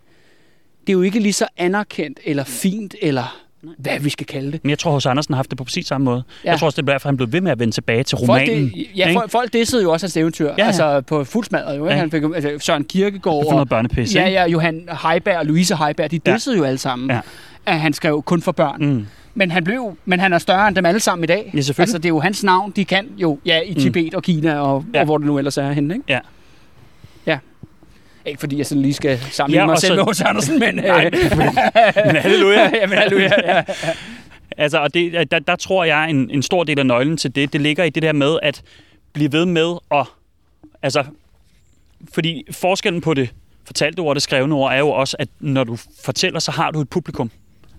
det 0.80 0.88
er 0.88 0.92
jo 0.92 1.02
ikke 1.02 1.18
lige 1.18 1.32
så 1.32 1.46
anerkendt, 1.56 2.20
eller 2.24 2.44
fint, 2.44 2.94
eller 3.02 3.45
hvad 3.78 4.00
vi 4.00 4.10
skal 4.10 4.26
kalde 4.26 4.52
det. 4.52 4.60
Men 4.64 4.70
jeg 4.70 4.78
tror, 4.78 4.90
hos 4.90 5.06
Andersen 5.06 5.34
har 5.34 5.36
haft 5.36 5.50
det 5.50 5.58
på 5.58 5.64
præcis 5.64 5.86
samme 5.86 6.04
måde. 6.04 6.22
Ja. 6.26 6.48
Ja. 6.48 6.50
Jeg 6.50 6.58
tror 6.58 6.66
også, 6.66 6.80
det 6.82 6.88
er 6.88 6.92
derfor, 6.92 7.08
han 7.08 7.16
blev 7.16 7.32
ved 7.32 7.40
med 7.40 7.52
at 7.52 7.58
vende 7.58 7.74
tilbage 7.74 8.02
til 8.02 8.18
Folk, 8.26 8.28
romanen. 8.42 8.64
det, 8.74 8.86
ja, 8.96 9.08
ikke? 9.08 9.18
folk, 9.20 9.30
folk 9.30 9.52
dissede 9.52 9.82
jo 9.82 9.92
også 9.92 10.06
hans 10.06 10.16
eventyr, 10.16 10.46
ja, 10.46 10.52
ja. 10.58 10.66
altså 10.66 11.00
på 11.00 11.24
fuldsmadret 11.24 11.76
jo. 11.78 11.84
Ikke? 11.84 11.94
Ja. 11.94 12.00
Han 12.00 12.10
fik, 12.10 12.22
altså, 12.34 12.50
Søren 12.60 12.84
Kierkegaard 12.84 13.44
for 13.44 13.52
noget 13.52 13.68
børnepis, 13.68 14.14
ja, 14.14 14.24
ikke? 14.24 14.38
ja, 14.38 14.46
Johan 14.48 14.88
Heiberg 15.02 15.36
og 15.38 15.46
Louise 15.46 15.76
Heiberg, 15.76 16.10
de 16.10 16.20
Ja. 16.26 16.34
dissede 16.34 16.56
jo 16.56 16.64
alle 16.64 16.78
sammen, 16.78 17.10
Ja. 17.10 17.20
at 17.66 17.80
han 17.80 17.92
skrev 17.92 18.22
kun 18.22 18.42
for 18.42 18.52
børn. 18.52 18.86
Mm. 18.86 19.06
Men 19.34 19.50
han 19.50 19.64
blev, 19.64 19.96
men 20.04 20.20
han 20.20 20.32
er 20.32 20.38
større 20.38 20.68
end 20.68 20.76
dem 20.76 20.86
alle 20.86 21.00
sammen 21.00 21.24
i 21.24 21.26
dag. 21.26 21.50
Ja, 21.54 21.60
selvfølgelig. 21.60 21.82
Altså, 21.82 21.98
det 21.98 22.04
er 22.04 22.08
jo 22.08 22.20
hans 22.20 22.44
navn, 22.44 22.72
de 22.76 22.84
kan 22.84 23.06
jo, 23.18 23.38
ja, 23.46 23.60
i 23.66 23.74
Tibet 23.74 24.14
og 24.14 24.22
Kina 24.22 24.58
og, 24.58 24.84
Ja. 24.94 24.98
og 25.00 25.04
hvor 25.04 25.18
det 25.18 25.26
nu 25.26 25.38
ellers 25.38 25.58
er 25.58 25.72
henne, 25.72 25.94
ikke? 25.94 26.04
Ja. 26.08 26.14
Ja. 26.14 26.20
Ikke 28.26 28.40
fordi 28.40 28.58
jeg 28.58 28.66
sådan 28.66 28.82
lige 28.82 28.94
skal 28.94 29.18
sammenligne 29.30 29.62
Ja, 29.62 29.66
mig 29.66 29.78
selv 29.78 29.96
så- 29.98 30.04
med 30.04 30.12
H.C. 30.14 30.20
Andersen, 30.20 30.58
men... 30.58 30.74
Nej, 30.84 31.10
øh, 31.12 31.36
men 32.06 32.16
halleluja. 32.24 32.60
ja, 32.80 32.86
men 32.86 32.98
halleluja, 32.98 33.30
ja. 33.56 33.62
Altså, 34.56 34.78
og 34.78 34.94
det, 34.94 35.30
der, 35.30 35.38
der 35.38 35.56
tror 35.56 35.84
jeg, 35.84 36.10
en, 36.10 36.30
en 36.30 36.42
stor 36.42 36.64
del 36.64 36.78
af 36.78 36.86
nøglen 36.86 37.16
til 37.16 37.34
det, 37.34 37.52
det 37.52 37.60
ligger 37.60 37.84
i 37.84 37.90
det 37.90 38.02
der 38.02 38.12
med 38.12 38.38
at 38.42 38.62
blive 39.12 39.32
ved 39.32 39.46
med 39.46 39.74
at... 39.94 40.06
Altså, 40.82 41.04
fordi 42.14 42.44
forskellen 42.50 43.00
på 43.00 43.14
det 43.14 43.30
fortalte 43.64 44.00
ord 44.00 44.08
og 44.08 44.14
det 44.14 44.22
skrevne 44.22 44.54
ord 44.54 44.72
er 44.72 44.78
jo 44.78 44.88
også, 44.90 45.16
at 45.18 45.28
når 45.40 45.64
du 45.64 45.78
fortæller, 46.04 46.38
så 46.38 46.50
har 46.50 46.70
du 46.70 46.80
et 46.80 46.88
publikum. 46.88 47.30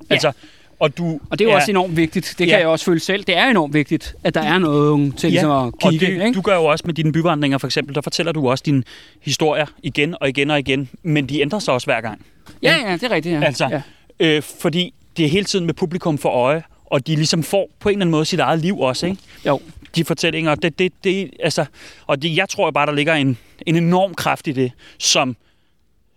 Ja. 0.10 0.14
Altså, 0.16 0.32
og 0.80 0.98
du 0.98 1.20
Og 1.30 1.40
det 1.40 1.46
er 1.46 1.50
jo 1.50 1.56
også 1.56 1.72
enormt 1.72 1.98
vigtigt. 1.98 2.26
Det 2.26 2.38
kan 2.38 2.48
Ja. 2.48 2.58
jeg 2.58 2.68
også 2.68 2.86
føle 2.86 3.00
selv. 3.00 3.24
Det 3.24 3.38
er 3.38 3.46
enormt 3.46 3.74
vigtigt, 3.74 4.16
at 4.24 4.34
der 4.36 4.42
er 4.42 4.58
noget 4.58 5.16
til 5.18 5.30
ligesom 5.32 5.52
at 5.52 5.56
og 5.56 5.74
kigge. 5.92 6.06
det, 6.06 6.12
ikke? 6.14 6.34
du 6.34 6.42
gør 6.42 6.56
jo 6.56 6.66
også 6.66 6.84
med 6.86 6.94
dine 6.94 7.12
byvandringer 7.12 7.58
for 7.58 7.68
eksempel, 7.68 7.96
der 7.96 8.02
fortæller 8.02 8.32
du 8.32 8.50
også 8.50 8.64
dine 8.66 8.84
historier 9.22 9.66
igen 9.84 10.16
og 10.22 10.30
igen 10.30 10.52
og 10.52 10.60
igen, 10.60 10.90
men 11.04 11.30
de 11.30 11.42
ændrer 11.42 11.60
sig 11.60 11.74
også 11.74 11.88
hver 11.88 12.02
gang. 12.02 12.26
Ja, 12.64 12.76
ja, 12.86 12.94
det 12.94 13.04
er 13.04 13.12
rigtigt. 13.12 13.40
Ja. 13.42 13.46
Altså, 13.46 13.68
ja. 13.72 13.82
Øh, 14.20 14.42
fordi 14.62 14.94
det 15.18 15.26
er 15.26 15.30
hele 15.30 15.46
tiden 15.46 15.66
med 15.66 15.74
publikum 15.74 16.18
for 16.18 16.30
øje, 16.30 16.64
og 16.86 17.08
de 17.08 17.16
ligesom 17.16 17.44
får 17.44 17.70
på 17.80 17.90
en 17.90 17.94
eller 17.94 18.04
anden 18.04 18.12
måde 18.12 18.26
sit 18.26 18.40
eget 18.40 18.60
liv 18.60 18.80
også, 18.80 19.06
ikke? 19.06 19.22
Jo. 19.46 19.62
De 19.96 20.06
fortællinger, 20.06 20.56
det, 20.56 20.80
det, 20.80 20.94
det, 21.04 21.32
altså, 21.44 21.66
og 22.08 22.22
det, 22.22 22.36
jeg 22.36 22.50
tror 22.50 22.72
bare, 22.72 22.86
der 22.86 22.92
ligger 22.94 23.14
en, 23.14 23.38
en 23.66 23.76
enorm 23.76 24.14
kraft 24.16 24.48
i 24.48 24.52
det, 24.52 24.72
som, 24.98 25.36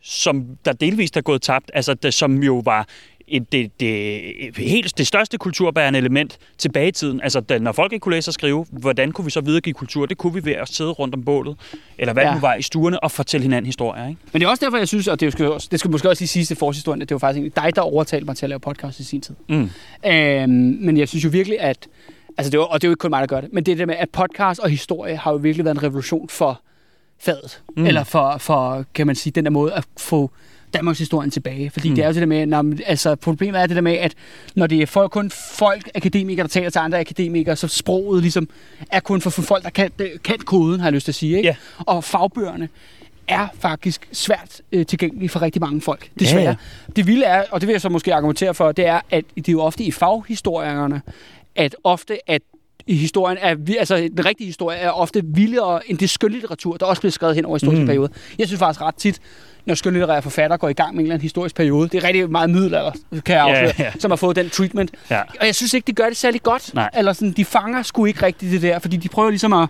som 0.02 0.46
der 0.64 0.72
delvist 0.72 1.16
er 1.16 1.20
gået 1.20 1.42
tabt, 1.42 1.70
altså 1.74 1.94
det, 1.94 2.14
som 2.14 2.42
jo 2.42 2.62
var 2.64 2.86
et, 3.30 3.52
det, 3.52 3.80
det, 3.80 4.20
helt 4.56 4.98
det 4.98 5.06
største 5.06 5.38
kulturbærende 5.38 5.98
element 5.98 6.38
tilbage 6.58 6.88
i 6.88 6.92
tiden. 6.92 7.20
Altså, 7.20 7.40
da, 7.40 7.58
når 7.58 7.72
folk 7.72 7.92
ikke 7.92 8.02
kunne 8.02 8.14
læse 8.14 8.28
og 8.30 8.34
skrive, 8.34 8.66
hvordan 8.70 9.12
kunne 9.12 9.24
vi 9.24 9.30
så 9.30 9.40
videregive 9.40 9.74
kultur? 9.74 10.06
Det 10.06 10.18
kunne 10.18 10.34
vi 10.34 10.44
ved 10.44 10.52
at 10.52 10.68
sidde 10.68 10.90
rundt 10.90 11.14
om 11.14 11.22
bålet, 11.24 11.56
eller 11.98 12.12
hvad 12.12 12.22
Ja. 12.22 12.28
det 12.28 12.36
nu 12.36 12.40
var 12.40 12.54
i 12.54 12.62
stuerne, 12.62 13.04
og 13.04 13.10
fortælle 13.10 13.42
hinanden 13.42 13.66
historier, 13.66 14.08
ikke? 14.08 14.20
Men 14.32 14.40
det 14.40 14.46
er 14.46 14.50
også 14.50 14.64
derfor, 14.64 14.78
jeg 14.78 14.88
synes, 14.88 15.08
og 15.08 15.20
det 15.20 15.32
skal, 15.32 15.50
det 15.70 15.78
skal 15.80 15.90
måske 15.90 16.08
også 16.08 16.20
lige 16.22 16.28
sige 16.28 16.44
til 16.44 16.56
forhistorien, 16.56 17.02
at 17.02 17.08
det 17.08 17.14
var 17.14 17.18
faktisk 17.18 17.56
dig, 17.56 17.76
der 17.76 17.82
overtalte 17.82 18.26
mig 18.26 18.36
til 18.36 18.46
at 18.46 18.50
lave 18.50 18.60
podcast 18.60 19.00
i 19.00 19.04
sin 19.04 19.20
tid. 19.20 19.34
Mm. 19.48 19.70
Øhm, 20.06 20.50
men 20.80 20.96
jeg 20.96 21.08
synes 21.08 21.24
jo 21.24 21.28
virkelig, 21.30 21.60
at 21.60 21.88
Altså, 22.38 22.50
det 22.50 22.56
jo, 22.58 22.66
og 22.66 22.82
det 22.82 22.86
er 22.86 22.88
jo 22.88 22.92
ikke 22.92 23.00
kun 23.00 23.10
mig, 23.10 23.20
der 23.20 23.26
gør 23.26 23.40
det. 23.40 23.52
Men 23.52 23.64
det 23.66 23.78
der 23.78 23.86
med, 23.86 23.94
at 23.98 24.10
podcast 24.10 24.60
og 24.60 24.70
historie 24.70 25.16
har 25.16 25.30
jo 25.30 25.36
virkelig 25.36 25.64
været 25.64 25.74
en 25.74 25.82
revolution 25.82 26.28
for 26.28 26.60
fadet. 27.20 27.62
Mm. 27.76 27.86
Eller 27.86 28.04
for, 28.04 28.36
for, 28.38 28.84
kan 28.94 29.06
man 29.06 29.16
sige, 29.16 29.32
den 29.32 29.44
der 29.44 29.50
måde 29.50 29.72
at 29.72 29.84
få 29.98 30.30
Danmarks 30.74 30.98
historien 30.98 31.30
tilbage. 31.30 31.70
Fordi 31.70 31.88
mm. 31.88 31.94
det 31.94 32.04
er 32.04 32.08
jo 32.08 32.14
det 32.14 32.20
der 32.20 32.26
med, 32.26 32.46
når, 32.46 32.74
altså 32.86 33.14
problemet 33.14 33.60
er 33.60 33.66
det 33.66 33.76
der 33.76 33.82
med, 33.82 33.92
at 33.92 34.14
når 34.54 34.66
det 34.66 34.82
er 34.82 34.86
for, 34.86 35.08
kun 35.08 35.30
folk, 35.30 35.90
akademikere, 35.94 36.42
der 36.42 36.48
taler 36.48 36.70
til 36.70 36.78
andre 36.78 37.00
akademikere, 37.00 37.56
så 37.56 37.68
sproget 37.68 38.22
ligesom 38.22 38.48
er 38.90 39.00
kun 39.00 39.20
for, 39.20 39.30
for 39.30 39.42
folk, 39.42 39.64
der 39.64 39.70
kan, 39.70 39.90
kan 40.24 40.38
koden, 40.38 40.80
har 40.80 40.86
jeg 40.86 40.92
lyst 40.92 41.04
til 41.04 41.12
at 41.12 41.16
sige. 41.16 41.36
Ikke? 41.36 41.48
Ja. 41.48 41.56
Og 41.78 42.04
fagbøgerne 42.04 42.68
er 43.28 43.48
faktisk 43.58 44.08
svært 44.12 44.60
øh, 44.72 44.86
tilgængelige 44.86 45.28
for 45.28 45.42
rigtig 45.42 45.62
mange 45.62 45.80
folk, 45.80 46.10
desværre. 46.18 46.42
Ja, 46.42 46.48
ja. 46.48 46.92
Det 46.96 47.06
vilde 47.06 47.24
er, 47.24 47.44
og 47.50 47.60
det 47.60 47.66
vil 47.66 47.74
jeg 47.74 47.80
så 47.80 47.88
måske 47.88 48.14
argumentere 48.14 48.54
for, 48.54 48.72
det 48.72 48.86
er, 48.86 49.00
at 49.10 49.24
det 49.36 49.48
er 49.48 49.52
jo 49.52 49.60
ofte 49.60 49.84
i 49.84 49.90
faghistorierne, 49.90 51.02
at 51.56 51.76
ofte 51.84 52.30
at 52.30 52.42
i 52.86 52.94
historien 52.96 53.38
er, 53.40 53.56
altså 53.78 54.08
den 54.16 54.24
rigtige 54.24 54.46
historie 54.46 54.78
er 54.78 54.90
ofte 54.90 55.22
vildere 55.24 55.90
end 55.90 55.98
det 55.98 56.10
skønlitteratur, 56.10 56.76
der 56.76 56.86
også 56.86 57.02
bliver 57.02 57.12
skrevet 57.12 57.36
hen 57.36 57.44
over 57.44 57.56
historiske 57.56 57.80
mm. 57.80 57.86
perioder. 57.86 58.08
Jeg 58.38 58.46
synes 58.46 58.58
faktisk 58.58 58.80
ret 58.80 58.94
tit, 58.94 59.20
når 59.66 59.74
skønlitterære 59.74 60.22
forfattere 60.22 60.58
går 60.58 60.68
i 60.68 60.72
gang 60.72 60.94
med 60.94 60.98
en 60.98 61.06
eller 61.06 61.14
anden 61.14 61.22
historisk 61.22 61.54
periode, 61.54 61.88
det 61.88 62.04
er 62.04 62.06
rigtig 62.06 62.30
meget 62.30 62.50
middelalder, 62.50 62.92
kan 63.24 63.34
jeg 63.34 63.44
afsløre, 63.44 63.72
ja. 63.78 63.92
som 63.98 64.10
har 64.10 64.16
fået 64.16 64.36
den 64.36 64.50
treatment. 64.50 64.90
Ja. 65.10 65.20
Og 65.40 65.46
jeg 65.46 65.54
synes 65.54 65.74
ikke, 65.74 65.86
de 65.86 65.92
gør 65.92 66.06
det 66.06 66.16
særlig 66.16 66.42
godt. 66.42 66.74
Nej. 66.74 66.90
Eller 66.94 67.12
sådan, 67.12 67.32
de 67.32 67.44
fanger 67.44 67.82
sgu 67.82 68.04
ikke 68.04 68.26
rigtigt 68.26 68.52
det 68.52 68.62
der, 68.62 68.78
fordi 68.78 68.96
de 68.96 69.08
prøver 69.08 69.30
ligesom 69.30 69.52
at 69.52 69.68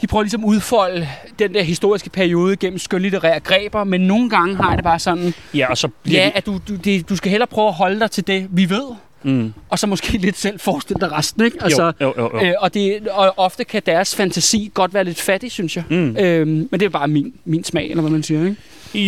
de 0.00 0.06
prøver 0.06 0.22
ligesom 0.22 0.44
at 0.44 0.48
udfolde 0.48 1.08
den 1.38 1.54
der 1.54 1.62
historiske 1.62 2.10
periode 2.10 2.56
gennem 2.56 2.78
skønlitterære 2.78 3.40
greber, 3.40 3.84
men 3.84 4.00
nogle 4.00 4.30
gange 4.30 4.56
har 4.56 4.74
det 4.74 4.84
bare 4.84 4.98
sådan, 4.98 5.34
Ja, 5.54 5.70
og 5.70 5.78
så 5.78 5.88
bliver 5.88 6.22
ja, 6.22 6.30
at 6.34 6.46
du, 6.46 6.60
du, 6.68 6.76
det, 6.76 7.08
du 7.08 7.16
skal 7.16 7.30
hellere 7.30 7.46
prøve 7.46 7.68
at 7.68 7.74
holde 7.74 8.00
dig 8.00 8.10
til 8.10 8.26
det, 8.26 8.46
vi 8.50 8.70
ved, 8.70 8.88
Mm. 9.24 9.52
og 9.70 9.78
så 9.78 9.86
måske 9.86 10.18
lidt 10.18 10.38
selv 10.38 10.60
forestille 10.60 11.00
dig 11.00 11.12
resten, 11.12 11.44
ikke? 11.44 11.58
Jo, 11.78 11.92
jo, 12.00 12.14
jo, 12.16 12.30
jo. 12.34 12.40
Øh, 12.46 12.52
og, 12.58 12.74
det, 12.74 13.08
og 13.08 13.34
ofte 13.36 13.64
kan 13.64 13.82
deres 13.86 14.16
fantasi 14.16 14.70
godt 14.74 14.94
være 14.94 15.04
lidt 15.04 15.20
fattig, 15.20 15.52
synes 15.52 15.76
jeg. 15.76 15.84
Mm. 15.90 16.16
Øhm, 16.16 16.68
men 16.70 16.80
det 16.80 16.82
er 16.82 16.88
bare 16.88 17.08
min, 17.08 17.34
min 17.44 17.64
smag, 17.64 17.90
eller 17.90 18.00
hvad 18.00 18.10
man 18.10 18.22
siger, 18.22 18.40
ikke? 18.44 18.56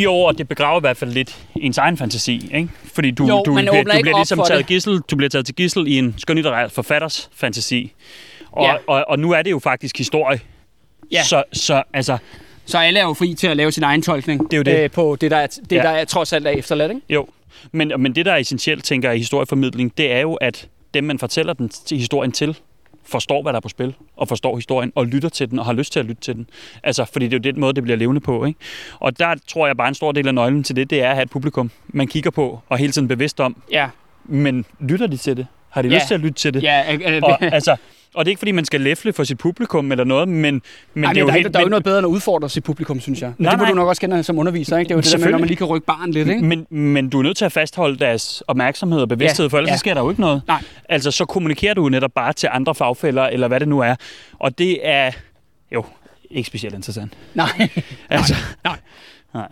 Jo, 0.02 0.14
og 0.14 0.38
det 0.38 0.48
begraver 0.48 0.80
i 0.80 0.80
hvert 0.80 0.96
fald 0.96 1.10
lidt 1.12 1.36
ens 1.56 1.78
egen 1.78 1.96
fantasi, 1.96 2.50
ikke? 2.54 2.68
Fordi 2.94 3.10
du, 3.10 3.26
Jo, 3.26 3.42
du, 3.46 3.54
bliver, 3.54 3.72
du 3.72 3.82
bliver 4.02 4.16
ligesom 4.18 4.42
taget 4.46 4.66
gissel, 4.66 5.00
du 5.10 5.16
bliver 5.16 5.30
taget 5.30 5.46
til 5.46 5.54
gissel 5.54 5.86
i 5.86 5.98
en 5.98 6.14
skønlitterær 6.18 6.68
forfatters 6.68 7.30
fantasi. 7.34 7.92
Og, 8.52 8.64
Ja. 8.64 8.74
og, 8.86 9.04
og 9.08 9.18
nu 9.18 9.30
er 9.30 9.42
det 9.42 9.50
jo 9.50 9.58
faktisk 9.58 9.98
historie. 9.98 10.40
Ja. 11.12 11.24
Så, 11.24 11.42
så 11.52 11.82
altså, 11.92 12.18
Så 12.66 12.78
alle 12.78 13.00
er 13.00 13.04
jo 13.04 13.12
fri 13.14 13.34
til 13.34 13.46
at 13.46 13.56
lave 13.56 13.72
sin 13.72 13.82
egen 13.82 14.02
tolkning 14.02 14.40
Det 14.50 14.52
er 14.52 14.56
jo 14.56 14.62
det. 14.62 14.84
Øh, 14.84 14.90
på 14.90 15.16
det, 15.20 15.30
der 15.30 15.36
er, 15.36 15.46
det 15.46 15.76
Ja. 15.76 15.82
der 15.82 15.88
er 15.88 16.04
trods 16.04 16.32
alt 16.32 16.46
er 16.46 16.50
efterladt, 16.50 16.90
ikke? 16.92 17.02
jo. 17.10 17.26
Men, 17.72 17.92
men 17.98 18.14
det, 18.14 18.26
der 18.26 18.32
er 18.32 18.36
essentielt, 18.36 18.84
tænker 18.84 19.08
jeg, 19.08 19.16
i 19.16 19.18
historieformidling, 19.18 19.98
det 19.98 20.12
er 20.12 20.20
jo, 20.20 20.34
at 20.34 20.68
dem, 20.94 21.04
man 21.04 21.18
fortæller 21.18 21.52
den 21.52 21.68
til 21.68 21.98
historien 21.98 22.32
til, 22.32 22.56
forstår, 23.06 23.42
hvad 23.42 23.52
der 23.52 23.56
er 23.56 23.60
på 23.60 23.68
spil, 23.68 23.94
og 24.16 24.28
forstår 24.28 24.56
historien, 24.56 24.92
og 24.94 25.06
lytter 25.06 25.28
til 25.28 25.50
den, 25.50 25.58
og 25.58 25.64
har 25.64 25.72
lyst 25.72 25.92
til 25.92 26.00
at 26.00 26.06
lytte 26.06 26.22
til 26.22 26.34
den. 26.34 26.46
Altså, 26.82 27.04
fordi 27.12 27.24
det 27.28 27.32
er 27.32 27.38
jo 27.38 27.52
den 27.52 27.60
måde, 27.60 27.72
det 27.72 27.82
bliver 27.82 27.96
levende 27.96 28.20
på, 28.20 28.44
ikke? 28.44 28.58
Og 29.00 29.18
der 29.18 29.34
tror 29.46 29.66
jeg 29.66 29.76
bare, 29.76 29.88
en 29.88 29.94
stor 29.94 30.12
del 30.12 30.28
af 30.28 30.34
nøglen 30.34 30.64
til 30.64 30.76
det, 30.76 30.90
det 30.90 31.02
er 31.02 31.08
at 31.08 31.14
have 31.14 31.22
et 31.22 31.30
publikum, 31.30 31.70
man 31.88 32.06
kigger 32.06 32.30
på, 32.30 32.60
og 32.68 32.78
hele 32.78 32.92
tiden 32.92 33.08
bevidst 33.08 33.40
om, 33.40 33.62
Ja. 33.72 33.88
men 34.24 34.64
lytter 34.80 35.06
de 35.06 35.16
til 35.16 35.36
det? 35.36 35.46
Har 35.70 35.82
de 35.82 35.88
Ja. 35.88 35.94
lyst 35.94 36.06
til 36.06 36.14
at 36.14 36.20
lytte 36.20 36.34
til 36.38 36.54
det? 36.54 36.62
Ja, 36.62 36.94
øh, 36.94 37.00
øh, 37.16 37.22
Og, 37.22 37.42
altså, 37.54 37.76
og 38.14 38.24
det 38.24 38.28
er 38.28 38.32
ikke, 38.32 38.38
fordi 38.38 38.52
man 38.52 38.64
skal 38.64 38.80
læfle 38.80 39.12
for 39.12 39.24
sit 39.24 39.38
publikum 39.38 39.90
eller 39.92 40.04
noget, 40.04 40.28
men, 40.28 40.62
men 40.94 41.04
Ej, 41.04 41.12
det 41.12 41.16
er 41.18 41.20
jo 41.20 41.26
der, 41.26 41.32
helt... 41.32 41.54
der 41.54 41.58
er 41.58 41.62
jo 41.62 41.68
noget 41.68 41.84
bedre 41.84 41.98
end 41.98 42.06
at 42.06 42.08
udfordre 42.08 42.48
sit 42.48 42.64
publikum, 42.64 43.00
synes 43.00 43.22
jeg. 43.22 43.32
Men 43.38 43.44
Nej, 43.44 43.50
det 43.50 43.58
må 43.58 43.64
nej. 43.64 43.70
du 43.70 43.76
nok 43.76 43.88
også 43.88 44.00
kende 44.00 44.22
som 44.22 44.38
underviser, 44.38 44.78
ikke? 44.78 44.88
Det 44.88 44.94
er 44.94 44.96
jo 44.96 45.00
det 45.00 45.12
der 45.12 45.18
med, 45.18 45.30
når 45.30 45.38
man 45.38 45.46
lige 45.48 45.56
kan 45.56 45.66
rykke 45.66 45.86
barn 45.86 46.10
lidt, 46.10 46.28
ikke? 46.28 46.44
men, 46.44 46.66
men 46.70 47.08
du 47.10 47.18
er 47.18 47.22
nødt 47.22 47.36
til 47.36 47.44
at 47.44 47.52
fastholde 47.52 47.98
deres 47.98 48.42
opmærksomhed 48.48 49.00
og 49.00 49.08
bevidsthed, 49.08 49.46
Ja, 49.46 49.50
for 49.50 49.58
ellers 49.58 49.70
ja. 49.70 49.74
så 49.76 49.80
sker 49.80 49.94
der 49.94 50.00
jo 50.00 50.10
ikke 50.10 50.20
noget. 50.20 50.42
Nej. 50.46 50.62
Altså, 50.88 51.10
så 51.10 51.24
kommunikerer 51.24 51.74
du 51.74 51.88
netop 51.88 52.12
bare 52.14 52.32
til 52.32 52.48
andre 52.52 52.74
fagfælder, 52.74 53.22
eller 53.22 53.48
hvad 53.48 53.60
det 53.60 53.68
nu 53.68 53.80
er. 53.80 53.94
Og 54.32 54.58
det 54.58 54.78
er 54.88 55.10
jo 55.72 55.84
ikke 56.30 56.46
specielt 56.46 56.74
interessant. 56.74 57.12
Nej. 57.34 57.48
Altså, 58.10 58.34
Nej. 58.64 58.76
Nej. 59.34 59.48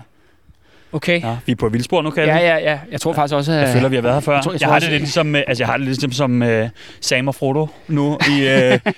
Okay. 0.93 1.20
ja, 1.23 1.36
vi 1.47 1.52
er 1.52 1.56
på 1.56 1.66
et 1.66 1.73
vildspor 1.73 2.02
nu, 2.02 2.10
kan 2.10 2.24
Ja, 2.24 2.36
ja, 2.36 2.56
ja. 2.56 2.78
Jeg 2.90 3.01
tror 3.01 3.12
faktisk 3.12 3.35
også, 3.35 3.52
at... 3.52 3.59
Jeg 3.60 3.69
føler, 3.69 3.89
vi 3.89 3.94
har 3.97 4.02
været 4.02 4.14
her 4.14 4.20
før. 4.20 4.35
Jeg 4.35 4.43
tror- 4.43 4.52
jeg 4.52 4.60
jeg, 4.60 4.69
har 4.69 4.74
også- 4.74 4.90
det 4.90 5.01
lidt 5.01 5.10
som, 5.10 5.36
øh, 5.36 5.43
altså, 5.47 5.62
jeg 5.62 5.69
har 5.69 5.77
det 5.77 5.86
lidt 5.86 6.01
som, 6.01 6.12
som 6.12 6.43
uh, 6.43 6.48
Sam 7.01 7.28
og 7.28 7.35
Frodo 7.35 7.66
nu 7.89 8.19
i... 8.31 8.40
Uh, 8.73 8.93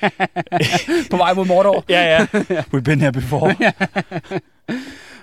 på 1.10 1.16
vej 1.16 1.32
mod 1.34 1.46
Mordor. 1.46 1.84
ja, 1.88 2.16
ja. 2.18 2.26
We've 2.74 2.80
been 2.80 3.00
here 3.00 3.12
before. 3.12 3.54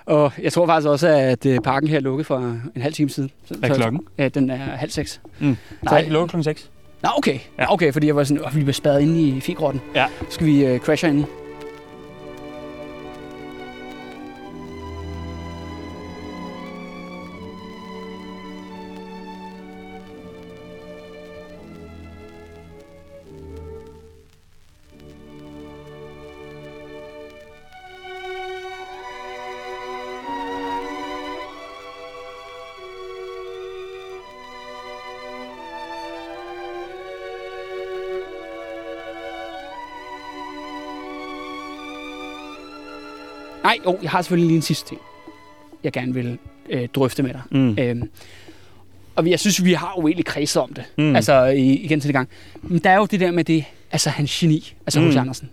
Og 0.06 0.32
jeg 0.42 0.52
tror 0.52 0.66
faktisk 0.66 0.88
også, 0.88 1.08
at 1.08 1.46
øh, 1.46 1.58
parken 1.64 1.88
her 1.88 1.96
er 1.96 2.00
lukket 2.00 2.26
for 2.26 2.36
en 2.76 2.82
halv 2.82 2.94
time 2.94 3.08
siden. 3.10 3.30
Så, 3.44 3.54
Hvad 3.58 3.70
er 3.70 3.74
klokken? 3.74 4.00
Ja, 4.18 4.28
den 4.28 4.50
er 4.50 4.56
halv 4.56 4.90
seks. 4.90 5.20
Mm. 5.38 5.56
Nej, 5.82 6.00
det 6.00 6.12
lukker 6.12 6.26
klokken 6.26 6.44
6. 6.44 6.70
Nå, 7.02 7.08
okay. 7.16 7.38
Ja. 7.58 7.72
Okay, 7.72 7.92
fordi 7.92 8.06
jeg 8.06 8.16
var 8.16 8.24
sådan, 8.24 8.44
at 8.46 8.56
vi 8.56 8.62
blev 8.62 8.74
spadet 8.74 9.00
inde 9.00 9.20
i 9.22 9.40
figrotten. 9.40 9.82
Ja. 9.94 10.06
Så 10.20 10.34
skal 10.34 10.46
vi 10.46 10.64
øh, 10.64 10.78
crashe 10.80 11.08
ind. 11.08 11.24
Nej, 43.72 43.78
jo, 43.92 43.98
jeg 44.02 44.10
har 44.10 44.22
selvfølgelig 44.22 44.46
lige 44.46 44.56
en 44.56 44.62
sidste 44.62 44.88
ting, 44.88 45.00
jeg 45.84 45.92
gerne 45.92 46.14
vil 46.14 46.38
øh, 46.70 46.88
drøfte 46.94 47.22
med 47.22 47.32
dig. 47.32 47.40
Mm. 47.50 47.78
Øhm, 47.78 48.10
og 49.16 49.30
jeg 49.30 49.40
synes, 49.40 49.64
vi 49.64 49.72
har 49.72 49.94
jo 50.00 50.06
egentlig 50.06 50.24
kredset 50.24 50.62
om 50.62 50.72
det. 50.74 50.84
Mm. 50.98 51.16
Altså 51.16 51.44
i, 51.46 51.72
igen 51.74 52.00
til 52.00 52.08
det 52.08 52.14
gang. 52.14 52.28
Men 52.62 52.78
der 52.78 52.90
er 52.90 52.96
jo 52.96 53.06
det 53.06 53.20
der 53.20 53.30
med 53.30 53.44
det, 53.44 53.64
altså 53.92 54.10
hans 54.10 54.38
geni, 54.38 54.74
altså 54.86 55.00
Mm. 55.00 55.06
H.C. 55.08 55.16
Andersen. 55.16 55.48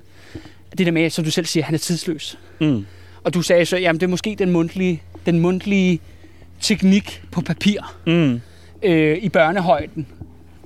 Det 0.78 0.86
der 0.86 0.92
med, 0.92 1.10
som 1.10 1.24
du 1.26 1.32
selv 1.32 1.46
siger, 1.46 1.64
han 1.64 1.74
er 1.74 1.80
tidsløs. 1.80 2.40
Mm. 2.62 2.86
Og 3.24 3.34
du 3.34 3.42
sagde 3.42 3.66
så, 3.66 3.78
jamen 3.78 4.00
det 4.00 4.06
er 4.06 4.10
måske 4.10 4.36
den 4.40 4.52
mundtlige, 4.52 5.02
den 5.26 5.40
mundtlige 5.40 6.00
teknik 6.62 7.24
på 7.32 7.42
papir 7.42 7.96
Mm. 8.06 8.42
øh, 8.84 9.18
i 9.22 9.30
børnehøjden. 9.30 10.08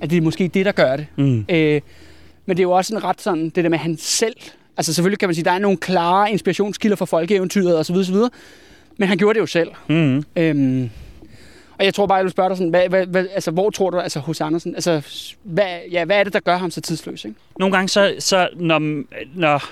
At 0.00 0.10
det 0.10 0.16
er 0.18 0.22
måske 0.22 0.48
det, 0.48 0.66
der 0.66 0.72
gør 0.72 0.96
det. 0.96 1.06
Mm. 1.16 1.44
Øh, 1.48 1.80
men 2.46 2.56
det 2.56 2.60
er 2.62 2.66
jo 2.66 2.70
også 2.72 2.94
en 2.96 3.04
ret 3.04 3.20
sådan, 3.20 3.44
det 3.48 3.64
der 3.64 3.70
med 3.70 3.78
han 3.78 3.96
selv. 3.96 4.36
Altså 4.76 4.94
selvfølgelig 4.94 5.18
kan 5.18 5.28
man 5.28 5.34
sige, 5.34 5.44
der 5.44 5.50
er 5.50 5.58
nogle 5.58 5.76
klare 5.76 6.30
inspirationskilder 6.30 6.96
for 6.96 7.04
folkeeventyret 7.04 7.78
osv. 7.78 7.94
osv. 7.96 8.16
Men 8.96 9.08
han 9.08 9.18
gjorde 9.18 9.34
det 9.34 9.40
jo 9.40 9.46
selv. 9.46 9.70
Mm. 9.88 10.24
Øhm, 10.36 10.90
og 11.78 11.84
jeg 11.84 11.94
tror 11.94 12.06
bare, 12.06 12.16
jeg 12.16 12.24
vil 12.24 12.30
spørge 12.32 12.48
dig 12.48 12.56
sådan, 12.56 12.70
hvad, 12.70 12.88
hvad, 12.88 13.06
hvad, 13.06 13.26
altså, 13.34 13.50
hvor 13.50 13.70
tror 13.70 13.90
du, 13.90 13.98
altså 13.98 14.20
hos 14.20 14.40
Andersen, 14.40 14.74
altså, 14.74 15.02
hvad, 15.42 15.66
ja, 15.90 16.04
hvad 16.04 16.16
er 16.16 16.24
det, 16.24 16.32
der 16.32 16.40
gør 16.40 16.56
ham 16.56 16.70
så 16.70 16.80
tidsløs, 16.80 17.24
ikke? 17.24 17.36
Nogle 17.58 17.76
gange, 17.76 17.88
så, 17.88 18.14
så 18.18 18.48
når, 18.56 19.02
når 19.34 19.62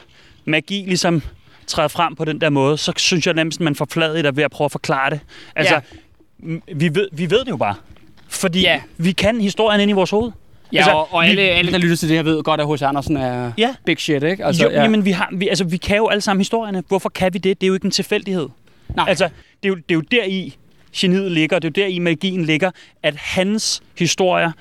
magi 0.44 0.84
ligesom 0.86 1.22
træder 1.66 1.88
frem 1.88 2.14
på 2.14 2.24
den 2.24 2.40
der 2.40 2.50
måde, 2.50 2.78
så 2.78 2.92
synes 2.96 3.26
jeg 3.26 3.34
nærmest, 3.34 3.60
at 3.60 3.64
man 3.64 3.74
får 3.74 3.88
fladet 3.90 4.24
der 4.24 4.32
ved 4.32 4.44
at 4.44 4.50
prøve 4.50 4.66
at 4.66 4.72
forklare 4.72 5.10
det. 5.10 5.20
Altså, 5.56 5.74
Ja. 5.74 5.80
vi, 6.74 6.94
ved, 6.94 7.08
vi 7.12 7.30
ved 7.30 7.38
det 7.38 7.50
jo 7.50 7.56
bare. 7.56 7.74
Fordi 8.28 8.60
ja. 8.60 8.80
vi 8.96 9.12
kan 9.12 9.40
historien 9.40 9.80
ind 9.80 9.90
i 9.90 9.94
vores 9.94 10.10
hoved. 10.10 10.32
Ja, 10.72 10.78
Altså, 10.78 10.90
og, 10.92 11.14
og 11.14 11.22
vi- 11.22 11.28
alle, 11.28 11.42
alle, 11.42 11.72
der 11.72 11.78
lytter 11.78 11.96
til 11.96 12.08
det 12.08 12.16
her, 12.16 12.22
ved 12.22 12.42
godt, 12.42 12.60
at 12.60 12.66
H.C. 12.74 12.82
Andersen 12.82 13.16
er 13.16 13.52
Ja. 13.58 13.74
big 13.84 13.98
shit, 14.00 14.22
ikke? 14.22 14.44
Altså, 14.44 14.62
jo, 14.64 14.70
ja. 14.70 14.82
jamen, 14.82 15.04
vi, 15.04 15.10
har, 15.10 15.28
vi, 15.32 15.48
altså, 15.48 15.64
vi 15.64 15.76
kan 15.76 15.96
jo 15.96 16.08
alle 16.08 16.20
sammen 16.20 16.40
historierne. 16.40 16.82
Hvorfor 16.88 17.08
kan 17.08 17.34
vi 17.34 17.38
det? 17.38 17.60
Det 17.60 17.66
er 17.66 17.68
jo 17.68 17.74
ikke 17.74 17.84
en 17.84 17.90
tilfældighed. 17.90 18.48
Nej. 18.96 19.04
Altså, 19.08 19.24
det 19.62 19.64
er 19.64 19.68
jo, 19.68 19.74
det 19.74 19.84
er 19.90 19.94
jo 19.94 20.00
der 20.00 20.24
i 20.24 20.56
geniet 20.96 21.30
ligger, 21.32 21.58
det 21.58 21.78
er 21.78 21.82
jo 21.82 21.86
der 21.88 21.94
i 21.94 21.98
magien 21.98 22.44
ligger, 22.44 22.70
at 23.02 23.16
hans 23.16 23.82
historier 23.98 24.52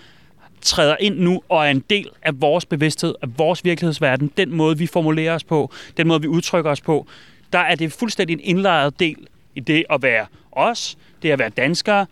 træder 0.62 0.96
ind 1.00 1.20
nu 1.20 1.42
og 1.50 1.66
er 1.66 1.72
en 1.72 1.84
del 1.90 2.10
af 2.24 2.42
vores 2.42 2.66
bevidsthed, 2.66 3.16
af 3.22 3.28
vores 3.38 3.66
virkelighedsverden, 3.66 4.32
den 4.38 4.56
måde, 4.56 4.78
vi 4.78 4.88
formulerer 4.88 5.36
os 5.36 5.44
på, 5.44 5.72
den 5.98 6.08
måde, 6.08 6.22
vi 6.22 6.28
udtrykker 6.28 6.72
os 6.72 6.82
på. 6.82 7.08
Der 7.54 7.60
er 7.60 7.76
det 7.76 7.92
fuldstændig 7.94 8.34
en 8.34 8.40
indlejret 8.44 9.00
del 9.00 9.16
i 9.56 9.60
det 9.60 9.84
at 9.90 10.02
være 10.04 10.26
os, 10.52 10.98
det 11.24 11.32
at 11.32 11.40
være 11.40 11.50
danskere. 11.50 12.06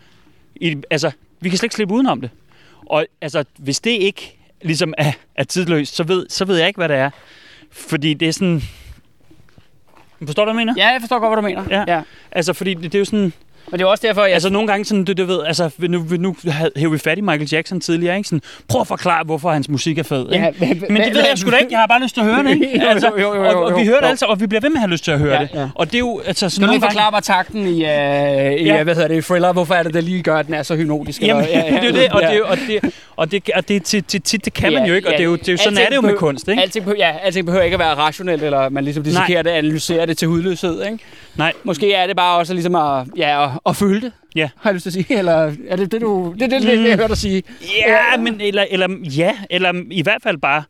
I, 0.56 0.76
altså, 0.90 1.12
vi 1.42 1.50
kan 1.50 1.58
slet 1.58 1.64
ikke 1.66 1.76
slippe 1.76 1.94
udenom 1.94 2.22
det. 2.22 2.30
Og 2.90 3.06
altså, 3.22 3.44
hvis 3.58 3.80
det 3.80 3.92
ikke 3.92 4.40
ligesom 4.62 4.94
er, 4.98 5.12
er 5.36 5.44
tidløst, 5.44 5.96
så 5.96 6.04
ved, 6.04 6.26
så 6.30 6.46
ved 6.46 6.58
jeg 6.58 6.68
ikke, 6.68 6.78
hvad 6.78 6.90
det 6.90 6.98
er. 6.98 7.10
Fordi 7.72 8.14
det 8.14 8.28
er 8.28 8.32
sådan... 8.32 8.62
Forstår 10.26 10.46
du, 10.46 10.52
hvad 10.52 10.62
jeg 10.62 10.68
mener? 10.68 10.86
ja, 10.86 10.92
jeg 10.92 11.02
forstår 11.02 11.20
godt, 11.20 11.30
hvad 11.30 11.54
du 11.54 11.62
mener. 11.62 11.78
Ja. 11.78 11.96
ja. 11.96 12.02
Altså, 12.32 12.54
fordi 12.54 12.74
det, 12.74 12.84
det 12.84 12.96
er 12.96 13.00
jo 13.00 13.06
sådan... 13.06 13.34
Men 13.72 13.80
det 13.80 13.86
er 13.86 13.90
også 13.90 14.08
derfor, 14.08 14.24
jeg... 14.24 14.34
Altså 14.34 14.50
nogle 14.50 14.68
gange 14.68 14.86
sådan, 14.86 15.04
du, 15.04 15.14
du 15.14 15.26
ved, 15.26 15.40
altså 15.46 15.70
nu, 15.80 16.06
nu 16.20 16.36
hæver 16.76 16.92
vi 16.92 16.98
fat 16.98 17.18
i 17.18 17.22
Michael 17.22 17.50
Jackson 17.52 17.82
tidligere, 17.82 18.18
ikke? 18.18 18.28
Sådan, 18.30 18.42
prøv 18.68 18.82
at 18.82 18.88
forklare, 18.88 19.24
hvorfor 19.24 19.52
hans 19.52 19.70
musik 19.70 19.98
er 19.98 20.04
fed, 20.04 20.32
ikke? 20.34 20.46
Ja, 20.46 20.52
men- 20.60 20.70
men, 20.70 20.94
men 20.94 21.02
det 21.02 21.14
ved 21.16 21.24
jeg 21.30 21.38
sgu 21.38 21.52
da 21.52 21.56
ikke, 21.56 21.72
jeg 21.72 21.80
har 21.80 21.88
bare 21.88 22.02
lyst 22.02 22.14
til 22.14 22.22
at 22.22 22.28
høre 22.28 22.44
det, 22.44 22.50
ikke? 22.52 22.66
Jo, 22.84 22.88
Altså, 22.90 23.12
jo, 23.20 23.34
jo, 23.36 23.36
jo, 23.36 23.50
og, 23.58 23.64
og, 23.64 23.72
jo, 23.72 23.78
vi 23.78 23.86
hører 23.86 23.98
det 23.98 24.04
jo. 24.06 24.10
altså, 24.10 24.26
og 24.26 24.40
vi 24.42 24.48
bliver 24.48 24.62
ved 24.62 24.70
med 24.70 24.78
at 24.78 24.82
have 24.82 24.92
lyst 24.92 25.04
til 25.04 25.12
at 25.12 25.20
høre 25.20 25.34
Ja, 25.36 25.42
det. 25.42 25.50
ja. 25.54 25.68
Og 25.76 25.86
det 25.88 25.96
er 25.96 26.00
jo, 26.00 26.22
altså 26.26 26.40
sådan 26.40 26.52
Skal 26.52 26.68
du 26.68 26.72
lige 26.72 26.82
forklare 26.82 27.12
mig 27.12 27.24
takten 27.24 27.68
i, 27.68 27.70
uh, 27.70 27.76
i 27.76 27.84
Ja. 27.84 28.54
ja. 28.64 28.84
hvad 28.84 28.96
hedder 28.96 29.08
det, 29.08 29.26
thriller? 29.26 29.54
Hvorfor 29.54 29.74
er 29.76 29.84
det, 29.84 29.94
der 29.94 30.02
lige 30.02 30.24
gør, 30.24 30.38
at 30.38 30.46
den 30.46 30.54
er 30.54 30.64
så 30.64 30.76
hypnotisk? 30.76 31.22
Jamen, 31.22 31.44
eller- 31.44 31.64
det 31.82 31.84
er 31.84 31.88
jo 31.88 31.94
det, 31.94 32.10
og 32.12 32.22
det, 32.22 32.38
jo- 32.38 32.46
og 32.48 32.58
det, 32.68 32.94
og 33.16 33.32
det, 33.32 33.50
og 33.56 33.68
det, 33.68 33.84
til, 33.84 34.04
til, 34.04 34.22
tit, 34.22 34.46
det 34.46 34.54
kan 34.54 34.74
man 34.74 34.86
jo 34.86 34.94
ikke, 34.94 35.08
og 35.08 35.12
det 35.14 35.20
er 35.20 35.24
jo, 35.26 35.36
det 35.36 35.48
er 35.48 35.52
jo 35.52 35.58
sådan 35.58 35.70
Alting 35.78 35.86
er 35.86 35.90
det 35.90 35.96
jo 35.96 36.02
med 36.02 36.14
kunst, 36.14 36.48
ikke? 36.48 36.62
Alting, 36.62 36.86
behøver- 36.86 37.06
ja, 37.06 37.12
alting 37.24 37.46
behøver 37.46 37.64
ikke 37.64 37.76
at 37.76 37.80
være 37.80 37.94
rationelt, 37.96 38.44
eller 38.44 38.70
man 38.70 38.84
ligesom 38.84 39.04
dissekerer 39.04 39.42
det, 39.42 39.50
analyserer 39.50 40.06
det 40.06 40.18
til 40.18 40.28
hudløshed, 40.28 40.84
ikke? 40.84 41.00
Nej, 41.36 41.54
Måske 41.64 41.94
er 41.94 42.08
det 42.08 42.16
bare 42.16 42.38
også 42.38 42.54
ligesom 42.54 42.76
at, 42.76 43.04
ja, 43.18 43.49
at, 43.56 43.60
at 43.66 43.76
føle 43.76 44.02
det, 44.02 44.12
Ja. 44.36 44.50
har 44.58 44.70
jeg 44.70 44.74
lyst 44.76 44.84
til 44.84 44.90
at 44.90 44.94
sige. 45.06 45.18
Eller 45.18 45.56
er 45.68 45.76
det 45.76 45.92
det, 45.92 46.02
du... 46.02 46.36
Det 46.40 46.52
det, 46.52 46.52
det, 46.52 46.62
det, 46.62 46.90
jeg 46.90 46.96
hørte 46.98 47.08
dig 47.08 47.18
sige. 47.18 47.44
Ja, 47.88 48.18
men 48.18 48.42
eller, 48.42 48.66
eller, 48.70 48.88
ja, 49.18 49.38
eller 49.50 49.84
i 49.92 50.02
hvert 50.02 50.22
fald 50.24 50.38
bare, 50.38 50.64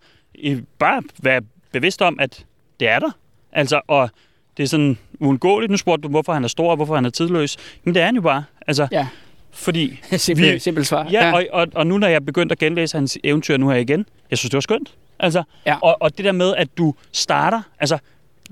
bare 0.79 1.03
være 1.23 1.41
bevidst 1.71 2.01
om, 2.01 2.19
at 2.19 2.45
det 2.79 2.87
er 2.89 2.99
der. 2.99 3.11
Altså, 3.51 3.81
og 3.87 4.09
det 4.57 4.63
er 4.63 4.67
sådan 4.67 4.97
uundgåeligt. 5.19 5.71
Nu 5.71 5.77
spurgte 5.77 6.01
du, 6.03 6.07
hvorfor 6.07 6.33
han 6.33 6.43
er 6.43 6.47
stor, 6.47 6.69
og 6.69 6.75
hvorfor 6.75 6.95
han 6.95 7.05
er 7.05 7.09
tidløs. 7.09 7.57
Men 7.83 7.93
det 7.95 8.01
er 8.01 8.05
han 8.05 8.15
jo 8.15 8.21
bare. 8.21 8.43
Altså, 8.67 8.87
Ja, 8.91 9.07
fordi... 9.51 9.99
simpelt, 10.17 10.53
Vi- 10.53 10.59
simpelt 10.59 10.87
svar. 10.87 11.07
Ja, 11.11 11.33
og, 11.33 11.45
og, 11.51 11.67
og 11.75 11.87
nu 11.87 11.97
når 11.97 12.07
jeg 12.07 12.25
begyndte 12.25 12.53
at 12.53 12.59
genlæse 12.59 12.97
hans 12.97 13.17
eventyr 13.23 13.57
nu 13.57 13.69
her 13.69 13.77
igen, 13.77 14.05
jeg 14.29 14.37
synes, 14.37 14.49
det 14.49 14.55
var 14.57 14.61
skønt. 14.61 14.93
Altså, 15.19 15.43
Ja. 15.65 15.75
og, 15.81 15.97
og 16.01 16.17
det 16.17 16.25
der 16.25 16.31
med, 16.31 16.55
at 16.55 16.67
du 16.77 16.93
starter, 17.11 17.61
altså, 17.79 17.97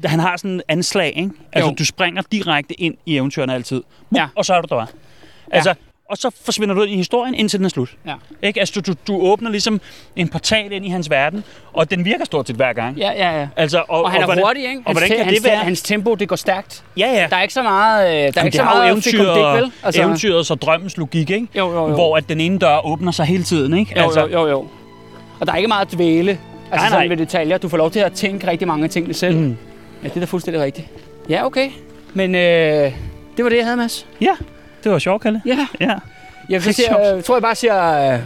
han 0.06 0.20
har 0.20 0.38
sådan 0.38 0.52
en 0.52 0.62
anslag, 0.68 1.14
ikke? 1.16 1.30
Altså, 1.54 1.70
Jo. 1.70 1.76
du 1.80 1.86
springer 1.86 2.22
direkte 2.32 2.82
ind 2.82 2.96
i 3.06 3.16
eventyrene 3.18 3.54
altid. 3.54 3.84
Ja. 4.16 4.28
Og 4.36 4.46
så 4.46 4.54
er 4.54 4.62
du 4.62 4.76
der. 4.76 4.86
Altså, 5.52 5.74
og 6.10 6.18
så 6.18 6.30
forsvinder 6.46 6.76
du 6.76 6.82
ud 6.82 6.88
i 6.88 6.96
historien, 6.96 7.36
indtil 7.36 7.60
den 7.60 7.66
er 7.66 7.70
slut. 7.70 7.90
Ja. 8.06 8.14
Ikke? 8.44 8.60
Altså, 8.60 8.82
du, 8.82 8.92
du, 8.92 8.98
du 9.08 9.22
åbner 9.22 9.50
ligesom 9.52 9.82
en 10.16 10.28
portal 10.30 10.72
ind 10.72 10.86
i 10.86 10.90
hans 10.90 11.10
verden, 11.10 11.44
og 11.74 11.92
den 11.92 12.06
virker 12.06 12.26
stort 12.26 12.48
set 12.48 12.56
hver 12.56 12.74
gang. 12.74 12.98
Ja, 12.98 13.12
ja, 13.12 13.40
ja. 13.40 13.48
Altså, 13.56 13.84
og, 13.90 14.04
Og 14.04 14.12
han 14.12 14.22
er 14.22 14.26
hvordan, 14.26 14.44
hurtig, 14.44 14.64
ikke? 14.70 14.82
Og 14.86 14.92
hvordan 14.92 15.10
kan 15.10 15.26
hans, 15.26 15.38
det 15.38 15.46
være? 15.46 15.58
Hans 15.58 15.82
tempo, 15.82 16.16
det 16.16 16.28
går 16.30 16.36
stærkt. 16.36 16.84
Ja, 16.98 17.08
ja. 17.08 17.28
Der 17.30 17.36
er 17.36 17.42
ikke 17.42 17.54
så 17.54 17.64
meget, 17.64 18.08
øh, 18.08 18.34
der 18.34 18.42
er 18.42 18.46
ikke 18.46 18.58
så 18.58 18.64
det 18.64 18.70
meget 18.72 18.90
eventyr, 18.92 19.12
fikumdik, 19.12 19.44
vel? 19.44 19.72
altså, 19.84 20.02
eventyrets 20.02 20.52
og 20.52 20.62
drømmens 20.62 20.98
logik, 20.98 21.30
ikke? 21.30 21.48
Jo, 21.56 21.72
jo, 21.72 21.88
jo. 21.88 21.94
Hvor 21.94 22.18
at 22.18 22.30
den 22.30 22.42
ene 22.42 22.60
dør 22.60 22.86
åbner 22.86 23.12
sig 23.12 23.26
hele 23.26 23.44
tiden, 23.44 23.78
ikke? 23.78 24.00
Jo, 24.00 24.12
jo, 24.16 24.28
jo, 24.28 24.48
jo. 24.48 24.68
Og 25.40 25.48
der 25.48 25.54
er 25.54 25.58
ikke 25.58 25.68
meget 25.68 25.94
dvæle. 25.94 26.32
Altså 26.32 26.40
Nej, 26.72 26.80
nej, 26.80 26.90
sådan 26.90 27.10
ved 27.10 27.18
detaljer. 27.18 27.58
Du 27.58 27.70
får 27.70 27.78
lov 27.78 27.92
til 27.92 28.00
at 28.00 28.14
tænke 28.14 28.48
rigtig 28.48 28.68
mange 28.68 28.88
ting 28.88 29.16
selv. 29.16 29.38
Mm. 29.38 29.58
Ja, 30.04 30.08
det 30.08 30.16
er 30.16 30.20
da 30.20 30.26
fuldstændig 30.26 30.64
rigtigt. 30.64 30.88
Ja, 31.30 31.46
okay. 31.46 31.70
Men 32.14 32.36
øh, 32.36 32.42
det 33.38 33.44
var 33.44 33.50
det, 33.50 33.58
jeg 33.58 33.66
havde, 33.66 33.78
Mads. 33.78 34.06
Ja, 34.22 34.36
det 34.84 34.92
var 34.92 35.00
sjovt, 35.00 35.22
Kalle. 35.22 35.42
Ja. 35.46 35.68
Ja. 35.80 35.94
Jeg 36.50 36.56
er 36.56 36.60
siger, 36.60 37.16
øh, 37.16 37.24
tror 37.24 37.36
jeg 37.36 37.42
bare 37.42 37.56
siger 37.56 38.14
øh, 38.14 38.20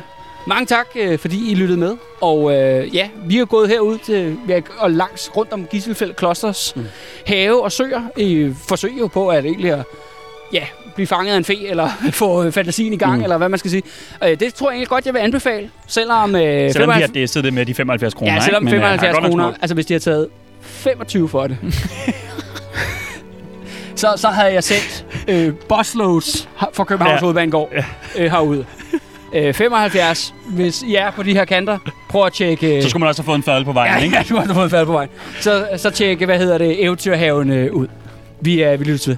mange 0.47 0.65
tak, 0.65 0.85
øh, 0.95 1.19
fordi 1.19 1.51
I 1.51 1.55
lyttede 1.55 1.79
med. 1.79 1.95
Og 2.21 2.53
øh, 2.53 2.95
ja, 2.95 3.09
vi 3.25 3.37
er 3.37 3.45
gået 3.45 3.69
herud 3.69 3.97
til, 3.97 4.37
og 4.77 4.91
langs 4.91 5.31
rundt 5.37 5.53
om 5.53 5.65
Gisselfeld 5.65 6.13
Klosters 6.13 6.75
mm. 6.75 6.85
Have 7.27 7.63
og 7.63 7.71
søer. 7.71 8.01
I 8.17 8.53
forsøger 8.67 8.99
jo 8.99 9.07
på 9.07 9.29
at 9.29 9.45
egentlig 9.45 9.71
at, 9.71 9.83
ja, 10.53 10.63
blive 10.95 11.07
fanget 11.07 11.33
af 11.33 11.37
en 11.37 11.45
fe, 11.45 11.67
eller 11.67 11.89
få 12.11 12.43
øh, 12.43 12.51
fantasien 12.51 12.93
i 12.93 12.97
gang, 12.97 13.17
mm. 13.17 13.23
Eller 13.23 13.37
hvad 13.37 13.49
man 13.49 13.59
skal 13.59 13.71
sige. 13.71 13.83
Øh, 14.23 14.39
det 14.39 14.53
tror 14.53 14.69
jeg 14.69 14.75
egentlig 14.75 14.89
godt, 14.89 15.05
jeg 15.05 15.13
vil 15.13 15.19
anbefale. 15.19 15.69
Selvom, 15.87 16.35
øh, 16.35 16.71
Selvom 16.71 16.89
vi 16.89 16.93
75 16.93 17.33
har 17.33 17.41
det 17.41 17.43
det 17.43 17.53
med 17.53 17.65
de 17.65 17.73
75 17.73 18.13
kroner, 18.13 18.33
Ja, 18.33 18.39
selvom 18.39 18.67
ikke? 18.67 18.77
Men, 18.77 18.83
øh, 18.83 18.89
har 18.89 18.97
75 18.97 19.13
godt 19.13 19.23
nok 19.23 19.29
kroner, 19.29 19.57
altså 19.61 19.73
hvis 19.73 19.85
de 19.85 19.93
har 19.93 19.99
taget 19.99 20.27
25 20.61 21.29
for 21.29 21.47
det, 21.47 21.57
så, 23.95 24.13
så 24.15 24.27
havde 24.27 24.53
jeg 24.53 24.63
sendt 24.63 25.05
øh, 25.27 25.53
busloads 25.69 26.49
fra 26.73 26.83
Københavns 26.83 27.15
Ja. 27.15 27.19
Hovedbanegård 27.19 27.69
Ja. 27.75 27.83
øh, 28.17 28.31
herude. 28.31 28.65
Øh, 29.33 29.53
75, 29.53 30.33
hvis 30.49 30.81
I 30.81 30.95
er 30.95 31.11
på 31.11 31.23
de 31.23 31.33
her 31.33 31.45
kanter, 31.45 31.77
prøv 32.09 32.25
at 32.25 32.33
tjekke... 32.33 32.81
Så 32.83 32.89
skulle 32.89 32.99
man 33.01 33.09
også 33.09 33.21
have 33.21 33.25
fået 33.25 33.35
en 33.37 33.43
fadel 33.43 33.65
på 33.65 33.71
vejen, 33.71 33.97
ja, 33.97 34.03
ikke? 34.03 34.15
ja, 34.17 34.23
du 34.29 34.35
har 34.35 34.53
fået 34.53 34.63
en 34.63 34.69
fald 34.69 34.85
på 34.85 34.91
vej. 34.91 35.07
Så, 35.39 35.67
så 35.77 35.89
tjek, 35.89 36.21
hvad 36.21 36.37
hedder 36.37 36.57
det, 36.57 36.83
eventyrhaven 36.83 37.51
øh, 37.51 37.73
ud. 37.73 37.87
Vi, 38.41 38.61
er, 38.61 38.77
vi 38.77 38.83
lytter 38.83 38.97
til. 38.99 39.17